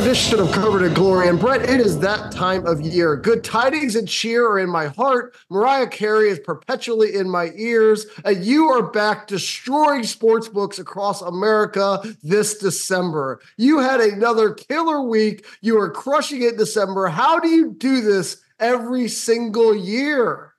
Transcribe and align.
Edition 0.00 0.38
of 0.38 0.52
Covered 0.52 0.84
in 0.84 0.94
Glory. 0.94 1.28
And 1.28 1.40
Brett, 1.40 1.68
it 1.68 1.80
is 1.80 1.98
that 1.98 2.30
time 2.30 2.64
of 2.66 2.80
year. 2.80 3.16
Good 3.16 3.42
tidings 3.42 3.96
and 3.96 4.08
cheer 4.08 4.46
are 4.46 4.60
in 4.60 4.70
my 4.70 4.86
heart. 4.86 5.34
Mariah 5.50 5.88
Carey 5.88 6.30
is 6.30 6.38
perpetually 6.38 7.16
in 7.16 7.28
my 7.28 7.50
ears. 7.56 8.06
And 8.24 8.44
you 8.44 8.68
are 8.68 8.90
back 8.90 9.26
destroying 9.26 10.04
sports 10.04 10.48
books 10.48 10.78
across 10.78 11.20
America 11.20 12.00
this 12.22 12.58
December. 12.58 13.40
You 13.56 13.80
had 13.80 14.00
another 14.00 14.52
killer 14.52 15.02
week. 15.02 15.44
You 15.62 15.80
are 15.80 15.90
crushing 15.90 16.42
it 16.42 16.52
in 16.52 16.58
December. 16.58 17.08
How 17.08 17.40
do 17.40 17.48
you 17.48 17.72
do 17.72 18.00
this 18.00 18.40
every 18.60 19.08
single 19.08 19.74
year? 19.74 20.54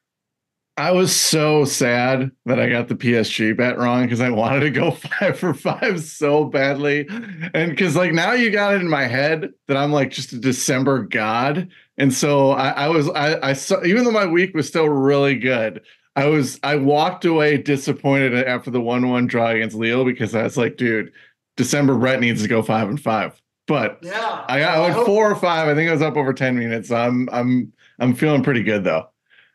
I 0.79 0.91
was 0.91 1.13
so 1.13 1.65
sad 1.65 2.31
that 2.45 2.57
I 2.57 2.69
got 2.69 2.87
the 2.87 2.95
PSG 2.95 3.57
bet 3.57 3.77
wrong 3.77 4.03
because 4.03 4.21
I 4.21 4.29
wanted 4.29 4.61
to 4.61 4.71
go 4.71 4.91
five 5.20 5.37
for 5.37 5.53
five 5.53 6.01
so 6.01 6.45
badly. 6.45 7.05
And 7.53 7.71
because 7.71 7.97
like 7.97 8.13
now 8.13 8.31
you 8.31 8.49
got 8.49 8.75
it 8.75 8.81
in 8.81 8.87
my 8.87 9.03
head 9.03 9.49
that 9.67 9.75
I'm 9.75 9.91
like 9.91 10.09
just 10.09 10.31
a 10.31 10.39
December 10.39 11.04
god. 11.04 11.67
And 11.98 12.13
so 12.13 12.51
I, 12.51 12.70
I 12.70 12.87
was 12.87 13.09
I, 13.09 13.49
I 13.49 13.54
saw 13.54 13.84
even 13.84 14.05
though 14.05 14.12
my 14.12 14.26
week 14.26 14.55
was 14.55 14.70
still 14.70 14.87
really 14.87 15.35
good, 15.35 15.81
I 16.15 16.27
was 16.27 16.57
I 16.63 16.77
walked 16.77 17.26
away 17.26 17.57
disappointed 17.57 18.34
after 18.35 18.71
the 18.71 18.79
one-one 18.79 19.27
draw 19.27 19.49
against 19.49 19.76
Lille 19.76 20.05
because 20.05 20.34
I 20.34 20.43
was 20.43 20.55
like, 20.55 20.77
dude, 20.77 21.11
December 21.57 21.98
Brett 21.98 22.21
needs 22.21 22.41
to 22.43 22.48
go 22.48 22.61
five 22.61 22.87
and 22.87 23.01
five. 23.01 23.41
But 23.67 23.99
Yeah. 24.01 24.45
I 24.48 24.59
got 24.61 24.77
I 24.77 24.79
went 24.79 25.05
four 25.05 25.29
or 25.29 25.35
five. 25.35 25.67
I 25.67 25.76
think 25.76 25.89
I 25.89 25.91
was 25.91 26.01
up 26.01 26.15
over 26.15 26.32
10 26.32 26.57
minutes. 26.57 26.87
So 26.87 26.95
I'm 26.95 27.27
I'm 27.34 27.73
I'm 27.99 28.15
feeling 28.15 28.43
pretty 28.43 28.63
good 28.63 28.85
though. 28.85 29.09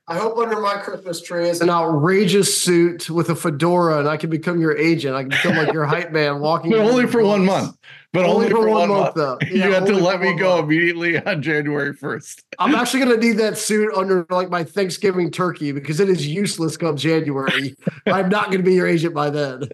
I 0.07 0.19
hope 0.19 0.37
under 0.37 0.61
my 0.61 0.75
Christmas 0.77 1.23
tree 1.23 1.49
is 1.49 1.63
an 1.63 1.71
outrageous 1.71 2.61
suit 2.61 3.09
with 3.09 3.31
a 3.31 3.35
fedora, 3.35 4.01
and 4.01 4.09
I 4.09 4.19
can 4.19 4.29
become 4.29 4.61
your 4.61 4.77
agent. 4.77 5.15
I 5.15 5.23
can 5.23 5.31
become 5.31 5.57
like 5.57 5.73
your 5.73 5.87
hype 5.87 6.13
man 6.13 6.41
walking. 6.41 6.73
But 6.73 6.81
only 6.81 7.07
for 7.07 7.25
one 7.25 7.47
month. 7.47 7.75
But 8.13 8.27
only, 8.27 8.49
for, 8.49 8.69
one 8.69 8.91
month. 8.91 9.15
though. 9.17 9.39
you 9.51 9.63
have 9.73 9.87
to 9.87 9.95
let 9.95 10.21
me 10.21 10.37
go 10.37 10.57
month. 10.59 10.67
immediately 10.67 11.19
on 11.19 11.43
January 11.43 11.93
1st. 11.95 12.43
I'm 12.61 12.73
actually 12.77 13.05
going 13.05 13.19
to 13.19 13.27
need 13.27 13.39
that 13.39 13.57
suit 13.59 13.93
under 13.97 14.25
like 14.31 14.51
my 14.51 14.63
Thanksgiving 14.63 15.31
turkey 15.33 15.73
because 15.73 15.99
it 16.01 16.09
is 16.11 16.25
useless 16.27 16.77
come 16.77 16.97
January. 16.97 17.75
I'm 18.07 18.29
not 18.29 18.47
going 18.47 18.59
to 18.59 18.63
be 18.63 18.75
your 18.75 18.87
agent 18.87 19.15
by 19.15 19.31
then. 19.31 19.69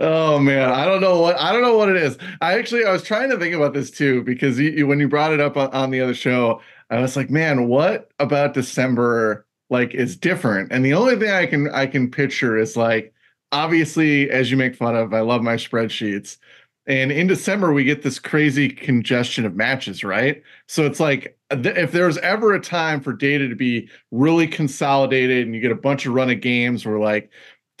oh 0.00 0.38
man, 0.38 0.70
I 0.70 0.84
don't 0.86 1.00
know 1.02 1.20
what 1.20 1.36
I 1.38 1.52
don't 1.52 1.62
know 1.62 1.76
what 1.76 1.90
it 1.90 1.96
is. 1.96 2.16
I 2.40 2.56
actually 2.58 2.84
I 2.84 2.92
was 2.92 3.02
trying 3.02 3.28
to 3.30 3.38
think 3.38 3.54
about 3.54 3.74
this 3.74 3.90
too 3.90 4.22
because 4.22 4.58
you, 4.58 4.70
you- 4.70 4.86
when 4.86 4.98
you 5.00 5.08
brought 5.08 5.32
it 5.32 5.40
up 5.40 5.56
on, 5.56 5.68
on 5.72 5.90
the 5.90 6.00
other 6.00 6.14
show, 6.14 6.62
I 6.90 7.00
was 7.00 7.16
like, 7.16 7.30
man, 7.30 7.68
what 7.68 8.10
about 8.18 8.54
December 8.54 9.46
like 9.70 9.94
is 9.94 10.16
different? 10.16 10.72
And 10.72 10.84
the 10.84 10.94
only 10.94 11.16
thing 11.16 11.30
I 11.30 11.46
can 11.46 11.70
I 11.70 11.86
can 11.86 12.10
picture 12.10 12.56
is 12.58 12.76
like 12.76 13.14
obviously 13.52 14.30
as 14.30 14.50
you 14.50 14.56
make 14.56 14.76
fun 14.76 14.96
of, 14.96 15.14
I 15.14 15.20
love 15.20 15.42
my 15.42 15.54
spreadsheets. 15.56 16.38
And 16.86 17.12
in 17.12 17.26
December, 17.26 17.72
we 17.72 17.84
get 17.84 18.02
this 18.02 18.18
crazy 18.18 18.68
congestion 18.68 19.44
of 19.44 19.54
matches, 19.54 20.02
right? 20.02 20.42
So 20.66 20.86
it's 20.86 20.98
like 20.98 21.38
uh, 21.50 21.56
th- 21.56 21.76
if 21.76 21.92
there's 21.92 22.18
ever 22.18 22.54
a 22.54 22.60
time 22.60 23.00
for 23.00 23.12
data 23.12 23.48
to 23.48 23.54
be 23.54 23.88
really 24.10 24.46
consolidated 24.48 25.46
and 25.46 25.54
you 25.54 25.60
get 25.60 25.70
a 25.70 25.76
bunch 25.76 26.06
of 26.06 26.14
run 26.14 26.30
of 26.30 26.40
games 26.40 26.84
where 26.84 26.98
like 26.98 27.30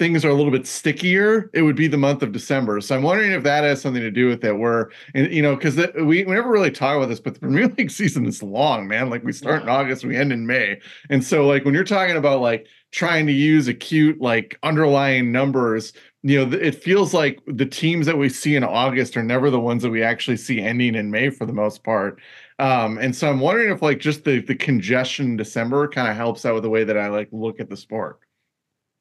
things 0.00 0.24
are 0.24 0.30
a 0.30 0.34
little 0.34 0.50
bit 0.50 0.66
stickier, 0.66 1.50
it 1.52 1.60
would 1.60 1.76
be 1.76 1.86
the 1.86 1.98
month 1.98 2.22
of 2.22 2.32
December. 2.32 2.80
So 2.80 2.96
I'm 2.96 3.02
wondering 3.02 3.32
if 3.32 3.42
that 3.42 3.64
has 3.64 3.82
something 3.82 4.00
to 4.00 4.10
do 4.10 4.28
with 4.28 4.42
it. 4.42 4.58
Where 4.58 4.90
and 5.14 5.30
you 5.30 5.42
know, 5.42 5.54
because 5.54 5.76
we, 5.94 6.24
we 6.24 6.34
never 6.34 6.50
really 6.50 6.70
talk 6.70 6.96
about 6.96 7.10
this, 7.10 7.20
but 7.20 7.34
the 7.34 7.40
Premier 7.40 7.68
League 7.78 7.90
season 7.90 8.24
is 8.24 8.42
long, 8.42 8.88
man. 8.88 9.10
Like 9.10 9.22
we 9.22 9.32
start 9.32 9.62
in 9.62 9.68
August, 9.68 10.02
we 10.02 10.16
end 10.16 10.32
in 10.32 10.46
May, 10.46 10.80
and 11.10 11.22
so 11.22 11.46
like 11.46 11.66
when 11.66 11.74
you're 11.74 11.84
talking 11.84 12.16
about 12.16 12.40
like 12.40 12.66
trying 12.92 13.26
to 13.26 13.32
use 13.32 13.68
acute 13.68 14.20
like 14.20 14.58
underlying 14.62 15.30
numbers 15.30 15.92
you 16.22 16.44
know 16.44 16.58
it 16.58 16.74
feels 16.74 17.14
like 17.14 17.38
the 17.46 17.64
teams 17.64 18.04
that 18.04 18.18
we 18.18 18.28
see 18.28 18.56
in 18.56 18.64
august 18.64 19.16
are 19.16 19.22
never 19.22 19.48
the 19.48 19.60
ones 19.60 19.84
that 19.84 19.90
we 19.90 20.02
actually 20.02 20.36
see 20.36 20.60
ending 20.60 20.96
in 20.96 21.08
may 21.08 21.30
for 21.30 21.46
the 21.46 21.52
most 21.52 21.84
part 21.84 22.18
um 22.58 22.98
and 22.98 23.14
so 23.14 23.30
i'm 23.30 23.38
wondering 23.38 23.72
if 23.72 23.80
like 23.80 24.00
just 24.00 24.24
the 24.24 24.40
the 24.40 24.56
congestion 24.56 25.26
in 25.26 25.36
december 25.36 25.86
kind 25.86 26.08
of 26.08 26.16
helps 26.16 26.44
out 26.44 26.54
with 26.54 26.64
the 26.64 26.68
way 26.68 26.82
that 26.82 26.98
i 26.98 27.06
like 27.06 27.28
look 27.30 27.60
at 27.60 27.70
the 27.70 27.76
sport 27.76 28.18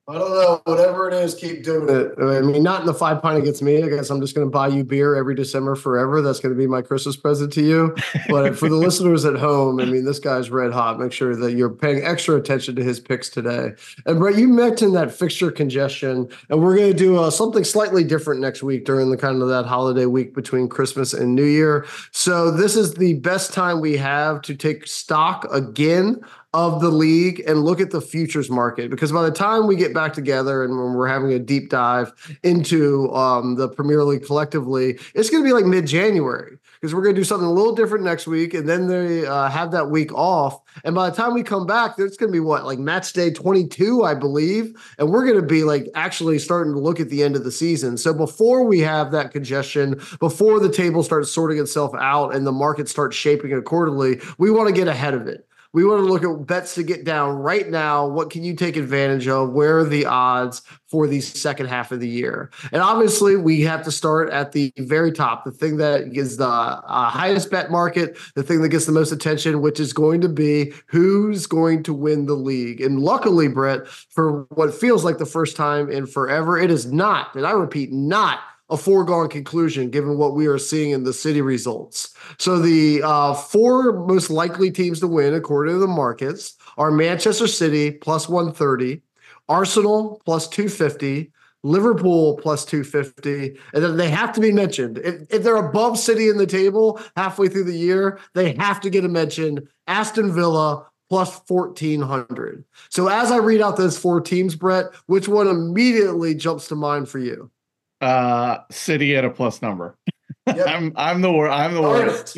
I 0.09 0.13
don't 0.13 0.31
know. 0.31 0.59
Whatever 0.63 1.07
it 1.07 1.13
is, 1.13 1.35
keep 1.35 1.63
doing 1.63 1.87
it. 1.87 2.13
I 2.19 2.41
mean, 2.41 2.63
not 2.63 2.81
in 2.81 2.87
the 2.87 2.95
five 2.95 3.21
pint 3.21 3.37
against 3.37 3.61
me. 3.61 3.83
I 3.83 3.89
guess 3.89 4.09
I'm 4.09 4.19
just 4.19 4.33
going 4.33 4.47
to 4.47 4.49
buy 4.49 4.67
you 4.67 4.83
beer 4.83 5.13
every 5.13 5.35
December 5.35 5.75
forever. 5.75 6.23
That's 6.23 6.39
going 6.39 6.51
to 6.51 6.57
be 6.57 6.65
my 6.65 6.81
Christmas 6.81 7.15
present 7.15 7.53
to 7.53 7.61
you. 7.61 7.95
But 8.27 8.57
for 8.57 8.69
the 8.69 8.75
listeners 8.75 9.25
at 9.25 9.35
home, 9.35 9.79
I 9.79 9.85
mean, 9.85 10.05
this 10.05 10.19
guy's 10.19 10.49
red 10.49 10.71
hot. 10.71 10.99
Make 10.99 11.11
sure 11.11 11.35
that 11.35 11.53
you're 11.53 11.69
paying 11.69 12.03
extra 12.03 12.35
attention 12.35 12.75
to 12.75 12.83
his 12.83 12.99
picks 12.99 13.29
today. 13.29 13.73
And 14.05 14.19
Brett, 14.19 14.37
you 14.37 14.47
mentioned 14.47 14.95
that 14.95 15.11
fixture 15.11 15.51
congestion, 15.51 16.29
and 16.49 16.61
we're 16.61 16.75
going 16.75 16.91
to 16.91 16.97
do 16.97 17.17
uh, 17.17 17.31
something 17.31 17.63
slightly 17.63 18.03
different 18.03 18.41
next 18.41 18.61
week 18.61 18.85
during 18.85 19.09
the 19.09 19.17
kind 19.17 19.41
of 19.41 19.49
that 19.49 19.65
holiday 19.65 20.05
week 20.05 20.33
between 20.33 20.69
Christmas 20.69 21.13
and 21.13 21.35
New 21.35 21.45
Year. 21.45 21.85
So 22.11 22.51
this 22.51 22.75
is 22.75 22.95
the 22.95 23.15
best 23.15 23.53
time 23.53 23.79
we 23.79 23.97
have 23.97 24.41
to 24.43 24.55
take 24.55 24.87
stock 24.87 25.47
again 25.51 26.21
of 26.53 26.81
the 26.81 26.89
league 26.89 27.43
and 27.45 27.63
look 27.63 27.79
at 27.79 27.91
the 27.91 28.01
futures 28.01 28.49
market 28.49 28.89
because 28.89 29.11
by 29.11 29.21
the 29.21 29.31
time 29.31 29.67
we 29.67 29.75
get 29.75 29.93
back 29.93 30.13
together 30.13 30.63
and 30.63 30.75
when 30.75 30.93
we're 30.93 31.07
having 31.07 31.31
a 31.31 31.37
deep 31.37 31.69
dive 31.69 32.11
into 32.43 33.13
um, 33.13 33.55
the 33.55 33.69
Premier 33.69 34.03
League 34.03 34.25
collectively, 34.25 34.97
it's 35.13 35.29
going 35.29 35.43
to 35.43 35.47
be 35.47 35.53
like 35.53 35.65
mid 35.65 35.85
January 35.85 36.57
because 36.79 36.95
we're 36.95 37.03
going 37.03 37.13
to 37.13 37.21
do 37.21 37.25
something 37.25 37.45
a 37.45 37.51
little 37.51 37.75
different 37.75 38.03
next 38.03 38.25
week 38.25 38.55
and 38.55 38.67
then 38.67 38.87
they 38.87 39.27
uh, 39.27 39.47
have 39.47 39.69
that 39.71 39.91
week 39.91 40.11
off. 40.13 40.59
And 40.83 40.95
by 40.95 41.09
the 41.09 41.15
time 41.15 41.35
we 41.35 41.43
come 41.43 41.67
back, 41.67 41.95
it's 41.99 42.17
going 42.17 42.31
to 42.31 42.33
be 42.33 42.39
what, 42.39 42.65
like 42.65 42.79
match 42.79 43.13
day 43.13 43.29
22, 43.31 44.03
I 44.03 44.15
believe. 44.15 44.75
And 44.97 45.11
we're 45.11 45.25
going 45.25 45.39
to 45.39 45.45
be 45.45 45.63
like 45.63 45.87
actually 45.93 46.39
starting 46.39 46.73
to 46.73 46.79
look 46.79 46.99
at 46.99 47.09
the 47.09 47.21
end 47.21 47.35
of 47.35 47.43
the 47.43 47.51
season. 47.51 47.95
So 47.97 48.11
before 48.11 48.63
we 48.63 48.79
have 48.79 49.11
that 49.11 49.31
congestion, 49.31 50.01
before 50.19 50.59
the 50.59 50.71
table 50.71 51.03
starts 51.03 51.31
sorting 51.31 51.59
itself 51.59 51.91
out 51.99 52.33
and 52.33 52.47
the 52.47 52.51
market 52.51 52.89
starts 52.89 53.15
shaping 53.15 53.53
accordingly, 53.53 54.19
we 54.39 54.49
want 54.49 54.67
to 54.67 54.73
get 54.73 54.87
ahead 54.87 55.13
of 55.13 55.27
it. 55.27 55.45
We 55.71 55.85
want 55.85 55.99
to 55.99 56.11
look 56.11 56.23
at 56.23 56.47
bets 56.47 56.73
to 56.75 56.83
get 56.83 57.03
down 57.03 57.35
right 57.37 57.69
now. 57.69 58.07
What 58.07 58.31
can 58.31 58.43
you 58.43 58.55
take 58.55 58.75
advantage 58.75 59.27
of? 59.27 59.51
Where 59.51 59.79
are 59.79 59.83
the 59.85 60.07
odds 60.07 60.63
for 60.87 61.05
the 61.05 61.21
second 61.21 61.67
half 61.67 61.91
of 61.91 61.99
the 61.99 62.07
year? 62.07 62.49
And 62.71 62.81
obviously, 62.81 63.35
we 63.35 63.61
have 63.61 63.83
to 63.83 63.91
start 63.91 64.31
at 64.31 64.51
the 64.51 64.73
very 64.77 65.11
top, 65.11 65.45
the 65.45 65.51
thing 65.51 65.77
that 65.77 66.17
is 66.17 66.37
the 66.37 66.47
uh, 66.47 67.09
highest 67.09 67.51
bet 67.51 67.69
market, 67.69 68.17
the 68.33 68.41
thing 68.41 68.61
that 68.61 68.69
gets 68.69 68.87
the 68.87 68.91
most 68.91 69.11
attention, 69.11 69.61
which 69.61 69.79
is 69.79 69.93
going 69.93 70.21
to 70.21 70.29
be 70.29 70.73
who's 70.87 71.45
going 71.45 71.83
to 71.83 71.93
win 71.93 72.25
the 72.25 72.33
league. 72.33 72.81
And 72.81 72.99
luckily, 72.99 73.47
Brett, 73.47 73.87
for 73.87 74.47
what 74.49 74.73
feels 74.73 75.05
like 75.05 75.19
the 75.19 75.25
first 75.27 75.55
time 75.55 75.91
in 75.91 76.07
forever, 76.07 76.57
it 76.57 76.71
is 76.71 76.91
not, 76.91 77.35
and 77.35 77.45
I 77.45 77.51
repeat, 77.51 77.91
not 77.91 78.39
a 78.69 78.77
foregone 78.77 79.29
conclusion 79.29 79.89
given 79.89 80.17
what 80.17 80.35
we 80.35 80.47
are 80.47 80.57
seeing 80.57 80.91
in 80.91 81.03
the 81.03 81.13
city 81.13 81.41
results. 81.41 82.13
So 82.37 82.59
the 82.59 83.01
uh, 83.03 83.33
four 83.33 84.05
most 84.05 84.29
likely 84.29 84.71
teams 84.71 84.99
to 84.99 85.07
win, 85.07 85.33
according 85.33 85.75
to 85.75 85.79
the 85.79 85.87
markets, 85.87 86.55
are 86.77 86.91
Manchester 86.91 87.47
City 87.47 87.91
plus 87.91 88.29
130, 88.29 89.01
Arsenal 89.47 90.21
plus 90.25 90.47
250, 90.47 91.31
Liverpool 91.63 92.37
plus 92.37 92.63
250, 92.65 93.57
and 93.73 93.83
then 93.83 93.97
they 93.97 94.09
have 94.09 94.31
to 94.33 94.39
be 94.39 94.51
mentioned. 94.51 94.97
If, 94.99 95.33
if 95.33 95.43
they're 95.43 95.57
above 95.57 95.97
City 95.97 96.29
in 96.29 96.37
the 96.37 96.45
table 96.45 97.01
halfway 97.17 97.49
through 97.49 97.65
the 97.65 97.77
year, 97.77 98.19
they 98.33 98.53
have 98.53 98.79
to 98.81 98.89
get 98.89 99.03
a 99.03 99.09
mention. 99.09 99.67
Aston 99.87 100.33
Villa 100.33 100.85
plus 101.09 101.41
1400. 101.47 102.63
So 102.89 103.07
as 103.07 103.31
I 103.31 103.37
read 103.37 103.61
out 103.61 103.77
those 103.77 103.97
four 103.97 104.21
teams, 104.21 104.55
Brett, 104.55 104.85
which 105.07 105.27
one 105.27 105.47
immediately 105.47 106.35
jumps 106.35 106.67
to 106.67 106.75
mind 106.75 107.09
for 107.09 107.17
you? 107.17 107.51
Uh 108.01 108.59
city 108.71 109.15
at 109.15 109.25
a 109.25 109.29
plus 109.29 109.61
number 109.61 109.97
Yep. 110.47 110.67
i'm 110.67 110.93
i'm 110.95 111.21
the 111.21 111.31
worst 111.31 111.53
i'm 111.53 111.73
the 111.73 111.81
worst 111.81 112.37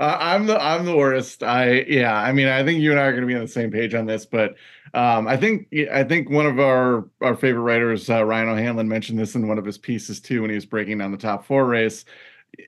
Uh, 0.00 0.16
I'm 0.18 0.46
the 0.46 0.60
I'm 0.60 0.84
the 0.84 0.96
worst. 0.96 1.44
I 1.44 1.82
yeah. 1.86 2.12
I 2.12 2.32
mean, 2.32 2.48
I 2.48 2.64
think 2.64 2.80
you 2.80 2.90
and 2.90 2.98
I 2.98 3.04
are 3.04 3.12
going 3.12 3.20
to 3.22 3.26
be 3.28 3.36
on 3.36 3.42
the 3.42 3.46
same 3.46 3.70
page 3.70 3.94
on 3.94 4.04
this, 4.04 4.26
but 4.26 4.56
um, 4.94 5.28
I 5.28 5.36
think 5.36 5.68
I 5.92 6.02
think 6.02 6.28
one 6.28 6.44
of 6.46 6.58
our 6.58 7.08
our 7.20 7.36
favorite 7.36 7.62
writers, 7.62 8.10
uh, 8.10 8.24
Ryan 8.24 8.48
O'Hanlon, 8.48 8.88
mentioned 8.88 9.16
this 9.20 9.36
in 9.36 9.46
one 9.46 9.58
of 9.58 9.64
his 9.64 9.78
pieces 9.78 10.20
too 10.20 10.40
when 10.40 10.50
he 10.50 10.56
was 10.56 10.66
breaking 10.66 10.98
down 10.98 11.12
the 11.12 11.16
top 11.18 11.46
four 11.46 11.66
race. 11.66 12.04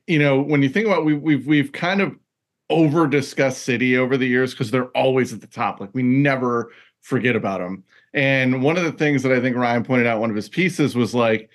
You 0.07 0.21
know, 0.21 0.41
when 0.43 0.63
you 0.63 0.69
think 0.69 0.87
about 0.87 1.05
we 1.05 1.15
we've 1.15 1.45
we've 1.45 1.73
kind 1.73 2.01
of 2.01 2.15
over 2.71 3.09
discussed 3.09 3.63
City 3.65 3.99
over 3.99 4.17
the 4.17 4.29
years 4.29 4.53
because 4.53 4.71
they're 4.71 4.91
always 4.97 5.33
at 5.33 5.41
the 5.41 5.49
top. 5.49 5.81
Like 5.81 5.91
we 5.93 6.05
never 6.05 6.71
forget 7.01 7.35
about 7.35 7.59
them. 7.59 7.83
And 8.13 8.63
one 8.63 8.77
of 8.77 8.85
the 8.85 8.93
things 8.93 9.25
that 9.25 9.33
I 9.33 9.41
think 9.41 9.57
Ryan 9.57 9.83
pointed 9.83 10.07
out 10.07 10.21
one 10.21 10.31
of 10.31 10.37
his 10.37 10.49
pieces 10.49 10.95
was 10.95 11.17
like, 11.17 11.51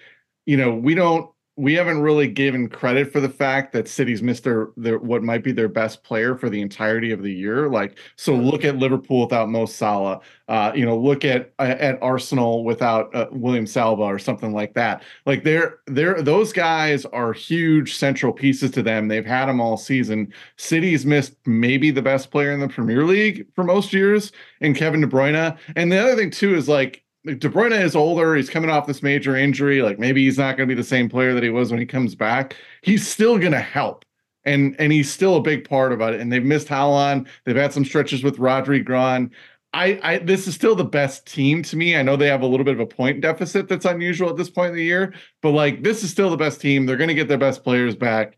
you 0.50 0.58
know, 0.58 0.74
we 0.74 0.96
don't 0.96 1.30
we 1.58 1.74
haven't 1.74 2.02
really 2.02 2.28
given 2.28 2.70
credit 2.70 3.12
for 3.12 3.20
the 3.20 3.30
fact 3.30 3.72
that 3.74 3.88
City's 3.88 4.24
missed 4.24 4.46
their, 4.46 4.70
their 4.78 4.98
what 4.98 5.22
might 5.22 5.44
be 5.44 5.52
their 5.52 5.68
best 5.68 6.04
player 6.04 6.36
for 6.36 6.50
the 6.50 6.60
entirety 6.60 7.12
of 7.12 7.22
the 7.22 7.32
year. 7.32 7.70
Like, 7.70 8.00
so 8.16 8.34
look 8.34 8.66
at 8.66 8.78
Liverpool 8.78 9.22
without 9.26 9.50
Mo 9.50 9.68
Salah. 9.68 10.22
Uh, 10.48 10.72
you 10.74 10.86
know, 10.86 10.98
look 10.98 11.24
at 11.24 11.54
at 11.60 12.02
Arsenal 12.02 12.64
without 12.64 13.14
uh, 13.14 13.28
William 13.32 13.66
Saliba 13.66 14.00
or 14.00 14.18
something 14.18 14.54
like 14.54 14.74
that. 14.74 15.04
Like, 15.28 15.44
they're 15.44 15.78
they're 15.86 16.20
those 16.20 16.52
guys 16.52 17.06
are 17.06 17.32
huge 17.32 17.96
central 17.96 18.34
pieces 18.34 18.72
to 18.72 18.82
them. 18.82 19.08
They've 19.08 19.24
had 19.24 19.46
them 19.46 19.62
all 19.62 19.78
season. 19.78 20.34
City's 20.58 21.06
missed 21.06 21.36
maybe 21.46 21.92
the 21.92 22.02
best 22.02 22.32
player 22.32 22.54
in 22.54 22.60
the 22.60 22.70
Premier 22.70 23.04
League 23.04 23.46
for 23.54 23.64
most 23.64 23.94
years 23.94 24.32
in 24.62 24.74
Kevin 24.74 25.02
De 25.02 25.08
Bruyne. 25.08 25.56
And 25.76 25.92
the 25.92 26.00
other 26.00 26.16
thing 26.16 26.32
too 26.32 26.56
is 26.56 26.68
like 26.68 27.04
De 27.26 27.50
Bruyne 27.50 27.80
is 27.82 27.96
older. 27.96 28.36
He's 28.36 28.50
coming 28.50 28.70
off 28.70 28.88
this 28.88 29.04
major 29.04 29.36
injury. 29.36 29.82
Like 29.82 30.00
maybe 30.00 30.24
he's 30.24 30.38
not 30.38 30.56
going 30.56 30.68
to 30.68 30.74
be 30.74 30.80
the 30.80 30.88
same 30.88 31.10
player 31.10 31.34
that 31.34 31.44
he 31.44 31.50
was 31.50 31.70
when 31.70 31.80
he 31.80 31.86
comes 31.86 32.16
back. 32.16 32.56
He's 32.82 33.06
still 33.08 33.38
going 33.38 33.52
to 33.52 33.60
help, 33.60 34.06
and 34.46 34.76
and 34.80 34.92
he's 34.94 35.12
still 35.12 35.36
a 35.36 35.42
big 35.42 35.68
part 35.68 35.92
about 35.92 36.14
it. 36.14 36.22
And 36.22 36.32
they've 36.32 36.44
missed 36.44 36.68
Haaland. 36.68 37.28
They've 37.44 37.56
had 37.56 37.74
some 37.74 37.84
stretches 37.84 38.24
with 38.24 38.38
Rodri 38.38 38.84
gone. 38.86 39.32
I, 39.74 40.00
I 40.02 40.18
this 40.20 40.48
is 40.48 40.56
still 40.56 40.76
the 40.76 40.86
best 40.86 41.28
team 41.28 41.62
to 41.64 41.76
me. 41.78 41.96
I 41.96 42.02
know 42.02 42.16
they 42.16 42.28
have 42.28 42.42
a 42.42 42.48
little 42.48 42.64
bit 42.64 42.74
of 42.74 42.80
a 42.80 42.86
point 42.86 43.22
deficit 43.22 43.68
that's 43.68 43.86
unusual 43.86 44.30
at 44.30 44.38
this 44.38 44.50
point 44.50 44.70
in 44.72 44.76
the 44.78 44.84
year, 44.84 45.14
but 45.42 45.52
like 45.52 45.84
this 45.84 46.04
is 46.04 46.10
still 46.10 46.30
the 46.30 46.38
best 46.38 46.62
team. 46.62 46.86
They're 46.86 46.98
going 46.98 47.10
to 47.10 47.14
get 47.14 47.28
their 47.28 47.38
best 47.38 47.64
players 47.64 47.96
back. 47.96 48.38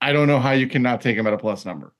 I 0.00 0.12
don't 0.12 0.26
know 0.26 0.40
how 0.40 0.52
you 0.52 0.66
cannot 0.66 1.00
take 1.00 1.16
them 1.16 1.26
at 1.26 1.34
a 1.34 1.38
plus 1.38 1.64
number. 1.64 1.92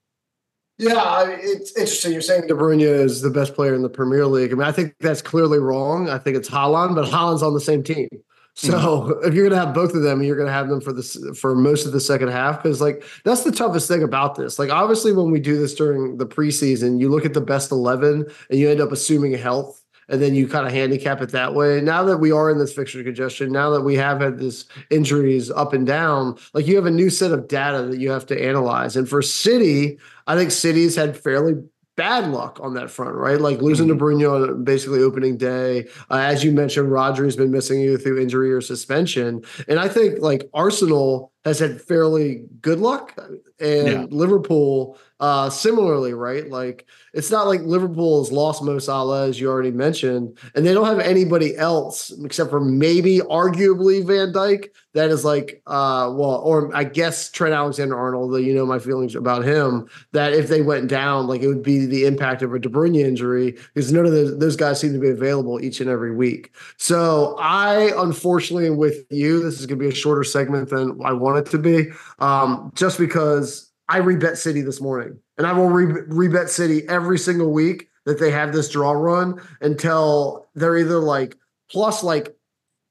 Yeah, 0.83 1.27
it's 1.29 1.71
interesting. 1.77 2.13
You're 2.13 2.23
saying 2.23 2.49
De 2.49 2.55
Bruyne 2.55 2.81
is 2.81 3.23
the 3.23 3.31
best 3.31 3.55
player 3.55 3.75
in 3.75 3.83
the 3.83 3.89
Premier 3.89 4.27
League. 4.27 4.53
I 4.53 4.55
mean, 4.55 4.67
I 4.67 4.73
think 4.73 4.95
that's 4.99 5.23
clearly 5.23 5.59
wrong. 5.59 6.11
I 6.11 6.19
think 6.19 6.37
it's 6.37 6.51
Haaland, 6.51 6.97
but 6.97 7.07
Haaland's 7.07 7.43
on 7.43 7.55
the 7.55 7.61
same 7.61 7.85
team. 7.85 8.09
So 8.55 8.73
mm-hmm. 8.73 9.25
if 9.25 9.35
you're 9.35 9.49
going 9.49 9.59
to 9.59 9.65
have 9.65 9.75
both 9.75 9.95
of 9.95 10.03
them, 10.03 10.23
you're 10.23 10.37
going 10.37 10.49
to 10.49 10.53
have 10.53 10.69
them 10.69 10.81
for 10.81 10.93
this 10.93 11.17
for 11.39 11.55
most 11.55 11.87
of 11.87 11.93
the 11.93 12.01
second 12.01 12.29
half 12.29 12.63
because 12.63 12.81
like 12.81 13.05
that's 13.25 13.45
the 13.45 13.53
toughest 13.53 13.89
thing 13.89 14.03
about 14.03 14.35
this. 14.35 14.59
Like 14.59 14.71
obviously 14.71 15.13
when 15.13 15.31
we 15.31 15.41
do 15.41 15.57
this 15.57 15.75
during 15.75 16.19
the 16.19 16.27
preseason, 16.27 17.01
you 17.01 17.09
look 17.09 17.25
at 17.25 17.35
the 17.35 17.41
best 17.41 17.71
eleven 17.71 18.27
and 18.51 18.59
you 18.59 18.69
end 18.69 18.81
up 18.81 18.93
assuming 18.93 19.33
health 19.33 19.82
and 20.09 20.21
then 20.21 20.35
you 20.35 20.49
kind 20.49 20.67
of 20.67 20.73
handicap 20.73 21.21
it 21.21 21.31
that 21.31 21.55
way. 21.55 21.81
Now 21.81 22.03
that 22.05 22.19
we 22.19 22.33
are 22.33 22.51
in 22.51 22.59
this 22.59 22.73
fixture 22.73 23.03
congestion, 23.03 23.53
now 23.53 23.71
that 23.71 23.83
we 23.83 23.97
have 23.97 24.21
had 24.21 24.39
this 24.39 24.67
injuries 24.91 25.51
up 25.51 25.73
and 25.73 25.87
down, 25.87 26.37
like 26.55 26.67
you 26.67 26.77
have 26.77 26.87
a 26.87 26.91
new 26.91 27.11
set 27.11 27.33
of 27.33 27.49
data 27.49 27.83
that 27.83 27.99
you 27.99 28.11
have 28.11 28.27
to 28.27 28.43
analyze. 28.43 28.97
And 28.97 29.09
for 29.09 29.23
City, 29.23 29.99
I 30.27 30.37
think 30.37 30.51
City's 30.51 30.97
had 30.97 31.17
fairly 31.17 31.55
bad 31.97 32.31
luck 32.31 32.59
on 32.63 32.75
that 32.75 32.91
front, 32.91 33.15
right? 33.15 33.41
Like 33.41 33.61
losing 33.61 33.89
mm-hmm. 33.89 33.99
De 33.99 34.05
Bruyne 34.05 34.51
on 34.51 34.65
basically 34.65 35.03
opening 35.03 35.37
day. 35.37 35.89
Uh, 36.11 36.19
as 36.19 36.43
you 36.43 36.53
mentioned, 36.53 36.91
Rodri's 36.91 37.37
been 37.37 37.51
missing 37.51 37.81
you 37.81 37.99
through 37.99 38.21
injury 38.21 38.53
or 38.53 38.61
suspension. 38.61 39.43
And 39.69 39.79
I 39.79 39.89
think 39.89 40.21
like 40.21 40.49
Arsenal 40.55 41.33
has 41.45 41.59
had 41.59 41.81
fairly 41.81 42.45
good 42.61 42.79
luck 42.79 43.15
and 43.61 43.89
yeah. 43.89 44.07
Liverpool 44.11 44.99
uh, 45.23 45.49
similarly, 45.49 46.13
right? 46.15 46.51
Like 46.51 46.85
it's 47.15 47.31
not 47.31 47.47
like 47.47 47.61
Liverpool 47.61 48.25
has 48.25 48.33
lost 48.33 48.61
Mo 48.61 48.81
Salah, 48.81 49.29
as 49.29 49.39
you 49.39 49.49
already 49.49 49.71
mentioned, 49.71 50.37
and 50.57 50.67
they 50.67 50.75
don't 50.75 50.85
have 50.85 50.99
anybody 50.99 51.57
else 51.57 52.11
except 52.25 52.51
for 52.51 52.59
maybe 52.59 53.21
arguably 53.21 54.05
Van 54.05 54.33
Dijk 54.33 54.71
that 54.95 55.11
is 55.11 55.25
like, 55.25 55.63
uh, 55.69 56.13
well, 56.13 56.43
or 56.45 56.75
I 56.75 56.83
guess 56.83 57.31
Trent 57.31 57.55
Alexander 57.55 57.97
Arnold, 57.97 58.33
though 58.33 58.39
you 58.39 58.53
know 58.53 58.67
my 58.67 58.81
feelings 58.81 59.15
about 59.15 59.45
him, 59.45 59.89
that 60.11 60.33
if 60.33 60.49
they 60.49 60.61
went 60.61 60.89
down, 60.89 61.29
like 61.29 61.41
it 61.41 61.47
would 61.47 61.63
be 61.63 61.87
the 61.87 62.05
impact 62.05 62.43
of 62.43 62.53
a 62.53 62.59
De 62.59 62.69
Bruyne 62.69 62.99
injury 62.99 63.57
because 63.75 63.93
none 63.93 64.05
of 64.05 64.11
those, 64.11 64.37
those 64.41 64.57
guys 64.57 64.81
seem 64.81 64.93
to 64.93 64.99
be 64.99 65.11
available 65.11 65.63
each 65.63 65.81
and 65.81 65.89
every 65.89 66.13
week. 66.13 66.53
So 66.79 67.37
I 67.39 67.93
unfortunately 67.97 68.71
with 68.71 69.07
you. 69.09 69.41
This 69.41 69.61
is 69.61 69.67
going 69.67 69.79
to 69.79 69.85
be 69.85 69.93
a 69.93 69.95
shorter 69.95 70.25
segment 70.25 70.71
than 70.71 71.01
I 71.05 71.13
want 71.13 71.39
it 71.39 71.51
to 71.53 71.59
be, 71.59 71.91
um, 72.19 72.73
just 72.75 72.99
because 72.99 73.72
I 73.89 74.01
rebet 74.01 74.37
City 74.37 74.63
this 74.63 74.81
morning, 74.81 75.19
and 75.39 75.47
I 75.47 75.53
will 75.53 75.69
re- 75.69 76.03
rebet 76.09 76.49
City 76.49 76.89
every 76.89 77.19
single 77.19 77.53
week 77.53 77.89
that 78.05 78.19
they 78.19 78.31
have 78.31 78.53
this 78.53 78.69
draw 78.69 78.93
run 78.93 79.41
until 79.61 80.49
they're 80.55 80.79
either 80.79 80.99
like 80.99 81.37
plus 81.71 82.03
like 82.03 82.37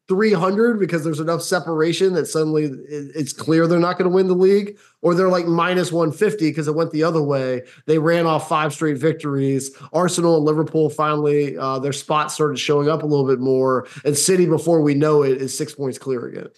300 0.08 0.78
because 0.78 1.06
there's 1.06 1.22
enough 1.22 1.42
separation 1.42 2.14
that 2.14 2.26
suddenly 2.26 2.66
it's 2.66 3.32
clear 3.32 3.66
they're 3.66 3.80
not 3.80 3.98
going 3.98 4.10
to 4.10 4.14
win 4.14 4.28
the 4.28 4.36
league, 4.36 4.78
or 5.02 5.16
they're 5.16 5.30
like 5.30 5.46
minus 5.46 5.90
150 5.92 6.50
because 6.50 6.68
it 6.68 6.76
went 6.76 6.92
the 6.92 7.04
other 7.04 7.22
way. 7.22 7.62
They 7.86 7.98
ran 7.98 8.26
off 8.26 8.50
five 8.50 8.74
straight 8.74 8.98
victories. 8.98 9.72
Arsenal 9.94 10.36
and 10.36 10.46
Liverpool 10.46 10.90
finally, 10.90 11.58
uh, 11.58 11.80
their 11.80 11.94
spots 11.94 12.34
started 12.34 12.58
showing 12.58 12.90
up 12.90 13.04
a 13.04 13.06
little 13.06 13.26
bit 13.26 13.40
more. 13.40 13.88
And 14.04 14.18
City, 14.18 14.46
before 14.46 14.82
we 14.82 14.96
know 14.96 15.24
it, 15.24 15.42
is 15.42 15.58
six 15.58 15.74
points 15.74 15.98
clear 15.98 16.28
again. 16.28 16.50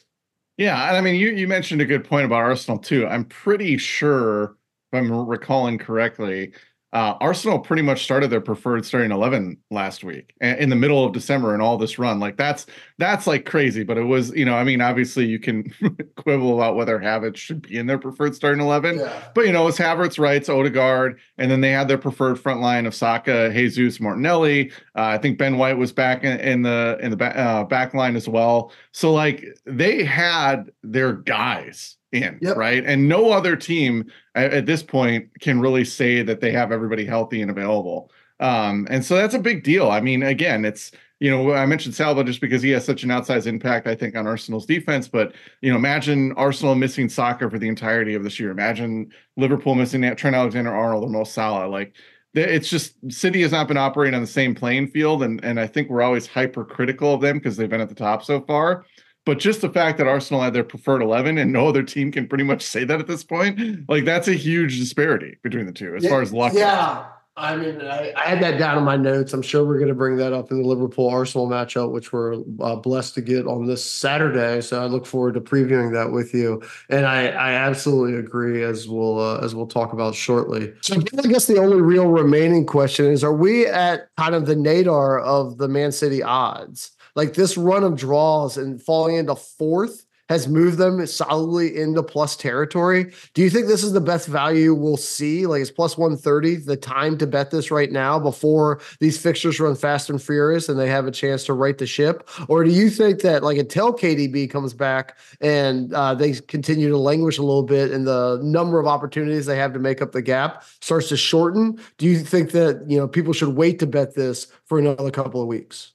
Yeah, 0.57 0.87
and 0.87 0.95
I 0.97 1.01
mean, 1.01 1.15
you 1.15 1.29
you 1.31 1.47
mentioned 1.47 1.81
a 1.81 1.85
good 1.85 2.05
point 2.05 2.25
about 2.25 2.37
Arsenal 2.43 2.77
too. 2.79 3.07
I'm 3.07 3.25
pretty 3.25 3.77
sure, 3.77 4.55
if 4.91 4.99
I'm 4.99 5.11
recalling 5.11 5.77
correctly, 5.79 6.53
uh, 6.93 7.17
Arsenal 7.19 7.57
pretty 7.57 7.81
much 7.81 8.03
started 8.03 8.29
their 8.29 8.39
preferred 8.39 8.85
starting 8.85 9.11
eleven 9.11 9.57
last 9.71 10.03
week 10.03 10.35
in 10.41 10.69
the 10.69 10.75
middle 10.75 11.03
of 11.03 11.11
December 11.11 11.53
and 11.53 11.61
all 11.61 11.75
this 11.75 11.97
run. 11.97 12.19
Like 12.19 12.37
that's 12.37 12.67
that's 12.99 13.25
like 13.25 13.45
crazy. 13.45 13.83
But 13.83 13.97
it 13.97 14.03
was, 14.03 14.29
you 14.35 14.45
know, 14.45 14.55
I 14.55 14.63
mean, 14.63 14.79
obviously 14.79 15.25
you 15.25 15.39
can 15.39 15.73
quibble 16.15 16.55
about 16.55 16.75
whether 16.75 16.99
Havertz 16.99 17.37
should 17.37 17.63
be 17.63 17.77
in 17.77 17.87
their 17.87 17.97
preferred 17.97 18.35
starting 18.35 18.61
eleven. 18.61 18.99
Yeah. 18.99 19.23
But 19.33 19.47
you 19.47 19.51
know, 19.51 19.67
it's 19.67 19.79
Havertz, 19.79 20.19
Wright, 20.19 20.47
Odegaard, 20.47 21.19
and 21.39 21.49
then 21.49 21.61
they 21.61 21.71
had 21.71 21.87
their 21.87 21.97
preferred 21.97 22.39
front 22.39 22.61
line 22.61 22.85
of 22.85 22.93
Saka, 22.93 23.51
Jesus, 23.51 23.99
Martinelli. 23.99 24.71
Uh, 24.95 25.01
I 25.01 25.17
think 25.17 25.39
Ben 25.39 25.57
White 25.57 25.79
was 25.79 25.91
back 25.91 26.23
in, 26.23 26.39
in 26.41 26.61
the 26.61 26.99
in 27.01 27.17
the 27.17 27.25
uh, 27.25 27.63
back 27.63 27.95
line 27.95 28.15
as 28.15 28.29
well. 28.29 28.71
So 28.91 29.11
like 29.11 29.43
they 29.65 30.03
had 30.03 30.69
their 30.83 31.13
guys 31.13 31.97
in, 32.13 32.39
yep. 32.41 32.55
right? 32.55 32.83
And 32.85 33.09
no 33.09 33.31
other 33.31 33.55
team 33.55 34.11
at, 34.35 34.53
at, 34.53 34.65
this 34.65 34.83
point 34.83 35.29
can 35.39 35.59
really 35.59 35.83
say 35.83 36.21
that 36.21 36.39
they 36.39 36.51
have 36.51 36.71
everybody 36.71 37.05
healthy 37.05 37.41
and 37.41 37.49
available. 37.49 38.11
Um, 38.39 38.87
and 38.89 39.03
so 39.03 39.15
that's 39.15 39.33
a 39.33 39.39
big 39.39 39.63
deal. 39.63 39.89
I 39.89 40.01
mean, 40.01 40.23
again, 40.23 40.65
it's 40.65 40.91
you 41.23 41.31
know, 41.31 41.53
I 41.53 41.65
mentioned 41.65 41.95
Saliba 41.95 42.25
just 42.25 42.41
because 42.41 42.61
he 42.61 42.71
has 42.71 42.83
such 42.83 43.03
an 43.03 43.09
outsized 43.09 43.47
impact, 43.47 43.87
I 43.87 43.95
think, 43.95 44.13
on 44.17 44.27
Arsenal's 44.27 44.65
defense. 44.65 45.07
But 45.07 45.33
you 45.61 45.71
know, 45.71 45.77
imagine 45.77 46.33
Arsenal 46.33 46.75
missing 46.75 47.07
Saka 47.07 47.49
for 47.49 47.57
the 47.57 47.69
entirety 47.69 48.13
of 48.13 48.25
this 48.25 48.41
year. 48.41 48.51
Imagine 48.51 49.09
Liverpool 49.37 49.73
missing 49.73 50.01
Trent 50.17 50.35
Alexander-Arnold 50.35 51.05
or 51.05 51.09
Mo 51.09 51.23
Salah. 51.23 51.69
Like, 51.69 51.95
it's 52.33 52.69
just 52.69 52.95
City 53.09 53.41
has 53.43 53.53
not 53.53 53.69
been 53.69 53.77
operating 53.77 54.15
on 54.15 54.21
the 54.21 54.27
same 54.27 54.53
playing 54.53 54.87
field, 54.87 55.23
and 55.23 55.41
and 55.45 55.61
I 55.61 55.67
think 55.67 55.89
we're 55.89 56.01
always 56.01 56.27
hypercritical 56.27 57.13
of 57.13 57.21
them 57.21 57.37
because 57.37 57.55
they've 57.55 57.69
been 57.69 57.79
at 57.79 57.87
the 57.87 57.95
top 57.95 58.25
so 58.25 58.41
far. 58.41 58.85
But 59.25 59.39
just 59.39 59.61
the 59.61 59.69
fact 59.69 59.97
that 59.99 60.07
Arsenal 60.07 60.41
had 60.41 60.53
their 60.53 60.63
preferred 60.63 61.01
11 61.01 61.37
and 61.37 61.53
no 61.53 61.67
other 61.67 61.83
team 61.83 62.11
can 62.11 62.27
pretty 62.27 62.43
much 62.43 62.61
say 62.61 62.83
that 62.83 62.99
at 62.99 63.07
this 63.07 63.23
point, 63.23 63.87
like 63.89 64.05
that's 64.05 64.27
a 64.27 64.33
huge 64.33 64.79
disparity 64.79 65.37
between 65.43 65.65
the 65.65 65.71
two 65.71 65.95
as 65.95 66.03
yeah, 66.03 66.09
far 66.09 66.21
as 66.21 66.33
luck. 66.33 66.53
Yeah. 66.53 66.95
Goes. 66.95 67.05
I 67.35 67.55
mean, 67.55 67.81
I, 67.81 68.13
I, 68.15 68.29
had 68.29 68.43
that 68.43 68.59
down 68.59 68.77
in 68.77 68.83
my 68.83 68.95
notes. 68.95 69.33
I'm 69.33 69.41
sure 69.41 69.65
we're 69.65 69.79
going 69.79 69.87
to 69.87 69.95
bring 69.95 70.17
that 70.17 70.33
up 70.33 70.51
in 70.51 70.61
the 70.61 70.67
Liverpool 70.67 71.09
Arsenal 71.09 71.49
matchup, 71.49 71.91
which 71.91 72.13
we're 72.13 72.35
uh, 72.59 72.75
blessed 72.75 73.15
to 73.15 73.21
get 73.21 73.47
on 73.47 73.65
this 73.65 73.83
Saturday. 73.83 74.61
So 74.61 74.79
I 74.79 74.85
look 74.85 75.07
forward 75.07 75.33
to 75.33 75.41
previewing 75.41 75.93
that 75.93 76.11
with 76.11 76.31
you. 76.35 76.61
And 76.91 77.07
I, 77.07 77.29
I 77.29 77.53
absolutely 77.53 78.19
agree, 78.19 78.61
as 78.63 78.87
we'll 78.87 79.19
uh, 79.19 79.39
as 79.39 79.55
we'll 79.55 79.65
talk 79.65 79.93
about 79.93 80.13
shortly. 80.13 80.73
So 80.81 80.95
I 80.95 81.27
guess 81.27 81.47
the 81.47 81.57
only 81.57 81.81
real 81.81 82.07
remaining 82.07 82.67
question 82.67 83.07
is: 83.07 83.23
Are 83.23 83.33
we 83.33 83.65
at 83.65 84.09
kind 84.15 84.35
of 84.35 84.45
the 84.45 84.55
nadir 84.55 85.17
of 85.17 85.57
the 85.57 85.67
Man 85.67 85.91
City 85.91 86.21
odds? 86.21 86.91
Like 87.15 87.33
this 87.33 87.57
run 87.57 87.83
of 87.83 87.95
draws 87.95 88.57
and 88.57 88.81
falling 88.81 89.15
into 89.15 89.35
fourth 89.35 90.05
has 90.29 90.47
moved 90.47 90.77
them 90.77 91.05
solidly 91.05 91.77
into 91.77 92.01
plus 92.01 92.35
territory. 92.35 93.13
Do 93.33 93.41
you 93.41 93.49
think 93.49 93.67
this 93.67 93.83
is 93.83 93.91
the 93.91 94.01
best 94.01 94.27
value 94.27 94.73
we'll 94.73 94.97
see? 94.97 95.45
Like 95.45 95.61
it's 95.61 95.69
plus 95.69 95.97
130, 95.97 96.55
the 96.57 96.77
time 96.77 97.17
to 97.17 97.27
bet 97.27 97.51
this 97.51 97.71
right 97.71 97.91
now 97.91 98.19
before 98.19 98.81
these 98.99 99.21
fixtures 99.21 99.59
run 99.59 99.75
fast 99.75 100.09
and 100.09 100.21
furious 100.21 100.69
and 100.69 100.79
they 100.79 100.89
have 100.89 101.05
a 101.05 101.11
chance 101.11 101.43
to 101.45 101.53
right 101.53 101.77
the 101.77 101.85
ship? 101.85 102.27
Or 102.47 102.63
do 102.63 102.71
you 102.71 102.89
think 102.89 103.21
that 103.21 103.43
like 103.43 103.57
until 103.57 103.93
KDB 103.93 104.49
comes 104.49 104.73
back 104.73 105.17
and 105.41 105.93
uh, 105.93 106.15
they 106.15 106.33
continue 106.33 106.89
to 106.89 106.97
languish 106.97 107.37
a 107.37 107.43
little 107.43 107.63
bit 107.63 107.91
and 107.91 108.07
the 108.07 108.39
number 108.41 108.79
of 108.79 108.87
opportunities 108.87 109.45
they 109.45 109.57
have 109.57 109.73
to 109.73 109.79
make 109.79 110.01
up 110.01 110.13
the 110.13 110.21
gap 110.21 110.63
starts 110.79 111.09
to 111.09 111.17
shorten, 111.17 111.79
do 111.97 112.07
you 112.07 112.19
think 112.19 112.51
that, 112.51 112.89
you 112.89 112.97
know, 112.97 113.07
people 113.07 113.33
should 113.33 113.55
wait 113.55 113.77
to 113.79 113.87
bet 113.87 114.15
this 114.15 114.47
for 114.65 114.79
another 114.79 115.11
couple 115.11 115.41
of 115.41 115.47
weeks? 115.47 115.91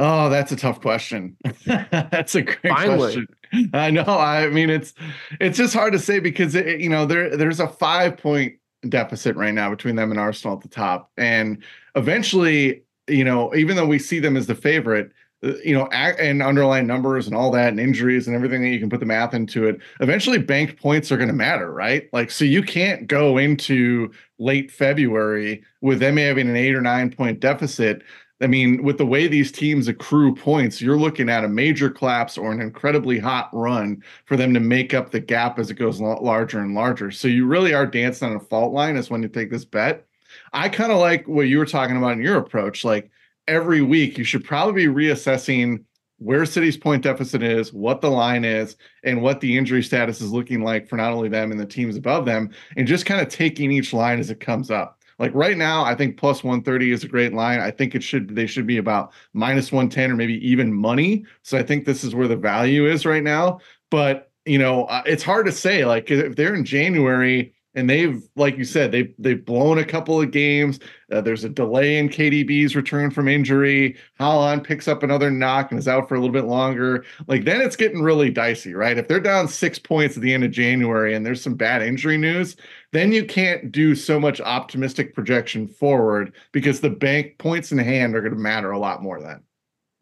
Oh, 0.00 0.28
that's 0.28 0.52
a 0.52 0.56
tough 0.56 0.80
question. 0.80 1.36
that's 1.66 2.36
a 2.36 2.42
great 2.42 2.60
Finally. 2.68 3.26
question. 3.52 3.70
I 3.74 3.90
know. 3.90 4.04
I 4.04 4.48
mean, 4.48 4.70
it's 4.70 4.94
it's 5.40 5.58
just 5.58 5.74
hard 5.74 5.92
to 5.92 5.98
say 5.98 6.20
because 6.20 6.54
it, 6.54 6.80
you 6.80 6.88
know 6.88 7.04
there 7.04 7.36
there's 7.36 7.58
a 7.58 7.66
five 7.66 8.16
point 8.16 8.54
deficit 8.88 9.34
right 9.34 9.52
now 9.52 9.70
between 9.70 9.96
them 9.96 10.12
and 10.12 10.20
Arsenal 10.20 10.56
at 10.56 10.62
the 10.62 10.68
top, 10.68 11.10
and 11.16 11.62
eventually, 11.96 12.84
you 13.08 13.24
know, 13.24 13.52
even 13.56 13.74
though 13.74 13.86
we 13.86 13.98
see 13.98 14.20
them 14.20 14.36
as 14.36 14.46
the 14.46 14.54
favorite, 14.54 15.10
uh, 15.42 15.54
you 15.64 15.74
know, 15.74 15.86
and 15.86 16.44
underlying 16.44 16.86
numbers 16.86 17.26
and 17.26 17.34
all 17.34 17.50
that, 17.50 17.70
and 17.70 17.80
injuries 17.80 18.28
and 18.28 18.36
everything 18.36 18.62
that 18.62 18.68
you 18.68 18.78
can 18.78 18.90
put 18.90 19.00
the 19.00 19.06
math 19.06 19.34
into 19.34 19.66
it, 19.66 19.80
eventually 19.98 20.38
banked 20.38 20.80
points 20.80 21.10
are 21.10 21.16
going 21.16 21.28
to 21.28 21.34
matter, 21.34 21.72
right? 21.72 22.08
Like, 22.12 22.30
so 22.30 22.44
you 22.44 22.62
can't 22.62 23.08
go 23.08 23.36
into 23.36 24.12
late 24.38 24.70
February 24.70 25.64
with 25.80 25.98
them 25.98 26.18
having 26.18 26.48
an 26.48 26.54
eight 26.54 26.76
or 26.76 26.80
nine 26.80 27.10
point 27.10 27.40
deficit 27.40 28.02
I 28.40 28.46
mean, 28.46 28.84
with 28.84 28.98
the 28.98 29.06
way 29.06 29.26
these 29.26 29.50
teams 29.50 29.88
accrue 29.88 30.34
points, 30.34 30.80
you're 30.80 30.98
looking 30.98 31.28
at 31.28 31.44
a 31.44 31.48
major 31.48 31.90
collapse 31.90 32.38
or 32.38 32.52
an 32.52 32.60
incredibly 32.60 33.18
hot 33.18 33.50
run 33.52 34.02
for 34.26 34.36
them 34.36 34.54
to 34.54 34.60
make 34.60 34.94
up 34.94 35.10
the 35.10 35.18
gap 35.18 35.58
as 35.58 35.70
it 35.70 35.74
goes 35.74 36.00
larger 36.00 36.60
and 36.60 36.74
larger. 36.74 37.10
So 37.10 37.26
you 37.26 37.46
really 37.46 37.74
are 37.74 37.86
dancing 37.86 38.28
on 38.28 38.36
a 38.36 38.40
fault 38.40 38.72
line 38.72 38.96
as 38.96 39.10
when 39.10 39.22
you 39.22 39.28
take 39.28 39.50
this 39.50 39.64
bet. 39.64 40.06
I 40.52 40.68
kind 40.68 40.92
of 40.92 40.98
like 40.98 41.26
what 41.26 41.48
you 41.48 41.58
were 41.58 41.66
talking 41.66 41.96
about 41.96 42.12
in 42.12 42.22
your 42.22 42.36
approach. 42.36 42.84
Like 42.84 43.10
every 43.48 43.82
week, 43.82 44.18
you 44.18 44.24
should 44.24 44.44
probably 44.44 44.86
be 44.86 44.92
reassessing 44.92 45.84
where 46.18 46.44
City's 46.44 46.76
point 46.76 47.02
deficit 47.02 47.42
is, 47.42 47.72
what 47.72 48.00
the 48.00 48.10
line 48.10 48.44
is, 48.44 48.76
and 49.04 49.22
what 49.22 49.40
the 49.40 49.56
injury 49.56 49.82
status 49.82 50.20
is 50.20 50.32
looking 50.32 50.62
like 50.62 50.88
for 50.88 50.96
not 50.96 51.12
only 51.12 51.28
them 51.28 51.50
and 51.50 51.60
the 51.60 51.66
teams 51.66 51.96
above 51.96 52.24
them, 52.24 52.50
and 52.76 52.88
just 52.88 53.06
kind 53.06 53.20
of 53.20 53.28
taking 53.28 53.70
each 53.70 53.92
line 53.92 54.18
as 54.18 54.30
it 54.30 54.40
comes 54.40 54.70
up. 54.70 54.97
Like 55.18 55.34
right 55.34 55.56
now, 55.56 55.84
I 55.84 55.94
think 55.94 56.16
plus 56.16 56.44
130 56.44 56.92
is 56.92 57.04
a 57.04 57.08
great 57.08 57.32
line. 57.32 57.60
I 57.60 57.70
think 57.70 57.94
it 57.94 58.02
should 58.02 58.34
they 58.34 58.46
should 58.46 58.66
be 58.66 58.78
about 58.78 59.12
minus 59.32 59.72
110 59.72 60.12
or 60.12 60.16
maybe 60.16 60.34
even 60.48 60.72
money. 60.72 61.24
So 61.42 61.58
I 61.58 61.62
think 61.62 61.84
this 61.84 62.04
is 62.04 62.14
where 62.14 62.28
the 62.28 62.36
value 62.36 62.86
is 62.86 63.04
right 63.04 63.22
now. 63.22 63.60
But 63.90 64.30
you 64.44 64.58
know, 64.58 64.84
uh, 64.84 65.02
it's 65.06 65.22
hard 65.22 65.46
to 65.46 65.52
say. 65.52 65.84
Like 65.84 66.10
if 66.10 66.36
they're 66.36 66.54
in 66.54 66.64
January 66.64 67.54
and 67.74 67.88
they've 67.88 68.22
like 68.34 68.56
you 68.56 68.64
said 68.64 68.90
they've 68.90 69.14
they've 69.18 69.44
blown 69.44 69.78
a 69.78 69.84
couple 69.84 70.20
of 70.20 70.30
games 70.30 70.80
uh, 71.12 71.20
there's 71.20 71.44
a 71.44 71.48
delay 71.48 71.98
in 71.98 72.08
kdb's 72.08 72.74
return 72.74 73.10
from 73.10 73.28
injury 73.28 73.96
Haaland 74.18 74.64
picks 74.64 74.88
up 74.88 75.02
another 75.02 75.30
knock 75.30 75.70
and 75.70 75.78
is 75.78 75.86
out 75.86 76.08
for 76.08 76.14
a 76.14 76.18
little 76.18 76.32
bit 76.32 76.46
longer 76.46 77.04
like 77.28 77.44
then 77.44 77.60
it's 77.60 77.76
getting 77.76 78.02
really 78.02 78.30
dicey 78.30 78.74
right 78.74 78.98
if 78.98 79.06
they're 79.06 79.20
down 79.20 79.46
six 79.46 79.78
points 79.78 80.16
at 80.16 80.22
the 80.22 80.32
end 80.32 80.44
of 80.44 80.50
january 80.50 81.14
and 81.14 81.24
there's 81.24 81.42
some 81.42 81.54
bad 81.54 81.82
injury 81.82 82.18
news 82.18 82.56
then 82.92 83.12
you 83.12 83.24
can't 83.24 83.70
do 83.70 83.94
so 83.94 84.18
much 84.18 84.40
optimistic 84.40 85.14
projection 85.14 85.68
forward 85.68 86.32
because 86.52 86.80
the 86.80 86.90
bank 86.90 87.36
points 87.38 87.72
in 87.72 87.78
hand 87.78 88.14
are 88.14 88.20
going 88.20 88.32
to 88.32 88.38
matter 88.38 88.70
a 88.70 88.78
lot 88.78 89.02
more 89.02 89.20
then 89.20 89.42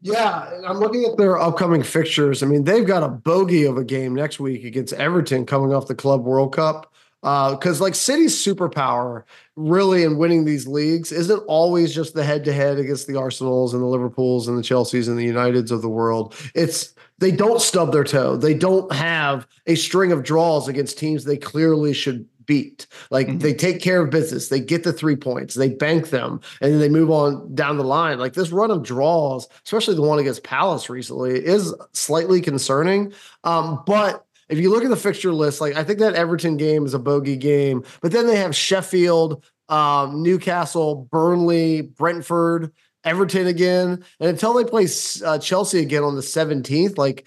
yeah, 0.03 0.51
I'm 0.67 0.79
looking 0.79 1.05
at 1.05 1.17
their 1.17 1.39
upcoming 1.39 1.83
fixtures. 1.83 2.43
I 2.43 2.47
mean, 2.47 2.65
they've 2.65 2.87
got 2.87 3.03
a 3.03 3.09
bogey 3.09 3.65
of 3.65 3.77
a 3.77 3.85
game 3.85 4.15
next 4.15 4.39
week 4.39 4.65
against 4.65 4.93
Everton 4.93 5.47
coming 5.47 5.75
off 5.75 5.89
the 5.89 5.95
Club 5.95 6.23
World 6.23 6.55
Cup 6.55 6.93
because 7.23 7.81
uh, 7.81 7.85
like 7.85 7.95
City's 7.95 8.37
superpower 8.37 9.25
really 9.57 10.05
in 10.05 10.19
winning 10.19 10.45
these 10.45 10.69
leagues 10.69 11.11
isn't 11.11 11.41
always 11.49 11.95
just 11.95 12.15
the 12.15 12.23
head 12.23 12.45
to 12.45 12.53
head 12.53 12.79
against 12.79 13.09
the 13.09 13.19
Arsenals 13.19 13.75
and 13.75 13.83
the 13.83 13.87
Liverpools 13.87 14.47
and 14.47 14.57
the 14.57 14.63
Chelseas 14.63 15.09
and 15.09 15.19
the 15.19 15.27
Uniteds 15.27 15.71
of 15.71 15.83
the 15.83 15.89
world. 15.89 16.35
It's 16.55 16.95
they 17.19 17.33
don't 17.33 17.61
stub 17.61 17.93
their 17.93 18.05
toe. 18.05 18.37
They 18.37 18.55
don't 18.55 18.93
have 18.93 19.49
a 19.67 19.75
string 19.75 20.13
of 20.13 20.23
draws 20.23 20.69
against 20.69 20.99
teams 20.99 21.25
they 21.25 21.39
clearly 21.39 21.95
should 21.95 22.29
beat. 22.47 22.87
Like 23.11 23.27
mm-hmm. 23.27 23.39
they 23.39 23.55
take 23.55 23.81
care 23.81 24.03
of 24.03 24.11
business, 24.11 24.49
they 24.49 24.61
get 24.61 24.85
the 24.85 24.93
three 24.93 25.17
points, 25.17 25.55
they 25.55 25.69
bank 25.69 26.11
them, 26.11 26.41
and 26.61 26.73
then 26.73 26.81
they 26.81 26.89
move 26.89 27.11
on 27.11 27.55
down 27.55 27.77
the 27.77 27.85
line. 27.85 28.19
Like 28.19 28.33
this 28.33 28.51
run 28.51 28.71
of 28.71 28.83
draws, 28.83 29.49
especially 29.65 29.95
the 29.95 30.03
one 30.03 30.19
against 30.19 30.45
Palace 30.45 30.89
recently, 30.89 31.33
is 31.33 31.75
slightly 31.93 32.41
concerning. 32.41 33.13
Um, 33.45 33.83
but 33.87 34.25
if 34.49 34.59
you 34.59 34.71
look 34.71 34.85
at 34.85 34.91
the 34.91 34.97
fixture 34.97 35.33
list, 35.33 35.61
like 35.61 35.77
I 35.77 35.85
think 35.85 35.99
that 35.99 36.15
Everton 36.15 36.57
game 36.57 36.87
is 36.87 36.95
a 36.95 36.99
bogey 36.99 37.37
game, 37.37 37.85
but 38.01 38.13
then 38.13 38.27
they 38.27 38.37
have 38.37 38.55
Sheffield, 38.55 39.45
um, 39.69 40.23
Newcastle, 40.23 41.09
Burnley, 41.11 41.83
Brentford, 41.83 42.73
Everton 43.05 43.47
again, 43.47 44.05
and 44.21 44.29
until 44.29 44.55
they 44.55 44.65
play 44.65 44.87
uh, 45.25 45.39
Chelsea 45.39 45.81
again 45.81 46.03
on 46.03 46.17
the 46.17 46.23
17th, 46.23 46.99
like 46.99 47.27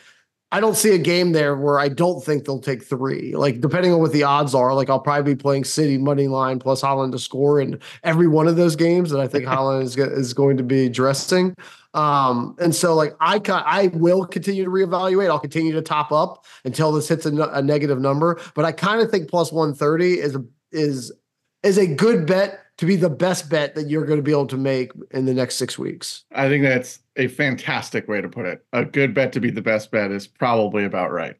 I 0.51 0.59
don't 0.59 0.75
see 0.75 0.95
a 0.95 0.97
game 0.97 1.31
there 1.31 1.55
where 1.55 1.79
I 1.79 1.89
don't 1.89 2.23
think 2.23 2.45
they'll 2.45 2.59
take 2.59 2.83
three. 2.83 3.35
Like 3.35 3.61
depending 3.61 3.93
on 3.93 3.99
what 3.99 4.11
the 4.11 4.23
odds 4.23 4.55
are, 4.55 4.73
like 4.73 4.89
I'll 4.89 4.99
probably 4.99 5.35
be 5.35 5.39
playing 5.39 5.63
City 5.63 5.97
money 5.97 6.27
line 6.27 6.57
plus 6.57 6.81
Haaland 6.81 7.11
to 7.11 7.19
score 7.19 7.59
in 7.59 7.79
every 8.03 8.27
one 8.27 8.47
of 8.47 8.55
those 8.55 8.75
games 8.75 9.11
that 9.11 9.19
I 9.19 9.27
think 9.27 9.45
Haaland 9.47 9.83
is 9.83 9.95
is 9.97 10.33
going 10.33 10.57
to 10.57 10.63
be 10.63 10.89
dressing. 10.89 11.55
Um, 11.93 12.55
and 12.59 12.73
so 12.73 12.95
like 12.95 13.15
I 13.19 13.39
I 13.47 13.87
will 13.93 14.25
continue 14.25 14.63
to 14.63 14.71
reevaluate. 14.71 15.29
I'll 15.29 15.39
continue 15.39 15.73
to 15.73 15.81
top 15.81 16.11
up 16.11 16.45
until 16.65 16.91
this 16.91 17.07
hits 17.07 17.25
a, 17.25 17.31
a 17.35 17.61
negative 17.61 17.99
number. 17.99 18.39
But 18.55 18.65
I 18.65 18.71
kind 18.71 19.01
of 19.01 19.11
think 19.11 19.29
plus 19.29 19.51
one 19.51 19.75
thirty 19.75 20.19
is 20.19 20.35
a, 20.35 20.43
is 20.71 21.11
is 21.61 21.77
a 21.77 21.85
good 21.85 22.25
bet 22.25 22.59
to 22.77 22.85
be 22.85 22.95
the 22.95 23.09
best 23.09 23.49
bet 23.49 23.75
that 23.75 23.89
you're 23.89 24.05
going 24.05 24.17
to 24.17 24.23
be 24.23 24.31
able 24.31 24.47
to 24.47 24.57
make 24.57 24.91
in 25.11 25.25
the 25.25 25.33
next 25.33 25.55
six 25.55 25.77
weeks. 25.77 26.23
I 26.31 26.47
think 26.47 26.63
that's 26.63 26.99
a 27.19 27.27
fantastic 27.27 28.07
way 28.07 28.21
to 28.21 28.29
put 28.29 28.45
it. 28.45 28.65
A 28.73 28.83
good 28.83 29.13
bet 29.13 29.33
to 29.33 29.39
be 29.39 29.51
the 29.51 29.61
best 29.61 29.91
bet 29.91 30.09
is 30.09 30.25
probably 30.25 30.85
about 30.85 31.11
right. 31.11 31.35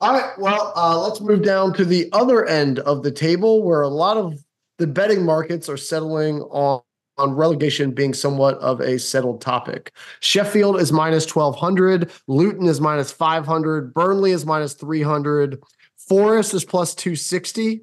All 0.00 0.12
right. 0.12 0.36
Well, 0.38 0.72
uh, 0.76 0.98
let's 1.00 1.20
move 1.20 1.42
down 1.42 1.72
to 1.74 1.84
the 1.84 2.08
other 2.12 2.44
end 2.46 2.80
of 2.80 3.02
the 3.02 3.12
table 3.12 3.62
where 3.62 3.82
a 3.82 3.88
lot 3.88 4.16
of 4.16 4.38
the 4.78 4.86
betting 4.86 5.24
markets 5.24 5.68
are 5.68 5.76
settling 5.76 6.40
on 6.42 6.82
on 7.18 7.34
relegation 7.34 7.90
being 7.90 8.14
somewhat 8.14 8.56
of 8.58 8.80
a 8.80 8.98
settled 8.98 9.42
topic. 9.42 9.92
Sheffield 10.20 10.80
is 10.80 10.90
minus 10.90 11.24
1200, 11.34 12.10
Luton 12.28 12.66
is 12.66 12.80
minus 12.80 13.12
500, 13.12 13.92
Burnley 13.92 14.30
is 14.30 14.46
minus 14.46 14.72
300, 14.72 15.62
Forest 16.08 16.54
is 16.54 16.64
plus 16.64 16.94
260, 16.94 17.82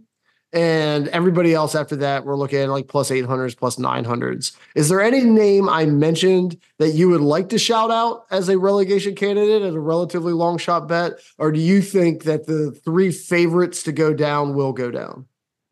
and 0.54 1.10
everybody 1.10 1.54
else 1.54 1.75
after 1.75 1.96
that, 1.98 2.25
we're 2.25 2.38
looking 2.38 2.60
at 2.60 2.70
like 2.70 2.88
plus 2.88 3.12
800s, 3.12 3.58
plus 3.58 3.75
900s. 3.75 4.56
Is 4.75 4.89
there 4.89 5.01
any 5.01 5.22
name 5.22 5.68
I 5.68 5.86
mentioned 5.86 6.58
that 6.80 6.92
you 6.92 7.10
would 7.10 7.22
like 7.22 7.50
to 7.50 7.60
shout 7.60 7.92
out 7.92 8.25
as 8.32 8.48
a 8.48 8.58
relegation 8.58 9.13
candidate 9.13 9.62
at 9.62 9.74
a 9.74 9.80
relatively 9.80 10.34
long 10.34 10.58
shot 10.58 10.88
bet? 10.88 11.13
Or 11.38 11.51
do 11.51 11.60
you 11.60 11.82
think 11.82 12.24
that 12.24 12.48
the 12.48 12.72
three 12.72 13.12
favorites 13.12 13.84
to 13.84 13.92
go 13.92 14.13
down 14.13 14.54
will 14.54 14.74
go 14.74 14.89
down? 14.89 15.25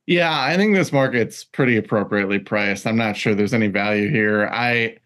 Yeah, 0.07 0.39
I 0.39 0.55
think 0.55 0.75
this 0.75 0.91
market's 0.91 1.43
pretty 1.43 1.77
appropriately 1.77 2.37
priced. 2.37 2.85
I'm 2.85 2.97
not 2.97 3.17
sure 3.17 3.33
there's 3.33 3.55
any 3.55 3.67
value 3.67 4.09
here. 4.09 4.47
I 4.51 4.97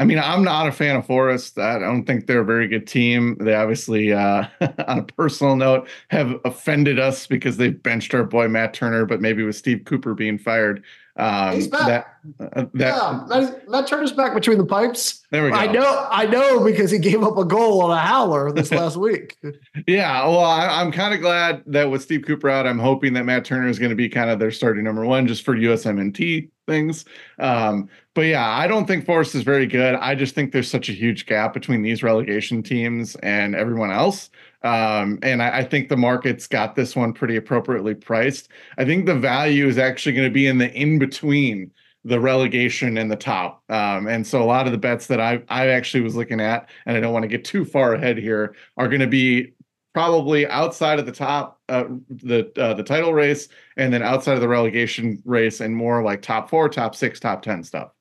I 0.00 0.04
mean, 0.04 0.18
I'm 0.18 0.44
not 0.44 0.68
a 0.68 0.72
fan 0.72 0.94
of 0.94 1.06
Forest. 1.06 1.58
I 1.58 1.78
don't 1.78 2.04
think 2.04 2.26
they're 2.26 2.42
a 2.42 2.44
very 2.44 2.68
good 2.68 2.86
team. 2.86 3.36
They 3.40 3.54
obviously, 3.54 4.12
uh, 4.12 4.46
on 4.86 4.98
a 5.00 5.02
personal 5.02 5.56
note, 5.56 5.88
have 6.10 6.36
offended 6.44 7.00
us 7.00 7.26
because 7.26 7.56
they've 7.56 7.82
benched 7.82 8.14
our 8.14 8.22
boy 8.22 8.48
Matt 8.48 8.74
Turner, 8.74 9.06
but 9.06 9.20
maybe 9.20 9.42
with 9.42 9.56
Steve 9.56 9.82
Cooper 9.84 10.14
being 10.14 10.38
fired, 10.38 10.84
um, 11.18 11.56
He's 11.56 11.66
back. 11.66 12.16
That, 12.38 12.52
uh, 12.56 12.66
that, 12.74 12.94
yeah, 12.94 13.24
Matt, 13.28 13.68
Matt, 13.68 13.86
Turner's 13.88 14.12
back 14.12 14.34
between 14.34 14.56
the 14.56 14.64
pipes. 14.64 15.24
There 15.32 15.42
we 15.42 15.50
go. 15.50 15.56
I 15.56 15.66
know, 15.66 16.06
I 16.10 16.26
know, 16.26 16.64
because 16.64 16.92
he 16.92 16.98
gave 17.00 17.24
up 17.24 17.36
a 17.36 17.44
goal 17.44 17.82
on 17.82 17.90
a 17.90 18.00
howler 18.00 18.52
this 18.52 18.70
last 18.70 18.96
week. 19.00 19.36
yeah, 19.88 20.24
well, 20.24 20.44
I, 20.44 20.80
am 20.80 20.92
kind 20.92 21.12
of 21.12 21.20
glad 21.20 21.64
that 21.66 21.90
with 21.90 22.02
Steve 22.02 22.22
Cooper 22.24 22.48
out, 22.48 22.68
I'm 22.68 22.78
hoping 22.78 23.14
that 23.14 23.24
Matt 23.24 23.44
Turner 23.44 23.66
is 23.66 23.80
going 23.80 23.90
to 23.90 23.96
be 23.96 24.08
kind 24.08 24.30
of 24.30 24.38
their 24.38 24.52
starting 24.52 24.84
number 24.84 25.04
one, 25.04 25.26
just 25.26 25.44
for 25.44 25.56
USMNT 25.56 26.50
things. 26.68 27.04
Um, 27.40 27.88
but 28.18 28.26
yeah, 28.26 28.50
I 28.50 28.66
don't 28.66 28.84
think 28.84 29.06
Forest 29.06 29.36
is 29.36 29.44
very 29.44 29.64
good. 29.64 29.94
I 29.94 30.16
just 30.16 30.34
think 30.34 30.50
there's 30.50 30.68
such 30.68 30.88
a 30.88 30.92
huge 30.92 31.24
gap 31.24 31.54
between 31.54 31.82
these 31.82 32.02
relegation 32.02 32.64
teams 32.64 33.14
and 33.22 33.54
everyone 33.54 33.92
else. 33.92 34.30
Um, 34.64 35.20
and 35.22 35.40
I, 35.40 35.58
I, 35.58 35.62
think 35.62 35.88
the 35.88 35.96
market's 35.96 36.48
got 36.48 36.74
this 36.74 36.96
one 36.96 37.12
pretty 37.12 37.36
appropriately 37.36 37.94
priced. 37.94 38.48
I 38.76 38.84
think 38.84 39.06
the 39.06 39.14
value 39.14 39.68
is 39.68 39.78
actually 39.78 40.16
going 40.16 40.26
to 40.26 40.34
be 40.34 40.48
in 40.48 40.58
the 40.58 40.68
in 40.74 40.98
between 40.98 41.70
the 42.02 42.18
relegation 42.18 42.98
and 42.98 43.08
the 43.08 43.14
top. 43.14 43.62
Um, 43.68 44.08
and 44.08 44.26
so 44.26 44.42
a 44.42 44.44
lot 44.44 44.66
of 44.66 44.72
the 44.72 44.78
bets 44.78 45.06
that 45.06 45.20
I 45.20 45.40
I 45.48 45.68
actually 45.68 46.00
was 46.00 46.16
looking 46.16 46.40
at, 46.40 46.68
and 46.86 46.96
I 46.96 47.00
don't 47.00 47.12
want 47.12 47.22
to 47.22 47.28
get 47.28 47.44
too 47.44 47.64
far 47.64 47.94
ahead 47.94 48.18
here, 48.18 48.56
are 48.76 48.88
going 48.88 48.98
to 48.98 49.06
be 49.06 49.52
probably 49.94 50.44
outside 50.48 50.98
of 50.98 51.06
the 51.06 51.12
top, 51.12 51.60
uh, 51.68 51.84
the 52.08 52.50
uh, 52.56 52.74
the 52.74 52.82
title 52.82 53.14
race, 53.14 53.46
and 53.76 53.92
then 53.92 54.02
outside 54.02 54.34
of 54.34 54.40
the 54.40 54.48
relegation 54.48 55.22
race, 55.24 55.60
and 55.60 55.76
more 55.76 56.02
like 56.02 56.20
top 56.20 56.50
four, 56.50 56.68
top 56.68 56.96
six, 56.96 57.20
top 57.20 57.42
ten 57.42 57.62
stuff. 57.62 57.92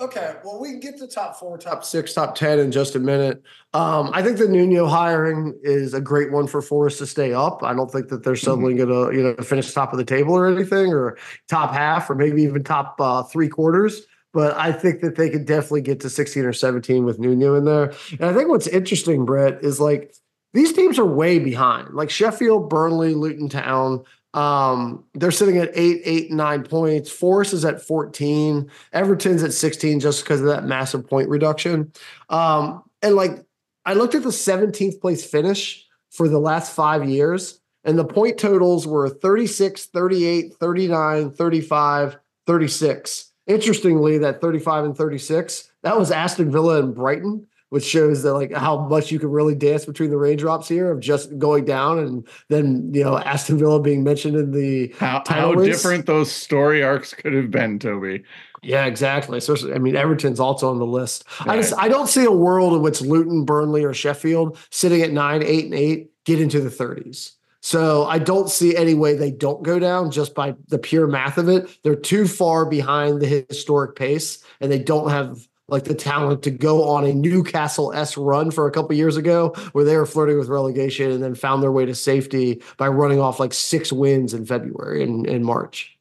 Okay, 0.00 0.34
well, 0.44 0.58
we 0.60 0.70
can 0.70 0.80
get 0.80 0.98
to 0.98 1.06
top 1.06 1.36
four, 1.36 1.56
top 1.58 1.84
six, 1.84 2.12
top 2.12 2.34
ten 2.34 2.58
in 2.58 2.72
just 2.72 2.96
a 2.96 2.98
minute. 2.98 3.40
Um, 3.72 4.10
I 4.12 4.22
think 4.22 4.38
the 4.38 4.48
Nuno 4.48 4.86
hiring 4.86 5.56
is 5.62 5.94
a 5.94 6.00
great 6.00 6.32
one 6.32 6.48
for 6.48 6.60
Forest 6.60 6.98
to 6.98 7.06
stay 7.06 7.32
up. 7.32 7.62
I 7.62 7.72
don't 7.72 7.90
think 7.90 8.08
that 8.08 8.24
they're 8.24 8.34
suddenly 8.34 8.74
mm-hmm. 8.74 8.88
going 8.88 9.12
to, 9.12 9.16
you 9.16 9.22
know, 9.22 9.44
finish 9.44 9.72
top 9.72 9.92
of 9.92 9.98
the 9.98 10.04
table 10.04 10.34
or 10.34 10.48
anything, 10.48 10.92
or 10.92 11.18
top 11.48 11.72
half, 11.72 12.10
or 12.10 12.16
maybe 12.16 12.42
even 12.42 12.64
top 12.64 12.96
uh, 13.00 13.22
three 13.22 13.48
quarters. 13.48 14.06
But 14.32 14.56
I 14.56 14.72
think 14.72 15.02
that 15.02 15.16
they 15.16 15.30
could 15.30 15.44
definitely 15.44 15.82
get 15.82 16.00
to 16.00 16.10
16 16.10 16.44
or 16.44 16.52
17 16.52 17.04
with 17.04 17.18
Nuno 17.18 17.54
in 17.54 17.64
there. 17.64 17.92
And 18.12 18.24
I 18.24 18.32
think 18.32 18.48
what's 18.48 18.66
interesting, 18.66 19.24
Brett, 19.24 19.62
is 19.62 19.78
like 19.78 20.14
these 20.54 20.72
teams 20.72 20.98
are 20.98 21.04
way 21.04 21.38
behind. 21.38 21.94
Like 21.94 22.10
Sheffield, 22.10 22.68
Burnley, 22.68 23.14
Luton 23.14 23.48
Town, 23.48 24.04
um, 24.34 25.04
they're 25.14 25.30
sitting 25.30 25.58
at 25.58 25.70
eight, 25.74 26.00
eight, 26.04 26.30
nine 26.30 26.62
points. 26.64 27.10
Forest 27.10 27.52
is 27.52 27.64
at 27.64 27.82
14. 27.82 28.70
Everton's 28.92 29.42
at 29.42 29.52
16 29.52 30.00
just 30.00 30.24
because 30.24 30.40
of 30.40 30.46
that 30.46 30.64
massive 30.64 31.06
point 31.06 31.28
reduction. 31.28 31.92
Um, 32.30 32.82
and 33.02 33.14
like 33.14 33.44
I 33.84 33.94
looked 33.94 34.14
at 34.14 34.22
the 34.22 34.30
17th 34.30 35.00
place 35.00 35.24
finish 35.24 35.86
for 36.10 36.28
the 36.28 36.38
last 36.38 36.74
five 36.74 37.08
years, 37.08 37.60
and 37.84 37.98
the 37.98 38.04
point 38.04 38.38
totals 38.38 38.86
were 38.86 39.08
36, 39.08 39.86
38, 39.86 40.54
39, 40.54 41.30
35, 41.32 42.16
36. 42.46 43.32
Interestingly, 43.46 44.18
that 44.18 44.40
35 44.40 44.84
and 44.84 44.96
36, 44.96 45.72
that 45.82 45.98
was 45.98 46.12
Aston 46.12 46.50
Villa 46.50 46.78
and 46.78 46.94
Brighton 46.94 47.46
which 47.72 47.84
shows 47.84 48.22
that 48.22 48.34
like 48.34 48.52
how 48.52 48.86
much 48.86 49.10
you 49.10 49.18
can 49.18 49.30
really 49.30 49.54
dance 49.54 49.86
between 49.86 50.10
the 50.10 50.16
raindrops 50.18 50.68
here 50.68 50.90
of 50.90 51.00
just 51.00 51.38
going 51.38 51.64
down 51.64 51.98
and 51.98 52.28
then 52.48 52.90
you 52.92 53.02
know 53.02 53.16
Aston 53.16 53.56
Villa 53.56 53.80
being 53.80 54.04
mentioned 54.04 54.36
in 54.36 54.50
the 54.50 54.94
how, 54.98 55.22
how 55.26 55.54
different 55.54 56.04
those 56.04 56.30
story 56.30 56.82
arcs 56.82 57.14
could 57.14 57.32
have 57.32 57.50
been, 57.50 57.78
Toby. 57.78 58.24
Yeah, 58.62 58.84
exactly. 58.84 59.38
Especially, 59.38 59.72
I 59.72 59.78
mean, 59.78 59.96
Everton's 59.96 60.38
also 60.38 60.68
on 60.68 60.80
the 60.80 60.86
list. 60.86 61.24
Right. 61.46 61.54
I 61.54 61.62
just 61.62 61.72
I 61.78 61.88
don't 61.88 62.08
see 62.08 62.26
a 62.26 62.30
world 62.30 62.74
in 62.74 62.82
which 62.82 63.00
Luton, 63.00 63.46
Burnley, 63.46 63.84
or 63.84 63.94
Sheffield 63.94 64.58
sitting 64.68 65.00
at 65.00 65.10
nine, 65.10 65.42
eight, 65.42 65.64
and 65.64 65.74
eight 65.74 66.10
get 66.26 66.42
into 66.42 66.60
the 66.60 66.68
30s. 66.68 67.32
So 67.62 68.04
I 68.04 68.18
don't 68.18 68.50
see 68.50 68.76
any 68.76 68.92
way 68.92 69.14
they 69.14 69.30
don't 69.30 69.62
go 69.62 69.78
down 69.78 70.10
just 70.10 70.34
by 70.34 70.56
the 70.68 70.78
pure 70.78 71.06
math 71.06 71.38
of 71.38 71.48
it. 71.48 71.70
They're 71.84 71.96
too 71.96 72.28
far 72.28 72.66
behind 72.66 73.22
the 73.22 73.44
historic 73.48 73.96
pace, 73.96 74.44
and 74.60 74.70
they 74.70 74.80
don't 74.80 75.08
have 75.08 75.48
like 75.72 75.84
the 75.84 75.94
talent 75.94 76.42
to 76.42 76.50
go 76.50 76.86
on 76.88 77.04
a 77.04 77.14
Newcastle 77.14 77.92
S 77.94 78.16
run 78.18 78.50
for 78.50 78.66
a 78.66 78.70
couple 78.70 78.94
years 78.94 79.16
ago, 79.16 79.54
where 79.72 79.84
they 79.84 79.96
were 79.96 80.06
flirting 80.06 80.38
with 80.38 80.48
relegation 80.48 81.10
and 81.10 81.22
then 81.22 81.34
found 81.34 81.62
their 81.62 81.72
way 81.72 81.86
to 81.86 81.94
safety 81.94 82.62
by 82.76 82.86
running 82.88 83.20
off 83.20 83.40
like 83.40 83.54
six 83.54 83.90
wins 83.90 84.34
in 84.34 84.44
February 84.44 85.02
and 85.02 85.26
in 85.26 85.42
March. 85.42 85.98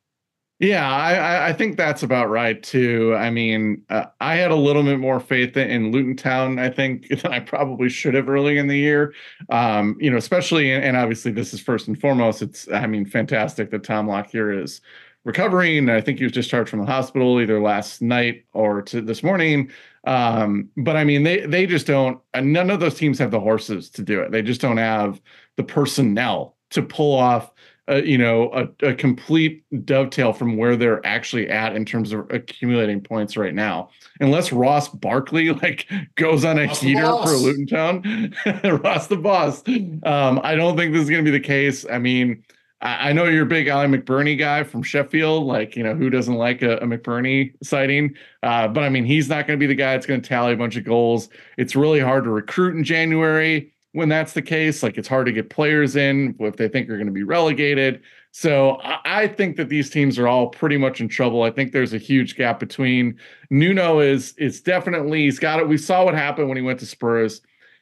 Yeah, 0.60 0.88
I, 0.88 1.50
I 1.50 1.54
think 1.54 1.76
that's 1.76 2.04
about 2.04 2.30
right 2.30 2.62
too. 2.62 3.16
I 3.16 3.32
mean, 3.32 3.82
uh, 3.90 4.06
I 4.20 4.36
had 4.36 4.52
a 4.52 4.56
little 4.56 4.84
bit 4.84 5.00
more 5.00 5.20
faith 5.20 5.58
in 5.58 5.92
Luton 5.92 6.16
Town. 6.16 6.60
I 6.60 6.70
think 6.70 7.08
than 7.22 7.32
I 7.32 7.40
probably 7.40 7.90
should 7.90 8.14
have 8.14 8.30
early 8.30 8.60
in 8.60 8.68
the 8.68 8.78
year. 8.78 9.14
Um, 9.50 9.98
you 10.00 10.12
know, 10.12 10.18
especially 10.18 10.72
and 10.72 10.96
obviously 10.96 11.32
this 11.32 11.54
is 11.54 11.62
first 11.62 11.88
and 11.88 12.00
foremost. 12.00 12.44
It's 12.44 12.68
I 12.72 12.86
mean, 12.88 13.06
fantastic 13.06 13.72
that 13.72 13.84
Tom 13.84 14.08
Lockyer 14.08 14.52
is 14.52 14.82
recovering. 15.24 15.90
I 15.90 16.02
think 16.02 16.18
he 16.18 16.24
was 16.24 16.34
discharged 16.34 16.70
from 16.70 16.80
the 16.80 16.86
hospital 16.86 17.40
either 17.42 17.62
last 17.62 18.02
night 18.02 18.46
or 18.54 18.82
to 18.84 19.02
this 19.02 19.24
morning. 19.24 19.72
Um, 20.06 20.70
but 20.78 20.96
I 20.96 21.04
mean, 21.04 21.24
they 21.24 21.46
they 21.46 21.66
just 21.66 21.88
don't. 21.88 22.20
None 22.36 22.70
of 22.70 22.80
those 22.80 22.96
teams 22.96 23.20
have 23.20 23.32
the 23.32 23.40
horses 23.40 23.90
to 23.92 24.04
do 24.04 24.22
it. 24.22 24.32
They 24.32 24.42
just 24.42 24.62
don't 24.62 24.78
have 24.78 25.22
the 25.58 25.64
personnel 25.64 26.56
to 26.72 26.82
pull 26.82 27.14
off 27.16 27.52
a, 27.88 28.04
you 28.04 28.18
know 28.18 28.52
a, 28.54 28.88
a 28.88 28.94
complete 28.94 29.64
dovetail 29.86 30.34
from 30.34 30.58
where 30.58 30.76
they're 30.76 31.06
actually 31.06 31.50
at 31.50 31.76
in 31.76 31.84
terms 31.84 32.14
of 32.14 32.30
accumulating 32.32 33.02
points 33.02 33.36
right 33.36 33.54
now 33.54 33.90
unless 34.20 34.52
ross 34.52 34.88
barkley 34.88 35.50
like 35.62 35.88
goes 36.16 36.46
on 36.46 36.58
a 36.58 36.68
ross 36.68 36.80
heater 36.80 37.02
for 37.02 37.30
luton 37.30 37.68
town 37.68 38.34
ross 38.84 39.08
the 39.08 39.18
boss 39.18 39.64
um, 40.04 40.40
i 40.44 40.56
don't 40.56 40.78
think 40.78 40.94
this 40.94 41.04
is 41.04 41.10
going 41.10 41.24
to 41.24 41.30
be 41.30 41.36
the 41.36 41.44
case 41.44 41.86
i 41.92 41.98
mean 41.98 42.44
I, 42.82 43.10
I 43.10 43.14
know 43.14 43.26
you're 43.26 43.44
a 43.44 43.48
big 43.48 43.68
Oli 43.70 43.88
McBurnie 43.88 44.38
guy 44.38 44.64
from 44.64 44.84
Sheffield. 44.84 45.46
Like, 45.46 45.76
you 45.76 45.84
know, 45.84 45.94
who 45.94 46.10
doesn't 46.10 46.36
like 46.36 46.62
a, 46.62 46.78
a 46.78 46.86
McBurnie 46.86 47.54
sighting? 47.64 48.16
Uh, 48.44 48.68
but 48.68 48.84
I 48.84 48.90
mean, 48.90 49.06
he's 49.06 49.30
not 49.30 49.48
going 49.48 49.58
to 49.58 49.64
be 49.64 49.68
the 49.68 49.76
guy 49.76 49.94
that's 49.94 50.06
going 50.06 50.22
to 50.22 50.28
tally 50.28 50.54
a 50.54 50.58
bunch 50.58 50.76
of 50.76 50.84
goals. 50.84 51.30
It's 51.58 51.76
really 51.76 52.00
hard 52.00 52.24
to 52.26 52.30
recruit 52.30 52.76
in 52.76 52.84
January 52.84 53.72
when 53.94 54.10
that's 54.10 54.34
the 54.34 54.42
case. 54.42 54.84
Like 54.84 54.98
it's 54.98 55.08
hard 55.08 55.26
to 55.28 55.32
get 55.32 55.50
players 55.50 55.96
in 55.96 56.36
if 56.40 56.56
they 56.56 56.68
think 56.68 56.88
they're 56.88 56.98
going 56.98 57.08
to 57.08 57.14
be 57.14 57.24
relegated. 57.24 58.02
So 58.34 58.80
I 58.82 59.28
think 59.28 59.58
that 59.58 59.68
these 59.68 59.90
teams 59.90 60.18
are 60.18 60.28
all 60.28 60.48
pretty 60.48 60.78
much 60.78 61.02
in 61.02 61.10
trouble. 61.10 61.44
I 61.44 61.52
think 61.52 61.74
there's 61.74 61.94
a 61.94 61.98
huge 61.98 62.38
gap 62.38 62.62
between 62.62 63.18
Nuno 63.50 64.00
is 64.00 64.34
is 64.38 64.62
definitely 64.62 65.24
he's 65.24 65.38
got 65.38 65.60
it. 65.60 65.68
We 65.68 65.78
saw 65.78 66.06
what 66.06 66.14
happened 66.14 66.48
when 66.48 66.58
he 66.58 66.64
went 66.64 66.80
to 66.80 66.86
Spurs. 66.86 67.42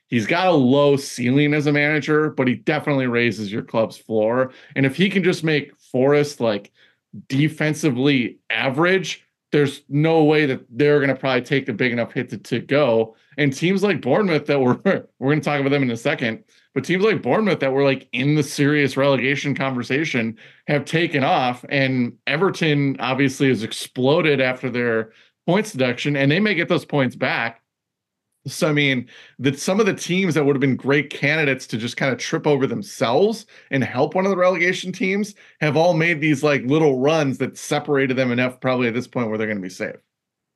He's 0.10 0.28
got 0.28 0.48
a 0.48 0.52
low 0.52 0.98
ceiling 0.98 1.54
as 1.54 1.68
a 1.68 1.72
manager, 1.72 2.32
but 2.32 2.48
he 2.48 2.56
definitely 2.56 3.08
raises 3.08 3.52
your 3.52 3.62
club's 3.62 3.98
floor. 3.98 4.52
And 4.76 4.86
if 4.86 4.96
he 4.96 5.10
can 5.10 5.24
just 5.24 5.44
make 5.44 5.80
Forest 5.80 6.42
like 6.42 6.72
defensively 7.28 8.40
average, 8.50 9.24
there's 9.52 9.84
no 9.88 10.24
way 10.24 10.46
that 10.46 10.62
they're 10.70 11.00
going 11.00 11.10
to 11.10 11.16
probably 11.16 11.42
take 11.42 11.70
a 11.70 11.74
big 11.74 11.92
enough 11.92 12.14
hit 12.14 12.30
to, 12.30 12.38
to 12.38 12.60
go. 12.60 13.16
And 13.38 13.56
teams 13.56 13.84
like 13.84 14.02
Bournemouth 14.02 14.46
that 14.48 14.60
we're 14.60 14.80
we're 15.20 15.30
going 15.30 15.42
to 15.42 15.46
talk 15.46 15.60
about 15.60 15.70
them 15.70 15.84
in 15.84 15.92
a 15.92 15.98
second, 15.98 16.44
but 16.74 16.84
teams 16.84 17.04
like 17.04 17.22
Bournemouth 17.22 17.60
that 17.60 17.72
were 17.72 17.84
like 17.84 18.08
in 18.12 18.36
the 18.36 18.44
serious 18.44 18.98
relegation 18.98 19.56
conversation 19.56 20.38
have 20.68 20.86
taken 20.86 21.24
off, 21.24 21.64
and 21.70 22.14
Everton 22.28 22.98
obviously 23.00 23.48
has 23.50 23.64
exploded 23.64 24.42
after 24.42 24.70
their 24.70 25.12
points 25.48 25.72
deduction, 25.72 26.16
and 26.16 26.32
they 26.32 26.40
may 26.40 26.54
get 26.54 26.68
those 26.68 26.86
points 26.86 27.16
back. 27.16 27.59
So 28.54 28.70
I 28.70 28.74
mean, 28.74 29.08
that 29.40 29.60
some 29.60 29.80
of 29.80 29.86
the 29.86 29.94
teams 29.94 30.34
that 30.34 30.46
would 30.46 30.56
have 30.56 30.62
been 30.62 30.76
great 30.76 31.10
candidates 31.10 31.68
to 31.68 31.78
just 31.78 31.98
kind 31.98 32.12
of 32.12 32.20
trip 32.20 32.46
over 32.46 32.68
themselves 32.68 33.46
and 33.72 33.84
help 33.84 34.16
one 34.16 34.26
of 34.26 34.32
the 34.32 34.38
relegation 34.38 34.92
teams 34.92 35.36
have 35.62 35.78
all 35.78 35.94
made 35.94 36.22
these 36.22 36.44
like 36.44 36.64
little 36.64 37.00
runs 37.00 37.38
that 37.38 37.58
separated 37.58 38.18
them 38.18 38.32
enough, 38.32 38.60
probably 38.60 38.88
at 38.88 38.94
this 38.94 39.08
point 39.08 39.30
where 39.30 39.38
they're 39.38 39.48
going 39.48 39.58
to 39.58 39.62
be 39.62 39.70
safe. 39.70 39.96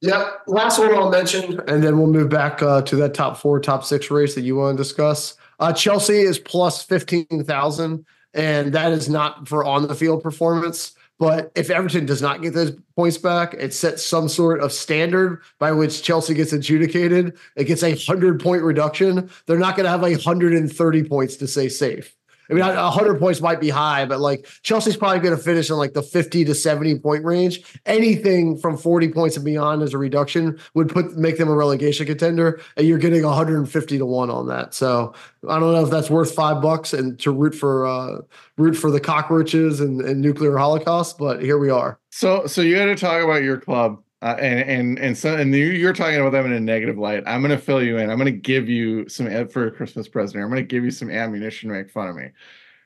Yep. 0.02 0.42
Last 0.48 0.80
one 0.80 0.94
I'll 0.94 1.10
mention, 1.10 1.62
and 1.70 1.82
then 1.82 1.98
we'll 1.98 2.08
move 2.08 2.28
back 2.28 2.62
uh, 2.62 2.82
to 2.82 2.96
that 2.98 3.14
top 3.14 3.38
four, 3.38 3.60
top 3.62 3.86
six 3.86 4.12
race 4.12 4.36
that 4.36 4.42
you 4.42 4.58
want 4.58 4.76
to 4.76 4.84
discuss. 4.84 5.38
Uh, 5.60 5.72
Chelsea 5.72 6.20
is 6.20 6.38
plus 6.40 6.84
fifteen 6.84 7.46
thousand, 7.46 8.06
and 8.34 8.74
that 8.74 8.92
is 8.92 9.08
not 9.08 9.48
for 9.48 9.64
on 9.64 9.88
the 9.88 9.96
field 9.96 10.22
performance. 10.22 10.94
But 11.20 11.52
if 11.56 11.70
Everton 11.70 12.06
does 12.06 12.22
not 12.22 12.42
get 12.42 12.54
those 12.54 12.76
points 12.96 13.18
back, 13.18 13.54
it 13.54 13.74
sets 13.74 14.04
some 14.04 14.28
sort 14.28 14.62
of 14.62 14.74
standard 14.74 15.42
by 15.60 15.72
which 15.72 16.02
Chelsea 16.02 16.34
gets 16.34 16.54
adjudicated. 16.54 17.38
It 17.56 17.66
gets 17.66 17.84
a 17.84 17.96
hundred 17.96 18.42
point 18.42 18.64
reduction. 18.64 19.30
They're 19.46 19.60
not 19.60 19.76
going 19.76 19.86
to 19.86 19.92
have 19.92 20.04
a 20.04 20.22
hundred 20.22 20.54
and 20.54 20.72
thirty 20.72 21.04
points 21.04 21.38
to 21.38 21.48
say 21.48 21.70
safe. 21.70 22.16
I 22.50 22.54
mean, 22.54 22.66
100 22.66 23.20
points 23.20 23.42
might 23.42 23.62
be 23.62 23.70
high, 23.70 24.06
but 24.06 24.20
like 24.20 24.48
Chelsea's 24.64 24.98
probably 24.98 25.20
going 25.20 25.36
to 25.36 25.42
finish 25.42 25.70
in 25.70 25.78
like 25.78 25.94
the 25.94 26.02
50 26.02 26.46
to 26.46 26.54
70 26.56 27.00
point 27.00 27.24
range. 27.24 27.64
Anything 27.86 28.58
from 28.58 28.78
40 28.78 29.10
points 29.10 29.36
and 29.36 29.46
beyond 29.46 29.82
as 29.82 29.94
a 29.94 29.98
reduction 29.98 30.60
would 30.74 30.90
put 30.90 31.16
make 31.18 31.38
them 31.38 31.48
a 31.50 31.56
relegation 31.56 32.06
contender, 32.06 32.60
and 32.76 32.88
you're 32.88 32.98
getting 32.98 33.24
150 33.24 33.98
to 33.98 34.06
one 34.06 34.30
on 34.30 34.48
that. 34.48 34.74
So 34.74 35.14
I 35.48 35.60
don't 35.60 35.74
know 35.74 35.84
if 35.84 35.90
that's 35.90 36.10
worth 36.10 36.34
five 36.36 36.62
bucks 36.62 36.94
and 36.94 37.18
to 37.20 37.32
root 37.32 37.56
for 37.56 37.86
uh, 37.86 38.18
root 38.58 38.74
for 38.74 38.92
the 38.92 39.00
cockroaches 39.00 39.80
and, 39.80 40.02
and 40.02 40.22
nuclear 40.22 40.58
holocaust, 40.58 41.18
but 41.18 41.42
here 41.42 41.58
we 41.58 41.70
are. 41.70 42.00
So 42.12 42.46
so 42.46 42.62
you 42.62 42.76
got 42.76 42.86
to 42.86 42.96
talk 42.96 43.24
about 43.24 43.44
your 43.44 43.58
club. 43.58 44.03
Uh, 44.24 44.38
and 44.40 44.70
and 44.70 45.00
and 45.00 45.18
so 45.18 45.36
and 45.36 45.54
you're 45.54 45.92
talking 45.92 46.18
about 46.18 46.32
them 46.32 46.46
in 46.46 46.54
a 46.54 46.60
negative 46.60 46.98
light. 46.98 47.22
I'm 47.28 47.42
going 47.42 47.52
to 47.52 47.58
fill 47.58 47.84
you 47.84 47.98
in. 47.98 48.10
I'm 48.10 48.18
going 48.18 48.34
to 48.34 48.40
give 48.40 48.70
you 48.70 49.08
some 49.10 49.28
for 49.50 49.68
a 49.68 49.72
Christmas 49.72 50.08
present. 50.08 50.42
I'm 50.42 50.50
going 50.50 50.64
to 50.64 50.68
give 50.68 50.86
you 50.86 50.92
some 50.92 51.12
ammunition 51.12 51.68
to 51.68 51.76
make 51.76 51.92
fun 51.92 52.08
of 52.08 52.16
me. 52.16 52.30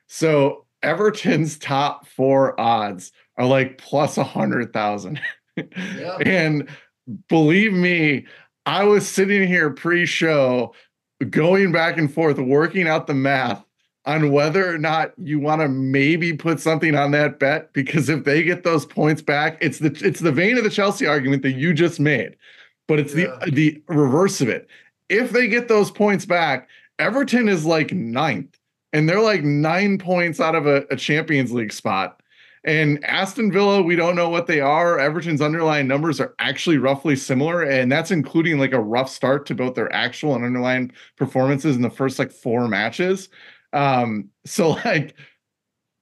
So 0.08 0.66
Everton's 0.82 1.56
top 1.56 2.08
four 2.08 2.60
odds 2.60 3.12
are 3.36 3.46
like 3.46 3.78
plus 3.78 4.18
a 4.18 4.24
hundred 4.24 4.72
thousand, 4.72 5.20
yeah. 5.56 6.16
and 6.26 6.68
believe 7.28 7.72
me, 7.72 8.26
I 8.66 8.82
was 8.82 9.08
sitting 9.08 9.46
here 9.46 9.70
pre-show, 9.70 10.74
going 11.30 11.70
back 11.70 11.98
and 11.98 12.12
forth, 12.12 12.38
working 12.38 12.88
out 12.88 13.06
the 13.06 13.14
math 13.14 13.64
on 14.08 14.32
whether 14.32 14.74
or 14.74 14.78
not 14.78 15.12
you 15.18 15.38
want 15.38 15.60
to 15.60 15.68
maybe 15.68 16.32
put 16.32 16.60
something 16.60 16.94
on 16.94 17.10
that 17.10 17.38
bet 17.38 17.70
because 17.74 18.08
if 18.08 18.24
they 18.24 18.42
get 18.42 18.64
those 18.64 18.86
points 18.86 19.20
back, 19.20 19.58
it's 19.60 19.80
the 19.80 19.90
it's 20.02 20.20
the 20.20 20.32
vein 20.32 20.56
of 20.56 20.64
the 20.64 20.70
Chelsea 20.70 21.06
argument 21.06 21.42
that 21.42 21.52
you 21.52 21.74
just 21.74 22.00
made, 22.00 22.34
but 22.86 22.98
it's 22.98 23.14
yeah. 23.14 23.38
the 23.44 23.50
the 23.50 23.82
reverse 23.86 24.40
of 24.40 24.48
it. 24.48 24.66
If 25.10 25.30
they 25.30 25.46
get 25.46 25.68
those 25.68 25.90
points 25.90 26.24
back, 26.24 26.70
Everton 26.98 27.50
is 27.50 27.66
like 27.66 27.92
ninth, 27.92 28.58
and 28.94 29.06
they're 29.06 29.20
like 29.20 29.42
nine 29.44 29.98
points 29.98 30.40
out 30.40 30.54
of 30.54 30.66
a, 30.66 30.86
a 30.90 30.96
Champions 30.96 31.52
League 31.52 31.72
spot. 31.72 32.22
And 32.64 33.04
Aston 33.04 33.52
Villa, 33.52 33.82
we 33.82 33.94
don't 33.94 34.16
know 34.16 34.30
what 34.30 34.46
they 34.46 34.60
are. 34.60 34.98
Everton's 34.98 35.42
underlying 35.42 35.86
numbers 35.86 36.18
are 36.18 36.34
actually 36.38 36.78
roughly 36.78 37.14
similar, 37.14 37.62
and 37.62 37.92
that's 37.92 38.10
including 38.10 38.58
like 38.58 38.72
a 38.72 38.80
rough 38.80 39.10
start 39.10 39.44
to 39.46 39.54
both 39.54 39.74
their 39.74 39.92
actual 39.92 40.34
and 40.34 40.44
underlying 40.44 40.92
performances 41.16 41.76
in 41.76 41.82
the 41.82 41.90
first 41.90 42.18
like 42.18 42.32
four 42.32 42.68
matches. 42.68 43.28
Um, 43.72 44.30
so 44.44 44.70
like 44.84 45.14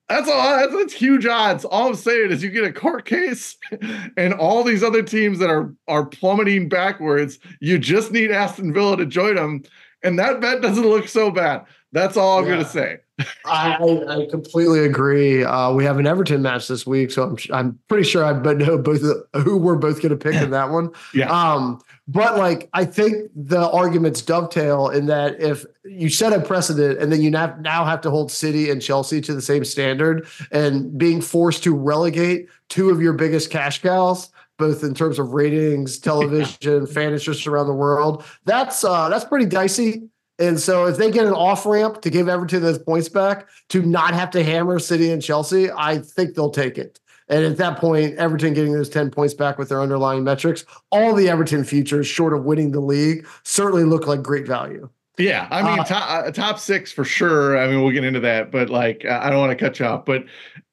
that's 0.09 0.29
all 0.29 0.57
that's, 0.57 0.72
that's 0.72 0.92
huge 0.92 1.26
odds. 1.26 1.64
All 1.64 1.88
I'm 1.88 1.94
saying 1.94 2.31
is 2.31 2.42
you 2.42 2.50
get 2.50 2.64
a 2.64 2.72
court 2.72 3.07
case 3.07 3.57
and 4.16 4.35
all 4.35 4.62
these 4.62 4.83
other 4.83 5.02
teams 5.02 5.38
that 5.40 5.50
are 5.50 5.74
are 5.88 6.07
plummeting 6.07 6.68
backwards, 6.68 7.38
you 7.61 7.79
just 7.79 8.12
need 8.12 8.31
Aston 8.31 8.72
Villa 8.72 8.96
to 8.96 9.07
join 9.07 9.35
them. 9.35 9.62
And 10.05 10.18
that 10.18 10.40
bet 10.40 10.62
doesn't 10.62 10.87
look 10.87 11.09
so 11.09 11.31
bad. 11.31 11.64
That's 11.92 12.16
all 12.16 12.38
I'm 12.38 12.44
yeah. 12.44 12.52
gonna 12.52 12.68
say. 12.68 12.98
I, 13.44 13.76
I 14.09 14.26
completely 14.31 14.81
agree. 14.81 15.42
Uh, 15.42 15.72
we 15.72 15.85
have 15.85 15.98
an 15.98 16.07
Everton 16.07 16.42
match 16.42 16.68
this 16.68 16.87
week, 16.87 17.11
so 17.11 17.22
I'm 17.22 17.37
I'm 17.52 17.79
pretty 17.88 18.05
sure 18.05 18.24
I 18.24 18.33
but 18.33 18.59
know 18.59 18.76
both 18.83 19.02
who 19.35 19.57
we're 19.57 19.76
both 19.76 20.02
going 20.02 20.11
to 20.11 20.16
pick 20.16 20.35
in 20.35 20.50
that 20.50 20.70
one. 20.70 20.90
Yeah. 21.14 21.31
Um, 21.31 21.81
but 22.09 22.37
like 22.37 22.68
I 22.72 22.85
think 22.85 23.31
the 23.35 23.70
arguments 23.70 24.20
dovetail 24.22 24.88
in 24.88 25.07
that 25.07 25.40
if 25.40 25.64
you 25.85 26.09
set 26.09 26.33
a 26.33 26.40
precedent 26.40 26.98
and 27.00 27.11
then 27.11 27.22
you 27.22 27.31
now 27.31 27.85
have 27.85 28.00
to 28.02 28.11
hold 28.11 28.31
City 28.31 28.70
and 28.70 28.83
Chelsea 28.83 29.20
to 29.22 29.35
the 29.35 29.40
same 29.40 29.64
standard, 29.64 30.26
and 30.50 30.96
being 30.98 31.20
forced 31.20 31.62
to 31.64 31.74
relegate 31.74 32.48
two 32.68 32.90
of 32.90 33.00
your 33.00 33.12
biggest 33.12 33.50
cash 33.50 33.81
cows 33.81 34.31
both 34.59 34.83
in 34.83 34.94
terms 34.94 35.18
of 35.18 35.33
ratings, 35.33 35.98
television, 36.00 36.87
fan 36.87 37.12
interest 37.12 37.46
around 37.46 37.66
the 37.66 37.74
world. 37.74 38.24
That's 38.44 38.85
uh, 38.85 39.09
that's 39.09 39.24
pretty 39.24 39.46
dicey. 39.46 40.09
And 40.38 40.61
so 40.61 40.87
if 40.87 40.99
they 40.99 41.11
get 41.11 41.27
an 41.27 41.33
off 41.33 41.64
ramp 41.64 42.03
to 42.03 42.11
give 42.11 42.29
Everton 42.29 42.62
those 42.62 42.79
points 42.79 43.09
back 43.09 43.49
to 43.70 43.83
not 43.83 44.14
have 44.14 44.31
to 44.33 44.42
hammer 44.42 44.79
City 44.79 45.11
and 45.11 45.22
Chelsea, 45.22 45.70
I 45.70 45.99
think 45.99 46.35
they'll 46.35 46.51
take 46.51 46.77
it. 46.77 47.01
And 47.29 47.44
at 47.44 47.57
that 47.57 47.79
point, 47.79 48.16
Everton 48.16 48.55
getting 48.55 48.72
those 48.72 48.88
10 48.88 49.11
points 49.11 49.35
back 49.35 49.59
with 49.59 49.68
their 49.68 49.81
underlying 49.81 50.22
metrics, 50.22 50.64
all 50.90 51.14
the 51.14 51.29
Everton 51.29 51.64
futures, 51.64 52.07
short 52.07 52.33
of 52.33 52.44
winning 52.44 52.70
the 52.70 52.81
league, 52.81 53.27
certainly 53.42 53.85
look 53.85 54.07
like 54.07 54.22
great 54.22 54.46
value. 54.46 54.88
Yeah, 55.18 55.49
I 55.51 55.62
mean, 55.62 55.81
uh, 55.81 55.85
top, 55.85 56.27
uh, 56.27 56.31
top 56.31 56.59
six 56.59 56.92
for 56.92 57.05
sure. 57.05 57.57
I 57.57 57.66
mean, 57.66 57.83
we'll 57.83 57.92
get 57.92 58.05
into 58.05 58.20
that, 58.20 58.53
but 58.53 58.68
like, 58.68 59.05
I 59.07 59.31
don't 59.31 59.40
want 59.40 59.59
to 59.59 59.64
cut 59.64 59.79
you 59.79 59.87
off. 59.87 60.05
But 60.05 60.25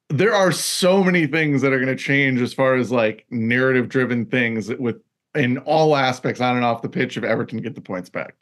there 0.10 0.36
are 0.36 0.52
so 0.52 1.04
many 1.04 1.26
things 1.28 1.62
that 1.62 1.72
are 1.72 1.80
going 1.80 1.96
to 1.96 2.02
change 2.02 2.42
as 2.42 2.54
far 2.54 2.76
as 2.76 2.92
like 2.92 3.26
narrative 3.30 3.88
driven 3.88 4.26
things 4.26 4.70
with 4.70 5.02
in 5.34 5.58
all 5.60 5.96
aspects 5.96 6.42
on 6.42 6.56
and 6.56 6.66
off 6.66 6.82
the 6.82 6.90
pitch 6.90 7.18
if 7.18 7.24
Everton 7.24 7.60
get 7.60 7.74
the 7.74 7.82
points 7.82 8.10
back. 8.10 8.36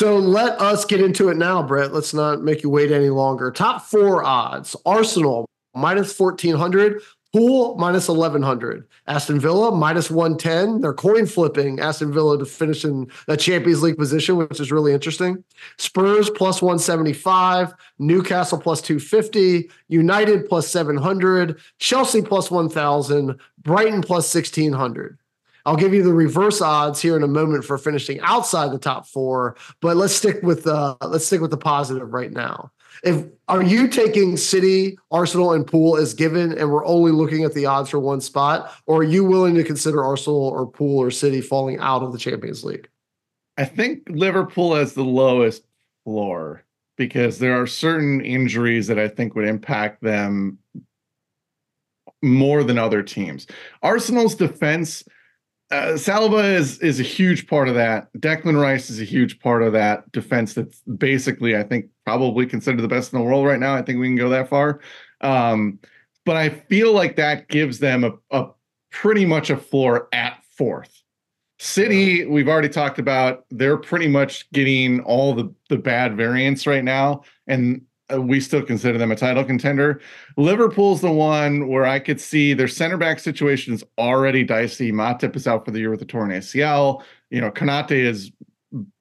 So 0.00 0.16
let 0.16 0.58
us 0.62 0.86
get 0.86 1.02
into 1.02 1.28
it 1.28 1.36
now, 1.36 1.62
Brett. 1.62 1.92
Let's 1.92 2.14
not 2.14 2.40
make 2.40 2.62
you 2.62 2.70
wait 2.70 2.90
any 2.90 3.10
longer. 3.10 3.50
Top 3.50 3.82
four 3.82 4.24
odds 4.24 4.74
Arsenal 4.86 5.44
minus 5.74 6.18
1400, 6.18 7.02
Pool 7.34 7.76
minus 7.76 8.08
1100. 8.08 8.88
Aston 9.06 9.38
Villa 9.38 9.70
minus 9.70 10.10
110. 10.10 10.80
They're 10.80 10.94
coin 10.94 11.26
flipping 11.26 11.80
Aston 11.80 12.14
Villa 12.14 12.38
to 12.38 12.46
finish 12.46 12.82
in 12.82 13.08
the 13.26 13.36
Champions 13.36 13.82
League 13.82 13.98
position, 13.98 14.38
which 14.38 14.58
is 14.58 14.72
really 14.72 14.94
interesting. 14.94 15.44
Spurs 15.76 16.30
plus 16.30 16.62
175. 16.62 17.74
Newcastle 17.98 18.58
plus 18.58 18.80
250. 18.80 19.68
United 19.88 20.48
plus 20.48 20.66
700. 20.68 21.60
Chelsea 21.78 22.22
plus 22.22 22.50
1000. 22.50 23.38
Brighton 23.62 24.00
plus 24.00 24.34
1600. 24.34 25.18
I'll 25.66 25.76
give 25.76 25.94
you 25.94 26.02
the 26.02 26.12
reverse 26.12 26.60
odds 26.60 27.00
here 27.00 27.16
in 27.16 27.22
a 27.22 27.28
moment 27.28 27.64
for 27.64 27.78
finishing 27.78 28.20
outside 28.20 28.72
the 28.72 28.78
top 28.78 29.06
four, 29.06 29.56
but 29.80 29.96
let's 29.96 30.14
stick 30.14 30.42
with 30.42 30.66
uh, 30.66 30.96
let's 31.02 31.26
stick 31.26 31.40
with 31.40 31.50
the 31.50 31.56
positive 31.56 32.12
right 32.12 32.32
now. 32.32 32.70
If 33.04 33.24
are 33.48 33.62
you 33.62 33.88
taking 33.88 34.36
City, 34.36 34.98
Arsenal, 35.10 35.52
and 35.52 35.66
Pool 35.66 35.96
as 35.96 36.14
given, 36.14 36.56
and 36.56 36.70
we're 36.70 36.84
only 36.84 37.12
looking 37.12 37.44
at 37.44 37.54
the 37.54 37.66
odds 37.66 37.90
for 37.90 37.98
one 37.98 38.20
spot, 38.20 38.72
or 38.86 38.98
are 38.98 39.04
you 39.04 39.24
willing 39.24 39.54
to 39.54 39.64
consider 39.64 40.04
Arsenal 40.04 40.48
or 40.48 40.66
Pool 40.66 40.98
or 40.98 41.10
City 41.10 41.40
falling 41.40 41.78
out 41.78 42.02
of 42.02 42.12
the 42.12 42.18
Champions 42.18 42.64
League? 42.64 42.88
I 43.56 43.64
think 43.64 44.08
Liverpool 44.08 44.74
has 44.74 44.94
the 44.94 45.04
lowest 45.04 45.64
floor 46.04 46.64
because 46.96 47.38
there 47.38 47.60
are 47.60 47.66
certain 47.66 48.20
injuries 48.20 48.86
that 48.88 48.98
I 48.98 49.08
think 49.08 49.34
would 49.34 49.46
impact 49.46 50.02
them 50.02 50.58
more 52.22 52.62
than 52.62 52.78
other 52.78 53.02
teams. 53.02 53.46
Arsenal's 53.82 54.34
defense 54.34 55.04
uh, 55.70 55.92
Saliba 55.94 56.54
is 56.54 56.78
is 56.80 56.98
a 56.98 57.04
huge 57.04 57.46
part 57.46 57.68
of 57.68 57.74
that. 57.76 58.12
Declan 58.14 58.60
Rice 58.60 58.90
is 58.90 59.00
a 59.00 59.04
huge 59.04 59.38
part 59.38 59.62
of 59.62 59.72
that 59.72 60.10
defense. 60.10 60.54
That's 60.54 60.80
basically, 60.82 61.56
I 61.56 61.62
think, 61.62 61.86
probably 62.04 62.46
considered 62.46 62.80
the 62.80 62.88
best 62.88 63.12
in 63.12 63.18
the 63.18 63.24
world 63.24 63.46
right 63.46 63.60
now. 63.60 63.74
I 63.74 63.82
think 63.82 64.00
we 64.00 64.08
can 64.08 64.16
go 64.16 64.28
that 64.30 64.48
far. 64.48 64.80
Um, 65.20 65.78
but 66.26 66.36
I 66.36 66.48
feel 66.48 66.92
like 66.92 67.16
that 67.16 67.48
gives 67.48 67.78
them 67.78 68.04
a, 68.04 68.12
a 68.30 68.48
pretty 68.90 69.24
much 69.24 69.50
a 69.50 69.56
floor 69.56 70.08
at 70.12 70.42
fourth. 70.56 71.02
City, 71.58 72.24
we've 72.24 72.48
already 72.48 72.68
talked 72.68 72.98
about. 72.98 73.44
They're 73.50 73.76
pretty 73.76 74.08
much 74.08 74.50
getting 74.50 75.00
all 75.00 75.34
the 75.34 75.54
the 75.68 75.76
bad 75.76 76.16
variants 76.16 76.66
right 76.66 76.84
now, 76.84 77.22
and 77.46 77.82
Uh, 78.12 78.20
we 78.20 78.40
still 78.40 78.62
consider 78.62 78.98
them 78.98 79.12
a 79.12 79.16
title 79.16 79.44
contender. 79.44 80.00
Liverpool's 80.36 81.00
the 81.00 81.10
one 81.10 81.68
where 81.68 81.86
I 81.86 81.98
could 81.98 82.20
see 82.20 82.54
their 82.54 82.68
center 82.68 82.96
back 82.96 83.18
situation 83.18 83.74
is 83.74 83.84
already 83.98 84.44
dicey. 84.44 84.92
Matip 84.92 85.36
is 85.36 85.46
out 85.46 85.64
for 85.64 85.70
the 85.70 85.78
year 85.78 85.90
with 85.90 86.02
a 86.02 86.06
torn 86.06 86.30
ACL. 86.30 87.02
You 87.30 87.40
know, 87.40 87.50
Konate 87.50 87.92
is 87.92 88.32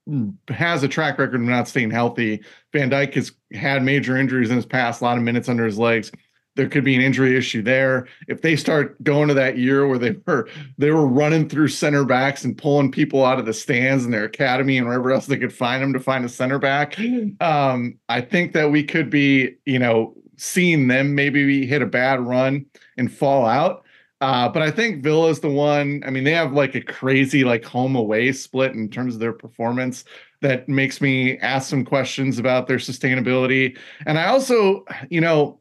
mm, 0.08 0.34
has 0.50 0.84
a 0.84 0.88
track 0.88 1.18
record 1.18 1.36
of 1.36 1.42
not 1.42 1.68
staying 1.68 1.92
healthy. 1.92 2.44
Van 2.74 2.90
Dijk 2.90 3.14
has 3.16 3.32
had 3.54 3.84
major 3.84 4.18
injuries 4.18 4.50
in 4.50 4.56
his 4.56 4.66
past, 4.66 5.02
a 5.02 5.04
lot 5.04 5.18
of 5.18 5.24
minutes 5.24 5.50
under 5.50 5.66
his 5.66 5.78
legs 5.78 6.12
there 6.60 6.68
could 6.68 6.84
be 6.84 6.94
an 6.94 7.02
injury 7.02 7.38
issue 7.38 7.62
there. 7.62 8.06
If 8.28 8.42
they 8.42 8.58
start 8.58 9.02
going 9.02 9.30
to 9.30 9.34
that 9.36 9.58
year 9.58 9.88
where 9.88 9.98
they 9.98 10.18
were 10.28 10.50
they 10.78 10.92
were 10.92 11.08
running 11.08 11.48
through 11.48 11.70
center 11.70 12.04
backs 12.04 12.44
and 12.44 12.58
pulling 12.58 12.92
people 12.92 13.24
out 13.24 13.40
of 13.40 13.46
the 13.46 13.54
stands 13.54 14.04
in 14.04 14.12
their 14.12 14.26
academy 14.26 14.78
and 14.78 14.86
wherever 14.86 15.10
else 15.10 15.28
they 15.28 15.38
could 15.38 15.54
find 15.54 15.82
them 15.82 15.94
to 15.94 16.02
find 16.02 16.26
a 16.26 16.30
center 16.30 16.60
back, 16.60 17.00
um, 17.40 17.98
I 18.10 18.20
think 18.20 18.52
that 18.54 18.72
we 18.72 18.84
could 18.84 19.10
be, 19.10 19.56
you 19.66 19.80
know, 19.80 20.14
seeing 20.36 20.90
them 20.90 21.16
maybe 21.16 21.66
hit 21.66 21.82
a 21.82 21.86
bad 21.86 22.20
run 22.20 22.66
and 22.98 23.10
fall 23.10 23.46
out. 23.46 23.86
Uh, 24.20 24.50
but 24.50 24.62
I 24.62 24.70
think 24.70 25.02
Villa 25.02 25.30
is 25.30 25.40
the 25.40 25.50
one. 25.50 26.04
I 26.06 26.10
mean, 26.10 26.26
they 26.26 26.34
have 26.34 26.52
like 26.52 26.76
a 26.76 26.82
crazy 26.82 27.46
like 27.46 27.64
home 27.64 27.96
away 27.96 28.34
split 28.34 28.74
in 28.74 28.90
terms 28.90 29.14
of 29.14 29.22
their 29.22 29.32
performance 29.32 30.04
that 30.42 30.68
makes 30.68 31.00
me 31.00 31.38
ask 31.38 31.70
some 31.70 31.86
questions 31.86 32.38
about 32.38 32.68
their 32.68 32.80
sustainability. 32.80 33.78
And 34.06 34.20
I 34.20 34.26
also, 34.26 34.84
you 35.10 35.22
know, 35.22 35.60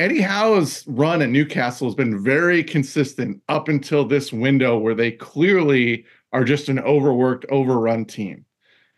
Eddie 0.00 0.22
Howe's 0.22 0.82
run 0.86 1.20
at 1.20 1.28
Newcastle 1.28 1.86
has 1.86 1.94
been 1.94 2.24
very 2.24 2.64
consistent 2.64 3.42
up 3.50 3.68
until 3.68 4.02
this 4.02 4.32
window 4.32 4.78
where 4.78 4.94
they 4.94 5.10
clearly 5.10 6.06
are 6.32 6.42
just 6.42 6.70
an 6.70 6.78
overworked, 6.78 7.44
overrun 7.50 8.06
team. 8.06 8.46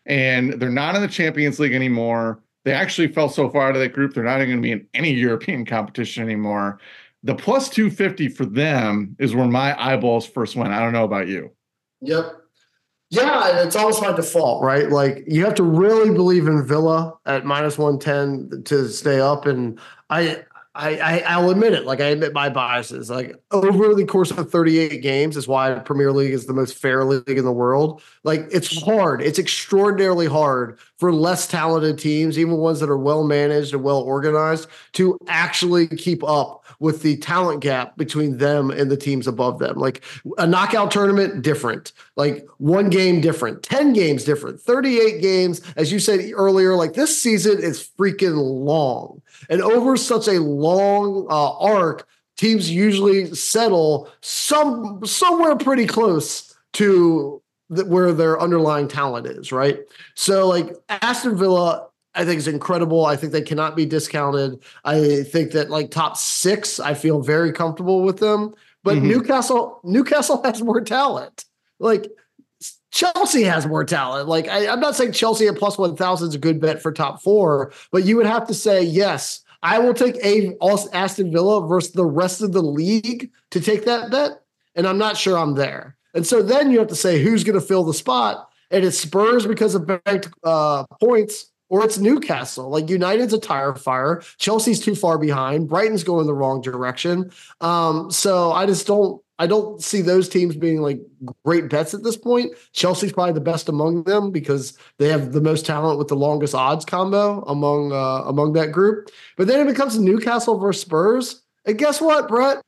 And 0.05 0.53
they're 0.53 0.69
not 0.69 0.95
in 0.95 1.01
the 1.01 1.09
Champions 1.09 1.59
League 1.59 1.73
anymore. 1.73 2.41
They 2.63 2.71
actually 2.71 3.09
fell 3.09 3.27
so 3.27 3.49
far 3.49 3.67
out 3.67 3.75
of 3.75 3.81
that 3.81 3.91
group, 3.91 4.13
they're 4.13 4.23
not 4.23 4.37
even 4.37 4.47
going 4.47 4.61
to 4.61 4.65
be 4.65 4.71
in 4.71 4.87
any 4.93 5.13
European 5.13 5.65
competition 5.65 6.23
anymore. 6.23 6.79
The 7.23 7.35
plus 7.35 7.67
250 7.67 8.29
for 8.29 8.45
them 8.45 9.17
is 9.19 9.35
where 9.35 9.45
my 9.45 9.75
eyeballs 9.77 10.25
first 10.25 10.55
went. 10.55 10.71
I 10.71 10.79
don't 10.79 10.93
know 10.93 11.03
about 11.03 11.27
you. 11.27 11.51
Yep. 11.99 12.31
Yeah, 13.09 13.61
it's 13.61 13.75
almost 13.75 14.01
by 14.01 14.13
default, 14.13 14.63
right? 14.63 14.89
Like 14.89 15.25
you 15.27 15.43
have 15.43 15.55
to 15.55 15.63
really 15.63 16.13
believe 16.13 16.47
in 16.47 16.65
Villa 16.65 17.13
at 17.25 17.45
minus 17.45 17.77
110 17.77 18.63
to 18.63 18.87
stay 18.87 19.19
up. 19.19 19.45
And 19.45 19.77
I 20.09 20.43
I, 20.75 21.19
I 21.19 21.37
will 21.37 21.51
admit 21.51 21.73
it. 21.73 21.85
Like 21.85 22.01
I 22.01 22.05
admit 22.05 22.33
my 22.33 22.49
biases. 22.49 23.07
Like 23.07 23.35
over 23.51 23.93
the 23.93 24.05
course 24.05 24.31
of 24.31 24.49
38 24.49 25.03
games 25.03 25.37
is 25.37 25.47
why 25.47 25.77
Premier 25.79 26.11
League 26.11 26.33
is 26.33 26.47
the 26.47 26.53
most 26.53 26.75
fair 26.75 27.03
league 27.05 27.29
in 27.29 27.45
the 27.45 27.51
world. 27.51 28.01
Like 28.23 28.47
it's 28.51 28.83
hard. 28.83 29.21
It's 29.21 29.37
extraordinarily 29.37 30.25
hard 30.25 30.79
for 30.97 31.13
less 31.13 31.45
talented 31.45 31.99
teams, 31.99 32.39
even 32.39 32.57
ones 32.57 32.79
that 32.79 32.89
are 32.89 32.97
well 32.97 33.23
managed 33.23 33.73
and 33.73 33.83
well 33.83 33.99
organized, 33.99 34.67
to 34.93 35.17
actually 35.27 35.87
keep 35.87 36.23
up 36.23 36.65
with 36.79 37.03
the 37.03 37.17
talent 37.17 37.61
gap 37.61 37.95
between 37.95 38.37
them 38.37 38.71
and 38.71 38.89
the 38.89 38.97
teams 38.97 39.27
above 39.27 39.59
them. 39.59 39.77
Like 39.77 40.03
a 40.37 40.47
knockout 40.47 40.89
tournament, 40.89 41.43
different. 41.43 41.91
Like 42.15 42.47
one 42.57 42.89
game 42.89 43.21
different, 43.21 43.61
10 43.63 43.93
games 43.93 44.23
different, 44.23 44.59
38 44.59 45.21
games. 45.21 45.61
As 45.75 45.91
you 45.91 45.99
said 45.99 46.31
earlier, 46.33 46.75
like 46.75 46.93
this 46.93 47.21
season 47.21 47.61
is 47.61 47.87
freaking 47.97 48.37
long. 48.37 49.21
And 49.49 49.61
over 49.61 49.97
such 49.97 50.27
a 50.27 50.39
long 50.39 51.27
uh, 51.29 51.57
arc, 51.57 52.07
teams 52.37 52.69
usually 52.69 53.33
settle 53.33 54.09
some 54.21 55.05
somewhere 55.05 55.55
pretty 55.55 55.85
close 55.85 56.55
to 56.73 57.41
the, 57.69 57.85
where 57.85 58.11
their 58.11 58.39
underlying 58.41 58.87
talent 58.87 59.27
is, 59.27 59.51
right? 59.51 59.79
So 60.15 60.47
like 60.47 60.75
Aston 60.89 61.37
Villa 61.37 61.87
I 62.15 62.25
think 62.25 62.37
is 62.37 62.47
incredible. 62.47 63.05
I 63.05 63.15
think 63.15 63.31
they 63.31 63.41
cannot 63.41 63.75
be 63.75 63.85
discounted. 63.85 64.63
I 64.85 65.23
think 65.23 65.51
that 65.51 65.69
like 65.69 65.89
top 65.89 66.17
six, 66.17 66.79
I 66.79 66.93
feel 66.93 67.21
very 67.21 67.51
comfortable 67.51 68.03
with 68.03 68.19
them. 68.19 68.53
But 68.83 68.97
mm-hmm. 68.97 69.07
Newcastle, 69.07 69.79
Newcastle 69.83 70.41
has 70.45 70.61
more 70.61 70.81
talent. 70.81 71.45
Like 71.79 72.07
Chelsea 72.93 73.41
has 73.41 73.65
more 73.65 73.83
talent. 73.83 74.29
Like 74.29 74.47
I, 74.47 74.67
I'm 74.67 74.79
not 74.79 74.95
saying 74.95 75.13
Chelsea 75.13 75.47
at 75.47 75.57
plus 75.57 75.79
one 75.79 75.95
thousand 75.95 76.29
is 76.29 76.35
a 76.35 76.39
good 76.39 76.61
bet 76.61 76.79
for 76.79 76.91
top 76.91 77.21
four, 77.21 77.73
but 77.91 78.05
you 78.05 78.15
would 78.15 78.27
have 78.27 78.47
to 78.47 78.53
say 78.53 78.83
yes. 78.83 79.41
I 79.63 79.79
will 79.79 79.95
take 79.95 80.15
a 80.23 80.55
Aston 80.93 81.31
Villa 81.31 81.65
versus 81.65 81.93
the 81.93 82.05
rest 82.05 82.41
of 82.41 82.53
the 82.53 82.61
league 82.61 83.31
to 83.49 83.59
take 83.59 83.85
that 83.85 84.11
bet, 84.11 84.43
and 84.75 84.85
I'm 84.85 84.99
not 84.99 85.17
sure 85.17 85.37
I'm 85.37 85.55
there. 85.55 85.97
And 86.13 86.27
so 86.27 86.43
then 86.43 86.69
you 86.69 86.77
have 86.77 86.89
to 86.89 86.95
say 86.95 87.23
who's 87.23 87.43
going 87.43 87.59
to 87.59 87.65
fill 87.65 87.83
the 87.83 87.95
spot, 87.95 88.47
and 88.69 88.85
it's 88.85 88.99
Spurs 88.99 89.47
because 89.47 89.73
of 89.73 89.87
banked 89.87 90.29
uh, 90.43 90.85
points 90.99 91.51
or 91.69 91.83
it's 91.83 91.97
Newcastle. 91.97 92.69
Like 92.69 92.89
United's 92.89 93.33
a 93.33 93.39
tire 93.39 93.73
fire. 93.73 94.21
Chelsea's 94.37 94.79
too 94.79 94.93
far 94.93 95.17
behind. 95.17 95.67
Brighton's 95.67 96.03
going 96.03 96.27
the 96.27 96.33
wrong 96.35 96.61
direction. 96.61 97.31
Um, 97.59 98.11
so 98.11 98.51
I 98.51 98.67
just 98.67 98.85
don't. 98.85 99.19
I 99.39 99.47
don't 99.47 99.81
see 99.81 100.01
those 100.01 100.29
teams 100.29 100.55
being 100.55 100.81
like 100.81 100.99
great 101.43 101.69
bets 101.69 101.93
at 101.93 102.03
this 102.03 102.15
point. 102.15 102.53
Chelsea's 102.71 103.11
probably 103.11 103.33
the 103.33 103.41
best 103.41 103.67
among 103.67 104.03
them 104.03 104.31
because 104.31 104.77
they 104.99 105.09
have 105.09 105.31
the 105.31 105.41
most 105.41 105.65
talent 105.65 105.97
with 105.97 106.07
the 106.07 106.15
longest 106.15 106.53
odds 106.53 106.85
combo 106.85 107.41
among 107.43 107.91
uh, 107.91 108.23
among 108.27 108.53
that 108.53 108.71
group. 108.71 109.09
But 109.35 109.47
then 109.47 109.59
it 109.59 109.71
becomes 109.71 109.97
Newcastle 109.97 110.59
versus 110.59 110.81
Spurs, 110.81 111.41
and 111.65 111.77
guess 111.77 111.99
what, 111.99 112.27
Brett? 112.27 112.61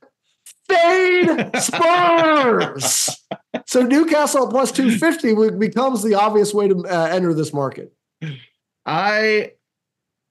Fade 0.67 1.51
Spurs. 1.61 3.23
so 3.67 3.83
Newcastle 3.83 4.47
plus 4.47 4.71
two 4.71 4.97
fifty 4.97 5.35
becomes 5.57 6.01
the 6.01 6.15
obvious 6.15 6.53
way 6.53 6.67
to 6.67 6.83
uh, 6.87 7.09
enter 7.11 7.33
this 7.35 7.53
market. 7.53 7.93
I 8.87 9.51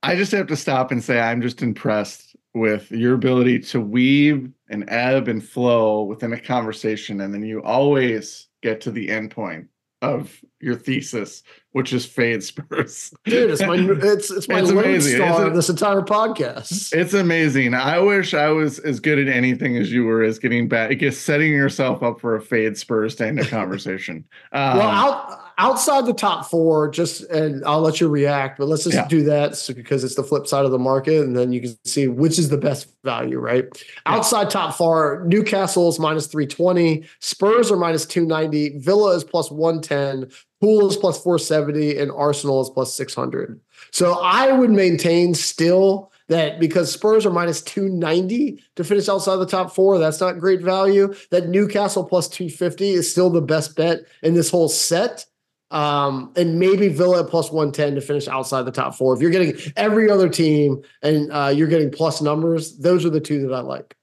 I 0.03 0.16
just 0.16 0.33
have 0.33 0.49
to 0.49 0.57
stop 0.57 0.90
and 0.90 1.03
say 1.03 1.20
I'm 1.20 1.40
just 1.40 1.62
impressed 1.62 2.34
with 2.55 2.90
your 2.90 3.14
ability 3.14 3.59
to 3.59 3.81
weave 3.81 4.51
and 4.71 4.85
ebb 4.88 5.29
and 5.29 5.45
flow 5.45 6.05
within 6.05 6.33
a 6.33 6.40
conversation, 6.40 7.21
and 7.21 7.35
then 7.35 7.43
you 7.43 7.62
always 7.62 8.49
get 8.62 8.81
to 8.83 8.90
the 8.90 9.11
end 9.11 9.31
point 9.31 9.69
of 10.03 10.40
your 10.61 10.77
thesis, 10.77 11.43
which 11.73 11.93
is 11.93 12.07
fade 12.07 12.43
Spurs. 12.43 13.12
Dude, 13.25 13.51
it's 13.51 13.62
my 13.62 13.77
it's 13.79 14.31
it's 14.31 14.49
my 14.49 14.61
it's 14.61 14.71
amazing. 14.71 15.17
star 15.17 15.47
it's 15.47 15.57
this 15.57 15.69
entire 15.69 16.03
podcast. 16.03 16.95
It's 16.95 17.14
amazing. 17.14 17.75
I 17.75 17.99
wish 17.99 18.35
I 18.35 18.49
was 18.49 18.79
as 18.79 19.01
good 19.01 19.19
at 19.19 19.29
anything 19.29 19.77
as 19.77 19.90
you 19.90 20.05
were 20.05 20.23
as 20.23 20.38
getting 20.38 20.69
back, 20.69 20.97
just 20.99 21.25
setting 21.25 21.53
yourself 21.53 22.03
up 22.03 22.21
for 22.21 22.37
a 22.37 22.40
fade 22.40 22.77
Spurs 22.77 23.14
to 23.17 23.27
end 23.27 23.40
a 23.40 23.47
conversation. 23.47 24.25
Um, 24.53 24.79
well, 24.79 24.88
I'll 24.88 25.43
outside 25.59 26.07
the 26.07 26.14
top 26.14 26.47
four, 26.47 26.88
just 26.88 27.23
and 27.31 27.64
I'll 27.64 27.81
let 27.81 28.01
you 28.01 28.09
react, 28.09 28.59
but 28.59 28.69
let's 28.69 28.85
just 28.85 28.97
yeah. 28.97 29.09
do 29.09 29.23
that 29.25 29.62
because 29.75 30.05
it's 30.05 30.14
the 30.14 30.23
flip 30.23 30.47
side 30.47 30.64
of 30.64 30.71
the 30.71 30.79
market, 30.79 31.21
and 31.21 31.37
then 31.37 31.53
you 31.53 31.61
can 31.61 31.77
see 31.85 32.09
which 32.09 32.38
is 32.38 32.49
the 32.49 32.59
best 32.59 32.88
value, 33.05 33.38
right? 33.38 33.64
Yeah. 33.75 33.83
Outside 34.07 34.51
top 34.51 34.75
four, 34.75 35.25
Newcastle 35.27 35.88
is 35.88 35.99
minus 35.99 36.27
320, 36.27 37.05
Spurs 37.21 37.71
are 37.71 37.77
minus 37.77 38.07
290, 38.07 38.79
Villa 38.79 39.14
is 39.17 39.25
plus 39.25 39.51
110, 39.51 40.31
Pool 40.61 40.88
is 40.88 40.97
plus 40.97 41.23
470, 41.23 41.99
and 41.99 42.11
Arsenal 42.11 42.61
is 42.62 42.71
plus 42.71 42.95
600. 42.95 43.61
So 43.90 44.21
I 44.21 44.53
would 44.53 44.71
maintain 44.71 45.35
still 45.35 46.11
that 46.29 46.59
because 46.59 46.90
Spurs 46.90 47.27
are 47.27 47.31
minus 47.31 47.61
290 47.62 48.62
to 48.77 48.85
finish 48.85 49.09
outside 49.09 49.37
the 49.37 49.47
top 49.47 49.75
four, 49.75 49.99
that's 49.99 50.21
not 50.21 50.38
great 50.38 50.62
value. 50.62 51.14
That 51.31 51.49
Newcastle 51.49 52.05
plus 52.05 52.29
250 52.29 52.90
is 52.90 53.11
still 53.11 53.31
the 53.31 53.43
best 53.43 53.77
bet 53.77 54.01
in 54.23 54.35
this 54.35 54.51
whole 54.51 54.69
set. 54.69 55.27
Um, 55.70 56.33
and 56.37 56.59
maybe 56.59 56.88
Villa 56.88 57.24
plus 57.24 57.50
110 57.50 57.96
to 57.96 58.00
finish 58.00 58.29
outside 58.29 58.62
the 58.62 58.70
top 58.70 58.94
four. 58.94 59.14
If 59.14 59.20
you're 59.20 59.31
getting 59.31 59.57
every 59.77 60.11
other 60.11 60.29
team 60.29 60.83
and 61.03 61.33
uh, 61.33 61.53
you're 61.55 61.68
getting 61.68 61.90
plus 61.90 62.22
numbers, 62.22 62.79
those 62.79 63.05
are 63.05 63.11
the 63.11 63.20
two 63.20 63.46
that 63.46 63.55
I 63.55 63.61
like. 63.61 63.96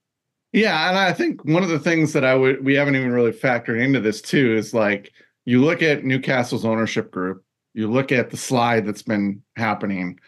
Yeah, 0.51 0.89
and 0.89 0.97
I 0.97 1.13
think 1.13 1.45
one 1.45 1.63
of 1.63 1.69
the 1.69 1.79
things 1.79 2.11
that 2.11 2.25
I 2.25 2.35
would 2.35 2.65
we 2.65 2.73
haven't 2.73 2.97
even 2.97 3.13
really 3.13 3.31
factored 3.31 3.81
into 3.81 4.01
this 4.01 4.21
too 4.21 4.53
is 4.57 4.73
like 4.73 5.13
you 5.45 5.61
look 5.61 5.81
at 5.81 6.03
Newcastle's 6.03 6.65
ownership 6.65 7.09
group, 7.09 7.45
you 7.73 7.89
look 7.89 8.11
at 8.11 8.31
the 8.31 8.37
slide 8.37 8.85
that's 8.85 9.03
been 9.03 9.41
happening 9.55 10.19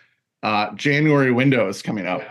uh, 0.44 0.74
January 0.76 1.32
window 1.32 1.70
is 1.70 1.82
coming 1.82 2.06
up. 2.06 2.22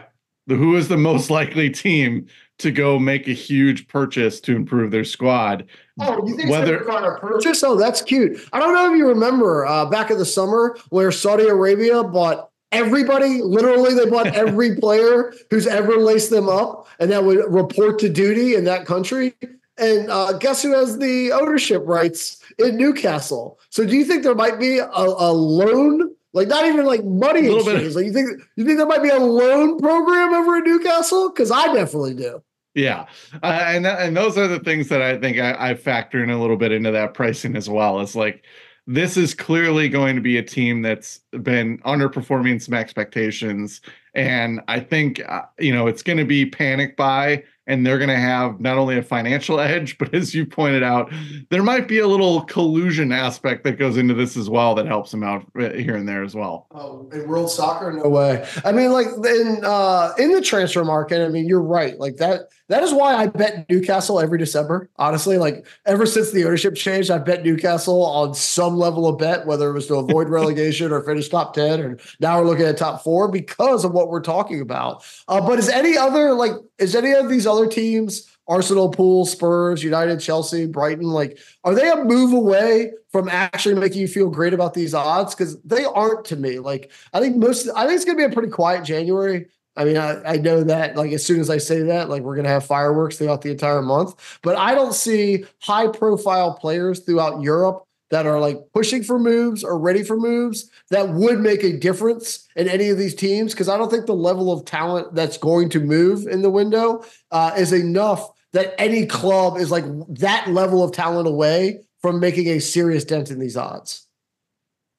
The, 0.47 0.57
who 0.57 0.77
is 0.77 0.89
the 0.89 0.99
most 0.99 1.31
likely 1.39 1.71
team 1.71 2.27
to 2.63 2.73
go 2.73 2.99
make 2.99 3.29
a 3.29 3.33
huge 3.33 3.87
purchase 3.89 4.41
to 4.41 4.57
improve 4.57 4.91
their 4.91 5.05
squad? 5.05 5.67
Oh, 6.01 6.27
you 6.27 6.37
think 6.37 6.51
whether 6.51 6.79
a 6.79 7.21
purchase? 7.21 7.63
Oh, 7.63 7.77
that's 7.77 8.03
cute. 8.03 8.41
I 8.53 8.59
don't 8.59 8.73
know 8.73 8.93
if 8.93 8.97
you 8.97 9.07
remember 9.09 9.67
uh, 9.67 9.87
back 9.87 10.11
in 10.11 10.19
the 10.19 10.25
summer 10.25 10.77
where 10.89 11.13
Saudi 11.13 11.47
Arabia 11.47 12.03
bought 12.03 12.51
everybody. 12.71 13.43
Literally, 13.43 13.95
they 13.95 14.09
bought 14.09 14.27
every 14.35 14.77
player 14.77 15.33
who's 15.51 15.67
ever 15.67 15.97
laced 15.97 16.31
them 16.31 16.49
up, 16.49 16.89
and 16.99 17.11
that 17.11 17.25
would 17.25 17.45
report 17.53 17.99
to 18.01 18.09
duty 18.09 18.55
in 18.55 18.65
that 18.65 18.87
country. 18.87 19.35
And 19.79 20.11
uh, 20.11 20.35
guess 20.35 20.63
who 20.63 20.73
has 20.73 20.99
the 20.99 21.33
ownership 21.33 21.83
rights 21.85 22.43
in 22.59 22.77
Newcastle? 22.77 23.59
So, 23.71 23.85
do 23.87 23.97
you 23.97 24.05
think 24.05 24.23
there 24.23 24.35
might 24.35 24.59
be 24.59 24.79
a, 24.79 24.89
a 24.89 25.33
loan 25.33 26.15
like 26.33 26.49
not 26.49 26.65
even 26.65 26.87
like 26.87 27.05
money 27.05 27.47
exchange. 27.47 27.95
Like 27.95 28.07
you 28.07 28.13
think 28.13 28.41
you 28.57 28.65
think 28.65 28.79
there 28.79 28.87
might 28.87 29.03
be 29.03 29.11
a 29.11 29.19
loan 29.19 29.79
program 29.79 30.35
over 30.35 30.57
in 30.57 30.65
Newcastle? 30.65 31.31
Because 31.31 31.51
I 31.51 31.73
definitely 31.75 32.15
do. 32.15 32.43
Yeah, 32.75 33.07
uh, 33.43 33.65
and 33.67 33.87
and 33.87 34.17
those 34.17 34.39
are 34.39 34.49
the 34.49 34.59
things 34.61 34.89
that 34.89 35.03
I 35.03 35.19
think 35.19 35.39
I, 35.39 35.71
I 35.71 35.75
factor 35.75 36.23
in 36.25 36.31
a 36.31 36.41
little 36.41 36.57
bit 36.57 36.73
into 36.73 36.91
that 36.91 37.13
pricing 37.13 37.55
as 37.55 37.69
well. 37.69 38.01
It's 38.01 38.15
like 38.15 38.45
this 38.87 39.17
is 39.19 39.35
clearly 39.35 39.91
going 39.91 40.17
to 40.17 40.23
be 40.23 40.39
a 40.39 40.43
team 40.43 40.81
that's 40.81 41.21
been 41.43 41.79
underperforming 41.81 42.63
some 42.63 42.75
expectations, 42.75 43.83
and 44.15 44.63
I 44.69 44.81
think 44.81 45.21
uh, 45.29 45.43
you 45.59 45.73
know 45.73 45.87
it's 45.87 46.03
going 46.03 46.17
to 46.17 46.25
be 46.25 46.47
panic 46.47 46.97
buy 46.97 47.45
and 47.73 47.87
they're 47.87 47.97
going 47.97 48.11
to 48.11 48.17
have 48.17 48.61
not 48.61 48.77
only 48.77 48.99
a 48.99 49.03
financial 49.03 49.59
edge, 49.73 49.97
but 49.97 50.13
as 50.15 50.35
you 50.35 50.45
pointed 50.45 50.83
out, 50.83 51.11
there 51.49 51.63
might 51.63 51.89
be 51.89 51.99
a 51.99 52.07
little 52.07 52.43
collusion 52.43 53.13
aspect 53.13 53.65
that 53.65 53.79
goes 53.79 53.97
into 53.97 54.13
this 54.13 54.37
as 54.37 54.51
well 54.51 54.75
that 54.75 54.87
helps 54.87 55.11
them 55.11 55.23
out 55.23 55.47
uh, 55.59 55.71
here 55.71 55.97
and 55.97 56.07
there 56.07 56.23
as 56.23 56.35
well. 56.35 56.67
Oh, 56.73 57.09
in 57.13 57.27
world 57.27 57.51
soccer, 57.51 57.91
no 57.93 58.09
way. 58.11 58.47
I 58.65 58.73
mean, 58.73 58.93
like 58.93 59.07
in 59.07 59.61
uh, 59.65 60.13
in 60.19 60.33
the 60.33 60.43
transfer 60.43 60.85
market, 60.85 61.25
I 61.25 61.29
mean, 61.29 61.49
you're 61.49 61.63
right. 61.63 61.99
Like 61.99 62.17
that. 62.17 62.49
That 62.69 62.83
is 62.83 62.95
why 62.95 63.15
I 63.15 63.27
bet 63.27 63.69
Newcastle 63.69 64.19
every 64.19 64.39
December. 64.39 64.89
Honestly, 64.97 65.37
like 65.37 65.67
ever 65.85 66.07
since 66.07 66.31
the 66.31 66.45
ownership 66.45 66.75
changed, 66.75 67.11
I 67.11 67.19
bet 67.19 67.45
Newcastle 67.45 68.03
on 68.03 68.35
some 68.35 68.79
level 68.79 69.07
of 69.07 69.19
bet, 69.19 69.47
whether 69.47 69.69
it 69.69 69.75
was 69.75 69.89
to 69.89 69.97
avoid 69.97 70.29
relegation 70.31 70.91
or 70.91 71.03
finish 71.03 71.29
top 71.29 71.53
ten, 71.53 71.81
or 71.81 71.99
now 72.21 72.41
we're 72.41 72.47
looking 72.47 72.65
at 72.65 72.79
top 72.79 73.03
four 73.05 73.29
because 73.29 73.85
of 73.85 73.93
what 73.93 74.09
we're 74.09 74.23
talking 74.23 74.63
about. 74.63 75.05
Uh, 75.29 75.41
but 75.41 75.59
is 75.59 75.69
any 75.69 75.99
other 75.99 76.33
like 76.33 76.53
is 76.79 76.95
any 76.97 77.13
of 77.13 77.29
these 77.29 77.47
other 77.47 77.62
teams, 77.67 78.29
Arsenal, 78.49 78.91
Pool, 78.91 79.25
Spurs, 79.25 79.83
United, 79.83 80.21
Chelsea, 80.21 80.67
Brighton, 80.67 81.07
like, 81.07 81.39
are 81.65 81.75
they 81.75 81.91
a 81.91 81.97
move 81.97 82.33
away 82.33 82.93
from 83.11 83.29
actually 83.29 83.75
making 83.75 84.01
you 84.01 84.09
feel 84.09 84.31
great 84.31 84.53
about 84.53 84.75
these 84.75 84.95
odds? 84.95 85.35
Because 85.35 85.61
they 85.63 85.85
aren't 85.85 86.25
to 86.27 86.37
me. 86.37 86.59
Like, 86.59 86.91
I 87.13 87.21
think 87.21 87.37
most, 87.37 87.69
I 87.75 87.87
think 87.87 87.97
it's 87.97 88.05
going 88.05 88.19
to 88.19 88.27
be 88.27 88.31
a 88.31 88.35
pretty 88.35 88.51
quiet 88.51 88.85
January. 88.85 89.47
I 89.77 89.85
mean, 89.85 89.97
I, 89.97 90.23
I 90.33 90.37
know 90.37 90.63
that 90.65 90.97
like 90.97 91.13
as 91.13 91.25
soon 91.25 91.41
as 91.41 91.49
I 91.49 91.57
say 91.57 91.81
that, 91.83 92.11
like 92.11 92.23
we're 92.23 92.37
gonna 92.37 92.51
have 92.51 92.67
fireworks 92.67 93.17
throughout 93.17 93.41
the 93.41 93.51
entire 93.51 93.81
month. 93.81 94.39
But 94.43 94.57
I 94.57 94.75
don't 94.75 94.93
see 94.93 95.47
high 95.61 95.89
profile 95.89 96.55
players 96.55 97.01
throughout 97.01 97.41
Europe 97.41 97.87
that 98.13 98.27
are 98.27 98.39
like 98.39 98.59
pushing 98.75 99.03
for 99.03 99.19
moves 99.19 99.65
or 99.65 99.79
ready 99.79 100.05
for 100.05 100.19
moves 100.19 100.71
that 100.91 101.09
would 101.09 101.41
make 101.41 101.65
a 101.65 101.73
difference 101.73 102.47
in 102.57 102.69
any 102.69 102.91
of 102.91 102.99
these 102.99 103.15
teams 103.15 103.55
because 103.55 103.71
I 103.71 103.79
don't 103.79 103.91
think 103.91 104.05
the 104.05 104.15
level 104.15 104.53
of 104.53 104.67
talent 104.67 105.15
that's 105.15 105.39
going 105.39 105.71
to 105.71 105.81
move 105.81 106.27
in 106.27 106.43
the 106.43 106.51
window 106.51 107.03
uh, 107.31 107.53
is 107.57 107.73
enough 107.73 108.29
that 108.53 108.75
any 108.79 109.07
club 109.07 109.57
is 109.57 109.71
like 109.71 109.85
that 110.09 110.47
level 110.49 110.85
of 110.85 110.93
talent 110.93 111.27
away 111.27 111.81
from 112.03 112.21
making 112.21 112.49
a 112.49 112.59
serious 112.59 113.03
dent 113.03 113.31
in 113.31 113.39
these 113.39 113.57
odds. 113.57 114.07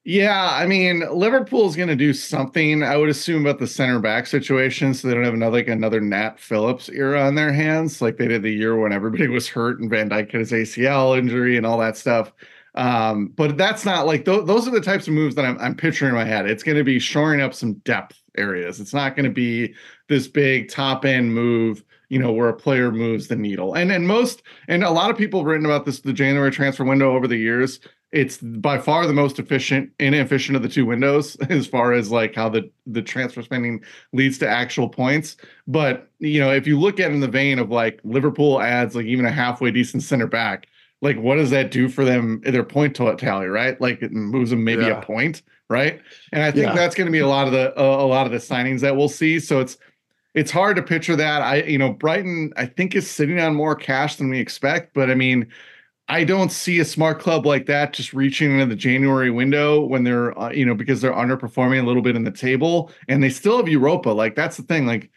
Yeah, 0.06 0.50
I 0.52 0.66
mean, 0.66 1.02
Liverpool 1.12 1.70
is 1.70 1.76
going 1.76 1.90
to 1.90 1.96
do 1.96 2.14
something. 2.14 2.82
I 2.82 2.98
would 2.98 3.10
assume 3.10 3.46
about 3.46 3.60
the 3.60 3.68
center 3.68 4.00
back 4.00 4.26
situation, 4.26 4.96
so 4.96 5.08
they 5.08 5.14
don't 5.14 5.24
have 5.24 5.36
another 5.36 5.58
like 5.58 5.68
another 5.68 6.02
Nat 6.02 6.40
Phillips 6.40 6.90
era 6.90 7.22
on 7.22 7.36
their 7.36 7.54
hands, 7.54 8.02
like 8.02 8.18
they 8.18 8.28
did 8.28 8.42
the 8.42 8.52
year 8.52 8.76
when 8.76 8.92
everybody 8.92 9.28
was 9.28 9.48
hurt 9.48 9.80
and 9.80 9.90
Van 9.90 10.10
Dijk 10.10 10.32
had 10.32 10.42
his 10.42 10.52
ACL 10.52 11.18
injury 11.18 11.58
and 11.58 11.66
all 11.66 11.78
that 11.78 11.96
stuff. 11.96 12.34
Um, 12.76 13.28
but 13.28 13.58
that's 13.58 13.86
not 13.86 14.06
like 14.08 14.26
th- 14.26 14.46
those 14.46 14.68
are 14.68 14.72
the 14.72 14.82
types 14.82 15.08
of 15.08 15.14
moves 15.14 15.36
that 15.36 15.46
I'm, 15.46 15.58
I'm 15.60 15.76
picturing 15.76 16.10
in 16.10 16.16
my 16.16 16.26
head. 16.26 16.50
It's 16.50 16.64
going 16.64 16.78
to 16.78 16.84
be 16.84 17.00
shoring 17.00 17.42
up 17.42 17.54
some 17.54 17.74
depth 17.76 18.20
areas. 18.38 18.80
It's 18.80 18.94
not 18.94 19.16
going 19.16 19.26
to 19.26 19.32
be 19.32 19.76
this 20.10 20.28
big 20.28 20.70
top 20.70 21.06
end 21.06 21.34
move, 21.34 21.84
you 22.10 22.20
know, 22.20 22.32
where 22.32 22.50
a 22.50 22.56
player 22.56 22.92
moves 22.92 23.28
the 23.28 23.36
needle. 23.36 23.76
And 23.76 23.92
and 23.92 24.08
most 24.08 24.42
and 24.68 24.84
a 24.84 24.90
lot 24.90 25.12
of 25.12 25.18
people 25.18 25.42
have 25.42 25.48
written 25.48 25.66
about 25.66 25.86
this 25.86 26.02
the 26.02 26.14
January 26.14 26.52
transfer 26.52 26.84
window 26.84 27.16
over 27.16 27.28
the 27.28 27.38
years. 27.38 27.80
It's 28.12 28.38
by 28.38 28.78
far 28.78 29.08
the 29.08 29.14
most 29.14 29.40
efficient, 29.40 29.92
inefficient 30.00 30.56
of 30.56 30.62
the 30.62 30.70
two 30.70 30.86
windows 30.86 31.36
as 31.50 31.66
far 31.66 31.94
as 31.94 32.12
like 32.12 32.36
how 32.36 32.50
the 32.50 32.72
the 32.88 33.02
transfer 33.04 33.44
spending 33.44 33.84
leads 34.14 34.40
to 34.40 34.50
actual 34.50 34.90
points. 34.90 35.38
But 35.68 36.10
you 36.18 36.40
know, 36.40 36.52
if 36.52 36.66
you 36.66 36.80
look 36.80 37.00
at 37.00 37.12
in 37.12 37.20
the 37.20 37.28
vein 37.28 37.60
of 37.60 37.70
like 37.70 38.00
Liverpool 38.04 38.62
adds 38.62 38.96
like 38.96 39.06
even 39.06 39.26
a 39.26 39.32
halfway 39.32 39.70
decent 39.70 40.02
center 40.02 40.28
back, 40.28 40.68
like 41.04 41.18
what 41.18 41.36
does 41.36 41.52
that 41.52 41.70
do 41.70 41.88
for 41.88 42.04
them 42.04 42.42
their 42.44 42.64
point 42.64 42.96
tally 42.96 43.48
right? 43.48 43.80
Like 43.80 44.02
it 44.02 44.12
moves 44.12 44.50
them 44.50 44.64
maybe 44.64 44.84
yeah. 44.84 45.00
a 45.00 45.02
point 45.02 45.44
right? 45.70 46.02
And 46.32 46.44
i 46.44 46.52
think 46.52 46.68
yeah. 46.68 46.74
that's 46.76 46.94
going 46.94 47.08
to 47.08 47.12
be 47.12 47.20
a 47.20 47.28
lot 47.28 47.48
of 47.48 47.54
the 47.54 47.78
uh, 47.80 47.84
a 47.84 48.06
lot 48.08 48.26
of 48.26 48.32
the 48.32 48.40
signings 48.40 48.82
that 48.82 48.96
we'll 48.96 49.10
see. 49.10 49.40
So 49.40 49.60
it's 49.60 49.78
it's 50.34 50.50
hard 50.50 50.76
to 50.78 50.82
picture 50.82 51.16
that. 51.16 51.42
I 51.42 51.64
you 51.64 51.78
know 51.78 51.94
brighton 51.94 52.54
i 52.58 52.66
think 52.66 52.96
is 52.96 53.10
sitting 53.10 53.40
on 53.40 53.56
more 53.56 53.76
cash 53.76 54.16
than 54.16 54.30
we 54.30 54.40
expect 54.40 54.94
but 54.94 55.12
i 55.12 55.16
mean 55.16 55.48
i 56.08 56.24
don't 56.24 56.52
see 56.52 56.80
a 56.80 56.86
smart 56.86 57.20
club 57.20 57.46
like 57.46 57.66
that 57.68 57.94
just 57.94 58.14
reaching 58.14 58.52
into 58.52 58.66
the 58.66 58.76
january 58.76 59.30
window 59.30 59.82
when 59.82 60.04
they're 60.04 60.38
uh, 60.40 60.50
you 60.52 60.66
know 60.66 60.74
because 60.76 61.02
they're 61.02 61.14
underperforming 61.14 61.82
a 61.82 61.86
little 61.86 62.02
bit 62.02 62.16
in 62.16 62.24
the 62.24 62.32
table 62.32 62.92
and 63.08 63.22
they 63.24 63.30
still 63.30 63.58
have 63.58 63.68
europa. 63.68 64.10
Like 64.10 64.36
that's 64.36 64.58
the 64.58 64.64
thing. 64.64 64.86
Like 64.86 65.12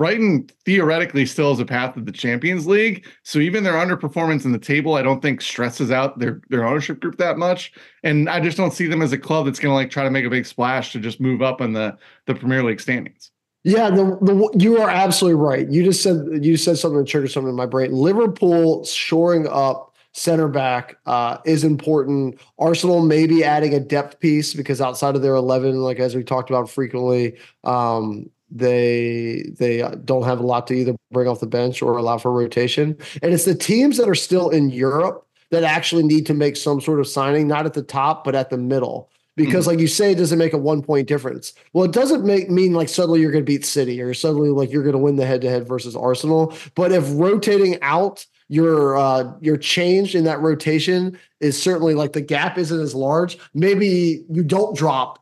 Brighton 0.00 0.48
theoretically 0.64 1.26
still 1.26 1.50
has 1.50 1.60
a 1.60 1.66
path 1.66 1.92
to 1.92 2.00
the 2.00 2.10
Champions 2.10 2.66
League. 2.66 3.06
So 3.22 3.38
even 3.38 3.62
their 3.62 3.74
underperformance 3.74 4.46
in 4.46 4.52
the 4.52 4.58
table, 4.58 4.94
I 4.94 5.02
don't 5.02 5.20
think 5.20 5.42
stresses 5.42 5.90
out 5.90 6.18
their 6.18 6.40
their 6.48 6.64
ownership 6.64 7.00
group 7.00 7.18
that 7.18 7.36
much. 7.36 7.74
And 8.02 8.26
I 8.30 8.40
just 8.40 8.56
don't 8.56 8.72
see 8.72 8.86
them 8.86 9.02
as 9.02 9.12
a 9.12 9.18
club 9.18 9.44
that's 9.44 9.58
going 9.58 9.72
to 9.72 9.74
like 9.74 9.90
try 9.90 10.02
to 10.02 10.10
make 10.10 10.24
a 10.24 10.30
big 10.30 10.46
splash 10.46 10.92
to 10.92 11.00
just 11.00 11.20
move 11.20 11.42
up 11.42 11.60
in 11.60 11.74
the 11.74 11.98
the 12.24 12.34
Premier 12.34 12.62
League 12.62 12.80
standings. 12.80 13.30
Yeah, 13.62 13.90
the, 13.90 14.16
the 14.22 14.50
you 14.58 14.80
are 14.80 14.88
absolutely 14.88 15.38
right. 15.38 15.68
You 15.68 15.84
just 15.84 16.02
said 16.02 16.42
you 16.42 16.56
said 16.56 16.78
something 16.78 17.00
that 17.00 17.06
triggered 17.06 17.30
something 17.30 17.50
in 17.50 17.54
my 17.54 17.66
brain. 17.66 17.92
Liverpool 17.92 18.86
shoring 18.86 19.46
up 19.48 19.94
center 20.12 20.48
back 20.48 20.96
uh, 21.04 21.36
is 21.44 21.62
important. 21.62 22.40
Arsenal 22.58 23.04
maybe 23.04 23.44
adding 23.44 23.74
a 23.74 23.80
depth 23.80 24.18
piece 24.18 24.54
because 24.54 24.80
outside 24.80 25.14
of 25.14 25.20
their 25.20 25.34
eleven, 25.34 25.82
like 25.82 25.98
as 25.98 26.14
we 26.14 26.24
talked 26.24 26.48
about 26.48 26.70
frequently, 26.70 27.36
um, 27.64 28.30
they 28.50 29.44
they 29.58 29.88
don't 30.04 30.24
have 30.24 30.40
a 30.40 30.46
lot 30.46 30.66
to 30.68 30.74
either 30.74 30.96
bring 31.12 31.28
off 31.28 31.40
the 31.40 31.46
bench 31.46 31.82
or 31.82 31.96
allow 31.96 32.18
for 32.18 32.32
rotation. 32.32 32.96
And 33.22 33.32
it's 33.32 33.44
the 33.44 33.54
teams 33.54 33.96
that 33.98 34.08
are 34.08 34.14
still 34.14 34.50
in 34.50 34.70
Europe 34.70 35.26
that 35.50 35.64
actually 35.64 36.02
need 36.02 36.26
to 36.26 36.34
make 36.34 36.56
some 36.56 36.80
sort 36.80 37.00
of 37.00 37.08
signing, 37.08 37.48
not 37.48 37.66
at 37.66 37.74
the 37.74 37.82
top, 37.82 38.24
but 38.24 38.34
at 38.34 38.50
the 38.50 38.58
middle. 38.58 39.10
Because, 39.36 39.64
mm 39.64 39.68
like 39.68 39.78
you 39.78 39.86
say, 39.86 40.12
it 40.12 40.16
doesn't 40.16 40.38
make 40.38 40.52
a 40.52 40.58
one 40.58 40.82
point 40.82 41.06
difference. 41.06 41.54
Well, 41.72 41.84
it 41.84 41.92
doesn't 41.92 42.24
make 42.24 42.50
mean 42.50 42.74
like 42.74 42.88
suddenly 42.88 43.20
you're 43.20 43.30
going 43.30 43.44
to 43.44 43.50
beat 43.50 43.64
City 43.64 44.00
or 44.02 44.12
suddenly 44.12 44.50
like 44.50 44.70
you're 44.70 44.82
going 44.82 44.94
to 44.94 44.98
win 44.98 45.16
the 45.16 45.24
head 45.24 45.40
to 45.42 45.48
head 45.48 45.66
versus 45.66 45.96
Arsenal. 45.96 46.54
But 46.74 46.92
if 46.92 47.04
rotating 47.14 47.80
out 47.82 48.26
your 48.48 48.98
uh 48.98 49.32
your 49.40 49.56
change 49.56 50.16
in 50.16 50.24
that 50.24 50.40
rotation 50.40 51.16
is 51.38 51.60
certainly 51.60 51.94
like 51.94 52.12
the 52.12 52.20
gap 52.20 52.58
isn't 52.58 52.80
as 52.80 52.94
large, 52.94 53.38
maybe 53.54 54.24
you 54.28 54.42
don't 54.42 54.76
drop 54.76 55.19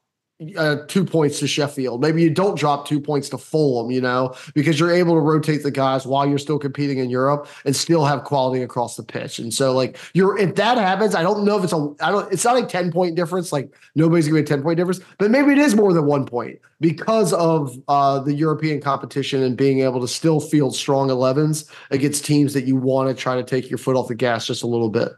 uh, 0.57 0.77
two 0.87 1.05
points 1.05 1.41
to 1.41 1.49
Sheffield. 1.49 2.01
Maybe 2.01 2.23
you 2.23 2.31
don't 2.31 2.57
drop 2.57 2.87
two 2.87 3.01
points 3.01 3.29
to 3.31 3.39
Fulham, 3.39 3.91
you 3.91 4.01
know, 4.01 4.35
because 4.55 4.79
you're 4.79 4.93
able 4.93 5.15
to 5.15 5.21
rotate 5.21 5.65
the 5.65 5.71
guys 5.71 6.07
while 6.07 6.29
you're 6.29 6.39
still 6.39 6.59
competing 6.59 6.99
in 6.99 7.11
Europe 7.11 7.49
and 7.65 7.75
still 7.75 8.05
have 8.05 8.23
quality 8.23 8.63
across 8.63 8.97
the 8.97 9.03
pitch. 9.03 9.41
And 9.41 9.53
so, 9.53 9.73
like, 9.73 9.99
you're 10.15 10.39
if 10.39 10.55
that 10.55 10.79
happens, 10.79 11.15
I 11.15 11.23
don't 11.23 11.45
know 11.45 11.59
if 11.59 11.65
it's 11.65 11.73
a, 11.73 11.95
I 12.01 12.13
don't, 12.13 12.33
it's 12.33 12.45
not 12.45 12.57
a 12.57 12.65
10 12.65 12.93
point 12.93 13.17
difference. 13.17 13.53
Like, 13.53 13.75
nobody's 13.97 14.29
gonna 14.29 14.41
be 14.41 14.45
a 14.45 14.47
10 14.47 14.63
point 14.63 14.77
difference, 14.77 15.01
but 15.19 15.31
maybe 15.31 15.53
it 15.53 15.59
is 15.59 15.75
more 15.75 15.93
than 15.93 16.07
one 16.07 16.25
point 16.25 16.61
because 16.81 17.33
of 17.33 17.77
uh, 17.89 18.21
the 18.21 18.35
European 18.35 18.81
competition 18.81 19.43
and 19.43 19.57
being 19.57 19.81
able 19.81 20.01
to 20.01 20.09
still 20.09 20.39
field 20.39 20.77
strong 20.77 21.09
11s 21.09 21.69
against 21.91 22.25
teams 22.25 22.55
that 22.55 22.65
you 22.65 22.77
want 22.77 23.09
to 23.09 23.21
try 23.21 23.35
to 23.35 23.43
take 23.43 23.69
your 23.69 23.79
foot 23.79 23.97
off 23.97 24.07
the 24.07 24.15
gas 24.15 24.47
just 24.47 24.63
a 24.63 24.67
little 24.69 24.91
bit. 24.91 25.11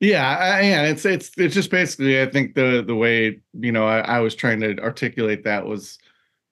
Yeah, 0.00 0.58
and 0.58 0.86
it's 0.86 1.04
it's 1.04 1.30
it's 1.36 1.54
just 1.54 1.70
basically 1.70 2.20
I 2.20 2.26
think 2.26 2.54
the 2.54 2.82
the 2.86 2.96
way 2.96 3.40
you 3.58 3.72
know 3.72 3.86
I, 3.86 4.00
I 4.00 4.20
was 4.20 4.34
trying 4.34 4.60
to 4.60 4.78
articulate 4.80 5.44
that 5.44 5.66
was 5.66 5.98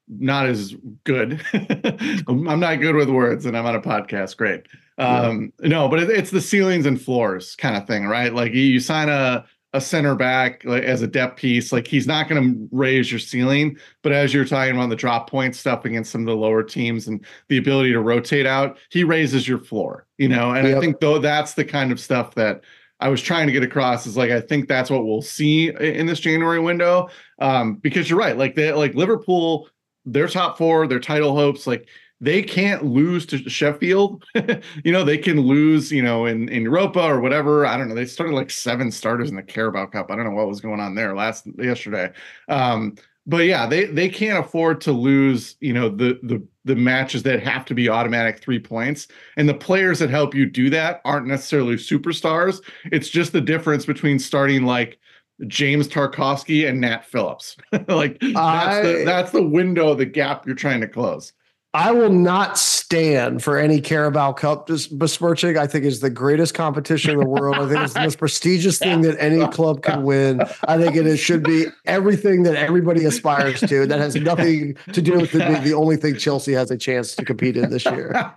not 0.09 0.47
as 0.47 0.75
good. 1.05 1.45
I'm 1.53 2.61
not 2.61 2.81
good 2.81 2.95
with 2.95 3.11
words, 3.11 3.47
and 3.47 3.57
I'm 3.57 3.67
on 3.67 3.75
a 3.75 3.81
podcast. 3.81 4.37
Great. 4.37 4.67
Um, 4.99 5.53
yeah. 5.61 5.69
No, 5.69 5.89
but 5.89 6.01
it, 6.01 6.11
it's 6.11 6.31
the 6.31 6.41
ceilings 6.41 6.87
and 6.87 7.01
floors 7.01 7.57
kind 7.57 7.77
of 7.77 7.87
thing, 7.87 8.07
right? 8.07 8.33
Like 8.33 8.53
you, 8.53 8.63
you 8.63 8.81
sign 8.81 9.09
a 9.09 9.45
a 9.75 9.81
center 9.81 10.15
back 10.15 10.63
like, 10.65 10.83
as 10.83 11.01
a 11.01 11.07
depth 11.07 11.39
piece, 11.39 11.73
like 11.73 11.87
he's 11.87 12.07
not 12.07 12.29
going 12.29 12.43
to 12.43 12.69
raise 12.73 13.11
your 13.11 13.19
ceiling. 13.19 13.77
But 14.03 14.13
as 14.13 14.35
you're 14.35 14.45
talking 14.45 14.75
about 14.75 14.91
the 14.91 14.97
drop 14.97 15.31
point 15.31 15.57
stuff 15.57 15.87
against 15.87 16.13
some 16.13 16.21
of 16.21 16.27
the 16.27 16.37
lower 16.37 16.63
teams 16.63 17.09
and 17.09 17.25
the 17.49 17.57
ability 17.57 17.93
to 17.93 18.01
rotate 18.01 18.47
out, 18.47 18.77
he 18.91 19.03
raises 19.03 19.49
your 19.49 19.59
floor. 19.59 20.07
You 20.19 20.29
know, 20.29 20.53
and 20.53 20.69
yep. 20.69 20.77
I 20.77 20.81
think 20.81 21.01
though 21.01 21.19
that's 21.19 21.55
the 21.55 21.65
kind 21.65 21.91
of 21.91 21.99
stuff 21.99 22.35
that 22.35 22.63
I 23.03 23.09
was 23.09 23.21
trying 23.21 23.47
to 23.49 23.53
get 23.53 23.65
across 23.65 24.07
is 24.07 24.17
like 24.17 24.31
I 24.31 24.41
think 24.41 24.69
that's 24.69 24.89
what 24.89 25.05
we'll 25.05 25.23
see 25.23 25.71
in 25.71 26.07
this 26.07 26.21
January 26.21 26.61
window. 26.61 27.09
Um, 27.41 27.75
because 27.75 28.09
you're 28.09 28.19
right, 28.19 28.39
like 28.39 28.55
they 28.55 28.73
like 28.73 28.95
Liverpool, 28.95 29.69
their 30.05 30.29
top 30.29 30.57
four, 30.57 30.87
their 30.87 31.01
title 31.01 31.35
hopes, 31.35 31.67
like 31.67 31.89
they 32.21 32.41
can't 32.41 32.85
lose 32.85 33.27
to 33.27 33.39
Sheffield. 33.39 34.25
you 34.85 34.93
know, 34.93 35.03
they 35.03 35.19
can 35.19 35.41
lose, 35.41 35.91
you 35.91 36.03
know, 36.03 36.27
in, 36.27 36.49
in 36.49 36.63
Europa 36.63 37.03
or 37.03 37.21
whatever. 37.21 37.67
I 37.67 37.77
don't 37.77 37.89
know. 37.89 37.97
They 37.97 38.07
started 38.07 38.35
like 38.35 38.49
seven 38.49 38.93
starters 38.93 39.29
in 39.29 39.35
the 39.35 39.43
Carabao 39.43 39.87
Cup. 39.87 40.09
I 40.09 40.15
don't 40.15 40.27
know 40.27 40.31
what 40.31 40.47
was 40.47 40.61
going 40.61 40.79
on 40.79 40.95
there 40.95 41.17
last 41.17 41.49
yesterday. 41.59 42.13
Um, 42.49 42.95
but 43.27 43.47
yeah, 43.47 43.67
they 43.67 43.87
they 43.87 44.09
can't 44.09 44.45
afford 44.45 44.81
to 44.83 44.93
lose, 44.93 45.57
you 45.59 45.73
know, 45.73 45.89
the 45.89 46.21
the 46.23 46.47
the 46.65 46.77
matches 46.77 47.23
that 47.25 47.43
have 47.43 47.65
to 47.67 47.75
be 47.75 47.89
automatic 47.89 48.41
three 48.41 48.59
points. 48.59 49.09
And 49.37 49.49
the 49.49 49.55
players 49.55 49.99
that 49.99 50.11
help 50.11 50.35
you 50.35 50.47
do 50.47 50.71
that 50.71 51.01
aren't 51.05 51.27
necessarily 51.27 51.75
superstars. 51.75 52.61
It's 52.87 53.09
just 53.09 53.33
the 53.33 53.41
difference 53.41 53.85
between 53.85 54.19
starting 54.19 54.65
like 54.65 54.99
James 55.47 55.89
Tarkowski 55.89 56.69
and 56.69 56.81
Nat 56.81 57.05
Phillips. 57.05 57.57
like 57.89 58.19
that's, 58.21 58.37
I, 58.37 58.83
the, 58.83 59.03
that's 59.05 59.33
the 59.33 59.43
window, 59.43 59.95
the 59.95 60.07
gap 60.07 60.47
you're 60.47 60.55
trying 60.55 60.81
to 60.81 60.89
close. 60.89 61.33
I 61.75 61.91
will 61.91 62.13
not 62.13 62.59
stand 62.59 63.43
for 63.43 63.59
any 63.59 63.81
Carabao 63.81 64.33
Cup 64.35 64.67
besmirching. 64.67 65.57
I 65.57 65.67
think 65.67 65.87
is 65.87 66.01
the 66.01 66.11
greatest 66.11 66.53
competition 66.53 67.13
in 67.13 67.21
the 67.21 67.27
world. 67.27 67.57
I 67.57 67.69
think 67.69 67.81
it's 67.81 67.95
the 67.95 68.01
most 68.01 68.19
prestigious 68.19 68.79
thing 68.79 69.01
that 69.03 69.17
any 69.19 69.47
club 69.49 69.83
can 69.83 70.03
win. 70.03 70.43
I 70.69 70.77
think 70.77 70.97
it 70.97 71.17
should 71.17 71.43
be 71.43 71.67
everything 71.87 72.43
that 72.43 72.57
everybody 72.57 73.07
aspires 73.07 73.61
to. 73.61 73.87
That 73.87 74.01
has 74.01 74.15
nothing 74.17 74.77
to 74.93 75.01
do 75.01 75.19
with 75.19 75.33
the, 75.33 75.61
the 75.65 75.73
only 75.73 75.97
thing 75.97 76.17
Chelsea 76.17 76.53
has 76.53 76.71
a 76.71 76.77
chance 76.77 77.15
to 77.17 77.25
compete 77.25 77.57
in 77.57 77.71
this 77.71 77.87
year. 77.87 78.35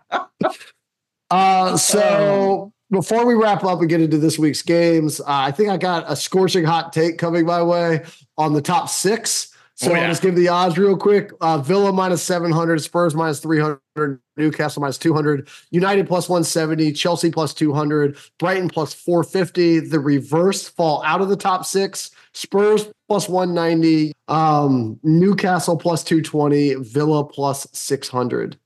Uh, 1.29 1.75
so 1.75 2.71
before 2.91 3.25
we 3.25 3.33
wrap 3.33 3.63
up 3.63 3.79
and 3.81 3.89
get 3.89 3.99
into 3.99 4.17
this 4.17 4.39
week's 4.39 4.61
games, 4.61 5.19
uh, 5.19 5.23
I 5.27 5.51
think 5.51 5.69
I 5.69 5.77
got 5.77 6.05
a 6.07 6.15
scorching 6.15 6.63
hot 6.63 6.93
take 6.93 7.17
coming 7.17 7.45
my 7.45 7.61
way 7.61 8.05
on 8.37 8.53
the 8.53 8.61
top 8.61 8.89
six. 8.89 9.51
So 9.75 9.91
oh, 9.91 9.93
yeah. 9.93 10.03
I'll 10.03 10.07
just 10.07 10.21
give 10.21 10.35
the 10.35 10.47
odds 10.47 10.77
real 10.77 10.95
quick. 10.95 11.31
Uh, 11.41 11.57
Villa 11.57 11.91
minus 11.91 12.23
700, 12.23 12.81
Spurs 12.81 13.13
minus 13.13 13.41
300, 13.41 14.21
Newcastle 14.37 14.81
minus 14.81 14.97
200, 14.97 15.49
United 15.69 16.07
plus 16.07 16.29
170, 16.29 16.93
Chelsea 16.93 17.29
plus 17.29 17.53
200, 17.53 18.17
Brighton 18.39 18.69
plus 18.69 18.93
450. 18.93 19.81
The 19.81 19.99
reverse 19.99 20.69
fall 20.69 21.03
out 21.03 21.19
of 21.19 21.27
the 21.27 21.35
top 21.35 21.65
six. 21.65 22.11
Spurs 22.31 22.89
plus 23.09 23.27
190, 23.27 24.13
um, 24.29 24.97
Newcastle 25.03 25.77
plus 25.77 26.05
220, 26.05 26.75
Villa 26.75 27.25
plus 27.25 27.67
600. 27.73 28.57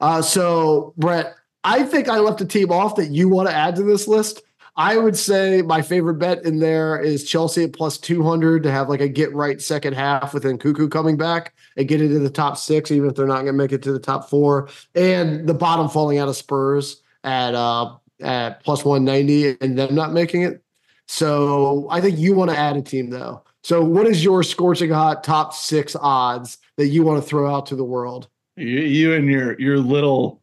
Uh, 0.00 0.20
so, 0.20 0.94
Brett, 0.96 1.36
I 1.62 1.84
think 1.84 2.08
I 2.08 2.18
left 2.18 2.40
a 2.40 2.46
team 2.46 2.72
off 2.72 2.96
that 2.96 3.10
you 3.10 3.28
want 3.28 3.48
to 3.48 3.54
add 3.54 3.76
to 3.76 3.84
this 3.84 4.08
list. 4.08 4.42
I 4.80 4.96
would 4.96 5.14
say 5.14 5.60
my 5.60 5.82
favorite 5.82 6.14
bet 6.14 6.46
in 6.46 6.58
there 6.58 6.98
is 6.98 7.28
Chelsea 7.28 7.64
at 7.64 7.74
plus 7.74 7.98
200 7.98 8.62
to 8.62 8.70
have 8.70 8.88
like 8.88 9.02
a 9.02 9.10
get 9.10 9.30
right 9.34 9.60
second 9.60 9.92
half 9.92 10.32
with 10.32 10.44
Nkunku 10.44 10.90
coming 10.90 11.18
back 11.18 11.52
and 11.76 11.86
get 11.86 12.00
into 12.00 12.18
the 12.18 12.30
top 12.30 12.56
six, 12.56 12.90
even 12.90 13.10
if 13.10 13.14
they're 13.14 13.26
not 13.26 13.42
going 13.42 13.48
to 13.48 13.52
make 13.52 13.72
it 13.72 13.82
to 13.82 13.92
the 13.92 13.98
top 13.98 14.30
four. 14.30 14.70
And 14.94 15.46
the 15.46 15.52
bottom 15.52 15.90
falling 15.90 16.16
out 16.16 16.30
of 16.30 16.36
Spurs 16.36 17.02
at, 17.24 17.54
uh, 17.54 17.94
at 18.22 18.64
plus 18.64 18.82
190 18.82 19.58
and 19.60 19.76
them 19.76 19.94
not 19.94 20.14
making 20.14 20.44
it. 20.44 20.62
So 21.08 21.86
I 21.90 22.00
think 22.00 22.18
you 22.18 22.34
want 22.34 22.50
to 22.50 22.56
add 22.56 22.78
a 22.78 22.80
team 22.80 23.10
though. 23.10 23.42
So 23.62 23.84
what 23.84 24.06
is 24.06 24.24
your 24.24 24.42
scorching 24.42 24.88
hot 24.88 25.22
top 25.22 25.52
six 25.52 25.94
odds 25.94 26.56
that 26.78 26.86
you 26.86 27.02
want 27.02 27.22
to 27.22 27.28
throw 27.28 27.54
out 27.54 27.66
to 27.66 27.76
the 27.76 27.84
world? 27.84 28.28
You, 28.56 28.64
you 28.64 29.12
and 29.12 29.28
your 29.28 29.60
your 29.60 29.76
little 29.76 30.40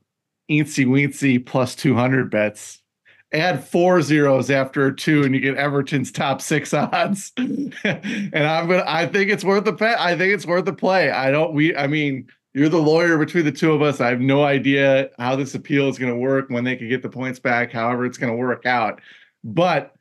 eensy 0.48 0.86
weensy 0.86 1.44
plus 1.44 1.74
200 1.74 2.30
bets 2.30 2.84
add 3.34 3.64
four 3.64 4.02
zeros 4.02 4.50
after 4.50 4.92
two 4.92 5.24
and 5.24 5.36
you 5.36 5.42
get 5.42 5.56
Everton's 5.58 6.12
top 6.12 6.42
six 6.42 6.74
odds. 6.74 7.32
and 7.38 7.74
I'm 7.84 8.68
gonna 8.68 8.84
I 8.88 9.06
think 9.08 9.32
it's 9.32 9.44
worth 9.44 9.66
the 9.66 9.74
bet. 9.74 10.00
I 10.00 10.18
think 10.18 10.34
it's 10.34 10.46
worth 10.46 10.66
the 10.66 10.74
play. 10.74 11.12
I 11.12 11.32
don't 11.32 11.54
we 11.54 11.76
I 11.76 11.88
mean 11.88 12.28
you're 12.54 12.70
the 12.70 12.78
lawyer 12.82 13.18
between 13.18 13.46
the 13.46 13.52
two 13.52 13.72
of 13.72 13.84
us. 13.84 14.02
I 14.02 14.10
have 14.10 14.20
no 14.20 14.44
idea 14.44 15.12
how 15.20 15.36
this 15.36 15.54
appeal 15.54 15.90
is 15.90 16.00
going 16.00 16.12
to 16.12 16.18
work 16.18 16.50
when 16.50 16.64
they 16.64 16.76
can 16.76 16.90
get 16.90 17.04
the 17.04 17.10
points 17.10 17.38
back, 17.38 17.72
however 17.72 18.04
it's 18.04 18.18
going 18.18 18.32
to 18.32 18.38
work 18.38 18.66
out. 18.66 19.00
But 19.44 19.94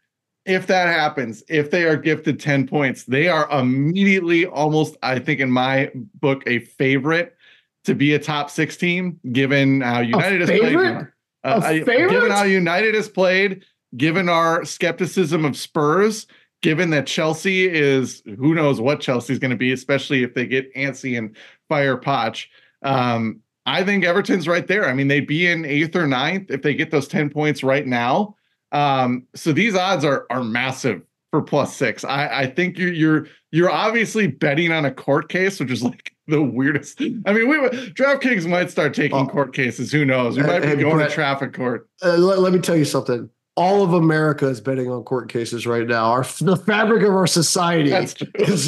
if 0.47 0.67
that 0.69 0.87
happens, 0.89 1.43
if 1.49 1.71
they 1.71 1.85
are 1.85 1.97
gifted 1.97 2.41
10 2.41 2.67
points, 2.67 3.05
they 3.05 3.29
are 3.29 3.47
immediately 3.51 4.47
almost, 4.47 4.97
I 5.03 5.19
think, 5.19 5.41
in 5.41 5.51
my 5.51 5.91
book, 6.15 6.45
a 6.47 6.61
favorite 6.61 7.37
to 7.85 7.95
be 7.95 8.15
a 8.15 8.19
top 8.19 8.49
six 8.49 8.77
team, 8.77 9.21
given 9.33 9.83
how 9.83 10.01
United 10.01 10.43
is 10.43 10.49
playing. 10.49 11.09
Uh, 11.47 11.61
I, 11.63 11.79
given 11.79 12.31
how 12.31 12.43
United 12.43 12.95
has 12.95 13.09
played, 13.09 13.65
given 13.97 14.29
our 14.29 14.65
skepticism 14.65 15.45
of 15.45 15.57
Spurs, 15.57 16.27
given 16.63 16.91
that 16.91 17.07
Chelsea 17.07 17.69
is 17.69 18.23
who 18.39 18.55
knows 18.55 18.81
what 18.81 19.01
Chelsea's 19.01 19.39
going 19.39 19.53
to 19.53 19.57
be, 19.57 19.73
especially 19.73 20.25
if 20.25 20.35
they 20.35 20.47
get 20.47 20.75
antsy 20.75 21.17
and 21.17 21.37
fire 21.69 21.97
Poch. 21.97 22.47
Um, 22.83 23.41
I 23.65 23.85
think 23.85 24.05
Everton's 24.05 24.49
right 24.49 24.67
there. 24.67 24.89
I 24.89 24.95
mean, 24.95 25.09
they'd 25.09 25.27
be 25.27 25.47
in 25.47 25.65
eighth 25.65 25.95
or 25.95 26.07
ninth 26.07 26.51
if 26.51 26.63
they 26.63 26.75
get 26.75 26.91
those 26.91 27.07
10 27.07 27.31
points 27.31 27.63
right 27.63 27.87
now. 27.87 28.37
Um, 28.73 29.27
so 29.35 29.53
these 29.53 29.77
odds 29.77 30.05
are 30.05 30.27
are 30.31 30.43
massive 30.43 31.03
for 31.31 31.43
plus 31.43 31.77
six. 31.77 32.05
I, 32.05 32.43
I 32.43 32.47
think 32.47 32.79
you're 32.79 32.93
you're 32.93 33.27
you're 33.53 33.71
obviously 33.71 34.27
betting 34.27 34.73
on 34.73 34.85
a 34.85 34.93
court 34.93 35.29
case, 35.29 35.61
which 35.61 35.71
is 35.71 35.85
like 35.85 36.16
the 36.27 36.43
weirdest. 36.43 37.01
I 37.01 37.33
mean, 37.33 37.49
we 37.49 37.57
DraftKings 37.93 38.49
might 38.49 38.71
start 38.71 38.95
taking 38.95 39.17
oh. 39.17 39.27
court 39.27 39.55
cases. 39.55 39.93
Who 39.93 40.05
knows? 40.05 40.37
We 40.37 40.43
might 40.43 40.61
be 40.61 40.77
going 40.77 40.97
Brett, 40.97 41.11
to 41.11 41.15
traffic 41.15 41.53
court. 41.53 41.89
Uh, 42.03 42.17
let, 42.17 42.41
let, 42.41 42.53
me 42.53 42.59
tell 42.59 42.77
you 42.77 42.85
something. 42.85 43.31
All 43.57 43.83
of 43.83 43.95
America 43.95 44.47
is 44.47 44.61
betting 44.61 44.91
on 44.91 45.03
court 45.05 45.31
cases 45.31 45.67
right 45.67 45.87
now. 45.87 46.11
Our 46.11 46.27
the 46.41 46.57
fabric 46.57 47.03
of 47.03 47.15
our 47.15 47.27
society 47.27 47.93
is, 47.93 48.15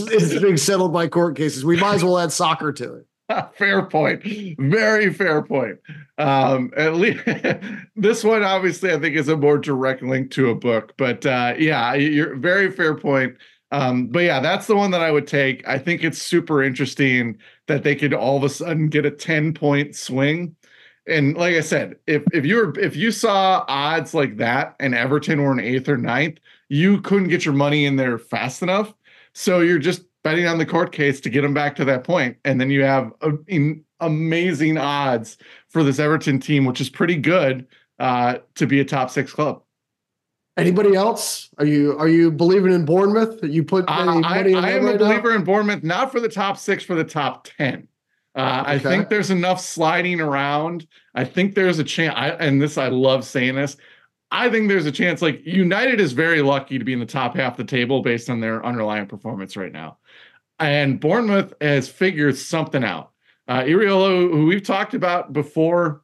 is 0.08 0.40
being 0.40 0.56
settled 0.56 0.92
by 0.92 1.08
court 1.08 1.36
cases. 1.36 1.64
We 1.64 1.78
might 1.78 1.96
as 1.96 2.04
well 2.04 2.18
add 2.18 2.32
soccer 2.32 2.72
to 2.72 2.94
it. 2.94 3.06
fair 3.54 3.82
point. 3.82 4.22
Very 4.58 5.12
fair 5.12 5.42
point. 5.42 5.78
Um, 6.16 6.72
at 6.76 6.94
least 6.94 7.22
this 7.96 8.24
one, 8.24 8.42
obviously, 8.42 8.92
I 8.92 8.98
think 8.98 9.16
is 9.16 9.28
a 9.28 9.36
more 9.36 9.58
direct 9.58 10.02
link 10.02 10.30
to 10.32 10.50
a 10.50 10.54
book. 10.54 10.94
But 10.96 11.26
uh, 11.26 11.54
yeah, 11.58 11.94
you're 11.94 12.36
very 12.36 12.70
fair 12.70 12.94
point. 12.94 13.36
Um, 13.70 14.06
but 14.06 14.20
yeah, 14.20 14.40
that's 14.40 14.66
the 14.66 14.76
one 14.76 14.90
that 14.92 15.02
I 15.02 15.10
would 15.10 15.26
take. 15.26 15.66
I 15.68 15.78
think 15.78 16.02
it's 16.02 16.20
super 16.20 16.62
interesting 16.62 17.38
that 17.66 17.82
they 17.82 17.94
could 17.94 18.14
all 18.14 18.36
of 18.36 18.44
a 18.44 18.48
sudden 18.48 18.88
get 18.88 19.04
a 19.04 19.10
10 19.10 19.52
point 19.54 19.94
swing. 19.94 20.56
And 21.06 21.36
like 21.36 21.54
I 21.54 21.60
said, 21.60 21.96
if 22.06 22.22
if 22.32 22.44
you 22.44 22.56
were 22.56 22.78
if 22.78 22.94
you 22.94 23.10
saw 23.10 23.64
odds 23.66 24.12
like 24.12 24.36
that 24.38 24.76
and 24.78 24.94
Everton 24.94 25.42
were 25.42 25.52
an 25.52 25.60
eighth 25.60 25.88
or 25.88 25.96
ninth, 25.96 26.38
you 26.68 27.00
couldn't 27.00 27.28
get 27.28 27.44
your 27.44 27.54
money 27.54 27.86
in 27.86 27.96
there 27.96 28.18
fast 28.18 28.62
enough. 28.62 28.92
So 29.32 29.60
you're 29.60 29.78
just 29.78 30.02
betting 30.22 30.46
on 30.46 30.58
the 30.58 30.66
court 30.66 30.92
case 30.92 31.20
to 31.22 31.30
get 31.30 31.42
them 31.42 31.54
back 31.54 31.76
to 31.76 31.84
that 31.86 32.04
point, 32.04 32.36
and 32.44 32.60
then 32.60 32.70
you 32.70 32.82
have 32.82 33.12
a, 33.22 33.32
in, 33.46 33.84
amazing 34.00 34.76
odds 34.76 35.38
for 35.70 35.82
this 35.82 35.98
Everton 35.98 36.40
team, 36.40 36.64
which 36.64 36.80
is 36.80 36.90
pretty 36.90 37.16
good 37.16 37.66
uh, 37.98 38.38
to 38.56 38.66
be 38.66 38.80
a 38.80 38.84
top 38.84 39.10
six 39.10 39.32
club. 39.32 39.62
Anybody 40.58 40.94
else? 40.96 41.48
Are 41.58 41.64
you 41.64 41.96
are 41.98 42.08
you 42.08 42.30
believing 42.30 42.72
in 42.72 42.84
Bournemouth? 42.84 43.42
You 43.42 43.62
put 43.62 43.84
any 43.88 44.08
uh, 44.08 44.20
money 44.20 44.54
I, 44.54 44.60
I 44.60 44.70
am 44.72 44.84
right 44.84 44.94
a 44.96 44.98
believer 44.98 45.30
now? 45.30 45.36
in 45.36 45.44
Bournemouth, 45.44 45.82
not 45.84 46.10
for 46.10 46.20
the 46.20 46.28
top 46.28 46.58
six, 46.58 46.82
for 46.84 46.94
the 46.94 47.04
top 47.04 47.46
ten. 47.56 47.88
Uh, 48.34 48.62
okay. 48.62 48.72
I 48.72 48.78
think 48.78 49.08
there's 49.08 49.30
enough 49.30 49.60
sliding 49.60 50.20
around. 50.20 50.86
I 51.14 51.24
think 51.24 51.54
there's 51.54 51.78
a 51.78 51.84
chance, 51.84 52.14
and 52.40 52.60
this 52.60 52.76
I 52.76 52.88
love 52.88 53.24
saying 53.24 53.54
this. 53.54 53.76
I 54.30 54.50
think 54.50 54.68
there's 54.68 54.86
a 54.86 54.92
chance. 54.92 55.22
Like 55.22 55.44
United 55.46 56.00
is 56.00 56.12
very 56.12 56.42
lucky 56.42 56.78
to 56.78 56.84
be 56.84 56.92
in 56.92 57.00
the 57.00 57.06
top 57.06 57.36
half 57.36 57.52
of 57.52 57.66
the 57.66 57.70
table 57.70 58.02
based 58.02 58.28
on 58.28 58.40
their 58.40 58.64
underlying 58.64 59.06
performance 59.06 59.56
right 59.56 59.72
now. 59.72 59.98
and 60.58 61.00
Bournemouth 61.00 61.54
has 61.60 61.88
figured 61.88 62.36
something 62.36 62.84
out. 62.84 63.12
Uh, 63.46 63.62
Iraola, 63.62 64.30
who 64.30 64.46
we've 64.46 64.62
talked 64.62 64.94
about 64.94 65.32
before 65.32 66.02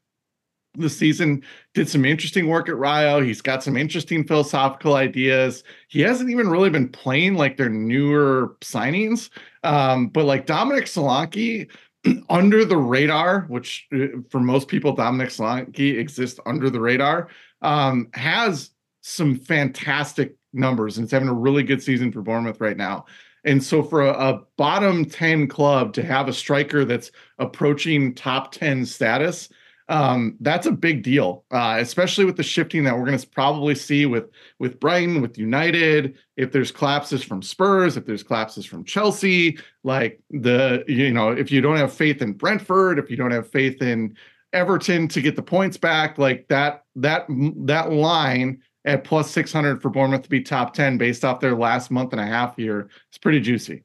the 0.76 0.90
season, 0.90 1.42
did 1.72 1.88
some 1.88 2.04
interesting 2.04 2.48
work 2.48 2.68
at 2.68 2.76
Rayo. 2.76 3.20
He's 3.20 3.40
got 3.40 3.62
some 3.62 3.76
interesting 3.76 4.26
philosophical 4.26 4.94
ideas. 4.94 5.64
He 5.88 6.00
hasn't 6.00 6.30
even 6.30 6.48
really 6.48 6.70
been 6.70 6.88
playing 6.88 7.34
like 7.34 7.56
their 7.56 7.68
newer 7.68 8.56
signings, 8.60 9.30
um, 9.62 10.08
but 10.08 10.24
like 10.24 10.46
Dominic 10.46 10.84
Solanke, 10.84 11.68
under 12.28 12.64
the 12.64 12.76
radar, 12.76 13.42
which 13.48 13.86
uh, 13.94 14.06
for 14.28 14.40
most 14.40 14.68
people, 14.68 14.92
Dominic 14.92 15.30
Solanke 15.30 15.98
exists 15.98 16.40
under 16.46 16.70
the 16.70 16.80
radar, 16.80 17.28
um, 17.62 18.08
has 18.14 18.70
some 19.00 19.36
fantastic 19.36 20.36
numbers 20.52 20.96
and 20.96 21.04
it's 21.04 21.12
having 21.12 21.28
a 21.28 21.34
really 21.34 21.62
good 21.62 21.82
season 21.82 22.12
for 22.12 22.22
Bournemouth 22.22 22.60
right 22.60 22.76
now. 22.76 23.04
And 23.44 23.62
so 23.62 23.82
for 23.82 24.02
a, 24.02 24.12
a, 24.12 24.40
bottom 24.56 25.04
10 25.04 25.48
club 25.48 25.92
to 25.94 26.02
have 26.02 26.28
a 26.28 26.32
striker 26.32 26.84
that's 26.84 27.10
approaching 27.38 28.14
top 28.14 28.52
10 28.52 28.86
status, 28.86 29.50
um, 29.88 30.36
that's 30.40 30.66
a 30.66 30.72
big 30.72 31.02
deal, 31.02 31.44
uh, 31.50 31.76
especially 31.78 32.24
with 32.24 32.36
the 32.36 32.42
shifting 32.42 32.84
that 32.84 32.96
we're 32.96 33.04
going 33.04 33.18
to 33.18 33.28
probably 33.28 33.74
see 33.74 34.06
with 34.06 34.30
with 34.58 34.80
Brighton, 34.80 35.20
with 35.20 35.36
United. 35.36 36.16
If 36.36 36.52
there's 36.52 36.72
collapses 36.72 37.22
from 37.22 37.42
Spurs, 37.42 37.96
if 37.96 38.06
there's 38.06 38.22
collapses 38.22 38.64
from 38.64 38.84
Chelsea, 38.84 39.58
like 39.82 40.20
the 40.30 40.84
you 40.88 41.12
know, 41.12 41.30
if 41.30 41.52
you 41.52 41.60
don't 41.60 41.76
have 41.76 41.92
faith 41.92 42.22
in 42.22 42.32
Brentford, 42.32 42.98
if 42.98 43.10
you 43.10 43.16
don't 43.16 43.30
have 43.30 43.50
faith 43.50 43.82
in 43.82 44.16
Everton 44.54 45.06
to 45.08 45.20
get 45.20 45.36
the 45.36 45.42
points 45.42 45.76
back, 45.76 46.16
like 46.16 46.48
that 46.48 46.84
that 46.96 47.26
that 47.28 47.92
line 47.92 48.62
at 48.86 49.04
plus 49.04 49.30
600 49.30 49.82
for 49.82 49.90
Bournemouth 49.90 50.22
to 50.22 50.30
be 50.30 50.40
top 50.40 50.74
10 50.74 50.98
based 50.98 51.24
off 51.24 51.40
their 51.40 51.54
last 51.54 51.90
month 51.90 52.12
and 52.12 52.20
a 52.20 52.26
half 52.26 52.56
here. 52.56 52.88
It's 53.08 53.18
pretty 53.18 53.40
juicy. 53.40 53.82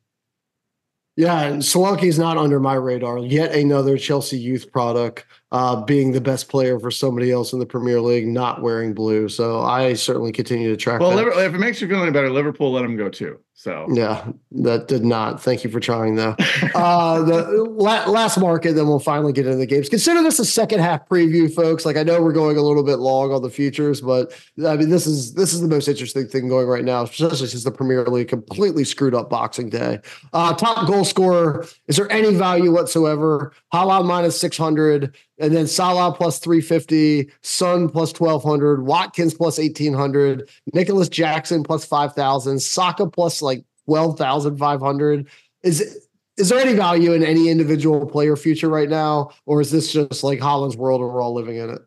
Yeah, 1.20 1.42
and 1.42 1.62
is 1.62 2.18
not 2.18 2.38
under 2.38 2.62
my 2.62 2.76
radar. 2.76 3.18
Yet 3.18 3.54
another 3.54 3.98
Chelsea 3.98 4.40
youth 4.40 4.72
product 4.72 5.26
uh, 5.52 5.84
being 5.84 6.12
the 6.12 6.22
best 6.22 6.50
player 6.50 6.80
for 6.80 6.92
somebody 6.92 7.32
else 7.32 7.54
in 7.54 7.60
the 7.60 7.66
Premier 7.66 8.00
League, 8.02 8.28
not 8.28 8.62
wearing 8.62 8.94
blue. 8.94 9.30
So 9.30 9.62
I 9.62 9.94
certainly 9.94 10.32
continue 10.32 10.70
to 10.70 10.78
track. 10.78 11.00
Well, 11.00 11.14
Liverpool, 11.14 11.42
if 11.42 11.54
it 11.54 11.58
makes 11.58 11.82
you 11.82 11.88
feel 11.88 12.02
any 12.02 12.12
better, 12.12 12.30
Liverpool 12.30 12.72
let 12.72 12.86
him 12.86 12.96
go 12.96 13.10
too. 13.10 13.40
So 13.60 13.88
yeah, 13.92 14.26
that 14.52 14.88
did 14.88 15.04
not. 15.04 15.44
Thank 15.44 15.66
you 15.66 15.70
for 15.70 15.82
trying 15.82 16.16
though. 16.16 16.34
uh, 16.76 17.22
the 17.24 17.66
la- 17.70 18.06
last 18.06 18.40
market, 18.40 18.72
then 18.72 18.88
we'll 18.88 19.00
finally 19.00 19.34
get 19.34 19.48
into 19.48 19.58
the 19.58 19.66
games. 19.66 19.90
Consider 19.90 20.24
this 20.24 20.40
a 20.40 20.46
second 20.46 20.80
half 20.80 21.10
preview, 21.10 21.54
folks. 21.54 21.86
Like 21.86 21.98
I 21.98 22.04
know 22.04 22.22
we're 22.22 22.32
going 22.32 22.56
a 22.56 22.62
little 22.62 22.84
bit 22.84 23.00
long 23.00 23.34
on 23.34 23.42
the 23.42 23.50
futures, 23.50 24.00
but 24.00 24.32
I 24.66 24.78
mean 24.78 24.90
this 24.90 25.06
is 25.06 25.34
this 25.34 25.52
is 25.52 25.60
the 25.60 25.68
most 25.68 25.90
interesting 25.90 26.26
thing 26.30 26.48
going 26.48 26.68
right 26.68 26.86
now, 26.86 27.04
especially 27.04 27.48
since 27.48 27.66
the 27.66 27.72
Premier 27.72 28.06
League 28.06 28.30
completely 28.30 28.86
screwed 28.86 29.14
up 29.14 29.30
Boxing 29.30 29.70
Day. 29.70 30.00
Uh, 30.32 30.54
top 30.54 30.88
goal 30.88 31.04
scorer. 31.04 31.68
Is 31.88 31.98
there 31.98 32.10
any 32.10 32.34
value 32.34 32.72
whatsoever? 32.72 33.52
Haaland 33.74 34.06
minus 34.06 34.40
six 34.40 34.56
hundred. 34.56 35.18
And 35.40 35.56
then 35.56 35.68
Salah 35.68 36.14
plus 36.14 36.40
350, 36.40 37.30
Son 37.42 37.90
plus 37.90 38.12
1200, 38.18 38.86
Watkins 38.86 39.34
plus 39.34 39.58
1800, 39.58 40.50
Nicolas 40.74 41.10
Jackson 41.10 41.64
plus 41.64 41.86
5000, 41.86 42.62
Saka 42.62 43.08
plus 43.08 43.42
like 43.42 43.64
12,500. 43.86 45.28
Is 45.64 46.06
is 46.38 46.48
there 46.48 46.60
any 46.60 46.74
value 46.74 47.12
in 47.12 47.24
any 47.24 47.50
individual 47.50 48.06
player 48.06 48.38
future 48.38 48.70
right 48.70 48.88
now 48.88 49.30
or 49.46 49.60
is 49.60 49.72
this 49.72 49.92
just 49.92 50.24
like 50.24 50.40
Haaland's 50.40 50.78
world 50.78 51.02
and 51.02 51.12
we're 51.12 51.22
all 51.22 51.34
living 51.34 51.58
in 51.58 51.70
it? 51.70 51.82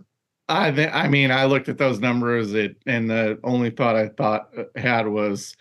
I 0.49 0.71
th- 0.71 0.91
I 0.93 1.09
mean, 1.09 1.31
I 1.31 1.47
looked 1.47 1.71
at 1.71 1.79
those 1.79 2.01
numbers 2.01 2.53
it, 2.53 2.77
and 2.87 3.09
the 3.09 3.39
only 3.45 3.71
thought 3.71 3.97
I 3.97 4.09
thought 4.09 4.51
uh, 4.57 4.65
had 4.77 5.09
was 5.09 5.57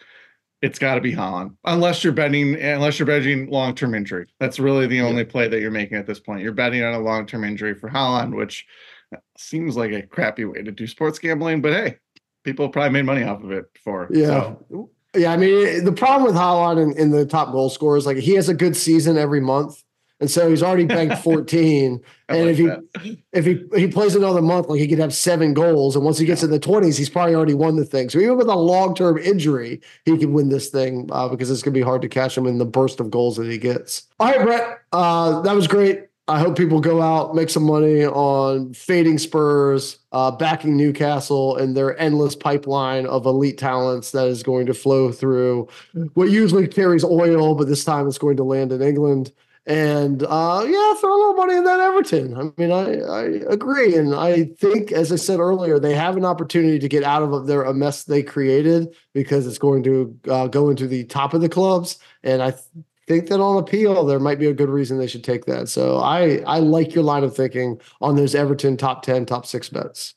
it's 0.62 0.78
got 0.78 0.96
to 0.96 1.02
be 1.02 1.14
Haaland, 1.14 1.56
unless 1.66 2.04
you're 2.04 2.14
betting, 2.14 2.56
unless 2.62 3.00
you're 3.00 3.06
betting 3.06 3.50
long 3.50 3.74
term 3.74 3.96
injury. 3.96 4.28
That's 4.40 4.60
really 4.60 4.88
the 4.88 5.02
only 5.02 5.26
play 5.26 5.48
that 5.48 5.60
you're 5.60 5.72
making 5.72 5.98
at 5.98 6.06
this 6.06 6.20
point. 6.20 6.42
You're 6.42 6.54
betting 6.54 6.84
on 6.84 6.94
a 6.94 7.00
long 7.00 7.26
term 7.26 7.44
injury 7.44 7.74
for 7.74 7.90
Haaland, 7.90 8.36
which 8.36 8.66
uh, 9.14 9.20
seems 9.38 9.76
like 9.76 9.92
a 9.92 10.04
crappy 10.04 10.46
way 10.46 10.62
to 10.62 10.72
do 10.72 10.86
sports 10.86 11.20
gambling. 11.20 11.62
But 11.62 11.74
hey, 11.74 11.98
people 12.44 12.70
probably 12.70 12.92
made 12.92 13.06
money 13.06 13.24
off 13.24 13.44
of 13.44 13.52
it 13.52 13.74
before. 13.74 14.08
Yeah. 14.12 14.56
So. 14.70 14.90
Yeah, 15.14 15.34
I 15.34 15.38
mean 15.38 15.84
the 15.84 15.92
problem 15.92 16.24
with 16.24 16.36
Haaland 16.36 16.82
in, 16.82 16.98
in 16.98 17.12
the 17.12 17.26
top 17.26 17.52
goal 17.52 17.70
scorers, 17.70 18.06
like 18.06 18.18
he 18.18 18.36
has 18.36 18.48
a 18.48 18.54
good 18.54 18.78
season 18.78 19.18
every 19.18 19.42
month, 19.42 19.84
and 20.22 20.30
so 20.30 20.50
he's 20.50 20.64
already 20.64 20.86
banked 20.86 21.18
14. 21.24 22.00
and 22.30 22.40
like 22.40 22.50
if 22.52 22.58
he 22.58 22.66
that. 22.68 23.18
if 23.34 23.46
he 23.46 23.66
he 23.76 23.88
plays 23.88 24.16
another 24.16 24.42
month, 24.42 24.68
like 24.70 24.80
he 24.80 24.88
could 24.88 25.00
have 25.00 25.14
seven 25.14 25.54
goals. 25.54 25.96
And 25.96 26.06
once 26.06 26.18
he 26.18 26.26
gets 26.26 26.42
yeah. 26.42 26.46
in 26.46 26.52
the 26.52 26.60
20s, 26.60 26.98
he's 26.98 27.10
probably 27.10 27.36
already 27.36 27.56
won 27.56 27.76
the 27.76 27.86
thing. 27.86 28.10
So 28.10 28.20
even 28.20 28.38
with 28.38 28.48
a 28.48 28.56
long-term 28.56 29.18
injury, 29.18 29.82
he 30.06 30.18
can 30.18 30.32
win 30.32 30.50
this 30.50 30.70
thing 30.70 31.10
uh, 31.12 31.28
because 31.28 31.52
it's 31.52 31.62
gonna 31.62 31.74
be 31.74 31.82
hard 31.82 32.02
to 32.04 32.10
catch 32.10 32.38
him 32.38 32.46
in 32.48 32.60
the 32.60 32.66
burst 32.66 33.00
of 33.00 33.12
goals 33.12 33.36
that 33.38 33.48
he 33.48 33.58
gets. 33.58 34.08
All 34.20 34.32
right, 34.32 34.46
Brett. 34.46 34.80
Uh, 34.94 35.42
that 35.42 35.56
was 35.56 35.68
great. 35.68 36.08
I 36.28 36.40
hope 36.40 36.56
people 36.56 36.80
go 36.80 37.02
out, 37.02 37.36
make 37.36 37.50
some 37.50 37.64
money 37.64 38.06
on 38.06 38.74
fading 38.74 39.18
Spurs, 39.18 40.00
uh, 40.14 40.32
backing 40.32 40.78
Newcastle, 40.78 41.58
and 41.58 41.76
their 41.76 42.00
endless 42.00 42.36
pipeline 42.36 43.06
of 43.06 43.26
elite 43.26 43.58
talents 43.58 44.12
that 44.12 44.28
is 44.28 44.42
going 44.42 44.68
to 44.68 44.74
flow 44.74 45.12
through 45.12 45.68
what 46.14 46.30
usually 46.30 46.68
carries 46.68 47.04
oil, 47.04 47.56
but 47.56 47.68
this 47.68 47.84
time 47.84 48.08
it's 48.08 48.20
going 48.20 48.38
to 48.38 48.44
land 48.44 48.72
in 48.72 48.82
England. 48.82 49.34
And 49.68 50.24
uh, 50.24 50.66
yeah, 50.68 50.94
throw 50.96 51.14
a 51.14 51.20
little 51.20 51.34
money 51.36 51.56
in 51.56 51.64
that 51.66 51.80
Everton. 51.80 52.36
I 52.36 52.50
mean, 52.60 52.72
I, 52.72 53.00
I 53.00 53.22
agree, 53.48 53.96
and 53.96 54.16
I 54.16 54.46
think, 54.58 54.92
as 54.92 55.12
I 55.12 55.18
said 55.18 55.40
earlier, 55.40 55.78
they 55.78 55.94
have 55.94 56.18
an 56.18 56.26
opportunity 56.26 56.80
to 56.80 56.90
get 56.90 57.04
out 57.04 57.22
of 57.22 57.46
their 57.46 57.62
a 57.64 57.74
mess 57.74 58.04
they 58.04 58.24
created 58.24 58.96
because 59.14 59.46
it's 59.46 59.60
going 59.60 59.84
to 59.84 60.20
uh, 60.28 60.48
go 60.48 60.72
into 60.72 60.88
the 60.88 61.04
top 61.04 61.36
of 61.36 61.42
the 61.42 61.50
clubs. 61.50 62.00
And 62.24 62.42
I 62.42 62.52
th- 62.52 62.64
think 63.08 63.30
that 63.30 63.40
on 63.40 63.58
appeal, 63.58 64.04
there 64.04 64.20
might 64.20 64.40
be 64.40 64.48
a 64.48 64.54
good 64.54 64.70
reason 64.70 64.98
they 64.98 65.06
should 65.06 65.24
take 65.24 65.46
that. 65.46 65.70
So 65.70 65.98
I 65.98 66.42
I 66.48 66.58
like 66.58 66.96
your 66.96 67.04
line 67.04 67.24
of 67.24 67.36
thinking 67.36 67.80
on 68.02 68.16
those 68.16 68.34
Everton 68.34 68.78
top 68.78 69.04
ten, 69.04 69.28
top 69.28 69.46
six 69.46 69.70
bets. 69.70 70.16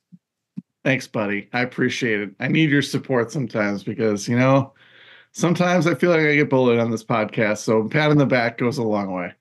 Thanks, 0.85 1.07
buddy. 1.07 1.49
I 1.53 1.61
appreciate 1.61 2.21
it. 2.21 2.31
I 2.41 2.49
need 2.49 2.71
your 2.71 2.83
support 2.83 3.31
sometimes 3.31 3.85
because 3.85 4.27
you 4.27 4.39
know 4.39 4.73
sometimes 5.35 5.87
I 5.87 5.95
feel 5.95 6.11
like 6.11 6.21
I 6.21 6.35
get 6.35 6.49
bullied 6.49 6.79
on 6.79 6.91
this 6.91 7.05
podcast. 7.05 7.59
So 7.59 7.87
pat 7.89 8.11
in 8.11 8.19
the 8.19 8.27
back 8.27 8.59
goes 8.59 8.79
a 8.79 8.83
long 8.83 9.13
way. 9.13 9.33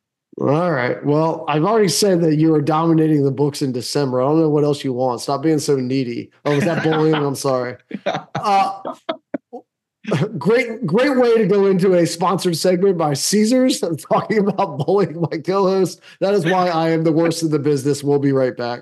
All 0.41 0.71
right. 0.71 1.03
Well, 1.05 1.45
I've 1.47 1.63
already 1.63 1.89
said 1.89 2.21
that 2.21 2.35
you 2.35 2.53
are 2.55 2.61
dominating 2.61 3.23
the 3.23 3.31
books 3.31 3.61
in 3.61 3.71
December. 3.71 4.19
I 4.21 4.25
don't 4.25 4.41
know 4.41 4.49
what 4.49 4.63
else 4.63 4.83
you 4.83 4.91
want. 4.91 5.21
Stop 5.21 5.43
being 5.43 5.59
so 5.59 5.75
needy. 5.75 6.31
Oh, 6.43 6.55
was 6.55 6.65
that 6.65 6.83
bullying? 6.83 7.15
I'm 7.15 7.35
sorry. 7.35 7.77
Uh, 10.05 10.27
great, 10.37 10.85
great 10.85 11.17
way 11.17 11.37
to 11.37 11.47
go 11.47 11.65
into 11.65 11.93
a 11.93 12.05
sponsored 12.05 12.57
segment 12.57 12.97
by 12.97 13.13
Caesars 13.13 13.81
I'm 13.81 13.95
talking 14.11 14.39
about 14.39 14.79
bullying 14.79 15.21
my 15.31 15.37
co-host. 15.37 16.01
That 16.19 16.33
is 16.33 16.43
why 16.43 16.67
I 16.67 16.89
am 16.89 17.05
the 17.05 17.13
worst 17.13 17.41
in 17.41 17.51
the 17.51 17.59
business. 17.59 18.03
We'll 18.03 18.19
be 18.19 18.33
right 18.33 18.55
back. 18.57 18.81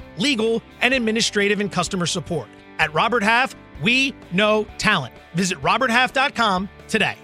legal, 0.17 0.61
and 0.81 0.93
administrative 0.93 1.59
and 1.59 1.71
customer 1.71 2.05
support. 2.05 2.47
At 2.79 2.93
Robert 2.93 3.23
Half, 3.23 3.55
we 3.81 4.15
know 4.31 4.65
talent. 4.77 5.13
Visit 5.33 5.61
RobertHalf.com 5.61 6.69
today. 6.87 7.15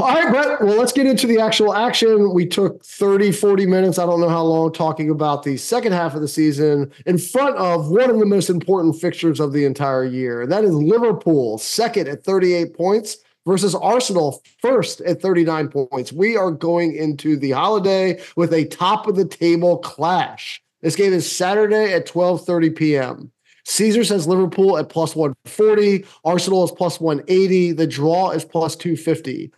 All 0.00 0.06
right, 0.06 0.30
Brett. 0.30 0.60
Well, 0.62 0.76
let's 0.76 0.92
get 0.92 1.06
into 1.06 1.26
the 1.26 1.40
actual 1.40 1.74
action. 1.74 2.32
We 2.32 2.46
took 2.46 2.84
30, 2.84 3.32
40 3.32 3.66
minutes, 3.66 3.98
I 3.98 4.06
don't 4.06 4.20
know 4.20 4.28
how 4.28 4.42
long, 4.42 4.72
talking 4.72 5.10
about 5.10 5.42
the 5.42 5.56
second 5.56 5.92
half 5.92 6.14
of 6.14 6.20
the 6.20 6.28
season 6.28 6.92
in 7.06 7.18
front 7.18 7.56
of 7.56 7.88
one 7.90 8.10
of 8.10 8.18
the 8.18 8.26
most 8.26 8.50
important 8.50 9.00
fixtures 9.00 9.40
of 9.40 9.52
the 9.52 9.64
entire 9.64 10.04
year. 10.04 10.46
That 10.46 10.62
is 10.62 10.74
Liverpool, 10.74 11.58
second 11.58 12.06
at 12.06 12.22
38 12.22 12.74
points 12.74 13.16
versus 13.48 13.74
Arsenal, 13.74 14.42
first 14.60 15.00
at 15.00 15.22
39 15.22 15.68
points. 15.68 16.12
We 16.12 16.36
are 16.36 16.50
going 16.50 16.94
into 16.94 17.36
the 17.36 17.52
holiday 17.52 18.20
with 18.36 18.52
a 18.52 18.66
top 18.66 19.06
of 19.06 19.16
the 19.16 19.24
table 19.24 19.78
clash. 19.78 20.62
This 20.82 20.94
game 20.94 21.14
is 21.14 21.30
Saturday 21.30 21.94
at 21.94 22.06
12:30 22.06 22.76
p.m. 22.76 23.32
Caesar 23.64 24.04
says 24.04 24.26
Liverpool 24.26 24.78
at 24.78 24.90
plus 24.90 25.16
140. 25.16 26.04
Arsenal 26.24 26.64
is 26.64 26.70
plus 26.70 27.00
180. 27.00 27.72
The 27.72 27.86
draw 27.86 28.30
is 28.30 28.44
plus 28.44 28.76
250. 28.76 29.50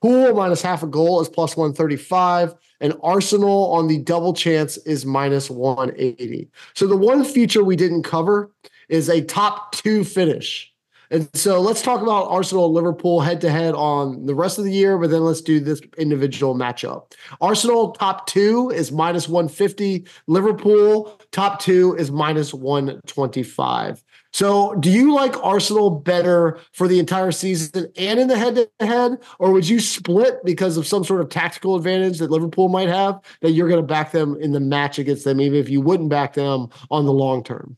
Pool 0.00 0.34
minus 0.34 0.62
half 0.62 0.82
a 0.82 0.86
goal 0.86 1.20
is 1.20 1.28
plus 1.28 1.56
135. 1.56 2.54
And 2.80 2.94
Arsenal 3.02 3.72
on 3.72 3.88
the 3.88 3.98
double 3.98 4.32
chance 4.32 4.76
is 4.78 5.04
minus 5.04 5.50
180. 5.50 6.48
So 6.74 6.86
the 6.86 6.96
one 6.96 7.24
feature 7.24 7.64
we 7.64 7.76
didn't 7.76 8.04
cover 8.04 8.50
is 8.88 9.08
a 9.08 9.22
top 9.22 9.72
two 9.72 10.04
finish. 10.04 10.72
And 11.10 11.28
so 11.34 11.60
let's 11.60 11.82
talk 11.82 12.02
about 12.02 12.30
Arsenal 12.30 12.66
and 12.66 12.74
Liverpool 12.74 13.20
head 13.20 13.40
to 13.42 13.50
head 13.50 13.74
on 13.74 14.26
the 14.26 14.34
rest 14.34 14.58
of 14.58 14.64
the 14.64 14.72
year, 14.72 14.98
but 14.98 15.10
then 15.10 15.22
let's 15.22 15.40
do 15.40 15.60
this 15.60 15.80
individual 15.96 16.54
matchup. 16.54 17.12
Arsenal 17.40 17.92
top 17.92 18.26
two 18.26 18.70
is 18.70 18.92
minus 18.92 19.28
150. 19.28 20.06
Liverpool 20.26 21.18
top 21.32 21.60
two 21.60 21.94
is 21.96 22.10
minus 22.10 22.52
125. 22.52 24.04
So, 24.32 24.74
do 24.74 24.90
you 24.90 25.14
like 25.14 25.42
Arsenal 25.42 25.88
better 25.90 26.60
for 26.72 26.86
the 26.86 26.98
entire 26.98 27.32
season 27.32 27.90
and 27.96 28.20
in 28.20 28.28
the 28.28 28.36
head 28.36 28.56
to 28.56 28.68
head, 28.78 29.12
or 29.38 29.52
would 29.52 29.66
you 29.66 29.80
split 29.80 30.44
because 30.44 30.76
of 30.76 30.86
some 30.86 31.02
sort 31.02 31.22
of 31.22 31.30
tactical 31.30 31.76
advantage 31.76 32.18
that 32.18 32.30
Liverpool 32.30 32.68
might 32.68 32.88
have 32.88 33.20
that 33.40 33.52
you're 33.52 33.68
going 33.68 33.80
to 33.80 33.86
back 33.86 34.12
them 34.12 34.36
in 34.38 34.52
the 34.52 34.60
match 34.60 34.98
against 34.98 35.24
them, 35.24 35.40
even 35.40 35.58
if 35.58 35.70
you 35.70 35.80
wouldn't 35.80 36.10
back 36.10 36.34
them 36.34 36.68
on 36.90 37.06
the 37.06 37.12
long 37.12 37.42
term? 37.42 37.76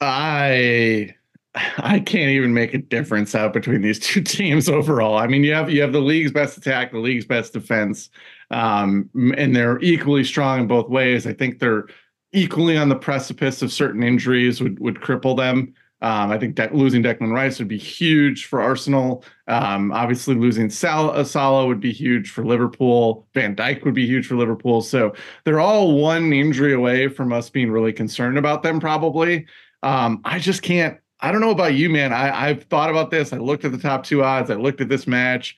I 0.00 1.14
I 1.54 2.00
can't 2.00 2.30
even 2.30 2.52
make 2.52 2.74
a 2.74 2.78
difference 2.78 3.34
out 3.34 3.52
between 3.52 3.80
these 3.80 3.98
two 3.98 4.20
teams 4.22 4.68
overall. 4.68 5.16
I 5.16 5.26
mean, 5.26 5.44
you 5.44 5.54
have 5.54 5.70
you 5.70 5.82
have 5.82 5.92
the 5.92 6.00
league's 6.00 6.32
best 6.32 6.56
attack, 6.56 6.92
the 6.92 6.98
league's 6.98 7.26
best 7.26 7.52
defense, 7.52 8.10
um, 8.50 9.08
and 9.36 9.54
they're 9.54 9.78
equally 9.80 10.24
strong 10.24 10.60
in 10.60 10.66
both 10.66 10.88
ways. 10.88 11.26
I 11.26 11.32
think 11.32 11.58
they're 11.58 11.86
equally 12.32 12.76
on 12.76 12.88
the 12.88 12.96
precipice 12.96 13.62
of 13.62 13.72
certain 13.72 14.02
injuries 14.02 14.60
would 14.60 14.80
would 14.80 14.96
cripple 14.96 15.36
them. 15.36 15.74
Um, 16.02 16.30
I 16.30 16.38
think 16.38 16.56
De- 16.56 16.74
losing 16.74 17.02
Declan 17.02 17.32
Rice 17.32 17.58
would 17.60 17.68
be 17.68 17.78
huge 17.78 18.44
for 18.44 18.60
Arsenal. 18.60 19.24
Um, 19.48 19.90
obviously, 19.92 20.34
losing 20.34 20.68
Sal- 20.68 21.24
Salah 21.24 21.66
would 21.66 21.80
be 21.80 21.92
huge 21.92 22.30
for 22.30 22.44
Liverpool. 22.44 23.26
Van 23.32 23.56
Dijk 23.56 23.84
would 23.84 23.94
be 23.94 24.06
huge 24.06 24.26
for 24.26 24.34
Liverpool. 24.34 24.82
So 24.82 25.14
they're 25.44 25.60
all 25.60 25.98
one 25.98 26.32
injury 26.32 26.74
away 26.74 27.08
from 27.08 27.32
us 27.32 27.48
being 27.48 27.70
really 27.70 27.92
concerned 27.92 28.36
about 28.36 28.62
them. 28.62 28.80
Probably. 28.80 29.46
Um, 29.82 30.20
I 30.24 30.40
just 30.40 30.62
can't. 30.62 30.98
I 31.20 31.32
don't 31.32 31.40
know 31.40 31.50
about 31.50 31.74
you, 31.74 31.88
man. 31.88 32.12
I, 32.12 32.48
I've 32.48 32.64
thought 32.64 32.90
about 32.90 33.10
this. 33.10 33.32
I 33.32 33.38
looked 33.38 33.64
at 33.64 33.72
the 33.72 33.78
top 33.78 34.04
two 34.04 34.22
odds. 34.22 34.50
I 34.50 34.54
looked 34.54 34.80
at 34.80 34.88
this 34.88 35.06
match. 35.06 35.56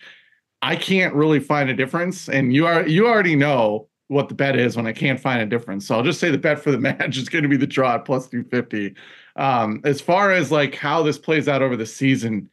I 0.63 0.77
can't 0.77 1.15
really 1.15 1.41
find 1.41 1.71
a 1.71 1.75
difference. 1.75 2.29
And 2.29 2.55
you 2.55 2.67
are 2.67 2.87
you 2.87 3.07
already 3.07 3.37
know 3.37 3.89
what 4.09 4.29
the 4.29 4.35
bet 4.35 4.57
is 4.57 4.77
when 4.77 4.87
I 4.87 4.93
can't 4.93 5.19
find 5.19 5.41
a 5.41 5.47
difference. 5.47 5.87
So 5.87 5.97
I'll 5.97 6.03
just 6.03 6.21
say 6.21 6.31
the 6.31 6.39
bet 6.39 6.61
for 6.61 6.71
the 6.71 6.79
match 6.81 7.17
is 7.17 7.29
going 7.29 7.43
to 7.43 7.49
be 7.49 7.57
the 7.57 7.67
draw 7.67 7.95
at 7.95 8.05
plus 8.05 8.29
250. 8.29 8.95
Um, 9.37 9.81
as 9.85 10.01
far 10.01 10.33
as 10.33 10.53
like 10.53 10.75
how 10.75 11.03
this 11.03 11.19
plays 11.19 11.49
out 11.49 11.63
over 11.63 11.77
the 11.77 11.87
season, 11.87 12.51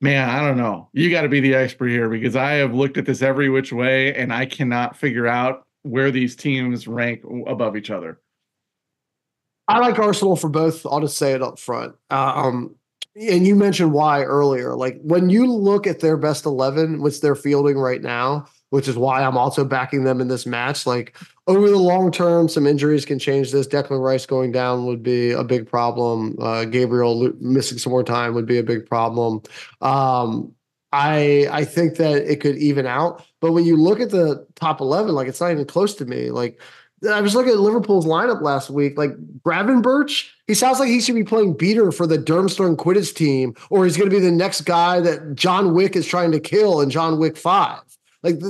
man, 0.00 0.28
I 0.28 0.40
don't 0.40 0.58
know. 0.58 0.88
You 0.92 1.10
got 1.10 1.22
to 1.22 1.28
be 1.28 1.40
the 1.40 1.54
expert 1.54 1.88
here 1.88 2.08
because 2.08 2.36
I 2.36 2.52
have 2.54 2.74
looked 2.74 2.98
at 2.98 3.06
this 3.06 3.22
every 3.22 3.48
which 3.48 3.72
way 3.72 4.14
and 4.14 4.32
I 4.32 4.46
cannot 4.46 4.96
figure 4.96 5.26
out 5.26 5.66
where 5.82 6.10
these 6.10 6.36
teams 6.36 6.86
rank 6.86 7.22
above 7.46 7.76
each 7.76 7.90
other. 7.90 8.20
I 9.68 9.78
like 9.78 9.98
Arsenal 9.98 10.36
for 10.36 10.48
both. 10.48 10.84
I'll 10.86 11.00
just 11.00 11.16
say 11.16 11.32
it 11.32 11.42
up 11.42 11.58
front. 11.58 11.94
Um, 12.10 12.74
and 13.16 13.46
you 13.46 13.54
mentioned 13.54 13.92
why 13.92 14.22
earlier. 14.22 14.74
Like 14.74 15.00
when 15.02 15.30
you 15.30 15.50
look 15.50 15.86
at 15.86 16.00
their 16.00 16.16
best 16.16 16.46
11, 16.46 17.00
which 17.00 17.20
they're 17.20 17.36
fielding 17.36 17.78
right 17.78 18.02
now, 18.02 18.46
which 18.70 18.88
is 18.88 18.96
why 18.96 19.22
I'm 19.22 19.36
also 19.36 19.64
backing 19.64 20.02
them 20.02 20.20
in 20.20 20.26
this 20.26 20.46
match. 20.46 20.84
Like 20.84 21.16
over 21.46 21.70
the 21.70 21.78
long 21.78 22.10
term, 22.10 22.48
some 22.48 22.66
injuries 22.66 23.04
can 23.04 23.20
change 23.20 23.52
this. 23.52 23.68
Declan 23.68 24.02
Rice 24.02 24.26
going 24.26 24.50
down 24.50 24.84
would 24.86 25.00
be 25.00 25.30
a 25.30 25.44
big 25.44 25.68
problem. 25.68 26.36
Uh, 26.40 26.64
Gabriel 26.64 27.32
missing 27.38 27.78
some 27.78 27.92
more 27.92 28.02
time 28.02 28.34
would 28.34 28.46
be 28.46 28.58
a 28.58 28.64
big 28.64 28.84
problem. 28.84 29.42
Um, 29.80 30.52
I 30.90 31.46
I 31.52 31.64
think 31.64 31.98
that 31.98 32.28
it 32.28 32.40
could 32.40 32.56
even 32.56 32.84
out. 32.84 33.24
But 33.40 33.52
when 33.52 33.64
you 33.64 33.76
look 33.76 34.00
at 34.00 34.10
the 34.10 34.44
top 34.56 34.80
11, 34.80 35.14
like 35.14 35.28
it's 35.28 35.40
not 35.40 35.52
even 35.52 35.66
close 35.66 35.94
to 35.94 36.04
me. 36.04 36.32
Like 36.32 36.60
I 37.10 37.20
was 37.20 37.34
looking 37.34 37.52
at 37.52 37.58
Liverpool's 37.58 38.06
lineup 38.06 38.42
last 38.42 38.70
week. 38.70 38.96
Like 38.98 39.12
Gravenberch, 39.42 40.28
he 40.46 40.54
sounds 40.54 40.80
like 40.80 40.88
he 40.88 41.00
should 41.00 41.14
be 41.14 41.24
playing 41.24 41.56
beater 41.56 41.92
for 41.92 42.06
the 42.06 42.18
Durmstrang 42.18 42.76
Quidditch 42.76 43.14
team, 43.14 43.54
or 43.70 43.84
he's 43.84 43.96
going 43.96 44.08
to 44.08 44.14
be 44.14 44.20
the 44.20 44.30
next 44.30 44.62
guy 44.62 45.00
that 45.00 45.34
John 45.34 45.74
Wick 45.74 45.96
is 45.96 46.06
trying 46.06 46.32
to 46.32 46.40
kill 46.40 46.80
in 46.80 46.90
John 46.90 47.18
Wick 47.18 47.36
5. 47.36 47.80
Like 48.24 48.40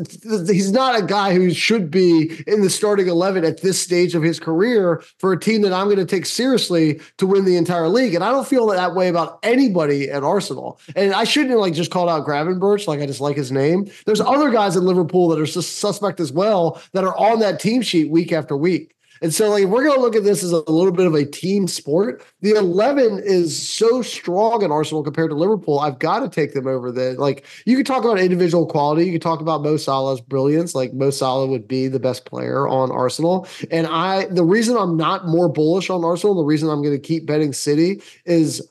he's 0.48 0.70
not 0.70 0.98
a 0.98 1.02
guy 1.02 1.34
who 1.34 1.52
should 1.52 1.90
be 1.90 2.42
in 2.46 2.62
the 2.62 2.70
starting 2.70 3.08
11 3.08 3.44
at 3.44 3.60
this 3.60 3.80
stage 3.80 4.14
of 4.14 4.22
his 4.22 4.38
career 4.38 5.02
for 5.18 5.32
a 5.32 5.38
team 5.38 5.62
that 5.62 5.72
I'm 5.72 5.86
going 5.86 5.98
to 5.98 6.06
take 6.06 6.26
seriously 6.26 7.00
to 7.18 7.26
win 7.26 7.44
the 7.44 7.56
entire 7.56 7.88
league. 7.88 8.14
And 8.14 8.22
I 8.22 8.30
don't 8.30 8.46
feel 8.46 8.66
that 8.68 8.94
way 8.94 9.08
about 9.08 9.40
anybody 9.42 10.08
at 10.08 10.22
Arsenal. 10.22 10.78
And 10.94 11.12
I 11.12 11.24
shouldn't 11.24 11.58
like 11.58 11.74
just 11.74 11.90
called 11.90 12.08
out 12.08 12.24
Gravenberch, 12.24 12.86
like 12.86 13.00
I 13.00 13.06
just 13.06 13.20
like 13.20 13.36
his 13.36 13.50
name. 13.50 13.90
There's 14.06 14.20
other 14.20 14.50
guys 14.50 14.76
in 14.76 14.84
Liverpool 14.84 15.28
that 15.28 15.40
are 15.40 15.46
suspect 15.46 16.20
as 16.20 16.32
well 16.32 16.80
that 16.92 17.04
are 17.04 17.16
on 17.18 17.40
that 17.40 17.58
team 17.58 17.82
sheet 17.82 18.10
week 18.10 18.32
after 18.32 18.56
week. 18.56 18.93
And 19.22 19.32
so, 19.32 19.48
like, 19.48 19.64
we're 19.64 19.84
going 19.84 19.96
to 19.96 20.00
look 20.00 20.16
at 20.16 20.24
this 20.24 20.42
as 20.42 20.50
a 20.50 20.70
little 20.70 20.92
bit 20.92 21.06
of 21.06 21.14
a 21.14 21.24
team 21.24 21.68
sport. 21.68 22.24
The 22.40 22.52
11 22.52 23.22
is 23.24 23.56
so 23.56 24.02
strong 24.02 24.62
in 24.62 24.72
Arsenal 24.72 25.02
compared 25.02 25.30
to 25.30 25.36
Liverpool. 25.36 25.78
I've 25.78 25.98
got 25.98 26.20
to 26.20 26.28
take 26.28 26.52
them 26.52 26.66
over 26.66 26.90
the, 26.90 27.14
like, 27.14 27.46
you 27.64 27.76
could 27.76 27.86
talk 27.86 28.04
about 28.04 28.18
individual 28.18 28.66
quality. 28.66 29.06
You 29.06 29.12
could 29.12 29.22
talk 29.22 29.40
about 29.40 29.62
Mo 29.62 29.76
Salah's 29.76 30.20
brilliance. 30.20 30.74
Like, 30.74 30.92
Mo 30.92 31.10
Salah 31.10 31.46
would 31.46 31.68
be 31.68 31.86
the 31.86 32.00
best 32.00 32.24
player 32.24 32.66
on 32.66 32.90
Arsenal. 32.90 33.46
And 33.70 33.86
I, 33.86 34.26
the 34.26 34.44
reason 34.44 34.76
I'm 34.76 34.96
not 34.96 35.26
more 35.26 35.48
bullish 35.48 35.90
on 35.90 36.04
Arsenal, 36.04 36.34
the 36.34 36.44
reason 36.44 36.68
I'm 36.68 36.82
going 36.82 36.96
to 36.96 36.98
keep 36.98 37.24
betting 37.24 37.52
City 37.52 38.02
is, 38.24 38.68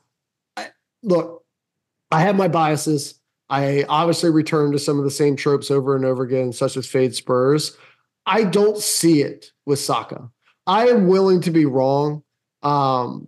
I, 0.57 0.69
look, 1.03 1.45
I 2.11 2.19
have 2.19 2.35
my 2.35 2.49
biases. 2.49 3.15
I 3.49 3.85
obviously 3.87 4.29
return 4.29 4.71
to 4.73 4.79
some 4.79 4.97
of 4.97 5.05
the 5.05 5.11
same 5.11 5.35
tropes 5.35 5.71
over 5.71 5.95
and 5.95 6.03
over 6.03 6.23
again, 6.23 6.51
such 6.51 6.75
as 6.75 6.85
fade 6.85 7.15
Spurs. 7.15 7.77
I 8.25 8.43
don't 8.43 8.77
see 8.77 9.21
it 9.21 9.52
with 9.65 9.79
Saka. 9.79 10.29
I 10.67 10.87
am 10.87 11.07
willing 11.07 11.41
to 11.41 11.51
be 11.51 11.65
wrong. 11.65 12.23
Um, 12.61 13.27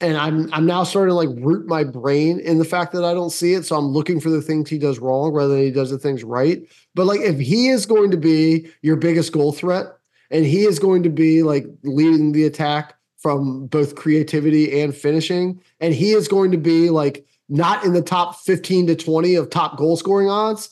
and 0.00 0.16
I'm 0.16 0.52
I'm 0.52 0.66
now 0.66 0.84
starting 0.84 1.10
to 1.10 1.14
like 1.14 1.28
root 1.44 1.66
my 1.66 1.84
brain 1.84 2.40
in 2.40 2.58
the 2.58 2.64
fact 2.64 2.92
that 2.92 3.04
I 3.04 3.12
don't 3.12 3.30
see 3.30 3.52
it. 3.54 3.66
So 3.66 3.76
I'm 3.76 3.88
looking 3.88 4.18
for 4.18 4.30
the 4.30 4.40
things 4.40 4.70
he 4.70 4.78
does 4.78 4.98
wrong 4.98 5.32
rather 5.32 5.54
than 5.54 5.62
he 5.62 5.70
does 5.70 5.90
the 5.90 5.98
things 5.98 6.24
right. 6.24 6.62
But 6.94 7.06
like 7.06 7.20
if 7.20 7.38
he 7.38 7.68
is 7.68 7.86
going 7.86 8.10
to 8.10 8.16
be 8.16 8.68
your 8.82 8.96
biggest 8.96 9.32
goal 9.32 9.52
threat 9.52 9.86
and 10.30 10.46
he 10.46 10.62
is 10.64 10.78
going 10.78 11.02
to 11.02 11.10
be 11.10 11.42
like 11.42 11.66
leading 11.82 12.32
the 12.32 12.44
attack 12.44 12.94
from 13.18 13.66
both 13.66 13.96
creativity 13.96 14.80
and 14.80 14.96
finishing, 14.96 15.60
and 15.80 15.92
he 15.92 16.12
is 16.12 16.28
going 16.28 16.50
to 16.52 16.58
be 16.58 16.88
like 16.88 17.26
not 17.50 17.84
in 17.84 17.92
the 17.92 18.00
top 18.00 18.36
15 18.40 18.86
to 18.86 18.96
20 18.96 19.34
of 19.34 19.50
top 19.50 19.76
goal 19.76 19.96
scoring 19.96 20.30
odds, 20.30 20.70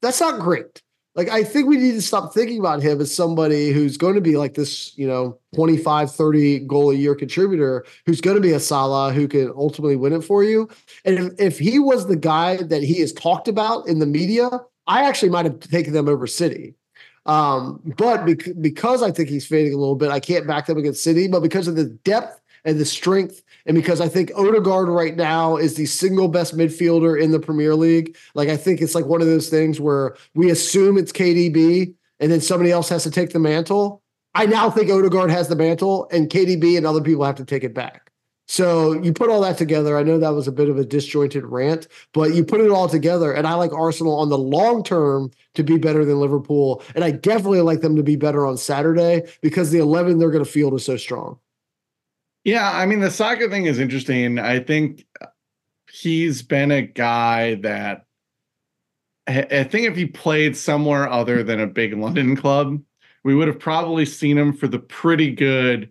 that's 0.00 0.20
not 0.20 0.40
great. 0.40 0.80
Like, 1.14 1.28
I 1.28 1.44
think 1.44 1.68
we 1.68 1.76
need 1.76 1.92
to 1.92 2.02
stop 2.02 2.34
thinking 2.34 2.58
about 2.58 2.82
him 2.82 3.00
as 3.00 3.14
somebody 3.14 3.70
who's 3.70 3.96
going 3.96 4.16
to 4.16 4.20
be 4.20 4.36
like 4.36 4.54
this, 4.54 4.96
you 4.98 5.06
know, 5.06 5.38
25, 5.54 6.10
30 6.10 6.60
goal 6.60 6.90
a 6.90 6.94
year 6.94 7.14
contributor 7.14 7.84
who's 8.04 8.20
going 8.20 8.36
to 8.36 8.40
be 8.40 8.50
a 8.50 8.58
Salah 8.58 9.12
who 9.12 9.28
can 9.28 9.52
ultimately 9.56 9.94
win 9.94 10.12
it 10.12 10.22
for 10.22 10.42
you. 10.42 10.68
And 11.04 11.18
if, 11.18 11.32
if 11.38 11.58
he 11.58 11.78
was 11.78 12.08
the 12.08 12.16
guy 12.16 12.56
that 12.56 12.82
he 12.82 12.98
is 12.98 13.12
talked 13.12 13.46
about 13.46 13.86
in 13.86 14.00
the 14.00 14.06
media, 14.06 14.50
I 14.88 15.04
actually 15.04 15.30
might 15.30 15.44
have 15.46 15.60
taken 15.60 15.92
them 15.92 16.08
over 16.08 16.26
City. 16.26 16.74
Um, 17.26 17.80
but 17.96 18.26
bec- 18.26 18.60
because 18.60 19.02
I 19.02 19.12
think 19.12 19.28
he's 19.28 19.46
fading 19.46 19.72
a 19.72 19.78
little 19.78 19.96
bit, 19.96 20.10
I 20.10 20.20
can't 20.20 20.46
back 20.48 20.66
them 20.66 20.78
against 20.78 21.04
City. 21.04 21.28
But 21.28 21.40
because 21.40 21.68
of 21.68 21.76
the 21.76 21.84
depth 21.84 22.40
and 22.64 22.78
the 22.78 22.84
strength 22.84 23.42
and 23.66 23.74
because 23.74 24.00
I 24.00 24.08
think 24.08 24.30
Odegaard 24.36 24.88
right 24.88 25.16
now 25.16 25.56
is 25.56 25.74
the 25.74 25.86
single 25.86 26.28
best 26.28 26.56
midfielder 26.56 27.20
in 27.20 27.30
the 27.30 27.40
Premier 27.40 27.74
League. 27.74 28.16
Like 28.34 28.48
I 28.48 28.56
think 28.56 28.80
it's 28.80 28.94
like 28.94 29.06
one 29.06 29.20
of 29.20 29.26
those 29.26 29.48
things 29.48 29.80
where 29.80 30.16
we 30.34 30.50
assume 30.50 30.98
it's 30.98 31.12
KDB 31.12 31.94
and 32.20 32.30
then 32.30 32.40
somebody 32.40 32.70
else 32.70 32.88
has 32.90 33.02
to 33.04 33.10
take 33.10 33.30
the 33.30 33.38
mantle. 33.38 34.02
I 34.34 34.46
now 34.46 34.70
think 34.70 34.90
Odegaard 34.90 35.30
has 35.30 35.48
the 35.48 35.56
mantle 35.56 36.08
and 36.10 36.28
KDB 36.28 36.76
and 36.76 36.86
other 36.86 37.00
people 37.00 37.24
have 37.24 37.36
to 37.36 37.44
take 37.44 37.64
it 37.64 37.74
back. 37.74 38.10
So 38.46 38.92
you 38.92 39.12
put 39.12 39.30
all 39.30 39.40
that 39.40 39.56
together. 39.56 39.96
I 39.96 40.02
know 40.02 40.18
that 40.18 40.34
was 40.34 40.46
a 40.46 40.52
bit 40.52 40.68
of 40.68 40.76
a 40.76 40.84
disjointed 40.84 41.44
rant, 41.44 41.88
but 42.12 42.34
you 42.34 42.44
put 42.44 42.60
it 42.60 42.70
all 42.70 42.88
together, 42.88 43.32
and 43.32 43.46
I 43.46 43.54
like 43.54 43.72
Arsenal 43.72 44.18
on 44.18 44.28
the 44.28 44.36
long 44.36 44.84
term 44.84 45.30
to 45.54 45.64
be 45.64 45.78
better 45.78 46.04
than 46.04 46.20
Liverpool, 46.20 46.82
and 46.94 47.02
I 47.02 47.10
definitely 47.10 47.62
like 47.62 47.80
them 47.80 47.96
to 47.96 48.02
be 48.02 48.16
better 48.16 48.44
on 48.46 48.58
Saturday 48.58 49.22
because 49.40 49.70
the 49.70 49.78
eleven 49.78 50.18
they're 50.18 50.30
going 50.30 50.44
to 50.44 50.50
field 50.50 50.74
is 50.74 50.84
so 50.84 50.98
strong. 50.98 51.38
Yeah, 52.44 52.70
I 52.70 52.86
mean 52.86 53.00
the 53.00 53.10
Saka 53.10 53.48
thing 53.48 53.64
is 53.64 53.78
interesting. 53.78 54.38
I 54.38 54.60
think 54.60 55.06
he's 55.90 56.42
been 56.42 56.70
a 56.70 56.82
guy 56.82 57.56
that 57.56 58.04
I 59.26 59.64
think 59.64 59.88
if 59.88 59.96
he 59.96 60.04
played 60.04 60.54
somewhere 60.54 61.08
other 61.08 61.42
than 61.42 61.58
a 61.60 61.66
big 61.66 61.94
London 61.94 62.36
club, 62.36 62.78
we 63.24 63.34
would 63.34 63.48
have 63.48 63.58
probably 63.58 64.04
seen 64.04 64.36
him 64.36 64.52
for 64.52 64.68
the 64.68 64.78
pretty 64.78 65.30
good 65.30 65.90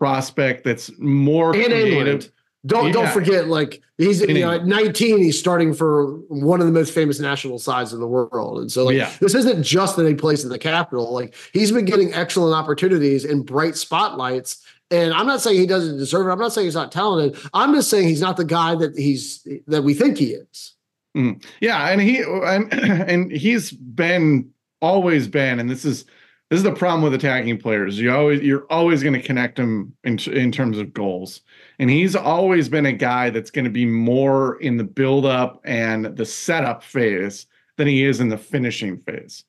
prospect 0.00 0.64
that's 0.64 0.90
more 0.98 1.54
and 1.54 1.64
creative. 1.64 1.92
England. 1.92 2.30
Don't 2.66 2.86
yeah. 2.86 2.92
don't 2.92 3.12
forget, 3.12 3.46
like 3.46 3.80
he's 3.98 4.20
you 4.20 4.34
know, 4.34 4.50
at 4.50 4.66
19, 4.66 5.18
he's 5.18 5.38
starting 5.38 5.72
for 5.72 6.16
one 6.28 6.60
of 6.60 6.66
the 6.66 6.72
most 6.72 6.92
famous 6.92 7.20
national 7.20 7.60
sides 7.60 7.92
in 7.92 8.00
the 8.00 8.08
world. 8.08 8.58
And 8.58 8.70
so 8.70 8.84
like 8.84 8.96
yeah. 8.96 9.12
this 9.20 9.36
isn't 9.36 9.62
just 9.62 9.96
that 9.96 10.06
he 10.08 10.14
plays 10.14 10.42
in 10.42 10.50
the 10.50 10.58
capital. 10.58 11.14
Like 11.14 11.36
he's 11.52 11.70
been 11.70 11.84
getting 11.84 12.12
excellent 12.12 12.54
opportunities 12.54 13.24
in 13.24 13.42
bright 13.42 13.76
spotlights 13.76 14.64
and 14.90 15.12
I'm 15.12 15.26
not 15.26 15.40
saying 15.40 15.58
he 15.58 15.66
doesn't 15.66 15.98
deserve 15.98 16.26
it. 16.26 16.30
I'm 16.30 16.38
not 16.38 16.52
saying 16.52 16.66
he's 16.66 16.74
not 16.74 16.92
talented. 16.92 17.38
I'm 17.52 17.74
just 17.74 17.90
saying 17.90 18.08
he's 18.08 18.20
not 18.20 18.36
the 18.36 18.44
guy 18.44 18.74
that 18.74 18.96
he's 18.96 19.46
that 19.66 19.82
we 19.82 19.94
think 19.94 20.18
he 20.18 20.32
is. 20.32 20.74
Mm. 21.16 21.44
Yeah, 21.60 21.88
and 21.88 22.00
he 22.00 22.22
and, 22.22 22.72
and 22.72 23.32
he's 23.32 23.72
been 23.72 24.50
always 24.80 25.28
been, 25.28 25.60
and 25.60 25.68
this 25.68 25.84
is 25.84 26.04
this 26.50 26.58
is 26.58 26.62
the 26.62 26.72
problem 26.72 27.02
with 27.02 27.12
attacking 27.12 27.58
players. 27.58 27.98
You 27.98 28.12
always 28.12 28.40
you're 28.40 28.66
always 28.70 29.02
going 29.02 29.14
to 29.14 29.22
connect 29.22 29.56
them 29.56 29.94
in 30.04 30.18
in 30.32 30.52
terms 30.52 30.78
of 30.78 30.94
goals, 30.94 31.42
and 31.78 31.90
he's 31.90 32.16
always 32.16 32.68
been 32.68 32.86
a 32.86 32.92
guy 32.92 33.30
that's 33.30 33.50
going 33.50 33.66
to 33.66 33.70
be 33.70 33.84
more 33.84 34.60
in 34.60 34.78
the 34.78 34.84
build 34.84 35.26
up 35.26 35.60
and 35.64 36.16
the 36.16 36.24
setup 36.24 36.82
phase 36.82 37.46
than 37.76 37.86
he 37.86 38.04
is 38.04 38.20
in 38.20 38.28
the 38.28 38.38
finishing 38.38 38.98
phase. 38.98 39.44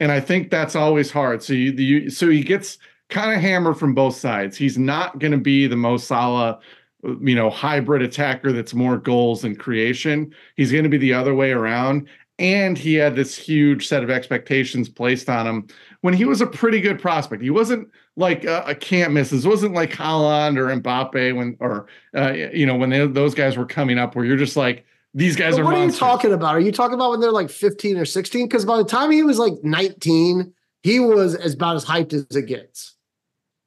And 0.00 0.10
I 0.10 0.18
think 0.18 0.50
that's 0.50 0.74
always 0.74 1.12
hard. 1.12 1.42
So 1.42 1.52
you, 1.52 1.72
you 1.72 2.10
so 2.10 2.28
he 2.28 2.42
gets 2.42 2.78
kind 3.12 3.32
of 3.32 3.40
hammered 3.40 3.78
from 3.78 3.94
both 3.94 4.16
sides. 4.16 4.56
He's 4.56 4.78
not 4.78 5.18
going 5.18 5.32
to 5.32 5.38
be 5.38 5.66
the 5.66 5.76
Mo 5.76 5.96
Salah, 5.96 6.58
you 7.02 7.34
know, 7.34 7.50
hybrid 7.50 8.02
attacker 8.02 8.52
that's 8.52 8.74
more 8.74 8.96
goals 8.96 9.42
than 9.42 9.54
creation. 9.54 10.34
He's 10.56 10.72
going 10.72 10.84
to 10.84 10.90
be 10.90 10.98
the 10.98 11.14
other 11.14 11.34
way 11.34 11.52
around. 11.52 12.08
And 12.38 12.76
he 12.76 12.94
had 12.94 13.14
this 13.14 13.36
huge 13.36 13.86
set 13.86 14.02
of 14.02 14.10
expectations 14.10 14.88
placed 14.88 15.28
on 15.28 15.46
him 15.46 15.66
when 16.00 16.14
he 16.14 16.24
was 16.24 16.40
a 16.40 16.46
pretty 16.46 16.80
good 16.80 17.00
prospect. 17.00 17.42
He 17.42 17.50
wasn't 17.50 17.88
like 18.16 18.44
a, 18.44 18.64
a 18.66 18.74
can't 18.74 19.12
miss. 19.12 19.30
This 19.30 19.44
wasn't 19.44 19.74
like 19.74 19.90
Haaland 19.90 20.56
or 20.56 20.74
Mbappe 20.80 21.36
when, 21.36 21.56
or 21.60 21.86
uh, 22.16 22.32
you 22.32 22.66
know, 22.66 22.74
when 22.74 22.90
they, 22.90 23.06
those 23.06 23.34
guys 23.34 23.56
were 23.56 23.66
coming 23.66 23.98
up, 23.98 24.16
where 24.16 24.24
you're 24.24 24.36
just 24.36 24.56
like, 24.56 24.84
these 25.14 25.36
guys 25.36 25.54
but 25.54 25.60
are. 25.60 25.64
What 25.64 25.74
monsters. 25.74 26.02
are 26.02 26.06
you 26.06 26.10
talking 26.10 26.32
about? 26.32 26.54
Are 26.54 26.60
you 26.60 26.72
talking 26.72 26.94
about 26.94 27.10
when 27.10 27.20
they're 27.20 27.30
like 27.30 27.50
15 27.50 27.98
or 27.98 28.06
16? 28.06 28.48
Because 28.48 28.64
by 28.64 28.78
the 28.78 28.84
time 28.84 29.10
he 29.10 29.22
was 29.22 29.38
like 29.38 29.52
19, 29.62 30.52
he 30.82 31.00
was 31.00 31.34
as 31.34 31.54
about 31.54 31.76
as 31.76 31.84
hyped 31.84 32.12
as 32.12 32.34
it 32.34 32.46
gets. 32.46 32.94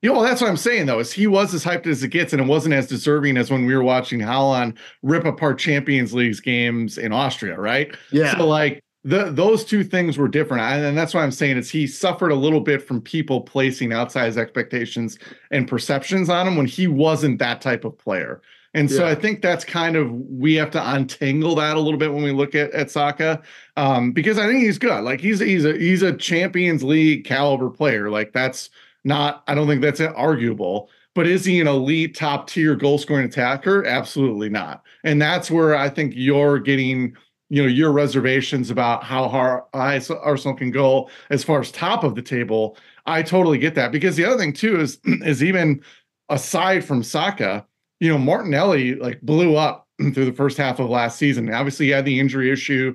You 0.06 0.14
know, 0.14 0.22
that's 0.22 0.40
what 0.40 0.52
I'm 0.52 0.56
saying 0.56 0.86
though, 0.86 1.00
is 1.00 1.12
he 1.12 1.26
was 1.26 1.52
as 1.56 1.66
hyped 1.66 1.88
as 1.88 2.04
it 2.04 2.10
gets, 2.10 2.32
and 2.32 2.40
it 2.40 2.46
wasn't 2.46 2.76
as 2.76 2.86
deserving 2.86 3.38
as 3.38 3.50
when 3.50 3.66
we 3.66 3.74
were 3.74 3.82
watching 3.82 4.20
Haaland 4.20 4.78
rip 5.02 5.26
apart 5.26 5.58
Champions 5.58 6.14
Leagues 6.14 6.40
games 6.40 7.00
in 7.00 7.12
Austria, 7.12 7.60
right? 7.60 7.92
Yeah. 8.12 8.38
So 8.38 8.46
like 8.46 8.84
the 9.04 9.32
those 9.32 9.66
two 9.66 9.84
things 9.84 10.16
were 10.16 10.28
different. 10.28 10.62
And 10.62 10.96
that's 10.96 11.16
why 11.16 11.24
I'm 11.24 11.32
saying 11.32 11.58
is 11.58 11.72
he 11.72 11.88
suffered 11.88 12.30
a 12.30 12.36
little 12.36 12.60
bit 12.60 12.84
from 12.88 13.02
people 13.02 13.42
placing 13.42 13.90
outsized 13.90 14.38
expectations 14.38 15.18
and 15.50 15.68
perceptions 15.68 16.30
on 16.30 16.48
him 16.48 16.56
when 16.56 16.68
he 16.68 16.86
wasn't 16.86 17.40
that 17.40 17.60
type 17.60 17.84
of 17.84 17.98
player. 17.98 18.44
And 18.76 18.92
so 18.92 19.06
yeah. 19.06 19.12
I 19.12 19.16
think 19.16 19.42
that's 19.42 19.66
kind 19.66 19.96
of 19.96 20.12
we 20.12 20.54
have 20.54 20.70
to 20.72 20.92
untangle 20.94 21.56
that 21.56 21.78
a 21.78 21.80
little 21.80 21.98
bit 21.98 22.14
when 22.14 22.22
we 22.22 22.32
look 22.32 22.54
at 22.54 22.70
at 22.74 22.92
Saka, 22.92 23.42
um, 23.76 24.12
because 24.12 24.38
I 24.38 24.46
think 24.46 24.62
he's 24.62 24.78
good. 24.78 25.04
Like 25.04 25.20
he's 25.20 25.40
he's 25.40 25.66
a 25.66 25.76
he's 25.76 26.04
a 26.04 26.16
Champions 26.16 26.84
League 26.84 27.26
caliber 27.26 27.72
player. 27.72 28.12
Like 28.12 28.34
that's 28.34 28.70
not, 29.06 29.44
I 29.48 29.56
don't 29.56 29.68
think 29.68 29.82
that's 29.82 30.02
arguable. 30.02 30.90
But 31.14 31.28
is 31.28 31.46
he 31.46 31.62
an 31.62 31.68
elite 31.68 32.14
top 32.14 32.48
tier 32.50 32.76
goal 32.76 32.98
scoring 32.98 33.26
attacker? 33.26 33.86
Absolutely 33.86 34.50
not. 34.50 34.84
And 35.06 35.22
that's 35.22 35.50
where 35.50 35.74
I 35.74 35.88
think 35.88 36.12
you're 36.14 36.60
getting, 36.60 37.16
you 37.50 37.62
know, 37.62 37.70
your 37.70 37.94
reservations 37.94 38.70
about 38.70 39.06
how 39.06 39.30
high 39.74 40.02
Arsenal 40.22 40.58
can 40.58 40.72
go 40.72 41.10
as 41.30 41.42
far 41.42 41.62
as 41.62 41.72
top 41.72 42.04
of 42.04 42.16
the 42.16 42.22
table. 42.22 42.78
I 43.06 43.22
totally 43.22 43.58
get 43.58 43.76
that 43.76 43.94
because 43.94 44.18
the 44.18 44.26
other 44.26 44.38
thing 44.38 44.52
too 44.52 44.82
is 44.82 45.00
is 45.06 45.42
even 45.42 45.82
aside 46.28 46.84
from 46.84 47.02
Saka, 47.02 47.66
you 48.02 48.10
know, 48.10 48.18
Martinelli 48.18 48.96
like 48.96 49.22
blew 49.22 49.56
up 49.56 49.88
through 50.14 50.26
the 50.26 50.34
first 50.34 50.58
half 50.58 50.80
of 50.80 50.90
last 50.90 51.18
season. 51.18 51.54
Obviously, 51.54 51.86
he 51.86 51.92
had 51.94 52.04
the 52.04 52.20
injury 52.20 52.52
issue, 52.52 52.94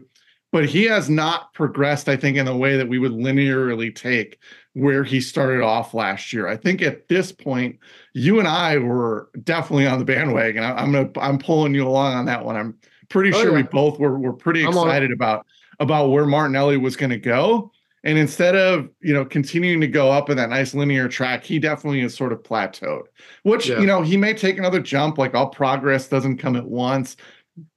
but 0.53 0.67
he 0.67 0.85
has 0.85 1.09
not 1.09 1.55
progressed, 1.55 2.07
I 2.07 2.17
think, 2.17 2.37
in 2.37 2.45
the 2.45 2.57
way 2.57 2.77
that 2.77 2.89
we 2.89 2.99
would 2.99 3.13
linearly 3.13 3.95
take 3.95 4.39
where 4.81 5.05
he 5.05 5.21
started 5.21 5.61
off 5.63 5.93
last 5.93 6.33
year. 6.33 6.49
I 6.49 6.57
think 6.57 6.81
at 6.81 7.09
this 7.09 7.33
point, 7.33 7.79
you 8.15 8.39
and 8.39 8.49
I 8.49 8.79
were 8.79 9.29
definitely 9.45 9.87
on 9.87 9.99
the 9.99 10.07
bandwagon. 10.07 10.65
I, 10.65 10.83
am 10.83 10.93
gonna 10.93 11.11
I'm 11.21 11.39
pulling 11.39 11.75
you 11.75 11.87
along 11.87 12.15
on 12.15 12.25
that 12.25 12.45
one. 12.47 12.57
I'm 12.57 12.79
pretty 13.11 13.31
oh, 13.35 13.43
sure 13.43 13.51
yeah. 13.51 13.57
we 13.57 13.63
both 13.65 13.99
were 13.99 14.19
were 14.19 14.33
pretty 14.33 14.65
excited 14.65 15.13
about 15.13 15.47
about 15.81 16.09
where 16.09 16.25
Martinelli 16.25 16.79
was 16.79 16.97
going 16.97 17.11
to 17.11 17.19
go. 17.19 17.71
And 18.05 18.17
instead 18.17 18.57
of 18.57 18.89
you 19.03 19.13
know 19.13 19.27
continuing 19.27 19.83
to 19.83 19.87
go 19.87 20.11
up 20.11 20.31
in 20.31 20.39
that 20.39 20.49
nice 20.49 20.73
linear 20.73 21.09
track, 21.09 21.45
he 21.45 21.59
definitely 21.59 22.01
is 22.01 22.15
sort 22.15 22.33
of 22.33 22.43
plateaued. 22.43 23.05
Which 23.43 23.69
yeah. 23.69 23.81
you 23.81 23.87
know 23.87 24.01
he 24.01 24.17
may 24.17 24.33
take 24.33 24.57
another 24.57 24.81
jump. 24.81 25.19
Like 25.19 25.35
all 25.35 25.51
progress 25.51 26.09
doesn't 26.09 26.39
come 26.39 26.57
at 26.57 26.65
once, 26.65 27.19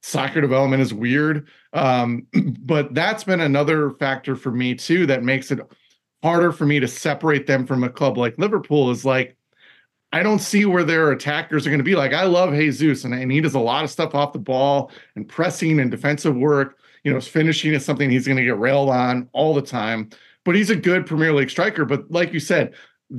soccer 0.02 0.40
development 0.40 0.82
is 0.82 0.94
weird. 0.94 1.50
Um, 1.74 2.28
but 2.60 2.94
that's 2.94 3.26
been 3.26 3.42
another 3.42 3.92
factor 3.92 4.38
for 4.38 4.52
me 4.52 4.76
too 4.76 5.06
that 5.08 5.24
makes 5.24 5.52
it 5.52 5.60
harder 6.24 6.54
for 6.54 6.66
me 6.66 6.80
to 6.80 6.88
separate 6.88 7.46
them 7.46 7.68
from 7.68 7.84
a 7.84 7.90
club 7.90 8.18
like 8.18 8.40
Liverpool 8.40 8.90
is 8.90 9.04
like 9.06 9.36
I 10.14 10.24
don't 10.24 10.40
see 10.40 10.66
where 10.66 10.84
their 10.84 11.12
attackers 11.12 11.66
are 11.66 11.72
going 11.72 11.80
to 11.80 11.84
be. 11.84 11.96
Like 11.96 12.14
I 12.14 12.24
love 12.24 12.54
Jesus 12.54 13.04
and, 13.04 13.14
and 13.14 13.32
he 13.32 13.42
does 13.42 13.56
a 13.56 13.60
lot 13.60 13.84
of 13.84 13.90
stuff 13.90 14.16
off 14.16 14.32
the 14.32 14.40
ball 14.40 14.92
and 15.16 15.28
pressing 15.28 15.80
and 15.80 15.92
defensive 15.92 16.36
work. 16.36 16.78
You 17.04 17.12
know, 17.12 17.20
finishing 17.20 17.74
is 17.74 17.84
something 17.84 18.10
he's 18.10 18.28
going 18.28 18.38
to 18.38 18.46
get 18.46 18.58
railed 18.58 18.90
on 18.90 19.28
all 19.34 19.54
the 19.54 19.62
time. 19.62 20.12
But 20.46 20.56
he's 20.56 20.70
a 20.70 20.76
good 20.76 21.06
Premier 21.06 21.34
League 21.34 21.50
striker. 21.50 21.84
But 21.84 22.10
like 22.12 22.32
you 22.32 22.40
said, 22.40 22.74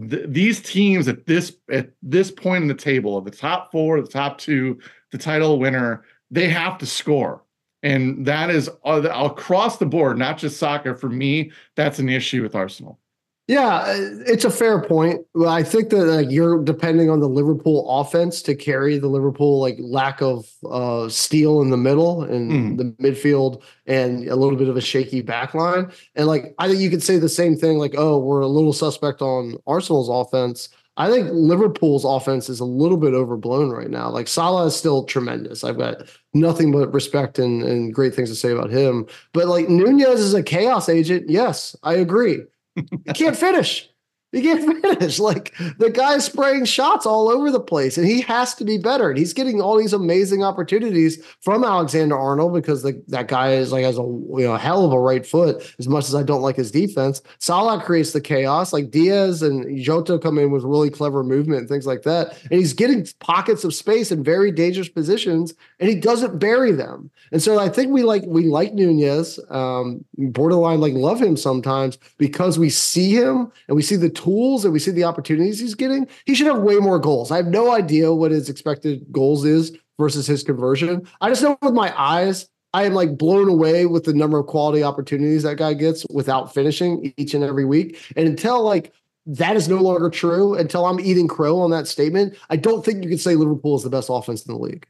th- 0.09 0.27
these 0.29 0.61
teams 0.61 1.09
at 1.09 1.27
this 1.27 1.57
at 1.71 1.91
this 2.01 2.31
point 2.31 2.63
in 2.63 2.69
the 2.69 2.75
table, 2.75 3.21
the 3.21 3.31
top 3.31 3.71
four, 3.71 4.01
the 4.01 4.09
top 4.09 4.39
two, 4.39 4.79
the 5.11 5.19
title 5.19 5.59
winner, 5.59 6.05
they 6.31 6.49
have 6.49 6.79
to 6.79 6.87
score. 6.87 7.44
And 7.85 8.25
that 8.27 8.51
is 8.51 8.69
uh, 8.85 9.03
across 9.03 9.77
the 9.77 9.87
board, 9.87 10.19
not 10.19 10.39
just 10.39 10.57
soccer. 10.57 10.97
For 10.97 11.11
me, 11.11 11.53
that's 11.77 12.01
an 12.01 12.09
issue 12.09 12.43
with 12.43 12.55
Arsenal. 12.55 12.99
Yeah, 13.47 13.77
uh, 13.77 13.95
it's 14.27 14.47
a 14.47 14.51
fair 14.51 14.81
point. 14.81 15.21
I 15.47 15.63
think 15.63 15.91
that 15.91 16.07
like, 16.07 16.31
you're 16.31 16.65
depending 16.65 17.11
on 17.11 17.21
the 17.21 17.29
Liverpool 17.29 18.01
offense 18.01 18.41
to 18.43 18.55
carry 18.55 18.97
the 18.97 19.09
Liverpool 19.09 19.61
like 19.61 19.77
lack 19.79 20.23
of 20.23 20.51
uh, 20.67 21.11
steel 21.11 21.61
in 21.61 21.69
the 21.69 21.77
middle 21.77 22.23
and 22.23 22.51
mm. 22.51 22.79
the 22.79 22.85
midfield 23.03 23.63
and 23.87 24.27
a 24.29 24.37
little 24.37 24.57
bit 24.57 24.71
of 24.71 24.79
a 24.79 24.81
shaky 24.81 25.21
back 25.21 25.53
line. 25.53 25.93
And 26.15 26.27
like 26.27 26.55
I 26.59 26.69
think 26.69 26.81
you 26.81 26.89
could 26.89 27.03
say 27.03 27.19
the 27.19 27.29
same 27.29 27.55
thing 27.55 27.77
like, 27.77 27.95
oh, 27.99 28.19
we're 28.19 28.41
a 28.41 28.47
little 28.47 28.73
suspect 28.73 29.21
on 29.21 29.57
Arsenal's 29.67 30.09
offense. 30.09 30.71
I 30.97 31.11
think 31.11 31.29
Liverpool's 31.33 32.05
offense 32.05 32.49
is 32.49 32.61
a 32.61 32.65
little 32.65 32.97
bit 32.97 33.15
overblown 33.15 33.71
right 33.71 33.91
now. 33.91 34.11
Like 34.11 34.29
Salah 34.29 34.67
is 34.67 34.77
still 34.77 35.05
tremendous. 35.05 35.65
I've 35.65 35.79
got 35.79 36.03
nothing 36.35 36.71
but 36.71 36.93
respect 36.93 37.39
and, 37.39 37.63
and 37.65 37.93
great 37.93 38.15
things 38.15 38.31
to 38.31 38.37
say 38.37 38.53
about 38.53 38.71
him. 38.71 39.07
But 39.33 39.49
like 39.49 39.69
Nunez 39.69 40.21
is 40.21 40.35
a 40.35 40.43
chaos 40.43 40.89
agent. 40.89 41.29
Yes, 41.29 41.75
I 41.83 41.95
agree. 41.95 42.43
He 42.77 43.13
can't 43.13 43.37
finish. 43.37 43.91
He 44.35 44.43
can't 44.43 44.83
finish. 44.83 45.21
Like 45.21 45.55
the 45.79 45.91
guy's 45.91 46.25
spraying 46.25 46.65
shots 46.65 47.07
all 47.07 47.29
over 47.29 47.51
the 47.53 47.61
place, 47.61 47.97
and 47.97 48.07
he 48.07 48.21
has 48.23 48.55
to 48.57 48.65
be 48.65 48.79
better. 48.79 49.09
And 49.09 49.19
he's 49.19 49.33
getting 49.33 49.61
all 49.61 49.79
these 49.79 49.93
amazing 49.93 50.43
opportunities 50.43 51.25
from 51.41 51.63
Alexander 51.63 52.19
Arnold 52.19 52.53
because 52.53 52.83
the, 52.83 53.01
that 53.09 53.29
guy 53.29 53.53
is 53.53 53.71
like 53.71 53.85
has 53.85 53.97
a 53.97 54.03
you 54.03 54.41
know 54.41 54.57
hell 54.57 54.85
of 54.85 54.93
a 54.93 54.99
right 54.99 55.25
foot. 55.25 55.73
As 55.79 55.87
much 55.87 56.07
as 56.07 56.17
I 56.17 56.25
don't 56.25 56.43
like 56.43 56.57
his 56.57 56.73
defense, 56.73 57.23
Salah 57.39 57.81
creates 57.81 58.13
the 58.13 58.21
chaos. 58.21 58.73
Like 58.73 58.91
Diaz 58.91 59.41
and 59.43 59.79
Jota 59.81 60.19
come 60.19 60.39
in 60.39 60.51
with 60.51 60.65
really 60.65 60.91
clever 60.91 61.23
movement 61.23 61.61
and 61.61 61.69
things 61.69 61.87
like 61.87 62.03
that, 62.03 62.37
and 62.51 62.59
he's 62.59 62.73
getting 62.73 63.07
pockets 63.21 63.63
of 63.63 63.73
space 63.73 64.11
in 64.11 64.25
very 64.25 64.51
dangerous 64.51 64.89
positions, 64.89 65.55
and 65.79 65.89
he 65.89 65.95
doesn't 65.95 66.41
bury 66.41 66.73
them. 66.73 67.09
And 67.31 67.41
so 67.41 67.61
I 67.61 67.69
think 67.69 67.93
we 67.93 68.03
like 68.03 68.25
we 68.27 68.47
like 68.47 68.75
Nunez, 68.75 69.39
um, 69.51 70.05
borderline 70.19 70.81
like 70.81 70.95
love 70.95 71.23
him 71.23 71.37
sometimes 71.37 71.99
because 72.19 72.59
we 72.59 72.71
see 72.71 73.13
him 73.13 73.53
and 73.69 73.77
we 73.77 73.83
see 73.83 73.97
the 73.97 74.11
tools 74.25 74.65
and 74.65 74.73
we 74.73 74.79
see 74.79 74.91
the 74.91 75.05
opportunities 75.05 75.61
he's 75.61 75.75
getting, 75.75 76.09
he 76.25 76.35
should 76.35 76.47
have 76.47 76.59
way 76.59 76.77
more 76.77 76.99
goals. 76.99 77.31
I 77.31 77.37
have 77.37 77.47
no 77.47 77.73
idea 77.73 78.15
what 78.15 78.31
his 78.31 78.49
expected 78.49 79.05
goals 79.13 79.45
is 79.45 79.77
versus 79.99 80.27
his 80.27 80.43
conversion. 80.43 81.07
I 81.21 81.29
just 81.29 81.43
know 81.43 81.59
with 81.63 81.75
my 81.75 81.93
eyes, 82.01 82.49
I 82.73 82.85
am 82.85 82.95
like 82.95 83.17
blown 83.17 83.49
away 83.49 83.87
with 83.87 84.05
the 84.05 84.15
number 84.15 84.39
of 84.39 84.47
quality 84.47 84.83
opportunities 84.83 85.45
that 85.45 85.59
guy 85.59 85.75
gets 85.75 86.05
without 86.11 86.53
finishing 86.53 87.13
each 87.17 87.35
and 87.35 87.45
every 87.45 87.65
week. 87.65 88.01
And 88.17 88.27
until 88.27 88.63
like 88.63 88.93
that 89.27 89.57
is 89.57 89.69
no 89.69 89.77
longer 89.77 90.11
true, 90.11 90.55
until 90.55 90.85
I'm 90.87 91.01
eating 91.01 91.29
crow 91.29 91.61
on 91.61 91.71
that 91.71 91.87
statement, 91.87 92.37
I 92.51 92.57
don't 92.57 92.85
think 92.85 93.05
you 93.05 93.09
can 93.09 93.19
say 93.19 93.37
Liverpool 93.37 93.77
is 93.77 93.85
the 93.85 93.91
best 93.91 94.09
offense 94.11 94.45
in 94.45 94.53
the 94.53 94.59
league. 94.59 94.87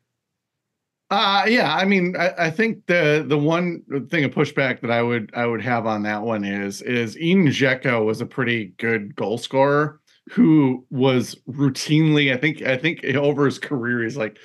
Uh, 1.15 1.45
yeah, 1.47 1.73
I 1.73 1.85
mean, 1.85 2.17
I, 2.19 2.47
I, 2.47 2.51
think 2.51 2.87
the 2.87 3.25
the 3.25 3.39
one 3.39 3.85
thing 4.11 4.25
of 4.25 4.33
pushback 4.33 4.81
that 4.81 4.91
I 4.91 5.01
would 5.01 5.31
I 5.33 5.47
would 5.47 5.63
have 5.63 5.87
on 5.87 6.03
that 6.03 6.23
one 6.23 6.43
is 6.45 6.83
is 6.83 7.15
Edin 7.15 7.47
Dzeko 7.47 8.05
was 8.05 8.21
a 8.21 8.27
pretty 8.27 8.75
good 8.79 9.15
goal 9.15 9.39
scorer 9.39 10.01
who 10.31 10.85
was 10.91 11.37
routinely, 11.49 12.35
I 12.35 12.37
think, 12.37 12.63
I 12.63 12.77
think 12.77 13.05
over 13.05 13.45
his 13.45 13.61
career, 13.61 14.03
he's 14.03 14.17
like 14.17 14.39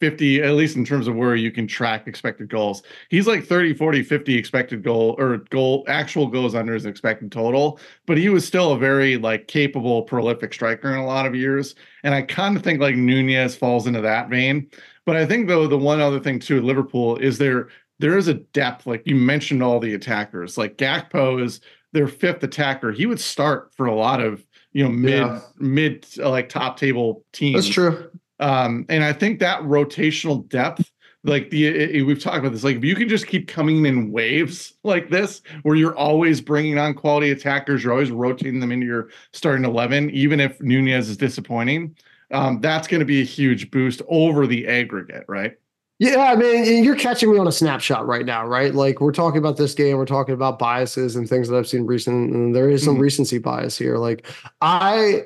50 0.00 0.42
at 0.42 0.52
least 0.52 0.76
in 0.76 0.84
terms 0.84 1.08
of 1.08 1.16
where 1.16 1.34
you 1.34 1.50
can 1.50 1.66
track 1.66 2.06
expected 2.06 2.48
goals 2.48 2.82
he's 3.08 3.26
like 3.26 3.44
30 3.44 3.74
40 3.74 4.02
50 4.02 4.36
expected 4.36 4.82
goal 4.82 5.14
or 5.18 5.38
goal 5.50 5.84
actual 5.88 6.26
goals 6.26 6.54
under 6.54 6.74
his 6.74 6.86
expected 6.86 7.32
total 7.32 7.80
but 8.06 8.18
he 8.18 8.28
was 8.28 8.46
still 8.46 8.72
a 8.72 8.78
very 8.78 9.16
like 9.16 9.48
capable 9.48 10.02
prolific 10.02 10.52
striker 10.52 10.92
in 10.92 10.98
a 10.98 11.06
lot 11.06 11.26
of 11.26 11.34
years 11.34 11.74
and 12.02 12.14
i 12.14 12.22
kind 12.22 12.56
of 12.56 12.62
think 12.62 12.80
like 12.80 12.96
nunez 12.96 13.56
falls 13.56 13.86
into 13.86 14.00
that 14.00 14.28
vein 14.28 14.68
but 15.06 15.16
I 15.16 15.24
think 15.24 15.48
though 15.48 15.66
the 15.66 15.78
one 15.78 16.00
other 16.00 16.20
thing 16.20 16.40
too 16.40 16.58
at 16.58 16.64
Liverpool 16.64 17.16
is 17.16 17.38
there 17.38 17.68
there 17.98 18.18
is 18.18 18.28
a 18.28 18.34
depth. 18.34 18.86
Like 18.86 19.06
you 19.06 19.14
mentioned, 19.14 19.62
all 19.62 19.80
the 19.80 19.94
attackers. 19.94 20.58
Like 20.58 20.76
Gakpo 20.76 21.42
is 21.42 21.60
their 21.92 22.08
fifth 22.08 22.42
attacker. 22.42 22.92
He 22.92 23.06
would 23.06 23.20
start 23.20 23.72
for 23.74 23.86
a 23.86 23.94
lot 23.94 24.20
of 24.20 24.44
you 24.72 24.84
know 24.84 24.90
mid 24.90 25.20
yeah. 25.20 25.40
mid 25.58 26.06
uh, 26.18 26.28
like 26.28 26.48
top 26.48 26.76
table 26.76 27.24
teams. 27.32 27.64
That's 27.64 27.74
true. 27.74 28.10
Um, 28.40 28.86
and 28.88 29.02
I 29.02 29.12
think 29.12 29.40
that 29.40 29.62
rotational 29.62 30.48
depth, 30.48 30.90
like 31.24 31.50
the 31.50 31.66
it, 31.66 32.02
we've 32.06 32.22
talked 32.22 32.38
about 32.38 32.52
this, 32.52 32.64
like 32.64 32.76
if 32.76 32.84
you 32.84 32.94
can 32.94 33.08
just 33.08 33.26
keep 33.26 33.48
coming 33.48 33.84
in 33.86 34.12
waves 34.12 34.74
like 34.84 35.10
this, 35.10 35.42
where 35.62 35.74
you're 35.74 35.96
always 35.96 36.40
bringing 36.40 36.78
on 36.78 36.94
quality 36.94 37.30
attackers, 37.30 37.82
you're 37.82 37.92
always 37.92 38.10
rotating 38.10 38.60
them 38.60 38.72
into 38.72 38.86
your 38.86 39.08
starting 39.32 39.64
eleven, 39.64 40.10
even 40.10 40.40
if 40.40 40.60
Nunez 40.60 41.08
is 41.08 41.16
disappointing 41.16 41.96
um, 42.30 42.60
that's 42.60 42.88
going 42.88 43.00
to 43.00 43.06
be 43.06 43.20
a 43.20 43.24
huge 43.24 43.70
boost 43.70 44.02
over 44.08 44.46
the 44.46 44.66
aggregate, 44.66 45.24
right? 45.28 45.56
Yeah, 45.98 46.18
I 46.18 46.36
mean, 46.36 46.84
you're 46.84 46.96
catching 46.96 47.32
me 47.32 47.38
on 47.38 47.46
a 47.46 47.52
snapshot 47.52 48.06
right 48.06 48.26
now, 48.26 48.46
right? 48.46 48.74
Like 48.74 49.00
we're 49.00 49.12
talking 49.12 49.38
about 49.38 49.56
this 49.56 49.72
game, 49.72 49.96
we're 49.96 50.04
talking 50.04 50.34
about 50.34 50.58
biases 50.58 51.16
and 51.16 51.26
things 51.26 51.48
that 51.48 51.56
I've 51.56 51.68
seen 51.68 51.86
recent, 51.86 52.34
and 52.34 52.54
there 52.54 52.68
is 52.68 52.84
some 52.84 52.94
mm-hmm. 52.94 53.02
recency 53.02 53.38
bias 53.38 53.78
here. 53.78 53.96
Like 53.96 54.26
I, 54.60 55.22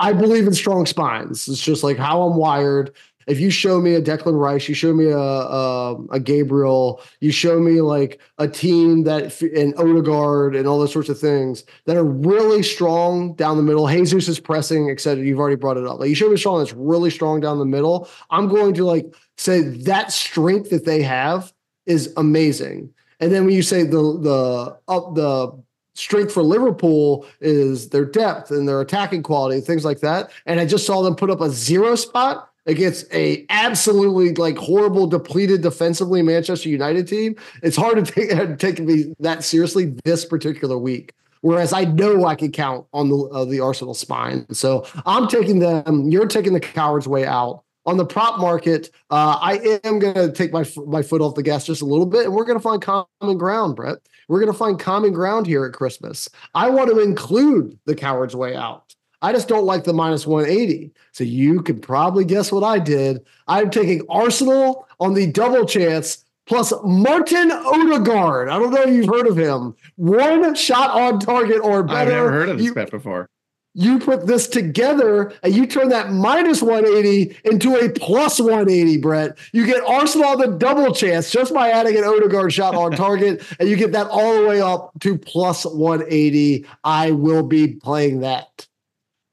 I 0.00 0.12
believe 0.12 0.46
in 0.46 0.54
strong 0.54 0.86
spines. 0.86 1.46
It's 1.46 1.60
just 1.60 1.84
like 1.84 1.98
how 1.98 2.22
I'm 2.22 2.36
wired 2.36 2.96
if 3.30 3.38
you 3.38 3.50
show 3.50 3.80
me 3.80 3.94
a 3.94 4.02
Declan 4.02 4.38
Rice, 4.38 4.68
you 4.68 4.74
show 4.74 4.92
me 4.92 5.06
a, 5.06 5.16
a, 5.16 5.94
a 6.10 6.20
Gabriel, 6.20 7.00
you 7.20 7.30
show 7.30 7.60
me 7.60 7.80
like 7.80 8.20
a 8.38 8.48
team 8.48 9.04
that 9.04 9.40
and 9.42 9.72
Odegaard 9.78 10.56
and 10.56 10.66
all 10.66 10.80
those 10.80 10.92
sorts 10.92 11.08
of 11.08 11.18
things 11.18 11.64
that 11.86 11.96
are 11.96 12.04
really 12.04 12.62
strong 12.62 13.34
down 13.34 13.56
the 13.56 13.62
middle. 13.62 13.86
Jesus 13.86 14.26
is 14.26 14.40
pressing, 14.40 14.90
etc. 14.90 15.24
You've 15.24 15.38
already 15.38 15.56
brought 15.56 15.76
it 15.76 15.86
up. 15.86 16.00
Like 16.00 16.08
you 16.08 16.14
show 16.16 16.28
me 16.28 16.34
a 16.34 16.38
strong 16.38 16.58
that's 16.58 16.72
really 16.72 17.10
strong 17.10 17.40
down 17.40 17.58
the 17.58 17.64
middle. 17.64 18.08
I'm 18.30 18.48
going 18.48 18.74
to 18.74 18.84
like 18.84 19.14
say 19.36 19.60
that 19.60 20.10
strength 20.10 20.70
that 20.70 20.84
they 20.84 21.02
have 21.02 21.52
is 21.86 22.12
amazing. 22.16 22.92
And 23.20 23.30
then 23.30 23.44
when 23.44 23.54
you 23.54 23.62
say 23.62 23.84
the 23.84 24.18
the 24.18 24.78
up 24.88 25.14
the 25.14 25.62
strength 25.94 26.32
for 26.32 26.42
Liverpool 26.42 27.26
is 27.40 27.88
their 27.90 28.04
depth 28.04 28.50
and 28.50 28.68
their 28.68 28.80
attacking 28.80 29.22
quality, 29.22 29.60
things 29.60 29.84
like 29.84 30.00
that. 30.00 30.30
And 30.46 30.60
I 30.60 30.66
just 30.66 30.86
saw 30.86 31.02
them 31.02 31.14
put 31.14 31.30
up 31.30 31.40
a 31.40 31.50
zero 31.50 31.94
spot 31.94 32.50
against 32.66 33.12
a 33.12 33.44
absolutely 33.50 34.34
like 34.34 34.56
horrible, 34.56 35.06
depleted 35.06 35.62
defensively 35.62 36.22
Manchester 36.22 36.68
United 36.68 37.08
team, 37.08 37.36
it's 37.62 37.76
hard 37.76 38.04
to 38.04 38.12
take, 38.12 38.58
take 38.58 38.80
me 38.80 39.14
that 39.20 39.44
seriously 39.44 39.94
this 40.04 40.24
particular 40.24 40.78
week. 40.78 41.14
Whereas 41.42 41.72
I 41.72 41.84
know 41.84 42.26
I 42.26 42.34
can 42.34 42.52
count 42.52 42.86
on 42.92 43.08
the 43.08 43.16
uh, 43.16 43.46
the 43.46 43.60
Arsenal 43.60 43.94
spine, 43.94 44.46
so 44.52 44.86
I'm 45.06 45.26
taking 45.26 45.58
them. 45.58 46.10
You're 46.10 46.26
taking 46.26 46.52
the 46.52 46.60
cowards 46.60 47.08
way 47.08 47.24
out 47.24 47.62
on 47.90 47.96
the 47.96 48.06
prop 48.06 48.38
market. 48.38 48.90
Uh, 49.10 49.36
I 49.40 49.80
am 49.84 49.98
going 49.98 50.14
to 50.14 50.32
take 50.32 50.52
my 50.52 50.64
my 50.86 51.02
foot 51.02 51.20
off 51.20 51.34
the 51.34 51.42
gas 51.42 51.66
just 51.66 51.82
a 51.82 51.86
little 51.86 52.06
bit, 52.06 52.24
and 52.24 52.34
we're 52.34 52.44
going 52.44 52.58
to 52.58 52.62
find 52.62 52.80
common 52.80 53.36
ground, 53.36 53.76
Brett. 53.76 53.98
We're 54.28 54.40
going 54.40 54.52
to 54.52 54.58
find 54.58 54.78
common 54.78 55.12
ground 55.12 55.46
here 55.46 55.64
at 55.64 55.72
Christmas. 55.72 56.28
I 56.54 56.70
want 56.70 56.90
to 56.90 57.00
include 57.00 57.78
the 57.84 57.96
cowards 57.96 58.36
way 58.36 58.54
out. 58.54 58.94
I 59.22 59.32
just 59.32 59.48
don't 59.48 59.66
like 59.66 59.84
the 59.84 59.92
minus 59.92 60.26
180. 60.26 60.92
So 61.12 61.24
you 61.24 61.62
can 61.62 61.80
probably 61.80 62.24
guess 62.24 62.50
what 62.50 62.62
I 62.62 62.78
did. 62.78 63.26
I'm 63.48 63.70
taking 63.70 64.02
Arsenal 64.08 64.86
on 64.98 65.14
the 65.14 65.26
double 65.26 65.66
chance 65.66 66.24
plus 66.46 66.72
Martin 66.84 67.50
Odegaard. 67.50 68.48
I 68.48 68.58
don't 68.58 68.72
know 68.72 68.82
if 68.82 68.94
you've 68.94 69.08
heard 69.08 69.26
of 69.26 69.36
him. 69.36 69.74
One 69.96 70.54
shot 70.54 70.90
on 70.90 71.18
target 71.18 71.60
or 71.62 71.82
better. 71.82 71.98
I've 71.98 72.08
never 72.08 72.32
heard 72.32 72.48
of 72.48 72.58
this 72.58 72.66
you, 72.66 72.74
bet 72.74 72.90
before. 72.90 73.28
You 73.74 74.00
put 74.00 74.26
this 74.26 74.48
together 74.48 75.32
and 75.44 75.54
you 75.54 75.64
turn 75.64 75.90
that 75.90 76.10
minus 76.10 76.60
180 76.60 77.36
into 77.44 77.76
a 77.76 77.88
plus 77.90 78.40
180, 78.40 78.96
Brett. 78.96 79.38
You 79.52 79.64
get 79.64 79.84
Arsenal 79.84 80.36
the 80.36 80.48
double 80.48 80.92
chance 80.92 81.30
just 81.30 81.54
by 81.54 81.70
adding 81.70 81.96
an 81.96 82.02
Odegaard 82.02 82.52
shot 82.52 82.74
on 82.74 82.92
target, 82.92 83.44
and 83.60 83.68
you 83.68 83.76
get 83.76 83.92
that 83.92 84.08
all 84.08 84.40
the 84.40 84.48
way 84.48 84.60
up 84.60 84.90
to 85.00 85.16
plus 85.16 85.64
180. 85.64 86.66
I 86.82 87.12
will 87.12 87.44
be 87.44 87.74
playing 87.74 88.20
that. 88.20 88.66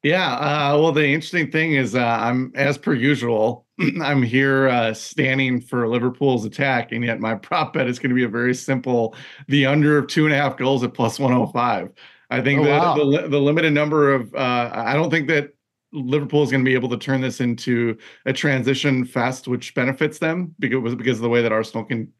Yeah. 0.03 0.33
Uh, 0.35 0.77
well, 0.79 0.91
the 0.91 1.07
interesting 1.07 1.49
thing 1.49 1.73
is, 1.73 1.95
uh, 1.95 1.99
I'm 1.99 2.51
as 2.53 2.77
per 2.77 2.93
usual. 2.93 3.65
I'm 4.01 4.21
here 4.21 4.67
uh, 4.67 4.93
standing 4.93 5.59
for 5.59 5.87
Liverpool's 5.87 6.45
attack, 6.45 6.91
and 6.91 7.03
yet 7.03 7.19
my 7.19 7.33
prop 7.33 7.73
bet 7.73 7.87
is 7.87 7.97
going 7.97 8.09
to 8.09 8.15
be 8.15 8.23
a 8.23 8.29
very 8.29 8.53
simple: 8.53 9.15
the 9.47 9.65
under 9.65 9.97
of 9.97 10.07
two 10.07 10.25
and 10.25 10.33
a 10.33 10.37
half 10.37 10.57
goals 10.57 10.83
at 10.83 10.93
plus 10.93 11.19
105. 11.19 11.91
I 12.29 12.41
think 12.41 12.61
oh, 12.61 12.63
that 12.65 12.79
wow. 12.79 12.95
the 12.95 13.27
the 13.27 13.39
limited 13.39 13.73
number 13.73 14.13
of 14.13 14.33
uh, 14.35 14.71
I 14.73 14.93
don't 14.93 15.09
think 15.09 15.27
that 15.29 15.51
Liverpool 15.93 16.43
is 16.43 16.51
going 16.51 16.63
to 16.63 16.69
be 16.69 16.75
able 16.75 16.89
to 16.89 16.97
turn 16.97 17.21
this 17.21 17.39
into 17.39 17.97
a 18.25 18.33
transition 18.33 19.05
fest, 19.05 19.47
which 19.47 19.73
benefits 19.73 20.19
them 20.19 20.53
because 20.59 20.95
because 20.95 21.17
of 21.17 21.23
the 21.23 21.29
way 21.29 21.41
that 21.41 21.51
Arsenal 21.51 21.85
can 21.85 22.11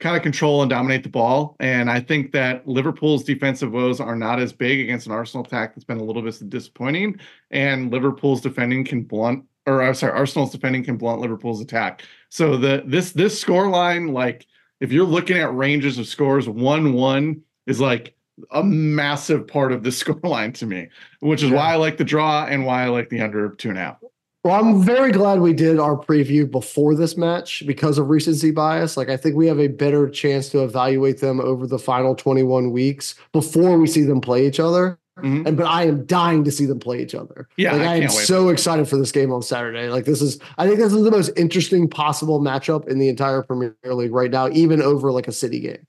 kind 0.00 0.16
of 0.16 0.22
control 0.22 0.62
and 0.62 0.70
dominate 0.70 1.02
the 1.02 1.08
ball. 1.08 1.56
And 1.60 1.90
I 1.90 2.00
think 2.00 2.32
that 2.32 2.66
Liverpool's 2.66 3.24
defensive 3.24 3.72
woes 3.72 4.00
are 4.00 4.16
not 4.16 4.40
as 4.40 4.52
big 4.52 4.80
against 4.80 5.06
an 5.06 5.12
Arsenal 5.12 5.44
attack 5.44 5.74
that's 5.74 5.84
been 5.84 5.98
a 5.98 6.04
little 6.04 6.22
bit 6.22 6.48
disappointing. 6.50 7.18
And 7.50 7.90
Liverpool's 7.90 8.40
defending 8.40 8.84
can 8.84 9.04
blunt, 9.04 9.44
or 9.66 9.82
I'm 9.82 9.94
sorry, 9.94 10.12
Arsenal's 10.12 10.52
defending 10.52 10.84
can 10.84 10.96
blunt 10.96 11.20
Liverpool's 11.20 11.60
attack. 11.60 12.02
So 12.28 12.56
the 12.56 12.82
this 12.86 13.12
this 13.12 13.40
score 13.40 13.68
line, 13.68 14.08
like 14.08 14.46
if 14.80 14.92
you're 14.92 15.06
looking 15.06 15.38
at 15.38 15.54
ranges 15.54 15.98
of 15.98 16.06
scores, 16.06 16.48
one 16.48 16.92
one 16.92 17.42
is 17.66 17.80
like 17.80 18.14
a 18.50 18.62
massive 18.62 19.46
part 19.46 19.72
of 19.72 19.82
the 19.82 19.92
score 19.92 20.20
line 20.22 20.52
to 20.54 20.66
me, 20.66 20.88
which 21.20 21.42
is 21.42 21.50
yeah. 21.50 21.56
why 21.56 21.72
I 21.72 21.76
like 21.76 21.96
the 21.96 22.04
draw 22.04 22.46
and 22.46 22.66
why 22.66 22.84
I 22.84 22.88
like 22.88 23.10
the 23.10 23.20
under 23.20 23.50
two 23.50 23.70
and 23.70 23.78
a 23.78 23.82
half. 23.82 23.96
Well, 24.44 24.62
I'm 24.62 24.82
very 24.82 25.10
glad 25.10 25.40
we 25.40 25.54
did 25.54 25.78
our 25.78 25.96
preview 25.96 26.50
before 26.50 26.94
this 26.94 27.16
match 27.16 27.62
because 27.66 27.96
of 27.96 28.10
recency 28.10 28.50
bias. 28.50 28.94
Like, 28.94 29.08
I 29.08 29.16
think 29.16 29.36
we 29.36 29.46
have 29.46 29.58
a 29.58 29.68
better 29.68 30.06
chance 30.10 30.50
to 30.50 30.62
evaluate 30.62 31.22
them 31.22 31.40
over 31.40 31.66
the 31.66 31.78
final 31.78 32.14
21 32.14 32.70
weeks 32.70 33.14
before 33.32 33.78
we 33.78 33.86
see 33.86 34.02
them 34.02 34.20
play 34.20 34.46
each 34.46 34.60
other. 34.60 34.98
Mm-hmm. 35.18 35.46
And 35.46 35.56
but 35.56 35.66
I 35.66 35.84
am 35.84 36.04
dying 36.04 36.44
to 36.44 36.50
see 36.50 36.66
them 36.66 36.80
play 36.80 37.00
each 37.00 37.14
other. 37.14 37.48
Yeah, 37.56 37.72
like, 37.72 37.82
I, 37.82 37.92
I 37.92 37.96
am 38.00 38.08
so 38.10 38.48
excited 38.48 38.88
for 38.88 38.96
this 38.96 39.12
game 39.12 39.32
on 39.32 39.42
Saturday. 39.42 39.88
Like 39.88 40.04
this 40.06 40.20
is, 40.20 40.40
I 40.58 40.66
think 40.66 40.78
this 40.80 40.92
is 40.92 41.04
the 41.04 41.10
most 41.10 41.30
interesting 41.36 41.88
possible 41.88 42.40
matchup 42.40 42.88
in 42.88 42.98
the 42.98 43.08
entire 43.08 43.42
Premier 43.42 43.76
League 43.84 44.12
right 44.12 44.30
now, 44.30 44.48
even 44.48 44.82
over 44.82 45.12
like 45.12 45.28
a 45.28 45.32
City 45.32 45.60
game. 45.60 45.86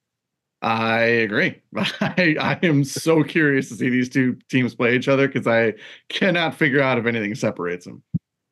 I 0.66 1.02
agree. 1.04 1.62
I, 1.78 2.36
I 2.42 2.60
am 2.64 2.84
so 2.84 3.24
curious 3.24 3.70
to 3.70 3.76
see 3.76 3.90
these 3.90 4.10
two 4.10 4.36
teams 4.50 4.74
play 4.74 4.96
each 4.96 5.08
other 5.08 5.28
because 5.28 5.46
I 5.46 5.76
cannot 6.10 6.56
figure 6.56 6.82
out 6.82 6.98
if 6.98 7.06
anything 7.06 7.36
separates 7.36 7.86
them. 7.86 8.02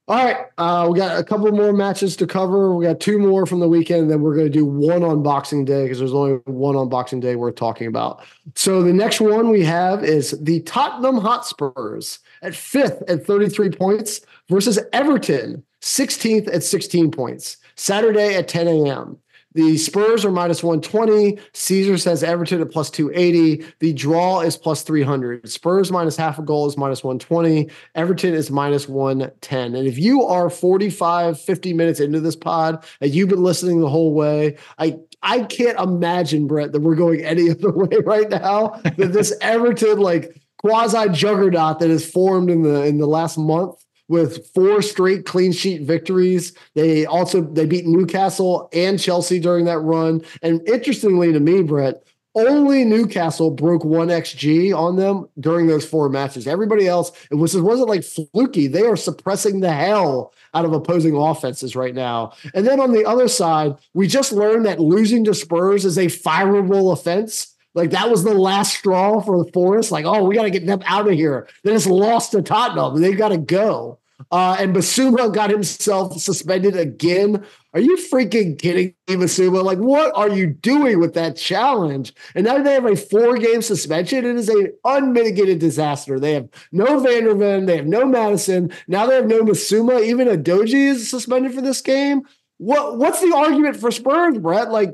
All 0.08 0.24
right, 0.24 0.46
uh, 0.60 0.88
we 0.92 1.00
got 1.00 1.18
a 1.18 1.24
couple 1.24 1.52
more 1.54 1.74
matches 1.74 2.16
to 2.18 2.28
cover. 2.28 2.76
We 2.76 2.86
got 2.86 3.00
two 3.00 3.18
more 3.18 3.48
from 3.48 3.62
the 3.62 3.68
weekend. 3.68 4.12
Then 4.12 4.22
we're 4.22 4.36
going 4.36 4.46
to 4.46 4.52
do 4.52 4.66
one 4.66 5.02
on 5.02 5.24
Boxing 5.24 5.66
Day 5.66 5.84
because 5.84 5.98
there's 5.98 6.14
only 6.14 6.36
one 6.46 6.76
on 6.76 6.88
Boxing 6.88 7.20
Day 7.20 7.36
worth 7.36 7.56
talking 7.56 7.88
about. 7.88 8.24
So 8.54 8.84
the 8.84 8.94
next 8.94 9.20
one 9.20 9.50
we 9.50 9.64
have 9.64 10.04
is 10.04 10.38
the 10.40 10.60
Tottenham 10.62 11.18
Hotspurs 11.18 12.20
at 12.44 12.54
fifth 12.54 13.02
at 13.08 13.26
33 13.26 13.72
points 13.72 14.22
versus 14.50 14.78
Everton 14.92 15.64
16th 15.82 16.54
at 16.54 16.64
16 16.64 17.10
points. 17.10 17.58
Saturday 17.76 18.36
at 18.36 18.48
10 18.48 18.68
a.m. 18.68 19.18
The 19.54 19.78
Spurs 19.78 20.26
are 20.26 20.32
minus 20.32 20.64
120. 20.64 21.40
Caesar 21.54 21.98
says 21.98 22.24
Everton 22.24 22.62
at 22.62 22.72
plus 22.72 22.90
280. 22.90 23.66
The 23.80 23.94
draw 23.94 24.42
is 24.42 24.58
plus 24.58 24.84
300. 24.84 25.50
Spurs 25.50 25.92
minus 25.92 26.18
half 26.18 26.40
a 26.40 26.44
goal 26.44 26.68
is 26.68 26.78
minus 26.78 27.04
120. 27.04 27.70
Everton 27.96 28.34
is 28.34 28.50
minus 28.50 28.88
110. 28.88 29.76
And 29.76 29.88
if 29.88 29.98
you 29.98 30.24
are 30.24 30.50
45, 30.50 31.40
50 31.40 31.74
minutes 31.74 32.00
into 32.00 32.20
this 32.20 32.36
pod 32.36 32.84
and 33.02 33.14
you've 33.14 33.30
been 33.30 33.44
listening 33.44 33.80
the 33.80 33.90
whole 33.90 34.14
way, 34.14 34.58
I 34.78 34.98
I 35.22 35.44
can't 35.44 35.80
imagine, 35.80 36.48
Brett, 36.48 36.74
that 36.74 36.82
we're 36.82 36.96
going 36.96 37.22
any 37.24 37.50
other 37.52 37.72
way 37.72 37.98
right 38.06 38.30
now. 38.30 38.80
that 38.84 39.14
this 39.14 39.34
Everton 39.42 40.00
like 40.00 40.36
quasi 40.58 41.10
juggernaut 41.10 41.80
that 41.80 41.90
has 41.90 42.10
formed 42.10 42.50
in 42.50 42.64
the 42.64 42.84
in 42.84 42.98
the 42.98 43.08
last 43.08 43.38
month 43.38 43.84
with 44.14 44.46
four 44.54 44.84
straight 44.84 45.26
clean 45.26 45.52
sheet 45.52 45.82
victories. 45.82 46.54
They 46.76 47.04
also 47.08 47.42
they 47.42 47.66
beat 47.66 47.88
Newcastle 47.88 48.70
and 48.72 49.00
Chelsea 49.00 49.40
during 49.40 49.66
that 49.66 49.80
run. 49.80 50.22
And 50.44 50.62
interestingly 50.70 51.34
to 51.34 51.40
me, 51.40 51.64
Brett, 51.64 52.04
only 52.36 52.86
Newcastle 52.86 53.50
broke 53.50 53.84
one 53.84 54.10
XG 54.10 54.72
on 54.72 54.98
them 54.98 55.28
during 55.40 55.66
those 55.66 55.84
four 55.84 56.10
matches. 56.10 56.48
Everybody 56.48 56.88
else, 56.88 57.12
it 57.32 57.36
was 57.36 57.56
it 57.56 57.62
wasn't 57.62 57.90
like 57.90 58.04
fluky. 58.04 58.68
They 58.68 58.84
are 58.84 58.96
suppressing 58.96 59.62
the 59.62 59.74
hell 59.74 60.32
out 60.54 60.66
of 60.66 60.74
opposing 60.74 61.16
offenses 61.16 61.76
right 61.76 61.96
now. 61.96 62.34
And 62.54 62.68
then 62.68 62.80
on 62.80 62.92
the 62.92 63.06
other 63.06 63.28
side, 63.28 63.76
we 63.96 64.06
just 64.06 64.32
learned 64.32 64.68
that 64.68 64.80
losing 64.80 65.24
to 65.26 65.34
Spurs 65.34 65.86
is 65.86 65.98
a 65.98 66.06
fireable 66.06 66.94
offense. 66.94 67.56
Like 67.74 67.90
that 67.90 68.12
was 68.12 68.24
the 68.24 68.36
last 68.36 68.78
straw 68.78 69.22
for 69.22 69.44
the 69.44 69.52
Forest. 69.52 69.92
Like, 69.92 70.06
oh, 70.06 70.24
we 70.24 70.36
got 70.36 70.44
to 70.44 70.52
get 70.52 70.68
them 70.68 70.84
out 70.86 71.08
of 71.08 71.14
here. 71.14 71.48
They 71.64 71.72
just 71.72 71.88
lost 71.88 72.32
to 72.34 72.44
Tottenham. 72.44 73.02
They 73.02 73.14
got 73.14 73.30
to 73.30 73.40
go. 73.40 73.98
Uh, 74.32 74.56
and 74.60 74.76
Bissouma 74.76 75.34
got 75.34 75.50
himself 75.50 76.20
suspended 76.20 76.76
again. 76.76 77.46
Are 77.74 77.80
you 77.80 77.98
freaking 77.98 78.58
kidding 78.60 78.94
me, 79.08 79.16
Bissouma? 79.16 79.64
Like, 79.64 79.80
what 79.80 80.16
are 80.16 80.30
you 80.30 80.48
doing 80.48 81.00
with 81.00 81.14
that 81.16 81.36
challenge? 81.36 82.14
And 82.36 82.46
now 82.46 82.62
they 82.62 82.74
have 82.74 82.86
a 82.86 82.96
four-game 82.96 83.62
suspension. 83.62 84.26
It 84.26 84.36
is 84.36 84.50
an 84.50 84.74
unmitigated 84.86 85.60
disaster. 85.60 86.20
They 86.20 86.34
have 86.34 86.50
no 86.72 87.00
Van 87.00 87.24
der 87.24 87.36
Ven. 87.36 87.66
They 87.66 87.78
have 87.78 87.88
no 87.88 88.06
Maddison. 88.06 88.72
Now 88.88 89.08
they 89.08 89.16
have 89.16 89.28
no 89.28 89.44
Bissouma. 89.44 90.04
Even 90.04 90.28
Udogie 90.28 90.90
is 90.90 91.10
suspended 91.10 91.54
for 91.54 91.62
this 91.62 91.82
game. 91.82 92.22
What 92.58 92.98
What's 92.98 93.22
the 93.22 93.34
argument 93.36 93.78
for 93.78 93.92
Spurs, 93.92 94.38
Brett? 94.38 94.70
Like, 94.70 94.92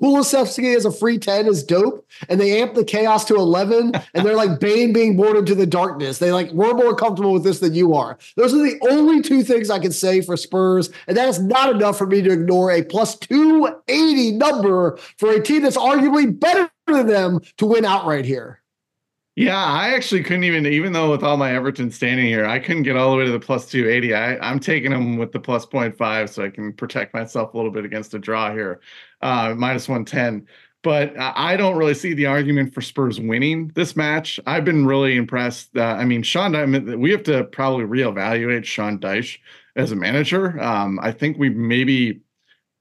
Kulusevski 0.00 0.74
as 0.76 0.84
a 0.84 0.90
free 0.90 1.18
10 1.18 1.46
is 1.46 1.62
dope. 1.62 2.06
And 2.28 2.40
they 2.40 2.60
amp 2.60 2.74
the 2.74 2.84
chaos 2.84 3.24
to 3.26 3.34
11. 3.36 3.92
And 4.14 4.26
they're 4.26 4.36
like 4.36 4.60
Bane 4.60 4.92
being 4.92 5.16
born 5.16 5.36
into 5.36 5.54
the 5.54 5.66
darkness. 5.66 6.18
They 6.18 6.32
like, 6.32 6.50
we're 6.52 6.74
more 6.74 6.94
comfortable 6.94 7.32
with 7.32 7.44
this 7.44 7.60
than 7.60 7.74
you 7.74 7.94
are. 7.94 8.18
Those 8.36 8.54
are 8.54 8.58
the 8.58 8.78
only 8.90 9.22
two 9.22 9.42
things 9.42 9.70
I 9.70 9.78
can 9.78 9.92
say 9.92 10.20
for 10.20 10.36
Spurs. 10.36 10.90
And 11.06 11.16
that 11.16 11.28
is 11.28 11.40
not 11.40 11.74
enough 11.74 11.98
for 11.98 12.06
me 12.06 12.22
to 12.22 12.32
ignore 12.32 12.70
a 12.70 12.82
plus 12.82 13.16
280 13.16 14.32
number 14.32 14.98
for 15.18 15.30
a 15.30 15.42
team 15.42 15.62
that's 15.62 15.76
arguably 15.76 16.38
better 16.38 16.70
than 16.86 17.06
them 17.06 17.40
to 17.58 17.66
win 17.66 17.84
outright 17.84 18.24
here. 18.24 18.62
Yeah, 19.34 19.64
I 19.64 19.94
actually 19.94 20.22
couldn't 20.22 20.44
even, 20.44 20.66
even 20.66 20.92
though 20.92 21.10
with 21.10 21.22
all 21.22 21.38
my 21.38 21.54
Everton 21.54 21.90
standing 21.90 22.26
here, 22.26 22.44
I 22.44 22.58
couldn't 22.58 22.82
get 22.82 22.96
all 22.96 23.12
the 23.12 23.16
way 23.16 23.24
to 23.24 23.30
the 23.30 23.40
plus 23.40 23.64
280. 23.66 24.14
I, 24.14 24.36
I'm 24.46 24.60
taking 24.60 24.90
them 24.90 25.16
with 25.16 25.32
the 25.32 25.40
plus 25.40 25.64
0.5 25.64 26.28
so 26.28 26.44
I 26.44 26.50
can 26.50 26.74
protect 26.74 27.14
myself 27.14 27.54
a 27.54 27.56
little 27.56 27.72
bit 27.72 27.86
against 27.86 28.12
a 28.12 28.18
draw 28.18 28.52
here, 28.52 28.80
uh, 29.22 29.54
minus 29.56 29.88
110. 29.88 30.46
But 30.82 31.14
I 31.16 31.56
don't 31.56 31.76
really 31.76 31.94
see 31.94 32.12
the 32.12 32.26
argument 32.26 32.74
for 32.74 32.80
Spurs 32.80 33.20
winning 33.20 33.70
this 33.76 33.94
match. 33.94 34.40
I've 34.46 34.64
been 34.64 34.84
really 34.84 35.16
impressed. 35.16 35.76
Uh, 35.76 35.82
I 35.82 36.04
mean, 36.04 36.24
Sean, 36.24 36.56
I 36.56 36.66
mean, 36.66 36.98
we 36.98 37.12
have 37.12 37.22
to 37.24 37.44
probably 37.44 37.84
reevaluate 37.84 38.64
Sean 38.64 38.98
Dyche 38.98 39.38
as 39.76 39.92
a 39.92 39.96
manager. 39.96 40.60
Um, 40.60 40.98
I 41.00 41.12
think 41.12 41.38
we 41.38 41.50
maybe 41.50 42.22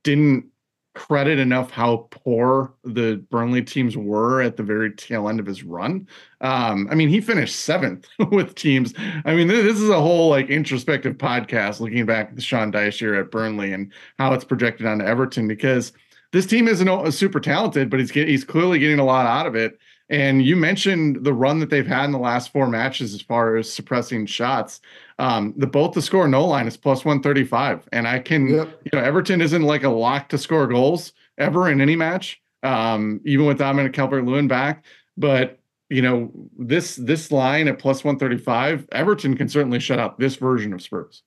didn't 0.04 0.46
credit 0.94 1.40
enough 1.40 1.72
how 1.72 2.08
poor 2.12 2.74
the 2.84 3.24
Burnley 3.30 3.62
teams 3.62 3.96
were 3.96 4.42
at 4.42 4.58
the 4.58 4.64
very 4.64 4.94
tail 4.94 5.30
end 5.30 5.40
of 5.40 5.46
his 5.46 5.64
run. 5.64 6.08
Um, 6.42 6.88
I 6.92 6.96
mean, 6.96 7.08
he 7.08 7.22
finished 7.22 7.56
seventh 7.56 8.08
with 8.32 8.56
teams. 8.56 8.94
I 9.26 9.36
mean, 9.36 9.48
this 9.48 9.80
is 9.80 9.90
a 9.90 10.02
whole 10.02 10.30
like 10.30 10.50
introspective 10.50 11.18
podcast 11.18 11.80
looking 11.80 12.06
back 12.06 12.30
at 12.30 12.36
the 12.36 12.42
Sean 12.42 12.72
Dyche 12.72 13.00
year 13.00 13.16
at 13.16 13.32
Burnley 13.32 13.74
and 13.74 13.94
how 14.18 14.34
it's 14.34 14.44
projected 14.44 14.86
on 14.86 15.02
Everton 15.02 15.48
because 15.48 15.94
this 16.32 16.46
team 16.46 16.68
isn't 16.68 17.12
super 17.12 17.40
talented, 17.40 17.90
but 17.90 18.00
he's 18.00 18.12
he's 18.12 18.44
clearly 18.44 18.80
getting 18.80 19.00
a 19.00 19.06
lot 19.06 19.26
out 19.26 19.48
of 19.48 19.56
it. 19.56 19.80
And 20.10 20.44
you 20.44 20.58
mentioned 20.58 21.24
the 21.24 21.34
run 21.34 21.60
that 21.60 21.70
they've 21.70 21.88
had 21.88 22.04
in 22.04 22.12
the 22.12 22.20
last 22.20 22.52
four 22.52 22.68
matches 22.68 23.14
as 23.14 23.22
far 23.22 23.56
as 23.56 23.72
suppressing 23.72 24.26
shots. 24.26 24.82
Um, 25.20 25.54
the 25.56 25.68
both 25.68 25.94
the 25.94 26.02
score 26.02 26.28
no 26.28 26.46
line 26.46 26.68
is 26.68 26.76
plus 26.76 27.06
135. 27.06 27.88
And 27.94 28.06
I 28.06 28.20
can, 28.20 28.50
yep. 28.50 28.82
you 28.84 28.92
know, 29.00 29.04
Everton 29.04 29.40
isn't 29.40 29.62
like 29.62 29.84
a 29.84 29.90
lock 29.90 30.28
to 30.30 30.38
score 30.38 30.68
goals 30.68 31.14
ever 31.38 31.70
in 31.70 31.80
any 31.80 31.96
match, 31.96 32.42
um, 32.62 33.22
even 33.24 33.46
with 33.46 33.58
Dominic 33.58 33.94
Calvert 33.94 34.26
Lewin 34.26 34.50
back. 34.50 34.84
But 35.16 35.60
you 35.90 36.02
know, 36.02 36.32
this 36.58 36.98
this 36.98 37.32
line 37.32 37.70
at 37.70 37.80
plus 37.80 38.04
135, 38.04 38.88
Everton 38.92 39.38
can 39.38 39.48
certainly 39.48 39.80
shut 39.80 40.00
out 40.00 40.20
this 40.20 40.36
version 40.36 40.74
of 40.74 40.82
Spurs. 40.82 41.24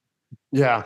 Yeah. 0.52 0.84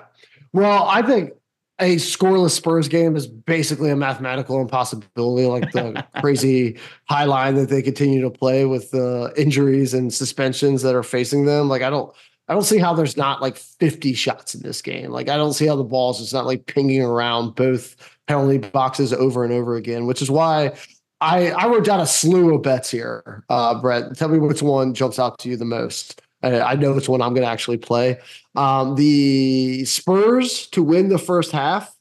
Well, 0.53 0.87
I 0.89 1.03
think 1.03 1.33
a 1.81 1.97
scoreless 1.97 2.51
Spurs 2.51 2.89
game 2.89 3.15
is 3.15 3.27
basically 3.27 3.91
a 3.91 3.97
mathematical 3.97 4.61
impossibility, 4.61 5.47
like 5.47 5.71
the 5.73 6.05
crazy 6.21 6.79
high 7.09 7.25
line 7.25 7.55
that 7.55 7.69
they 7.69 7.83
continue 7.83 8.21
to 8.21 8.31
play 8.31 8.65
with 8.65 8.91
the 8.91 9.33
injuries 9.37 9.95
and 9.95 10.13
suspensions 10.13 10.83
that 10.83 10.95
are 10.95 11.03
facing 11.03 11.45
them. 11.45 11.69
Like 11.69 11.83
I 11.83 11.91
don't, 11.91 12.13
I 12.49 12.55
don't 12.55 12.65
see 12.65 12.79
how 12.79 12.95
there's 12.95 13.17
not 13.17 13.41
like 13.41 13.57
50 13.57 14.15
shots 14.15 14.55
in 14.55 14.63
this 14.63 14.83
game. 14.83 15.11
Like 15.11 15.29
I 15.29 15.37
don't 15.37 15.53
see 15.53 15.67
how 15.67 15.77
the 15.77 15.85
balls 15.85 16.21
is 16.21 16.33
not 16.33 16.47
like 16.47 16.67
pinging 16.67 17.03
around 17.03 17.55
both 17.55 17.95
penalty 18.27 18.59
boxes 18.59 19.13
over 19.13 19.45
and 19.45 19.53
over 19.53 19.77
again, 19.77 20.07
which 20.07 20.21
is 20.21 20.31
why 20.31 20.73
I 21.21 21.51
I 21.51 21.67
wrote 21.67 21.85
down 21.85 22.01
a 22.01 22.07
slew 22.07 22.55
of 22.55 22.63
bets 22.63 22.91
here. 22.91 23.45
Uh, 23.49 23.81
Brett, 23.81 24.17
tell 24.17 24.29
me 24.29 24.39
which 24.39 24.63
one 24.63 24.95
jumps 24.95 25.19
out 25.19 25.39
to 25.41 25.49
you 25.49 25.57
the 25.57 25.65
most. 25.65 26.23
I 26.43 26.77
know 26.77 26.97
it's 26.97 27.09
one 27.09 27.21
I'm 27.21 27.35
going 27.35 27.45
to 27.45 27.51
actually 27.51 27.79
play. 27.79 28.19
Um, 28.55 28.95
the 28.95 29.85
Spurs 29.85 30.67
to 30.69 30.83
win 30.83 31.09
the 31.09 31.19
first 31.19 31.51
half, 31.51 31.95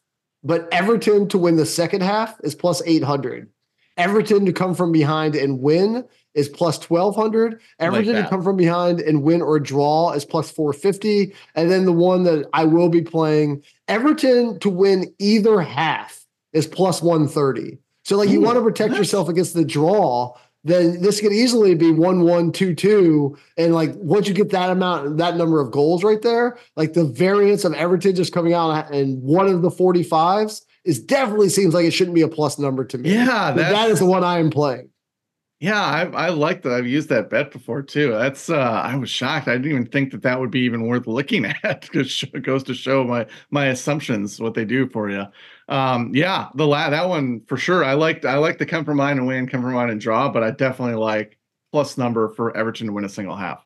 but 0.44 0.68
Everton 0.72 1.28
to 1.30 1.38
win 1.38 1.56
the 1.56 1.66
second 1.66 2.02
half 2.02 2.40
is 2.44 2.54
plus 2.54 2.82
800. 2.86 3.50
Everton 3.98 4.46
to 4.46 4.54
come 4.54 4.76
from 4.76 4.92
behind 4.92 5.36
and 5.36 5.60
win 5.60 6.06
is 6.36 6.48
plus 6.48 6.78
1200. 6.88 7.60
Everton 7.80 8.14
like 8.14 8.24
to 8.24 8.30
come 8.30 8.44
from 8.44 8.56
behind 8.56 9.02
and 9.02 9.24
win 9.24 9.42
or 9.42 9.60
draw 9.60 10.12
is 10.12 10.24
plus 10.24 10.52
450. 10.52 11.34
And 11.56 11.72
then 11.72 11.86
the 11.86 11.92
one 11.92 12.24
that 12.24 12.48
I 12.54 12.66
will 12.66 12.90
be 12.90 13.02
playing, 13.02 13.64
Everton 13.88 14.60
to 14.60 14.70
win 14.70 15.14
either 15.18 15.62
half 15.62 16.26
is 16.54 16.68
plus 16.68 17.02
130. 17.02 17.80
So, 18.04 18.16
like, 18.16 18.30
you 18.30 18.40
want 18.40 18.58
to 18.58 18.62
protect 18.62 18.94
yourself 18.94 19.28
against 19.28 19.54
the 19.54 19.66
draw 19.66 20.38
then 20.68 21.02
this 21.02 21.22
could 21.22 21.32
easily 21.32 21.76
be 21.76 21.92
one 21.92 22.22
one 22.22 22.52
two 22.52 22.76
two. 22.76 23.38
And 23.58 23.74
like 23.74 23.92
once 23.96 24.28
you 24.28 24.34
get 24.34 24.52
that 24.52 24.70
amount, 24.70 25.18
that 25.18 25.38
number 25.38 25.60
of 25.60 25.72
goals 25.72 26.04
right 26.04 26.22
there, 26.22 26.58
like 26.76 26.94
the 26.94 27.06
variance 27.06 27.64
of 27.64 27.74
Everton 27.74 28.16
just 28.16 28.34
coming 28.34 28.54
out 28.54 28.94
and 28.94 29.22
one 29.22 29.48
of 29.48 29.62
the 29.62 29.70
45s 29.70 30.62
is 30.84 31.00
definitely 31.00 31.50
seems 31.50 31.74
like 31.74 31.86
it 31.86 31.92
shouldn't 31.92 32.16
be 32.16 32.22
a 32.22 32.28
plus 32.28 32.60
number 32.60 32.86
to 32.86 32.98
me. 32.98 33.14
Yeah, 33.14 33.52
that 33.52 33.90
is 33.90 34.00
the 34.00 34.06
one 34.06 34.24
I 34.24 34.40
am 34.40 34.50
playing. 34.50 34.90
Yeah, 35.60 35.84
I, 35.84 36.04
I 36.04 36.30
like 36.30 36.62
that. 36.62 36.74
I've 36.74 36.86
used 36.86 37.10
that 37.10 37.32
bet 37.32 37.52
before 37.52 37.82
too. 37.82 38.12
That's 38.12 38.48
uh, 38.48 38.56
I 38.58 38.96
was 38.96 39.10
shocked. 39.10 39.48
I 39.48 39.54
didn't 39.54 39.72
even 39.72 39.86
think 39.88 40.12
that 40.12 40.22
that 40.22 40.40
would 40.40 40.52
be 40.52 40.60
even 40.60 40.86
worth 40.86 41.08
looking 41.08 41.46
at 41.64 41.82
because 41.82 42.24
it 42.32 42.44
goes 42.44 42.62
to 42.64 42.76
show 42.76 43.04
my 43.04 43.26
my 43.50 43.68
assumptions 43.68 44.40
what 44.40 44.54
they 44.54 44.66
do 44.66 44.88
for 44.88 45.10
you. 45.10 45.26
Um, 45.68 46.12
yeah, 46.14 46.50
the 46.54 46.68
la- 46.68 46.92
that 46.92 47.10
one 47.10 47.42
for 47.48 47.58
sure. 47.58 47.84
I 47.84 47.94
liked 47.94 48.24
I 48.24 48.38
like 48.38 48.60
the 48.60 48.68
come 48.68 48.86
from 48.86 48.98
mine 48.98 49.18
and 49.18 49.26
win, 49.26 49.48
come 49.48 49.64
from 49.64 49.74
mine 49.74 49.90
and 49.90 50.00
draw, 50.00 50.30
but 50.30 50.44
I 50.44 50.52
definitely 50.52 50.96
like 50.96 51.40
plus 51.72 51.98
number 51.98 52.30
for 52.30 52.56
Everton 52.56 52.88
to 52.88 52.94
win 52.94 53.06
a 53.06 53.10
single 53.10 53.36
half. 53.36 53.66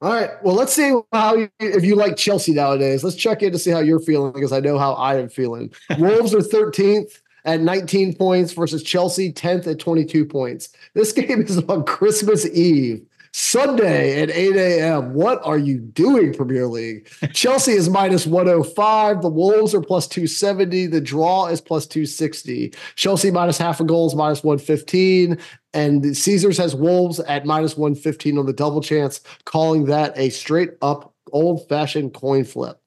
All 0.00 0.12
right. 0.12 0.30
Well, 0.42 0.54
let's 0.54 0.72
see 0.72 0.94
how 1.12 1.34
you, 1.34 1.48
if 1.58 1.84
you 1.84 1.96
like 1.96 2.16
Chelsea 2.16 2.52
nowadays. 2.52 3.02
Let's 3.02 3.16
check 3.16 3.42
in 3.42 3.52
to 3.52 3.58
see 3.58 3.70
how 3.70 3.78
you're 3.80 4.00
feeling 4.00 4.32
because 4.32 4.52
I 4.52 4.60
know 4.60 4.78
how 4.78 4.92
I 4.94 5.16
am 5.16 5.28
feeling. 5.28 5.72
Wolves 5.98 6.34
are 6.34 6.40
13th 6.40 7.20
at 7.44 7.60
19 7.60 8.14
points 8.14 8.52
versus 8.52 8.82
Chelsea 8.82 9.32
10th 9.32 9.66
at 9.66 9.78
22 9.78 10.24
points. 10.24 10.70
This 10.94 11.12
game 11.12 11.42
is 11.42 11.58
on 11.64 11.84
Christmas 11.84 12.46
Eve. 12.46 13.04
Sunday 13.36 14.22
at 14.22 14.30
8 14.30 14.54
a.m. 14.54 15.12
What 15.12 15.44
are 15.44 15.58
you 15.58 15.78
doing, 15.78 16.32
Premier 16.32 16.68
League? 16.68 17.08
Chelsea 17.32 17.72
is 17.72 17.90
minus 17.90 18.28
105. 18.28 19.22
The 19.22 19.28
Wolves 19.28 19.74
are 19.74 19.80
plus 19.80 20.06
270. 20.06 20.86
The 20.86 21.00
draw 21.00 21.46
is 21.46 21.60
plus 21.60 21.84
260. 21.88 22.72
Chelsea 22.94 23.32
minus 23.32 23.58
half 23.58 23.80
a 23.80 23.84
goal 23.84 24.06
is 24.06 24.14
minus 24.14 24.44
115. 24.44 25.36
And 25.72 26.16
Caesars 26.16 26.58
has 26.58 26.76
Wolves 26.76 27.18
at 27.18 27.44
minus 27.44 27.76
115 27.76 28.38
on 28.38 28.46
the 28.46 28.52
double 28.52 28.80
chance, 28.80 29.20
calling 29.44 29.86
that 29.86 30.16
a 30.16 30.30
straight 30.30 30.74
up 30.80 31.12
old 31.32 31.68
fashioned 31.68 32.14
coin 32.14 32.44
flip. 32.44 32.80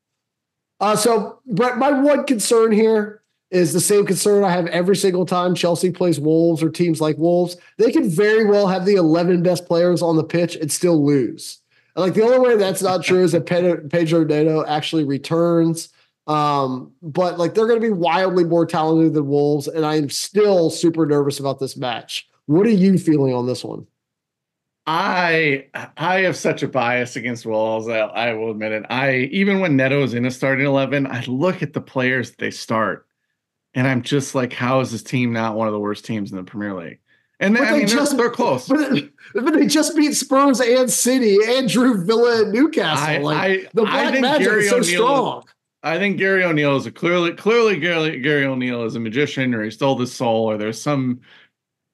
Uh, 0.80 0.96
so, 0.96 1.42
Brett, 1.46 1.78
my 1.78 1.92
one 1.92 2.24
concern 2.24 2.72
here 2.72 3.22
is 3.50 3.74
the 3.74 3.80
same 3.80 4.06
concern 4.06 4.44
I 4.44 4.52
have 4.52 4.68
every 4.68 4.96
single 4.96 5.26
time 5.26 5.56
Chelsea 5.56 5.92
plays 5.92 6.20
Wolves 6.20 6.62
or 6.62 6.70
teams 6.70 7.00
like 7.00 7.18
Wolves. 7.18 7.58
They 7.78 7.92
could 7.92 8.06
very 8.06 8.46
well 8.46 8.68
have 8.68 8.86
the 8.86 8.96
11 8.96 9.44
best 9.44 9.66
players 9.66 10.02
on 10.02 10.18
the 10.18 10.24
pitch 10.24 10.56
and 10.56 10.72
still 10.72 11.06
lose. 11.06 11.62
And 11.96 12.04
like 12.04 12.14
the 12.14 12.24
only 12.24 12.40
way 12.40 12.58
that's 12.58 12.82
not 12.82 13.04
true 13.04 13.24
is 13.24 13.32
that 13.32 13.46
Pedro 13.46 14.24
Neto 14.24 14.66
actually 14.66 15.06
returns. 15.06 15.90
Um, 16.28 16.92
but 17.02 17.40
like 17.40 17.54
they're 17.54 17.68
going 17.68 17.82
to 17.82 17.88
be 17.88 17.94
wildly 17.94 18.44
more 18.44 18.66
talented 18.66 19.14
than 19.14 19.28
Wolves, 19.28 19.68
and 19.70 19.86
I'm 19.86 20.10
still 20.10 20.70
super 20.70 21.06
nervous 21.06 21.40
about 21.40 21.60
this 21.60 21.78
match. 21.78 22.28
What 22.48 22.68
are 22.68 22.72
you 22.72 22.98
feeling 22.98 23.34
on 23.34 23.48
this 23.48 23.64
one? 23.64 23.88
I 24.86 25.68
I 25.96 26.20
have 26.22 26.36
such 26.36 26.64
a 26.64 26.68
bias 26.68 27.16
against 27.16 27.46
Wolves. 27.46 27.88
I, 27.88 28.00
I 28.00 28.34
will 28.34 28.52
admit 28.52 28.74
it. 28.74 28.86
I 28.90 29.30
even 29.32 29.62
when 29.62 29.78
Neto 29.78 30.04
is 30.04 30.14
in 30.14 30.26
a 30.26 30.32
starting 30.32 30.66
eleven, 30.66 31.08
I 31.08 31.24
look 31.26 31.64
at 31.64 31.72
the 31.72 31.82
players 31.82 32.32
they 32.32 32.52
start 32.52 33.07
and 33.78 33.88
I'm 33.88 34.02
just 34.02 34.34
like, 34.34 34.54
how 34.54 34.80
is 34.80 34.92
this 34.92 35.04
team 35.04 35.32
not 35.32 35.56
one 35.56 35.68
of 35.68 35.72
the 35.72 35.80
worst 35.80 36.04
teams 36.04 36.32
in 36.32 36.38
the 36.38 36.44
Premier 36.44 36.74
League? 36.74 37.00
And 37.40 37.56
then, 37.56 37.64
I 37.64 37.78
mean, 37.78 37.88
just, 37.88 38.18
they're, 38.18 38.26
they're 38.26 38.32
close. 38.32 38.68
But, 38.68 39.10
but, 39.36 39.54
they 39.54 39.68
just 39.68 39.96
beat 39.96 40.14
Spurs 40.14 40.60
and 40.60 40.90
City 40.90 41.38
and 41.46 41.70
Drew 41.70 42.04
Villa 42.04 42.42
and 42.42 42.52
Newcastle. 42.52 43.06
I, 43.06 43.18
like 43.20 43.38
I, 43.38 43.70
the 43.76 43.84
Black 43.84 44.20
Magic 44.20 44.48
is 44.48 44.70
so 44.72 44.82
strong. 44.82 45.44
I 45.84 46.00
think 46.00 46.18
Gary 46.18 46.44
O'Neill 46.44 46.76
is 46.76 46.88
a 46.88 46.92
clearly 46.92 47.34
clearly 47.34 47.80
Gary, 47.80 48.20
Gary 48.20 48.46
O'Neill 48.46 48.84
is 48.84 48.96
a 48.96 49.00
magician 49.00 49.54
or 49.54 49.64
he 49.64 49.70
stole 49.70 49.96
the 49.96 50.08
soul 50.08 50.46
or 50.46 50.58
there's 50.58 50.82
some 50.82 51.22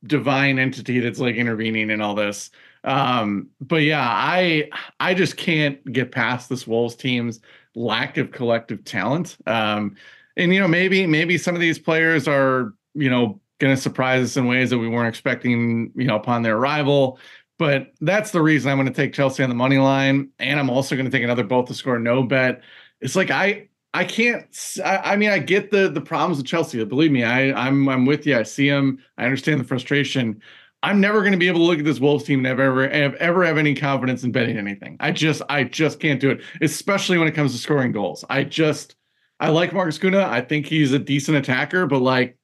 divine 0.05 0.59
entity 0.59 1.01
that's 1.01 1.19
like 1.19 1.35
intervening 1.35 1.89
in 1.89 1.99
all 1.99 2.15
this. 2.15 2.49
Um, 2.85 3.49
but 3.59 3.81
yeah, 3.81 4.07
I 4.09 4.69
I 5.01 5.13
just 5.13 5.35
can't 5.35 5.83
get 5.91 6.13
past 6.13 6.47
this 6.47 6.65
Wolves 6.65 6.95
team's 6.95 7.41
lack 7.75 8.17
of 8.17 8.31
collective 8.31 8.85
talent. 8.85 9.35
Um, 9.45 9.97
and 10.37 10.53
you 10.53 10.59
know 10.59 10.67
maybe 10.67 11.05
maybe 11.05 11.37
some 11.37 11.55
of 11.55 11.61
these 11.61 11.79
players 11.79 12.27
are 12.27 12.73
you 12.93 13.09
know 13.09 13.39
going 13.59 13.75
to 13.75 13.81
surprise 13.81 14.23
us 14.23 14.37
in 14.37 14.47
ways 14.47 14.69
that 14.69 14.77
we 14.77 14.87
weren't 14.87 15.07
expecting 15.07 15.91
you 15.95 16.05
know 16.05 16.15
upon 16.15 16.41
their 16.41 16.57
arrival. 16.57 17.19
But 17.59 17.93
that's 18.01 18.31
the 18.31 18.41
reason 18.41 18.71
i'm 18.71 18.77
going 18.77 18.87
to 18.87 18.93
take 18.93 19.13
chelsea 19.13 19.43
on 19.43 19.49
the 19.49 19.55
money 19.55 19.77
line. 19.77 20.29
And 20.39 20.59
i'm 20.59 20.69
also 20.69 20.95
going 20.95 21.05
to 21.05 21.11
take 21.11 21.23
another 21.23 21.43
both 21.43 21.67
to 21.67 21.73
score 21.73 21.99
no 21.99 22.23
bet. 22.23 22.61
It's 22.99 23.15
like 23.15 23.31
i 23.31 23.69
i 23.93 24.03
can't 24.03 24.45
I, 24.83 25.15
mean 25.15 25.29
i 25.29 25.37
get 25.37 25.69
the 25.69 25.89
the 25.89 26.01
problems 26.01 26.37
with 26.37 26.47
chelsea 26.47 26.83
believe 26.83 27.11
me 27.11 27.23
i 27.23 27.53
i'm 27.53 27.87
i'm 27.87 28.05
with 28.05 28.25
you. 28.25 28.37
I 28.37 28.43
see 28.43 28.69
them 28.69 28.99
i 29.17 29.23
understand 29.25 29.59
the 29.59 29.65
frustration. 29.65 30.41
I'm 30.81 30.99
never 30.99 31.21
going 31.21 31.31
to 31.31 31.37
be 31.37 31.47
able 31.47 31.59
to 31.59 31.65
look 31.65 31.79
at 31.79 31.85
this 31.85 32.01
wolves 32.01 32.25
team 32.25 32.39
and 32.39 32.47
have 32.47 32.59
ever 32.59 32.89
have 32.89 33.13
ever 33.15 33.45
have 33.45 33.57
any 33.57 33.75
confidence 33.75 34.23
in 34.23 34.31
betting 34.31 34.57
anything. 34.57 34.97
I 34.99 35.11
just 35.11 35.41
i 35.47 35.63
just 35.63 35.99
can't 35.99 36.19
do 36.19 36.31
it 36.31 36.41
especially 36.59 37.17
when 37.19 37.27
it 37.27 37.35
comes 37.35 37.53
to 37.53 37.59
scoring 37.59 37.91
goals. 37.91 38.25
I 38.29 38.43
just 38.43 38.95
I 39.43 39.49
like 39.49 39.71
Matheus 39.71 39.99
Cunha. 39.99 40.23
I 40.23 40.39
think 40.39 40.67
he's 40.67 40.93
a 40.93 40.99
decent 40.99 41.35
attacker, 41.35 41.85
but 41.85 42.01
like 42.01 42.37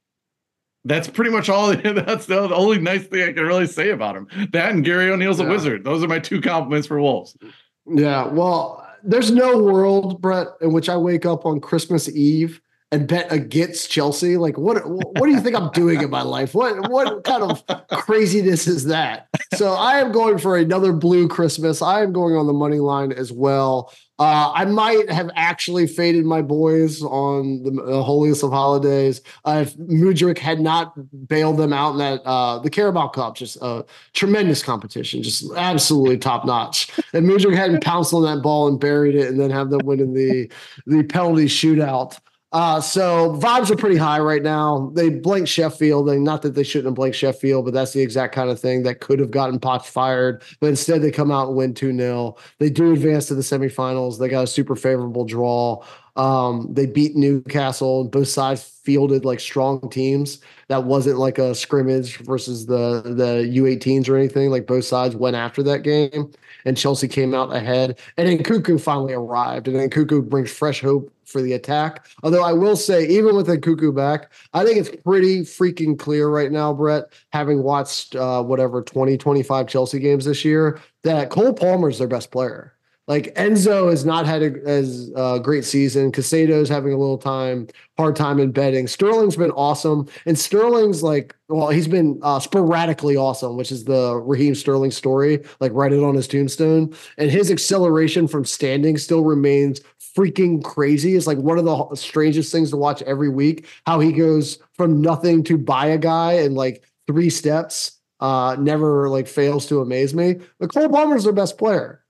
that's 0.84 1.08
pretty 1.08 1.32
much 1.32 1.47
all. 1.47 1.74
That's 1.76 2.26
the 2.26 2.54
only 2.54 2.80
nice 2.80 3.06
thing 3.06 3.24
I 3.24 3.34
can 3.34 3.43
really 3.43 3.68
say 3.68 3.91
about 3.91 4.16
him. 4.16 4.28
That 4.52 4.72
and 4.72 4.84
Gary 4.84 5.10
O'Neill's 5.10 5.39
yeah. 5.39 5.45
a 5.45 5.50
wizard. 5.50 5.84
Those 5.84 6.04
are 6.04 6.08
my 6.08 6.20
two 6.20 6.41
compliments 6.41 6.88
for 6.88 7.00
Wolves. 7.00 7.38
Yeah. 7.86 8.28
Well, 8.28 8.86
there's 9.04 9.32
no 9.32 9.62
world, 9.62 10.22
Brett, 10.22 10.47
in 10.62 10.74
which 10.74 10.89
I 10.89 10.97
wake 10.97 11.26
up 11.26 11.45
on 11.45 11.62
Christmas 11.62 12.10
Eve 12.10 12.62
and 12.91 13.08
bet 13.08 13.32
against 13.32 13.91
Chelsea. 13.91 14.36
Like, 14.36 14.58
what? 14.58 14.82
What 14.86 15.24
do 15.24 15.30
you 15.30 15.39
think 15.39 15.56
I'm 15.56 15.72
doing 15.72 16.02
in 16.02 16.10
my 16.10 16.22
life? 16.22 16.54
What? 16.54 16.89
What 16.89 17.24
kind 17.24 17.43
of 17.43 17.64
craziness 17.91 18.68
is 18.68 18.86
that? 18.86 19.28
So 19.56 19.74
I 19.74 20.00
am 20.00 20.12
going 20.12 20.38
for 20.38 20.58
another 20.58 20.91
blue 20.91 21.28
Christmas. 21.28 21.82
I 21.82 22.02
am 22.04 22.14
going 22.14 22.36
on 22.36 22.47
the 22.47 22.54
money 22.54 22.80
line 22.80 23.12
as 23.14 23.32
well. 23.32 23.93
Uh, 24.20 24.51
I 24.53 24.65
might 24.65 25.09
have 25.09 25.32
actually 25.36 25.88
faded 25.88 26.26
my 26.26 26.41
boys 26.41 27.01
on 27.01 27.63
the, 27.63 28.03
holiest 28.03 28.43
of 28.43 28.51
holidays 28.51 29.22
uh, 29.45 29.63
if 29.65 29.78
Mudryk 29.78 30.38
had 30.38 30.59
not 30.59 30.93
bailed 31.28 31.57
them 31.57 31.72
out 31.72 31.91
in 31.91 31.97
that 31.99 32.22
uh, 32.26 32.59
the 32.59 32.70
Carabao 32.70 33.07
Cup, 33.09 33.36
just 33.36 33.57
a 33.61 33.86
tremendous 34.13 34.61
competition, 34.61 35.24
just 35.24 35.49
absolutely 35.55 36.17
top 36.17 36.45
notch. 36.45 36.91
And 37.13 37.26
Mudryk 37.26 37.55
hadn't 37.55 37.82
pounced 37.82 38.13
on 38.13 38.24
that 38.24 38.43
ball 38.43 38.67
and 38.67 38.80
buried 38.80 39.15
it, 39.15 39.30
and 39.30 39.39
then 39.39 39.51
have 39.51 39.70
them 39.70 39.82
win 39.86 40.01
in 40.01 40.13
the 40.13 40.51
the 40.86 41.03
penalty 41.03 41.45
shootout. 41.45 42.20
Uh, 42.52 42.82
so 42.82 43.38
vibes 43.39 43.70
are 43.70 43.76
pretty 43.76 43.95
high 43.95 44.20
right 44.20 44.41
now. 44.41 44.91
They 44.95 45.10
blank 45.10 45.47
Sheffield, 45.47 46.10
and 46.10 46.24
not 46.24 46.41
that 46.41 46.56
they 46.56 46.64
shouldn't 46.64 46.88
have 46.88 46.95
blanked 46.95 47.18
Sheffield, 47.18 47.66
but 47.66 47.76
that's 47.76 47.93
the 47.93 48.02
exact 48.02 48.34
kind 48.34 48.50
of 48.50 48.60
thing 48.60 48.82
that 48.84 49.02
could 49.02 49.20
have 49.20 49.30
gotten 49.30 49.60
Poch 49.60 49.86
fired. 49.86 50.41
But 50.60 50.68
instead, 50.68 51.04
they 51.04 51.12
come 51.12 51.30
out 51.30 51.50
and 51.50 51.58
win 51.58 51.76
2 51.76 51.95
0. 51.95 52.36
They 52.58 52.72
do 52.72 52.91
advance 52.91 53.28
to 53.28 53.36
the 53.36 53.43
semifinals. 53.43 54.18
They 54.18 54.30
got 54.30 54.45
a 54.45 54.47
super 54.47 54.76
favorable 54.76 55.26
draw. 55.26 55.84
Um, 56.16 56.68
they 56.74 56.88
beat 56.88 57.16
Newcastle, 57.16 58.02
and 58.02 58.12
both 58.12 58.28
sides 58.28 58.64
fielded 58.84 59.26
like 59.26 59.39
strong 59.39 59.88
teams. 59.91 60.39
That 60.70 60.86
wasn't 60.86 61.20
like 61.20 61.38
a 61.38 61.54
scrimmage 61.54 62.18
versus 62.18 62.66
the 62.66 63.04
the 63.04 63.47
U18s 63.60 64.10
or 64.10 64.18
anything. 64.18 64.50
Like 64.50 64.66
both 64.66 64.86
sides 64.86 65.16
went 65.16 65.36
after 65.36 65.62
that 65.64 65.84
game, 65.84 66.32
and 66.66 66.78
Chelsea 66.78 67.07
came 67.07 67.34
out 67.34 67.55
ahead. 67.55 67.97
And 68.18 68.28
then 68.28 68.39
Nkunku 68.39 68.80
finally 68.82 69.14
arrived, 69.14 69.68
and 69.68 69.78
then 69.78 69.89
Nkunku 69.89 70.28
brings 70.28 70.51
fresh 70.51 70.82
hope 70.82 71.14
for 71.26 71.41
the 71.41 71.53
attack. 71.53 72.07
Although 72.24 72.43
I 72.43 72.53
will 72.53 72.76
say, 72.76 73.07
even 73.07 73.36
with 73.36 73.47
Nkunku 73.47 73.95
back, 73.95 74.32
I 74.53 74.66
think 74.66 74.78
it's 74.78 75.03
pretty 75.03 75.41
freaking 75.41 75.97
clear 75.97 76.30
right 76.30 76.51
now, 76.51 76.74
Brett, 76.74 77.05
having 77.32 77.64
watched 77.64 78.16
uh, 78.16 78.43
whatever 78.43 78.82
20, 78.82 79.18
25 79.18 79.68
Chelsea 79.68 79.99
games 79.99 80.26
this 80.26 80.43
year, 80.43 80.80
that 81.03 81.30
Cole 81.30 81.53
Palmer 81.53 81.89
is 81.89 81.99
their 81.99 82.07
best 82.07 82.32
player. 82.32 82.74
Like 83.10 83.34
Enzo 83.34 83.89
has 83.89 84.05
not 84.05 84.28
had 84.28 84.43
a, 84.43 84.53
as 84.68 85.12
a 85.16 85.39
great 85.43 85.66
season. 85.66 86.12
Caicedo's 86.12 86.70
having 86.70 86.93
a 86.93 86.97
little 86.97 87.18
time, 87.18 87.68
hard 87.97 88.16
time 88.16 88.39
in 88.39 88.51
betting. 88.51 88.88
Sterling's 88.88 89.36
been 89.36 89.49
awesome, 89.51 90.07
and 90.28 90.38
Sterling's 90.38 91.01
like, 91.01 91.36
well, 91.47 91.70
he's 91.70 91.88
been 91.88 92.20
uh, 92.22 92.39
sporadically 92.39 93.18
awesome, 93.18 93.57
which 93.57 93.72
is 93.72 93.84
the 93.84 94.16
Raheem 94.16 94.53
Sterling 94.53 94.91
story. 94.91 95.43
Like, 95.60 95.72
write 95.74 95.91
it 95.91 96.03
on 96.03 96.14
his 96.14 96.28
tombstone. 96.28 96.95
And 97.18 97.32
his 97.32 97.49
acceleration 97.49 98.28
from 98.28 98.45
standing 98.45 98.99
still 98.99 99.24
remains 99.24 99.82
freaking 100.16 100.64
crazy. 100.64 101.16
It's 101.16 101.26
like 101.26 101.39
one 101.39 101.57
of 101.57 101.66
the 101.66 101.95
strangest 101.95 102.51
things 102.51 102.70
to 102.70 102.78
watch 102.78 103.01
every 103.01 103.30
week. 103.30 103.66
How 103.88 103.99
he 103.99 104.12
goes 104.12 104.60
from 104.74 105.01
nothing 105.01 105.43
to 105.45 105.57
buy 105.57 105.88
a 105.88 105.97
guy 105.97 106.34
in 106.34 106.53
like 106.53 106.84
three 107.07 107.32
steps. 107.32 107.93
Uh, 108.20 108.55
never 108.60 109.10
like 109.10 109.28
fails 109.28 109.66
to 109.68 109.82
amaze 109.82 110.14
me. 110.14 110.36
But 110.60 110.72
Cole 110.72 110.89
Palmer's 110.89 111.24
their 111.24 111.34
best 111.34 111.57
player. 111.57 112.03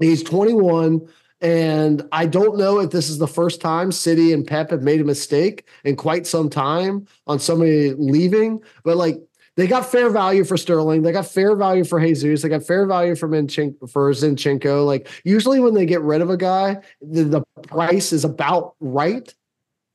He's 0.00 0.22
21. 0.22 1.06
And 1.42 2.02
I 2.12 2.26
don't 2.26 2.58
know 2.58 2.80
if 2.80 2.90
this 2.90 3.08
is 3.08 3.18
the 3.18 3.28
first 3.28 3.60
time 3.60 3.92
City 3.92 4.32
and 4.32 4.46
Pep 4.46 4.70
have 4.70 4.82
made 4.82 5.00
a 5.00 5.04
mistake 5.04 5.66
in 5.84 5.96
quite 5.96 6.26
some 6.26 6.50
time 6.50 7.06
on 7.26 7.38
somebody 7.38 7.94
leaving, 7.94 8.62
but 8.84 8.98
like 8.98 9.20
they 9.56 9.66
got 9.66 9.90
fair 9.90 10.10
value 10.10 10.44
for 10.44 10.56
Sterling. 10.56 11.02
They 11.02 11.12
got 11.12 11.26
fair 11.26 11.56
value 11.56 11.84
for 11.84 12.00
Jesus. 12.00 12.42
They 12.42 12.48
got 12.48 12.62
fair 12.62 12.86
value 12.86 13.14
for 13.14 13.28
Minchenko, 13.28 13.90
for 13.90 14.10
Zinchenko. 14.12 14.84
Like 14.86 15.08
usually 15.24 15.60
when 15.60 15.74
they 15.74 15.86
get 15.86 16.02
rid 16.02 16.20
of 16.20 16.30
a 16.30 16.36
guy, 16.36 16.78
the, 17.00 17.24
the 17.24 17.42
price 17.62 18.12
is 18.12 18.24
about 18.24 18.74
right. 18.80 19.32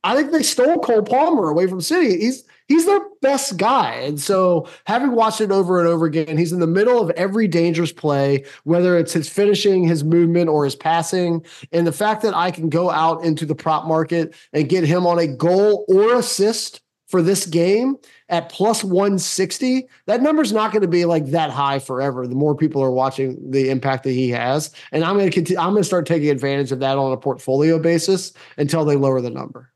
I 0.04 0.14
think 0.14 0.30
they 0.30 0.42
stole 0.42 0.78
Cole 0.80 1.02
Palmer 1.02 1.48
away 1.48 1.66
from 1.66 1.80
City. 1.80 2.20
He's 2.20 2.44
he's 2.68 2.86
their 2.86 3.00
best 3.22 3.56
guy. 3.56 3.94
And 3.94 4.20
so 4.20 4.68
having 4.86 5.12
watched 5.12 5.40
it 5.40 5.50
over 5.50 5.78
and 5.78 5.88
over 5.88 6.06
again, 6.06 6.36
he's 6.36 6.52
in 6.52 6.60
the 6.60 6.66
middle 6.66 7.00
of 7.00 7.10
every 7.10 7.48
dangerous 7.48 7.92
play, 7.92 8.44
whether 8.64 8.96
it's 8.96 9.12
his 9.12 9.28
finishing, 9.28 9.84
his 9.84 10.04
movement, 10.04 10.48
or 10.48 10.64
his 10.64 10.76
passing. 10.76 11.44
And 11.72 11.86
the 11.86 11.92
fact 11.92 12.22
that 12.22 12.34
I 12.34 12.50
can 12.50 12.68
go 12.68 12.90
out 12.90 13.24
into 13.24 13.46
the 13.46 13.54
prop 13.54 13.86
market 13.86 14.34
and 14.52 14.68
get 14.68 14.84
him 14.84 15.06
on 15.06 15.18
a 15.18 15.26
goal 15.26 15.84
or 15.88 16.16
assist 16.16 16.80
for 17.06 17.22
this 17.22 17.46
game 17.46 17.96
at 18.28 18.48
plus 18.48 18.82
160, 18.82 19.86
that 20.06 20.20
number's 20.20 20.52
not 20.52 20.72
going 20.72 20.82
to 20.82 20.88
be 20.88 21.04
like 21.04 21.26
that 21.26 21.50
high 21.50 21.78
forever. 21.78 22.26
The 22.26 22.34
more 22.34 22.56
people 22.56 22.82
are 22.82 22.90
watching 22.90 23.38
the 23.50 23.70
impact 23.70 24.02
that 24.04 24.10
he 24.10 24.30
has. 24.30 24.72
And 24.90 25.04
I'm 25.04 25.14
going 25.14 25.30
to 25.30 25.32
continue, 25.32 25.60
I'm 25.60 25.70
going 25.70 25.82
to 25.82 25.86
start 25.86 26.06
taking 26.06 26.30
advantage 26.30 26.72
of 26.72 26.80
that 26.80 26.98
on 26.98 27.12
a 27.12 27.16
portfolio 27.16 27.78
basis 27.78 28.32
until 28.58 28.84
they 28.84 28.96
lower 28.96 29.20
the 29.20 29.30
number. 29.30 29.70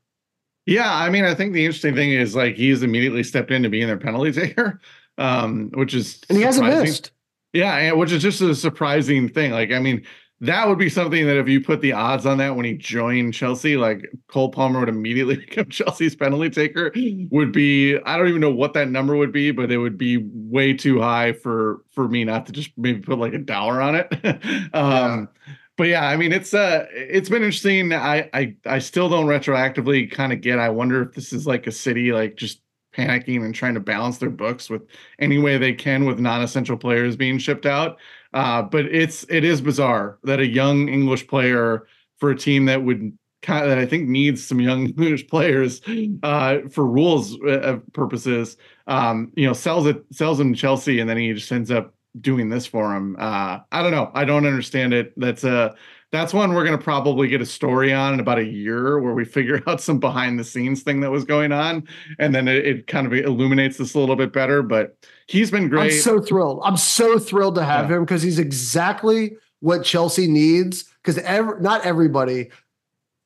Yeah, 0.65 0.93
I 0.93 1.09
mean, 1.09 1.23
I 1.23 1.33
think 1.33 1.53
the 1.53 1.65
interesting 1.65 1.95
thing 1.95 2.11
is 2.11 2.35
like 2.35 2.55
he's 2.55 2.83
immediately 2.83 3.23
stepped 3.23 3.51
in 3.51 3.63
to 3.63 3.69
being 3.69 3.87
their 3.87 3.97
penalty 3.97 4.31
taker, 4.41 4.79
um, 5.17 5.71
which 5.73 5.93
is 5.93 6.21
and 6.29 6.37
he 6.37 6.43
hasn't 6.43 6.67
missed. 6.67 7.11
Yeah, 7.53 7.91
which 7.93 8.11
is 8.11 8.21
just 8.21 8.41
a 8.41 8.55
surprising 8.55 9.27
thing. 9.27 9.51
Like, 9.51 9.71
I 9.71 9.79
mean, 9.79 10.05
that 10.39 10.67
would 10.69 10.77
be 10.77 10.87
something 10.87 11.25
that 11.27 11.37
if 11.37 11.49
you 11.49 11.61
put 11.61 11.81
the 11.81 11.91
odds 11.91 12.25
on 12.25 12.37
that 12.37 12.55
when 12.55 12.65
he 12.65 12.73
joined 12.73 13.33
Chelsea, 13.33 13.75
like 13.75 14.09
Cole 14.27 14.49
Palmer 14.49 14.79
would 14.79 14.89
immediately 14.89 15.35
become 15.47 15.65
Chelsea's 15.65 16.15
penalty 16.15 16.49
taker, 16.49 16.93
would 17.29 17.51
be 17.51 17.97
I 18.05 18.17
don't 18.17 18.29
even 18.29 18.41
know 18.41 18.53
what 18.53 18.73
that 18.73 18.89
number 18.89 19.15
would 19.15 19.31
be, 19.31 19.51
but 19.51 19.71
it 19.71 19.77
would 19.77 19.97
be 19.97 20.17
way 20.33 20.73
too 20.73 21.01
high 21.01 21.33
for 21.33 21.83
for 21.91 22.07
me 22.07 22.23
not 22.23 22.45
to 22.45 22.51
just 22.51 22.71
maybe 22.77 22.99
put 22.99 23.17
like 23.17 23.33
a 23.33 23.39
dollar 23.39 23.81
on 23.81 23.95
it. 23.95 24.07
um, 24.73 25.27
yeah 25.45 25.53
but 25.81 25.87
yeah, 25.87 26.07
I 26.07 26.15
mean, 26.15 26.31
it's 26.31 26.53
uh, 26.53 26.85
it's 26.91 27.27
been 27.27 27.41
interesting. 27.41 27.91
I 27.91 28.29
I 28.35 28.55
I 28.67 28.77
still 28.77 29.09
don't 29.09 29.25
retroactively 29.25 30.11
kind 30.11 30.31
of 30.31 30.39
get. 30.39 30.59
I 30.59 30.69
wonder 30.69 31.01
if 31.01 31.15
this 31.15 31.33
is 31.33 31.47
like 31.47 31.65
a 31.65 31.71
city 31.71 32.11
like 32.11 32.35
just 32.35 32.61
panicking 32.95 33.43
and 33.43 33.55
trying 33.55 33.73
to 33.73 33.79
balance 33.79 34.19
their 34.19 34.29
books 34.29 34.69
with 34.69 34.83
any 35.17 35.39
way 35.39 35.57
they 35.57 35.73
can 35.73 36.05
with 36.05 36.19
non-essential 36.19 36.77
players 36.77 37.15
being 37.15 37.39
shipped 37.39 37.65
out. 37.65 37.97
Uh, 38.31 38.61
but 38.61 38.85
it's 38.85 39.25
it 39.27 39.43
is 39.43 39.59
bizarre 39.59 40.19
that 40.23 40.39
a 40.39 40.45
young 40.45 40.87
English 40.87 41.25
player 41.25 41.87
for 42.19 42.29
a 42.29 42.37
team 42.37 42.65
that 42.65 42.83
would 42.83 43.17
kind 43.41 43.63
of, 43.63 43.69
that 43.71 43.79
I 43.79 43.87
think 43.87 44.07
needs 44.07 44.45
some 44.45 44.59
young 44.59 44.85
English 44.99 45.29
players 45.29 45.81
uh, 46.21 46.59
for 46.69 46.85
rules 46.85 47.41
uh, 47.41 47.79
purposes. 47.93 48.55
Um, 48.85 49.31
you 49.35 49.47
know, 49.47 49.53
sells 49.53 49.87
it 49.87 50.05
sells 50.11 50.39
him 50.39 50.53
Chelsea, 50.53 50.99
and 50.99 51.09
then 51.09 51.17
he 51.17 51.33
just 51.33 51.51
ends 51.51 51.71
up 51.71 51.95
doing 52.19 52.49
this 52.49 52.65
for 52.65 52.95
him. 52.95 53.15
Uh, 53.17 53.59
I 53.71 53.81
don't 53.81 53.91
know. 53.91 54.11
I 54.13 54.25
don't 54.25 54.45
understand 54.45 54.93
it. 54.93 55.13
That's 55.17 55.43
a 55.43 55.75
that's 56.11 56.33
one 56.33 56.53
we're 56.53 56.65
going 56.65 56.77
to 56.77 56.83
probably 56.83 57.29
get 57.29 57.41
a 57.41 57.45
story 57.45 57.93
on 57.93 58.13
in 58.13 58.19
about 58.19 58.37
a 58.37 58.45
year 58.45 58.99
where 58.99 59.13
we 59.13 59.25
figure 59.25 59.63
out 59.67 59.81
some 59.81 59.99
behind 59.99 60.37
the 60.37 60.43
scenes 60.43 60.83
thing 60.83 60.99
that 61.01 61.11
was 61.11 61.23
going 61.23 61.51
on 61.51 61.87
and 62.19 62.35
then 62.35 62.47
it, 62.47 62.65
it 62.65 62.87
kind 62.87 63.07
of 63.07 63.13
illuminates 63.13 63.77
this 63.77 63.93
a 63.93 63.99
little 63.99 64.15
bit 64.15 64.33
better 64.33 64.61
but 64.61 64.97
he's 65.27 65.49
been 65.49 65.69
great 65.69 65.93
i'm 65.93 65.99
so 65.99 66.21
thrilled 66.21 66.59
i'm 66.63 66.77
so 66.77 67.17
thrilled 67.17 67.55
to 67.55 67.63
have 67.63 67.89
yeah. 67.89 67.97
him 67.97 68.03
because 68.03 68.21
he's 68.21 68.39
exactly 68.39 69.35
what 69.59 69.83
chelsea 69.83 70.27
needs 70.27 70.85
because 71.01 71.17
ever 71.19 71.59
not 71.59 71.83
everybody 71.85 72.49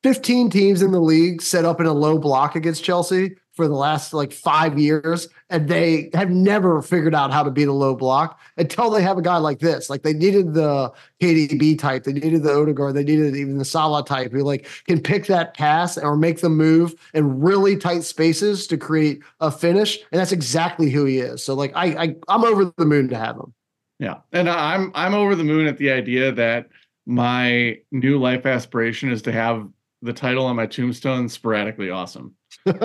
15 0.02 0.50
teams 0.50 0.82
in 0.82 0.92
the 0.92 1.00
league 1.00 1.42
set 1.42 1.64
up 1.64 1.80
in 1.80 1.86
a 1.86 1.92
low 1.92 2.18
block 2.18 2.54
against 2.54 2.84
chelsea 2.84 3.34
for 3.56 3.66
the 3.66 3.74
last 3.74 4.12
like 4.12 4.32
five 4.32 4.78
years, 4.78 5.28
and 5.48 5.66
they 5.66 6.10
have 6.12 6.30
never 6.30 6.82
figured 6.82 7.14
out 7.14 7.32
how 7.32 7.42
to 7.42 7.50
beat 7.50 7.68
a 7.68 7.72
low 7.72 7.96
block 7.96 8.38
until 8.58 8.90
they 8.90 9.00
have 9.00 9.16
a 9.16 9.22
guy 9.22 9.38
like 9.38 9.58
this. 9.58 9.88
Like 9.88 10.02
they 10.02 10.12
needed 10.12 10.52
the 10.52 10.92
KDB 11.22 11.78
type, 11.78 12.04
they 12.04 12.12
needed 12.12 12.42
the 12.42 12.54
Odegaard, 12.54 12.94
they 12.94 13.02
needed 13.02 13.34
even 13.34 13.56
the 13.56 13.64
Salah 13.64 14.04
type 14.04 14.30
who 14.30 14.42
like 14.42 14.68
can 14.86 15.00
pick 15.00 15.26
that 15.26 15.54
pass 15.54 15.96
or 15.96 16.16
make 16.16 16.40
the 16.42 16.50
move 16.50 16.94
in 17.14 17.40
really 17.40 17.76
tight 17.76 18.04
spaces 18.04 18.66
to 18.66 18.76
create 18.76 19.20
a 19.40 19.50
finish, 19.50 19.98
and 20.12 20.20
that's 20.20 20.32
exactly 20.32 20.90
who 20.90 21.06
he 21.06 21.18
is. 21.18 21.42
So 21.42 21.54
like 21.54 21.72
I, 21.74 21.86
I 21.86 22.16
I'm 22.28 22.44
over 22.44 22.70
the 22.76 22.84
moon 22.84 23.08
to 23.08 23.16
have 23.16 23.36
him. 23.36 23.54
Yeah, 23.98 24.18
and 24.32 24.50
I'm 24.50 24.92
I'm 24.94 25.14
over 25.14 25.34
the 25.34 25.44
moon 25.44 25.66
at 25.66 25.78
the 25.78 25.90
idea 25.90 26.30
that 26.32 26.68
my 27.06 27.78
new 27.90 28.18
life 28.18 28.44
aspiration 28.44 29.10
is 29.10 29.22
to 29.22 29.32
have 29.32 29.66
the 30.02 30.12
title 30.12 30.44
on 30.44 30.56
my 30.56 30.66
tombstone 30.66 31.28
sporadically 31.28 31.90
awesome. 31.90 32.34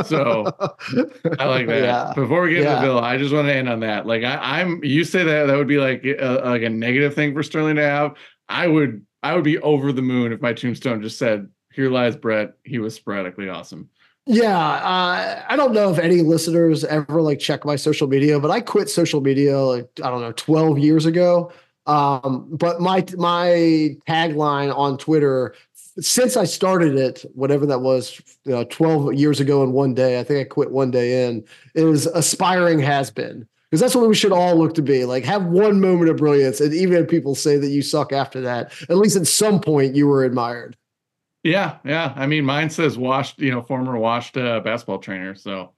So 0.05 0.45
I 1.39 1.45
like 1.45 1.67
that. 1.67 1.83
Yeah. 1.83 2.13
Before 2.15 2.41
we 2.41 2.51
get 2.51 2.63
yeah. 2.63 2.75
into 2.75 2.81
the 2.81 2.87
bill, 2.87 2.99
I 2.99 3.17
just 3.17 3.33
want 3.33 3.47
to 3.47 3.53
end 3.53 3.67
on 3.69 3.79
that. 3.81 4.05
Like 4.05 4.23
I, 4.23 4.61
am 4.61 4.79
you 4.83 5.03
say 5.03 5.23
that 5.23 5.47
that 5.47 5.57
would 5.57 5.67
be 5.67 5.77
like 5.77 6.03
a, 6.05 6.41
like 6.43 6.61
a 6.61 6.69
negative 6.69 7.15
thing 7.15 7.33
for 7.33 7.41
Sterling 7.43 7.77
to 7.77 7.83
have. 7.83 8.15
I 8.47 8.67
would 8.67 9.05
I 9.23 9.35
would 9.35 9.43
be 9.43 9.57
over 9.59 9.91
the 9.91 10.01
moon 10.01 10.33
if 10.33 10.41
my 10.41 10.53
tombstone 10.53 11.01
just 11.01 11.17
said, 11.17 11.49
"Here 11.73 11.89
lies 11.89 12.15
Brett. 12.15 12.53
He 12.63 12.79
was 12.79 12.93
sporadically 12.95 13.49
awesome." 13.49 13.89
Yeah, 14.27 14.55
uh, 14.55 15.43
I 15.49 15.55
don't 15.55 15.73
know 15.73 15.91
if 15.91 15.97
any 15.97 16.21
listeners 16.21 16.83
ever 16.83 17.21
like 17.21 17.39
check 17.39 17.65
my 17.65 17.75
social 17.75 18.07
media, 18.07 18.39
but 18.39 18.51
I 18.51 18.61
quit 18.61 18.89
social 18.89 19.21
media 19.21 19.57
like 19.59 19.89
I 20.03 20.09
don't 20.09 20.21
know 20.21 20.31
12 20.33 20.79
years 20.79 21.05
ago. 21.05 21.51
Um, 21.87 22.47
but 22.51 22.79
my 22.79 23.03
my 23.17 23.95
tagline 24.07 24.75
on 24.75 24.97
Twitter 24.97 25.55
since 25.99 26.37
I 26.37 26.45
started 26.45 26.95
it, 26.95 27.25
whatever 27.33 27.65
that 27.65 27.81
was, 27.81 28.21
you 28.45 28.51
know, 28.51 28.63
12 28.63 29.13
years 29.15 29.39
ago 29.39 29.63
in 29.63 29.71
one 29.71 29.93
day, 29.93 30.19
I 30.19 30.23
think 30.23 30.39
I 30.39 30.49
quit 30.49 30.71
one 30.71 30.91
day 30.91 31.27
in, 31.27 31.43
is 31.75 32.05
aspiring 32.07 32.79
has 32.79 33.11
been. 33.11 33.47
Because 33.69 33.81
that's 33.81 33.95
what 33.95 34.07
we 34.09 34.15
should 34.15 34.33
all 34.33 34.57
look 34.57 34.73
to 34.75 34.81
be. 34.81 35.05
Like 35.05 35.23
have 35.23 35.45
one 35.45 35.79
moment 35.79 36.09
of 36.09 36.17
brilliance. 36.17 36.59
And 36.59 36.73
even 36.73 37.03
if 37.03 37.09
people 37.09 37.35
say 37.35 37.57
that 37.57 37.69
you 37.69 37.81
suck 37.81 38.11
after 38.11 38.41
that, 38.41 38.73
at 38.89 38.97
least 38.97 39.15
at 39.15 39.27
some 39.27 39.61
point 39.61 39.95
you 39.95 40.07
were 40.07 40.25
admired. 40.25 40.75
Yeah, 41.43 41.77
yeah. 41.85 42.13
I 42.15 42.27
mean, 42.27 42.43
mine 42.43 42.69
says 42.69 42.97
washed, 42.97 43.39
you 43.39 43.49
know, 43.49 43.61
former 43.61 43.97
washed 43.97 44.37
uh, 44.37 44.59
basketball 44.59 44.99
trainer. 44.99 45.35
So 45.35 45.71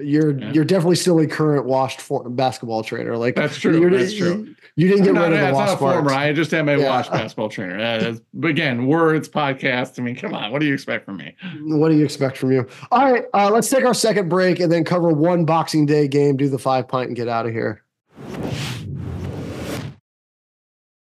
you're 0.00 0.38
yeah. 0.38 0.52
you're 0.52 0.64
definitely 0.64 0.96
still 0.96 1.18
a 1.20 1.26
current 1.26 1.66
washed 1.66 2.00
for, 2.00 2.28
basketball 2.28 2.82
trainer. 2.82 3.16
Like 3.16 3.36
that's 3.36 3.58
true. 3.58 3.90
That's 3.90 4.14
true. 4.14 4.44
You, 4.44 4.56
you 4.76 4.88
didn't 4.88 5.04
get 5.04 5.14
rid 5.14 5.32
of 5.32 5.38
the 5.38 5.52
washed 5.52 5.70
not 5.70 5.74
a 5.74 5.76
former. 5.76 6.12
I 6.12 6.32
just 6.32 6.52
am 6.52 6.68
a 6.68 6.78
yeah. 6.78 6.88
washed 6.88 7.12
basketball 7.12 7.48
trainer. 7.48 8.18
Again, 8.42 8.86
words, 8.86 9.28
podcast. 9.28 9.98
I 9.98 10.02
mean, 10.02 10.16
come 10.16 10.34
on. 10.34 10.50
What 10.50 10.60
do 10.60 10.66
you 10.66 10.74
expect 10.74 11.04
from 11.04 11.18
me? 11.18 11.36
What 11.62 11.90
do 11.90 11.96
you 11.96 12.04
expect 12.04 12.36
from 12.36 12.50
you? 12.50 12.66
All 12.90 13.12
right, 13.12 13.24
uh, 13.34 13.50
let's 13.50 13.68
take 13.68 13.84
our 13.84 13.94
second 13.94 14.28
break 14.28 14.60
and 14.60 14.70
then 14.70 14.84
cover 14.84 15.08
one 15.08 15.44
Boxing 15.44 15.86
Day 15.86 16.08
game, 16.08 16.36
do 16.36 16.48
the 16.48 16.58
five 16.58 16.88
pint, 16.88 17.08
and 17.08 17.16
get 17.16 17.28
out 17.28 17.46
of 17.46 17.52
here. 17.52 17.82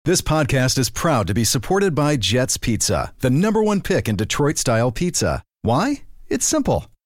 This 0.05 0.21
podcast 0.21 0.79
is 0.79 0.89
proud 0.89 1.27
to 1.27 1.35
be 1.35 1.43
supported 1.43 1.95
by 1.95 2.17
Jets 2.17 2.59
Pizza, 2.59 3.13
the 3.19 3.31
number 3.31 3.61
one 3.61 3.81
pick 3.81 4.09
in 4.09 4.15
Detroit 4.15 4.57
style 4.57 4.93
pizza. 4.93 5.43
Why? 5.63 6.03
It's 6.29 6.47
simple. 6.47 6.87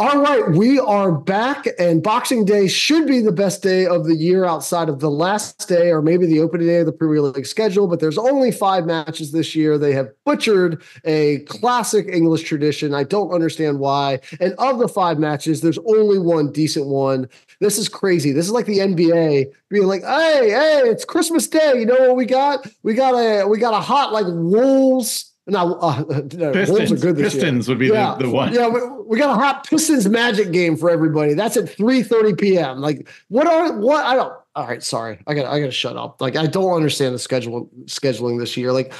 All 0.00 0.22
right, 0.22 0.50
we 0.52 0.78
are 0.78 1.12
back, 1.12 1.66
and 1.78 2.02
Boxing 2.02 2.46
Day 2.46 2.68
should 2.68 3.06
be 3.06 3.20
the 3.20 3.32
best 3.32 3.62
day 3.62 3.84
of 3.84 4.06
the 4.06 4.14
year 4.14 4.46
outside 4.46 4.88
of 4.88 4.98
the 4.98 5.10
last 5.10 5.68
day 5.68 5.90
or 5.90 6.00
maybe 6.00 6.24
the 6.24 6.40
opening 6.40 6.68
day 6.68 6.78
of 6.78 6.86
the 6.86 6.92
Premier 6.92 7.20
League 7.20 7.44
schedule. 7.44 7.86
But 7.86 8.00
there's 8.00 8.16
only 8.16 8.50
five 8.50 8.86
matches 8.86 9.30
this 9.30 9.54
year. 9.54 9.76
They 9.76 9.92
have 9.92 10.08
butchered 10.24 10.82
a 11.04 11.40
classic 11.40 12.06
English 12.08 12.44
tradition. 12.44 12.94
I 12.94 13.04
don't 13.04 13.30
understand 13.30 13.78
why. 13.78 14.20
And 14.40 14.54
of 14.54 14.78
the 14.78 14.88
five 14.88 15.18
matches, 15.18 15.60
there's 15.60 15.76
only 15.80 16.18
one 16.18 16.50
decent 16.50 16.86
one. 16.86 17.28
This 17.60 17.76
is 17.76 17.90
crazy. 17.90 18.32
This 18.32 18.46
is 18.46 18.52
like 18.52 18.64
the 18.64 18.78
NBA 18.78 19.52
being 19.68 19.86
like, 19.86 20.02
"Hey, 20.02 20.48
hey, 20.48 20.80
it's 20.86 21.04
Christmas 21.04 21.46
Day. 21.46 21.74
You 21.78 21.84
know 21.84 22.00
what 22.00 22.16
we 22.16 22.24
got? 22.24 22.66
We 22.82 22.94
got 22.94 23.12
a 23.12 23.46
we 23.46 23.58
got 23.58 23.74
a 23.74 23.80
hot 23.80 24.14
like 24.14 24.24
Wolves 24.28 25.29
Now, 25.50 25.74
uh, 25.74 26.02
no, 26.02 26.12
Wolves 26.16 26.36
are 26.36 26.52
Pistons, 26.52 27.02
good 27.02 27.16
this 27.16 27.34
year. 27.34 27.42
Pistons 27.42 27.68
would 27.68 27.78
be 27.78 27.88
Yeah. 27.88 28.14
the, 28.18 28.24
the 28.26 28.30
one. 28.30 28.52
Yeah, 28.54 28.68
we, 28.68 28.80
we 29.06 29.18
got 29.18 29.30
a 29.30 29.40
hot 29.40 29.66
Pistons 29.68 30.08
Magic 30.08 30.52
game 30.52 30.76
for 30.76 30.88
everybody. 30.90 31.34
That's 31.34 31.56
at 31.56 31.64
3:30 31.64 32.38
p.m. 32.38 32.80
Like, 32.80 33.08
what 33.28 33.46
are 33.46 33.72
what? 33.78 34.04
I 34.04 34.14
don't. 34.14 34.32
All 34.54 34.66
right, 34.66 34.82
sorry. 34.82 35.18
I 35.26 35.34
got 35.34 35.46
I 35.46 35.60
got 35.60 35.66
to 35.66 35.72
shut 35.72 35.96
up. 35.96 36.20
Like, 36.20 36.36
I 36.36 36.46
don't 36.46 36.74
understand 36.74 37.14
the 37.14 37.18
schedule 37.18 37.68
scheduling 37.84 38.38
this 38.38 38.56
year. 38.56 38.72
Like, 38.72 38.92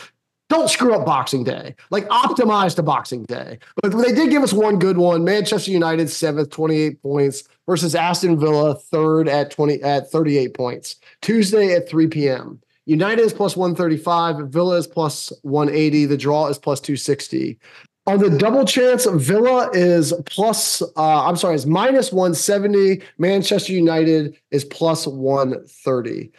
don't 0.48 0.68
screw 0.68 0.94
up 0.94 1.06
Boxing 1.06 1.44
Day. 1.44 1.76
Like, 1.90 2.08
optimize 2.08 2.74
the 2.74 2.82
Boxing 2.82 3.24
Day. 3.24 3.58
But 3.82 3.90
they 3.96 4.12
did 4.12 4.30
give 4.30 4.42
us 4.42 4.52
one 4.52 4.78
good 4.80 4.98
one. 4.98 5.22
Manchester 5.24 5.70
United 5.70 6.10
seventh, 6.10 6.50
28 6.50 7.02
points 7.02 7.44
versus 7.68 7.94
Aston 7.94 8.38
Villa 8.38 8.74
third 8.74 9.28
at 9.28 9.50
20 9.52 9.82
at 9.82 10.10
38 10.10 10.54
points. 10.54 10.96
Tuesday 11.22 11.74
at 11.76 11.88
3 11.88 12.08
p.m. 12.08 12.60
United 12.90 13.22
is 13.22 13.32
plus 13.32 13.56
135. 13.56 14.48
Villa 14.48 14.76
is 14.76 14.88
plus 14.88 15.32
180. 15.42 16.06
The 16.06 16.16
draw 16.16 16.48
is 16.48 16.58
plus 16.58 16.80
260. 16.80 17.56
On 18.08 18.18
the 18.18 18.36
double 18.36 18.64
chance, 18.64 19.04
Villa 19.06 19.70
is 19.72 20.12
plus, 20.26 20.82
uh, 20.82 21.24
I'm 21.24 21.36
sorry, 21.36 21.54
is 21.54 21.66
minus 21.66 22.10
170. 22.10 23.00
Manchester 23.16 23.72
United 23.72 24.36
is 24.50 24.64
plus 24.64 25.06
130. 25.06 26.32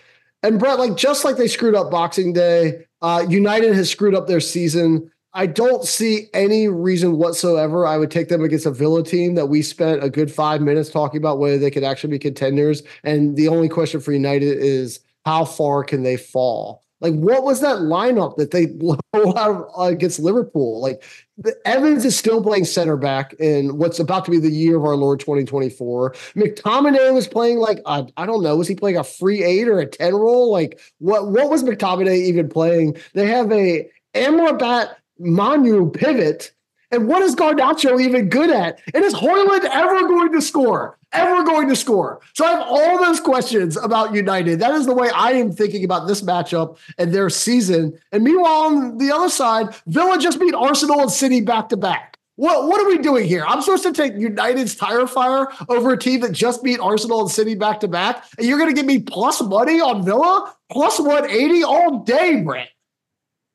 And 0.44 0.60
Brett, 0.60 0.78
like 0.78 0.98
just 0.98 1.24
like 1.24 1.38
they 1.38 1.48
screwed 1.48 1.74
up 1.74 1.90
Boxing 1.90 2.34
Day, 2.34 2.86
uh, 3.02 3.26
United 3.30 3.74
has 3.74 3.90
screwed 3.90 4.14
up 4.14 4.28
their 4.28 4.42
season. 4.42 5.10
I 5.34 5.46
don't 5.46 5.86
see 5.86 6.28
any 6.34 6.68
reason 6.68 7.16
whatsoever 7.16 7.88
I 7.88 7.96
would 7.96 8.12
take 8.12 8.28
them 8.28 8.44
against 8.44 8.66
a 8.66 8.72
Villa 8.72 9.06
team 9.06 9.36
that 9.36 9.46
we 9.46 9.62
spent 9.62 10.04
a 10.04 10.10
good 10.10 10.30
five 10.30 10.60
minutes 10.62 10.90
talking 10.90 11.20
about 11.20 11.40
whether 11.40 11.58
they 11.58 11.72
could 11.72 11.86
actually 11.86 12.10
be 12.10 12.20
contenders. 12.20 12.84
And 13.06 13.38
the 13.38 13.48
only 13.48 13.70
question 13.70 14.02
for 14.02 14.12
United 14.12 14.58
is 14.58 15.00
how 15.26 15.46
far 15.46 15.84
can 15.84 16.04
they 16.04 16.18
fall? 16.18 16.84
Like, 17.02 17.16
what 17.16 17.44
was 17.44 17.62
that 17.62 17.80
lineup 17.80 18.38
that 18.38 18.52
they 18.52 18.66
blew 18.68 18.98
out 19.14 19.70
uh, 19.78 19.84
against 19.84 20.20
Liverpool? 20.20 20.80
Like, 20.82 21.04
the, 21.38 21.56
Evans 21.66 22.06
is 22.06 22.18
still 22.18 22.44
playing 22.44 22.66
center 22.66 22.96
back 22.96 23.34
in 23.34 23.78
what's 23.78 24.00
about 24.00 24.26
to 24.26 24.32
be 24.32 24.38
the 24.38 24.52
year 24.52 24.78
of 24.78 24.86
our 24.86 24.96
Lord 24.96 25.20
2024. 25.20 26.12
McTominay 26.36 27.14
was 27.14 27.28
playing 27.28 27.58
like 27.58 27.80
I 27.86 28.06
I 28.16 28.26
don't 28.28 28.44
know, 28.44 28.56
was 28.56 28.68
he 28.68 28.76
playing 28.76 28.98
a 28.98 29.04
free 29.04 29.44
eight 29.44 29.68
or 29.68 29.80
a 29.80 29.88
ten 29.88 30.14
role? 30.14 30.52
Like, 30.52 30.80
what 31.00 31.28
what 31.30 31.50
was 31.50 31.64
McTominay 31.64 32.18
even 32.18 32.48
playing? 32.48 32.98
They 33.14 33.26
have 33.28 33.52
a 33.52 33.90
Amrabat 34.14 34.96
Mainoo 35.18 35.90
pivot. 35.90 36.52
And 36.92 37.08
what 37.08 37.24
is 37.24 37.36
Garnacho 37.36 38.02
even 38.02 38.30
good 38.30 38.50
at? 38.50 38.82
And 38.94 39.04
is 39.04 39.14
Højlund 39.14 39.64
ever 39.66 40.08
going 40.08 40.34
to 40.34 40.42
score? 40.42 40.98
Ever 41.14 41.44
going 41.44 41.68
to 41.70 41.76
score? 41.76 42.22
So 42.34 42.46
I 42.46 42.52
have 42.52 42.68
all 42.68 42.98
those 43.00 43.20
questions 43.20 43.78
about 43.78 44.14
United. 44.14 44.60
That 44.60 44.72
is 44.72 44.86
the 44.86 44.94
way 44.94 45.10
I 45.10 45.32
am 45.32 45.52
thinking 45.52 45.84
about 45.84 46.08
this 46.08 46.22
matchup 46.22 46.78
and 46.98 47.14
their 47.14 47.30
season. 47.30 47.98
And 48.12 48.24
meanwhile, 48.24 48.64
on 48.64 48.98
the 48.98 49.12
other 49.12 49.30
side, 49.30 49.76
Villa 49.88 50.18
just 50.18 50.40
beat 50.40 50.54
Arsenal 50.54 51.02
and 51.02 51.12
City 51.12 51.42
back 51.42 51.70
to 51.70 51.78
back. 51.78 52.18
What, 52.36 52.68
what 52.68 52.82
are 52.82 52.88
we 52.88 52.98
doing 52.98 53.28
here? 53.28 53.46
I'm 53.46 53.62
supposed 53.62 53.84
to 53.84 53.94
take 53.94 54.16
United's 54.16 54.76
tire 54.76 55.06
fire 55.06 55.48
over 55.70 55.92
a 55.92 55.98
team 55.98 56.22
that 56.22 56.32
just 56.32 56.64
beat 56.64 56.80
Arsenal 56.80 57.22
and 57.22 57.30
City 57.30 57.56
back 57.56 57.82
to 57.82 57.88
back. 57.88 58.26
And 58.38 58.48
you're 58.48 58.58
going 58.58 58.70
to 58.70 58.76
give 58.76 58.86
me 58.86 59.00
plus 59.00 59.42
money 59.42 59.80
on 59.80 60.04
Villa? 60.04 60.54
Plus 60.72 61.00
180 61.00 61.64
all 61.64 62.00
day, 62.00 62.42
Brett. 62.42 62.70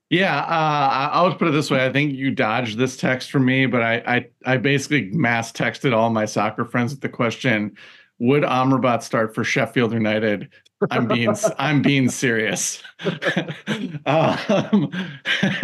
Yeah, 0.08 0.38
uh, 0.38 1.10
I'll 1.12 1.34
put 1.34 1.48
it 1.48 1.50
this 1.50 1.70
way. 1.70 1.84
I 1.84 1.92
think 1.92 2.12
you 2.12 2.30
dodged 2.30 2.78
this 2.78 2.96
text 2.96 3.30
from 3.30 3.44
me, 3.44 3.66
but 3.66 3.82
I, 3.82 3.94
I, 4.06 4.26
I 4.44 4.56
basically 4.56 5.10
mass 5.10 5.50
texted 5.50 5.92
all 5.92 6.10
my 6.10 6.26
soccer 6.26 6.64
friends 6.64 6.92
with 6.92 7.00
the 7.00 7.08
question: 7.08 7.76
Would 8.20 8.44
Amrabat 8.44 9.02
start 9.02 9.34
for 9.34 9.42
Sheffield 9.42 9.92
United? 9.92 10.48
I'm 10.90 11.08
being, 11.08 11.34
I'm 11.58 11.82
being 11.82 12.08
serious. 12.08 12.82
um, 14.06 14.92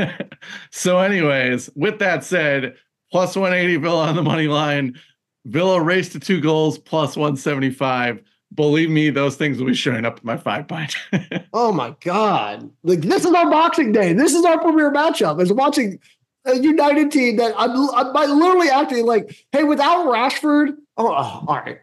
so, 0.71 0.99
anyways, 0.99 1.71
with 1.77 1.99
that 2.01 2.25
said, 2.25 2.75
plus 3.13 3.37
180 3.37 3.77
Villa 3.77 4.09
on 4.09 4.17
the 4.17 4.23
money 4.23 4.49
line. 4.49 4.99
Villa 5.45 5.81
race 5.83 6.09
to 6.11 6.21
two 6.21 6.41
goals, 6.41 6.79
plus 6.79 7.17
175. 7.17 8.23
Believe 8.55 8.91
me, 8.91 9.11
those 9.11 9.37
things 9.37 9.59
will 9.59 9.67
be 9.67 9.75
showing 9.75 10.05
up 10.05 10.19
in 10.19 10.27
my 10.27 10.37
five 10.37 10.69
pint. 10.69 10.95
Oh 11.55 11.71
my 11.71 11.95
God. 12.01 12.71
Like 12.83 13.01
this 13.01 13.25
is 13.25 13.33
our 13.35 13.51
boxing 13.51 13.93
day. 13.93 14.15
This 14.15 14.35
is 14.35 14.45
our 14.45 14.59
premier 14.61 14.91
matchup. 14.91 15.41
Is 15.41 15.53
watching 15.53 16.01
a 16.45 16.57
United 16.57 17.11
team 17.13 17.37
that 17.37 17.55
I'm, 17.57 17.71
I'm 17.95 18.39
literally 18.39 18.69
acting 18.69 19.05
like, 19.05 19.45
hey, 19.53 19.65
without 19.65 20.07
Rashford, 20.07 20.77
oh, 20.97 21.09
oh, 21.09 21.45
all 21.47 21.57
right. 21.57 21.79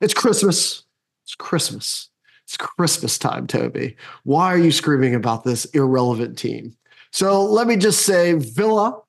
It's 0.00 0.14
Christmas. 0.14 0.82
It's 1.24 1.34
Christmas. 1.34 2.10
It's 2.44 2.56
Christmas 2.56 3.18
time, 3.18 3.46
Toby. 3.46 3.96
Why 4.24 4.52
are 4.52 4.58
you 4.58 4.70
screaming 4.70 5.14
about 5.14 5.44
this 5.44 5.64
irrelevant 5.66 6.38
team? 6.38 6.76
So 7.10 7.44
let 7.44 7.66
me 7.66 7.76
just 7.76 8.04
say 8.04 8.34
Villa 8.34 9.00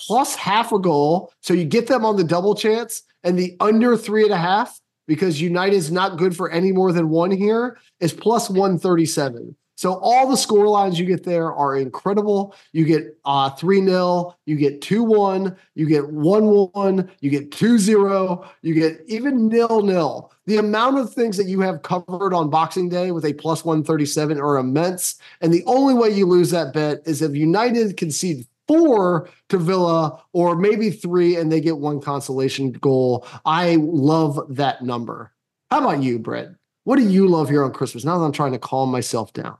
plus 0.00 0.34
half 0.34 0.72
a 0.72 0.78
goal. 0.78 1.32
So 1.40 1.54
you 1.54 1.64
get 1.64 1.86
them 1.86 2.04
on 2.04 2.16
the 2.16 2.24
double 2.24 2.54
chance 2.54 3.02
and 3.22 3.38
the 3.38 3.56
under 3.60 3.96
three 3.96 4.24
and 4.24 4.32
a 4.32 4.38
half 4.38 4.80
because 5.12 5.42
United 5.42 5.76
is 5.76 5.92
not 5.92 6.16
good 6.16 6.34
for 6.34 6.50
any 6.50 6.72
more 6.72 6.90
than 6.90 7.10
one 7.10 7.30
here 7.30 7.76
is 8.00 8.14
plus 8.14 8.48
137. 8.48 9.54
So 9.76 9.98
all 10.00 10.26
the 10.26 10.38
score 10.38 10.66
lines 10.68 10.98
you 10.98 11.04
get 11.04 11.22
there 11.22 11.52
are 11.52 11.76
incredible. 11.76 12.54
You 12.72 12.86
get 12.86 13.18
uh 13.26 13.50
3-0, 13.50 14.34
you 14.46 14.56
get 14.56 14.80
2-1, 14.80 15.54
you 15.74 15.86
get 15.86 16.04
1-1, 16.04 17.10
you 17.20 17.28
get 17.28 17.50
2-0, 17.50 18.48
you 18.62 18.72
get 18.72 19.02
even 19.06 19.48
nil-nil. 19.48 20.32
The 20.46 20.56
amount 20.56 20.96
of 20.96 21.12
things 21.12 21.36
that 21.36 21.46
you 21.46 21.60
have 21.60 21.82
covered 21.82 22.32
on 22.32 22.48
Boxing 22.48 22.88
Day 22.88 23.10
with 23.10 23.26
a 23.26 23.34
plus 23.34 23.66
137 23.66 24.40
are 24.40 24.56
immense. 24.56 25.16
And 25.42 25.52
the 25.52 25.64
only 25.66 25.92
way 25.92 26.08
you 26.08 26.24
lose 26.24 26.52
that 26.52 26.72
bet 26.72 27.02
is 27.04 27.20
if 27.20 27.34
United 27.34 27.98
concede 27.98 28.46
four 28.68 29.28
to 29.48 29.58
Villa 29.58 30.22
or 30.32 30.56
maybe 30.56 30.90
three 30.90 31.36
and 31.36 31.50
they 31.50 31.60
get 31.60 31.78
one 31.78 32.00
consolation 32.00 32.72
goal. 32.72 33.26
I 33.44 33.76
love 33.76 34.40
that 34.50 34.82
number. 34.82 35.32
How 35.70 35.80
about 35.80 36.02
you, 36.02 36.18
Brett? 36.18 36.48
What 36.84 36.96
do 36.96 37.08
you 37.08 37.28
love 37.28 37.48
here 37.48 37.64
on 37.64 37.72
Christmas? 37.72 38.04
Now 38.04 38.18
that 38.18 38.24
I'm 38.24 38.32
trying 38.32 38.52
to 38.52 38.58
calm 38.58 38.90
myself 38.90 39.32
down. 39.32 39.56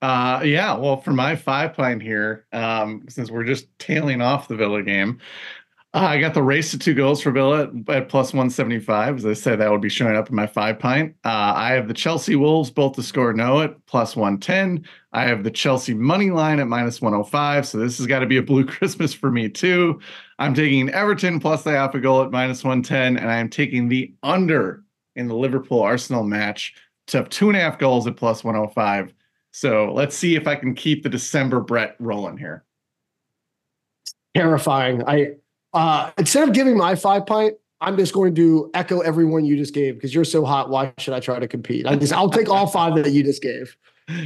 Uh, 0.00 0.42
yeah. 0.44 0.76
Well, 0.76 1.00
for 1.00 1.12
my 1.12 1.34
five 1.34 1.74
pint 1.74 2.02
here, 2.02 2.46
um, 2.52 3.04
since 3.08 3.30
we're 3.30 3.44
just 3.44 3.66
tailing 3.78 4.20
off 4.22 4.46
the 4.46 4.54
Villa 4.54 4.82
game, 4.82 5.18
uh, 5.94 6.00
I 6.00 6.20
got 6.20 6.34
the 6.34 6.42
race 6.42 6.70
to 6.72 6.78
two 6.78 6.92
goals 6.92 7.22
for 7.22 7.30
Villa 7.30 7.70
at, 7.88 8.10
plus 8.10 8.34
175. 8.34 9.16
As 9.16 9.26
I 9.26 9.32
said, 9.32 9.58
that 9.58 9.70
would 9.70 9.80
be 9.80 9.88
showing 9.88 10.16
up 10.16 10.28
in 10.28 10.36
my 10.36 10.46
five 10.46 10.78
pint. 10.78 11.16
Uh, 11.24 11.54
I 11.56 11.72
have 11.72 11.88
the 11.88 11.94
Chelsea 11.94 12.36
Wolves 12.36 12.70
both 12.70 12.94
to 12.96 13.02
score 13.02 13.32
no 13.32 13.62
at 13.62 13.86
plus 13.86 14.14
110. 14.14 14.84
I 15.14 15.24
have 15.24 15.44
the 15.44 15.50
Chelsea 15.50 15.94
money 15.94 16.30
line 16.30 16.60
at 16.60 16.68
minus 16.68 17.00
105. 17.00 17.66
So 17.66 17.78
this 17.78 17.96
has 17.96 18.06
got 18.06 18.18
to 18.18 18.26
be 18.26 18.36
a 18.36 18.42
blue 18.42 18.64
Christmas 18.66 19.14
for 19.14 19.30
me 19.30 19.48
too. 19.48 19.98
I'm 20.38 20.52
taking 20.52 20.90
Everton 20.90 21.40
plus 21.40 21.62
the 21.62 21.70
half 21.70 21.94
a 21.94 22.00
goal 22.00 22.22
at 22.22 22.30
minus 22.30 22.62
110, 22.62 23.16
and 23.16 23.30
I 23.30 23.38
am 23.38 23.48
taking 23.48 23.88
the 23.88 24.12
under 24.22 24.84
in 25.16 25.26
the 25.26 25.34
Liverpool 25.34 25.80
Arsenal 25.80 26.22
match 26.22 26.74
to 27.06 27.24
two 27.24 27.48
and 27.48 27.56
a 27.56 27.60
half 27.60 27.78
goals 27.78 28.06
at 28.06 28.16
plus 28.16 28.44
105. 28.44 29.14
So 29.52 29.90
let's 29.94 30.14
see 30.14 30.36
if 30.36 30.46
I 30.46 30.54
can 30.54 30.74
keep 30.74 31.02
the 31.02 31.08
December 31.08 31.60
Brett 31.60 31.96
rolling 31.98 32.36
here. 32.36 32.64
Terrifying. 34.34 35.02
I 35.06 35.36
uh 35.72 36.10
instead 36.18 36.48
of 36.48 36.54
giving 36.54 36.76
my 36.76 36.94
five 36.94 37.26
pint, 37.26 37.54
I'm 37.80 37.96
just 37.96 38.12
going 38.12 38.34
to 38.34 38.70
echo 38.74 39.00
everyone 39.00 39.44
you 39.44 39.56
just 39.56 39.74
gave 39.74 39.94
because 39.94 40.14
you're 40.14 40.24
so 40.24 40.44
hot. 40.44 40.70
Why 40.70 40.92
should 40.98 41.14
I 41.14 41.20
try 41.20 41.38
to 41.38 41.48
compete? 41.48 41.86
I 41.86 41.96
just 41.96 42.12
I'll 42.12 42.30
take 42.30 42.48
all 42.48 42.66
five 42.78 42.94
that 42.96 43.10
you 43.10 43.22
just 43.22 43.42
gave. 43.42 43.76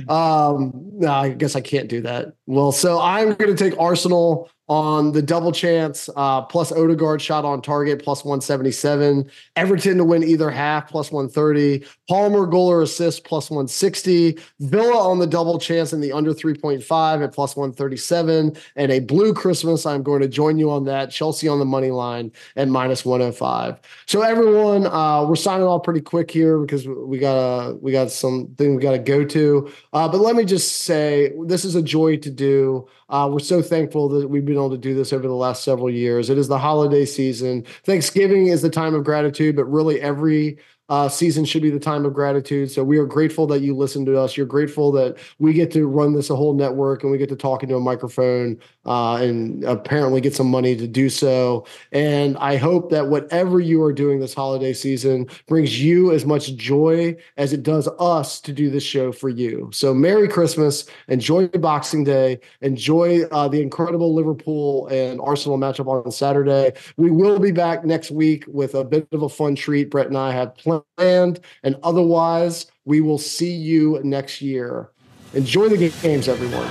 Um, 0.08 0.72
no, 0.74 1.10
I 1.10 1.30
guess 1.30 1.56
I 1.56 1.60
can't 1.60 1.88
do 1.88 2.02
that. 2.02 2.34
Well, 2.46 2.70
so 2.70 3.00
I'm 3.00 3.34
going 3.34 3.54
to 3.54 3.56
take 3.56 3.78
Arsenal 3.80 4.48
on 4.72 5.12
the 5.12 5.20
double 5.20 5.52
chance, 5.52 6.08
uh, 6.16 6.40
plus 6.40 6.72
Odegaard 6.72 7.20
shot 7.20 7.44
on 7.44 7.60
target, 7.60 8.02
plus 8.02 8.24
177. 8.24 9.30
Everton 9.54 9.98
to 9.98 10.04
win 10.04 10.22
either 10.22 10.50
half, 10.50 10.88
plus 10.88 11.12
130. 11.12 11.84
Palmer 12.08 12.46
goal 12.46 12.70
or 12.70 12.80
assist, 12.80 13.24
plus 13.24 13.50
160. 13.50 14.38
Villa 14.60 15.10
on 15.10 15.18
the 15.18 15.26
double 15.26 15.58
chance 15.58 15.92
and 15.92 16.02
the 16.02 16.10
under 16.10 16.32
3.5 16.32 17.22
at 17.22 17.34
plus 17.34 17.54
137. 17.54 18.56
And 18.76 18.92
a 18.92 19.00
blue 19.00 19.34
Christmas, 19.34 19.84
I'm 19.84 20.02
going 20.02 20.22
to 20.22 20.28
join 20.28 20.58
you 20.58 20.70
on 20.70 20.86
that. 20.86 21.10
Chelsea 21.10 21.48
on 21.48 21.58
the 21.58 21.66
money 21.66 21.90
line 21.90 22.32
at 22.56 22.68
minus 22.68 23.04
105. 23.04 23.78
So 24.06 24.22
everyone, 24.22 24.86
uh, 24.86 25.26
we're 25.28 25.36
signing 25.36 25.66
off 25.66 25.82
pretty 25.82 26.00
quick 26.00 26.30
here 26.30 26.58
because 26.58 26.88
we 26.88 27.18
got 27.18 27.34
a 27.34 27.74
we 27.74 27.92
got 27.92 28.10
something 28.10 28.74
we 28.74 28.82
got 28.82 28.92
to 28.92 28.98
go 28.98 29.22
to. 29.22 29.70
Uh, 29.92 30.08
but 30.08 30.22
let 30.22 30.34
me 30.34 30.46
just 30.46 30.78
say, 30.78 31.34
this 31.44 31.66
is 31.66 31.74
a 31.74 31.82
joy 31.82 32.16
to 32.16 32.30
do. 32.30 32.88
Uh, 33.12 33.28
we're 33.30 33.38
so 33.38 33.60
thankful 33.60 34.08
that 34.08 34.28
we've 34.28 34.46
been 34.46 34.54
able 34.54 34.70
to 34.70 34.78
do 34.78 34.94
this 34.94 35.12
over 35.12 35.28
the 35.28 35.34
last 35.34 35.62
several 35.62 35.90
years. 35.90 36.30
It 36.30 36.38
is 36.38 36.48
the 36.48 36.58
holiday 36.58 37.04
season. 37.04 37.62
Thanksgiving 37.84 38.46
is 38.46 38.62
the 38.62 38.70
time 38.70 38.94
of 38.94 39.04
gratitude, 39.04 39.54
but 39.54 39.66
really 39.66 40.00
every 40.00 40.56
uh, 40.88 41.08
season 41.08 41.44
should 41.44 41.62
be 41.62 41.70
the 41.70 41.80
time 41.80 42.04
of 42.04 42.12
gratitude. 42.12 42.70
So 42.70 42.84
we 42.84 42.98
are 42.98 43.06
grateful 43.06 43.46
that 43.48 43.60
you 43.60 43.74
listen 43.74 44.04
to 44.06 44.18
us. 44.18 44.36
You're 44.36 44.46
grateful 44.46 44.92
that 44.92 45.16
we 45.38 45.52
get 45.52 45.70
to 45.72 45.86
run 45.86 46.12
this 46.12 46.28
a 46.28 46.36
whole 46.36 46.54
network 46.54 47.02
and 47.02 47.10
we 47.10 47.18
get 47.18 47.28
to 47.30 47.36
talk 47.36 47.62
into 47.62 47.76
a 47.76 47.80
microphone 47.80 48.58
uh, 48.84 49.16
and 49.16 49.64
apparently 49.64 50.20
get 50.20 50.34
some 50.34 50.50
money 50.50 50.76
to 50.76 50.86
do 50.86 51.08
so. 51.08 51.66
And 51.92 52.36
I 52.38 52.56
hope 52.56 52.90
that 52.90 53.08
whatever 53.08 53.60
you 53.60 53.82
are 53.82 53.92
doing 53.92 54.20
this 54.20 54.34
holiday 54.34 54.72
season 54.72 55.28
brings 55.46 55.80
you 55.82 56.12
as 56.12 56.26
much 56.26 56.54
joy 56.56 57.16
as 57.36 57.52
it 57.52 57.62
does 57.62 57.88
us 57.98 58.40
to 58.40 58.52
do 58.52 58.68
this 58.68 58.84
show 58.84 59.12
for 59.12 59.28
you. 59.28 59.70
So 59.72 59.94
Merry 59.94 60.28
Christmas. 60.28 60.86
Enjoy 61.08 61.46
Boxing 61.48 62.04
Day. 62.04 62.40
Enjoy 62.60 63.22
uh, 63.32 63.48
the 63.48 63.60
incredible 63.60 64.14
Liverpool 64.14 64.88
and 64.88 65.20
Arsenal 65.20 65.58
matchup 65.58 65.86
on 65.86 66.10
Saturday. 66.10 66.72
We 66.96 67.10
will 67.10 67.38
be 67.38 67.52
back 67.52 67.84
next 67.84 68.10
week 68.10 68.44
with 68.48 68.74
a 68.74 68.84
bit 68.84 69.06
of 69.12 69.22
a 69.22 69.28
fun 69.28 69.54
treat. 69.54 69.90
Brett 69.90 70.08
and 70.08 70.16
I 70.16 70.32
have 70.32 70.54
planned 70.56 70.81
planned. 70.96 71.40
And 71.62 71.76
otherwise, 71.82 72.66
we 72.84 73.00
will 73.00 73.18
see 73.18 73.52
you 73.52 74.00
next 74.02 74.42
year. 74.42 74.90
Enjoy 75.34 75.68
the 75.68 75.88
games, 76.02 76.28
everyone. 76.28 76.70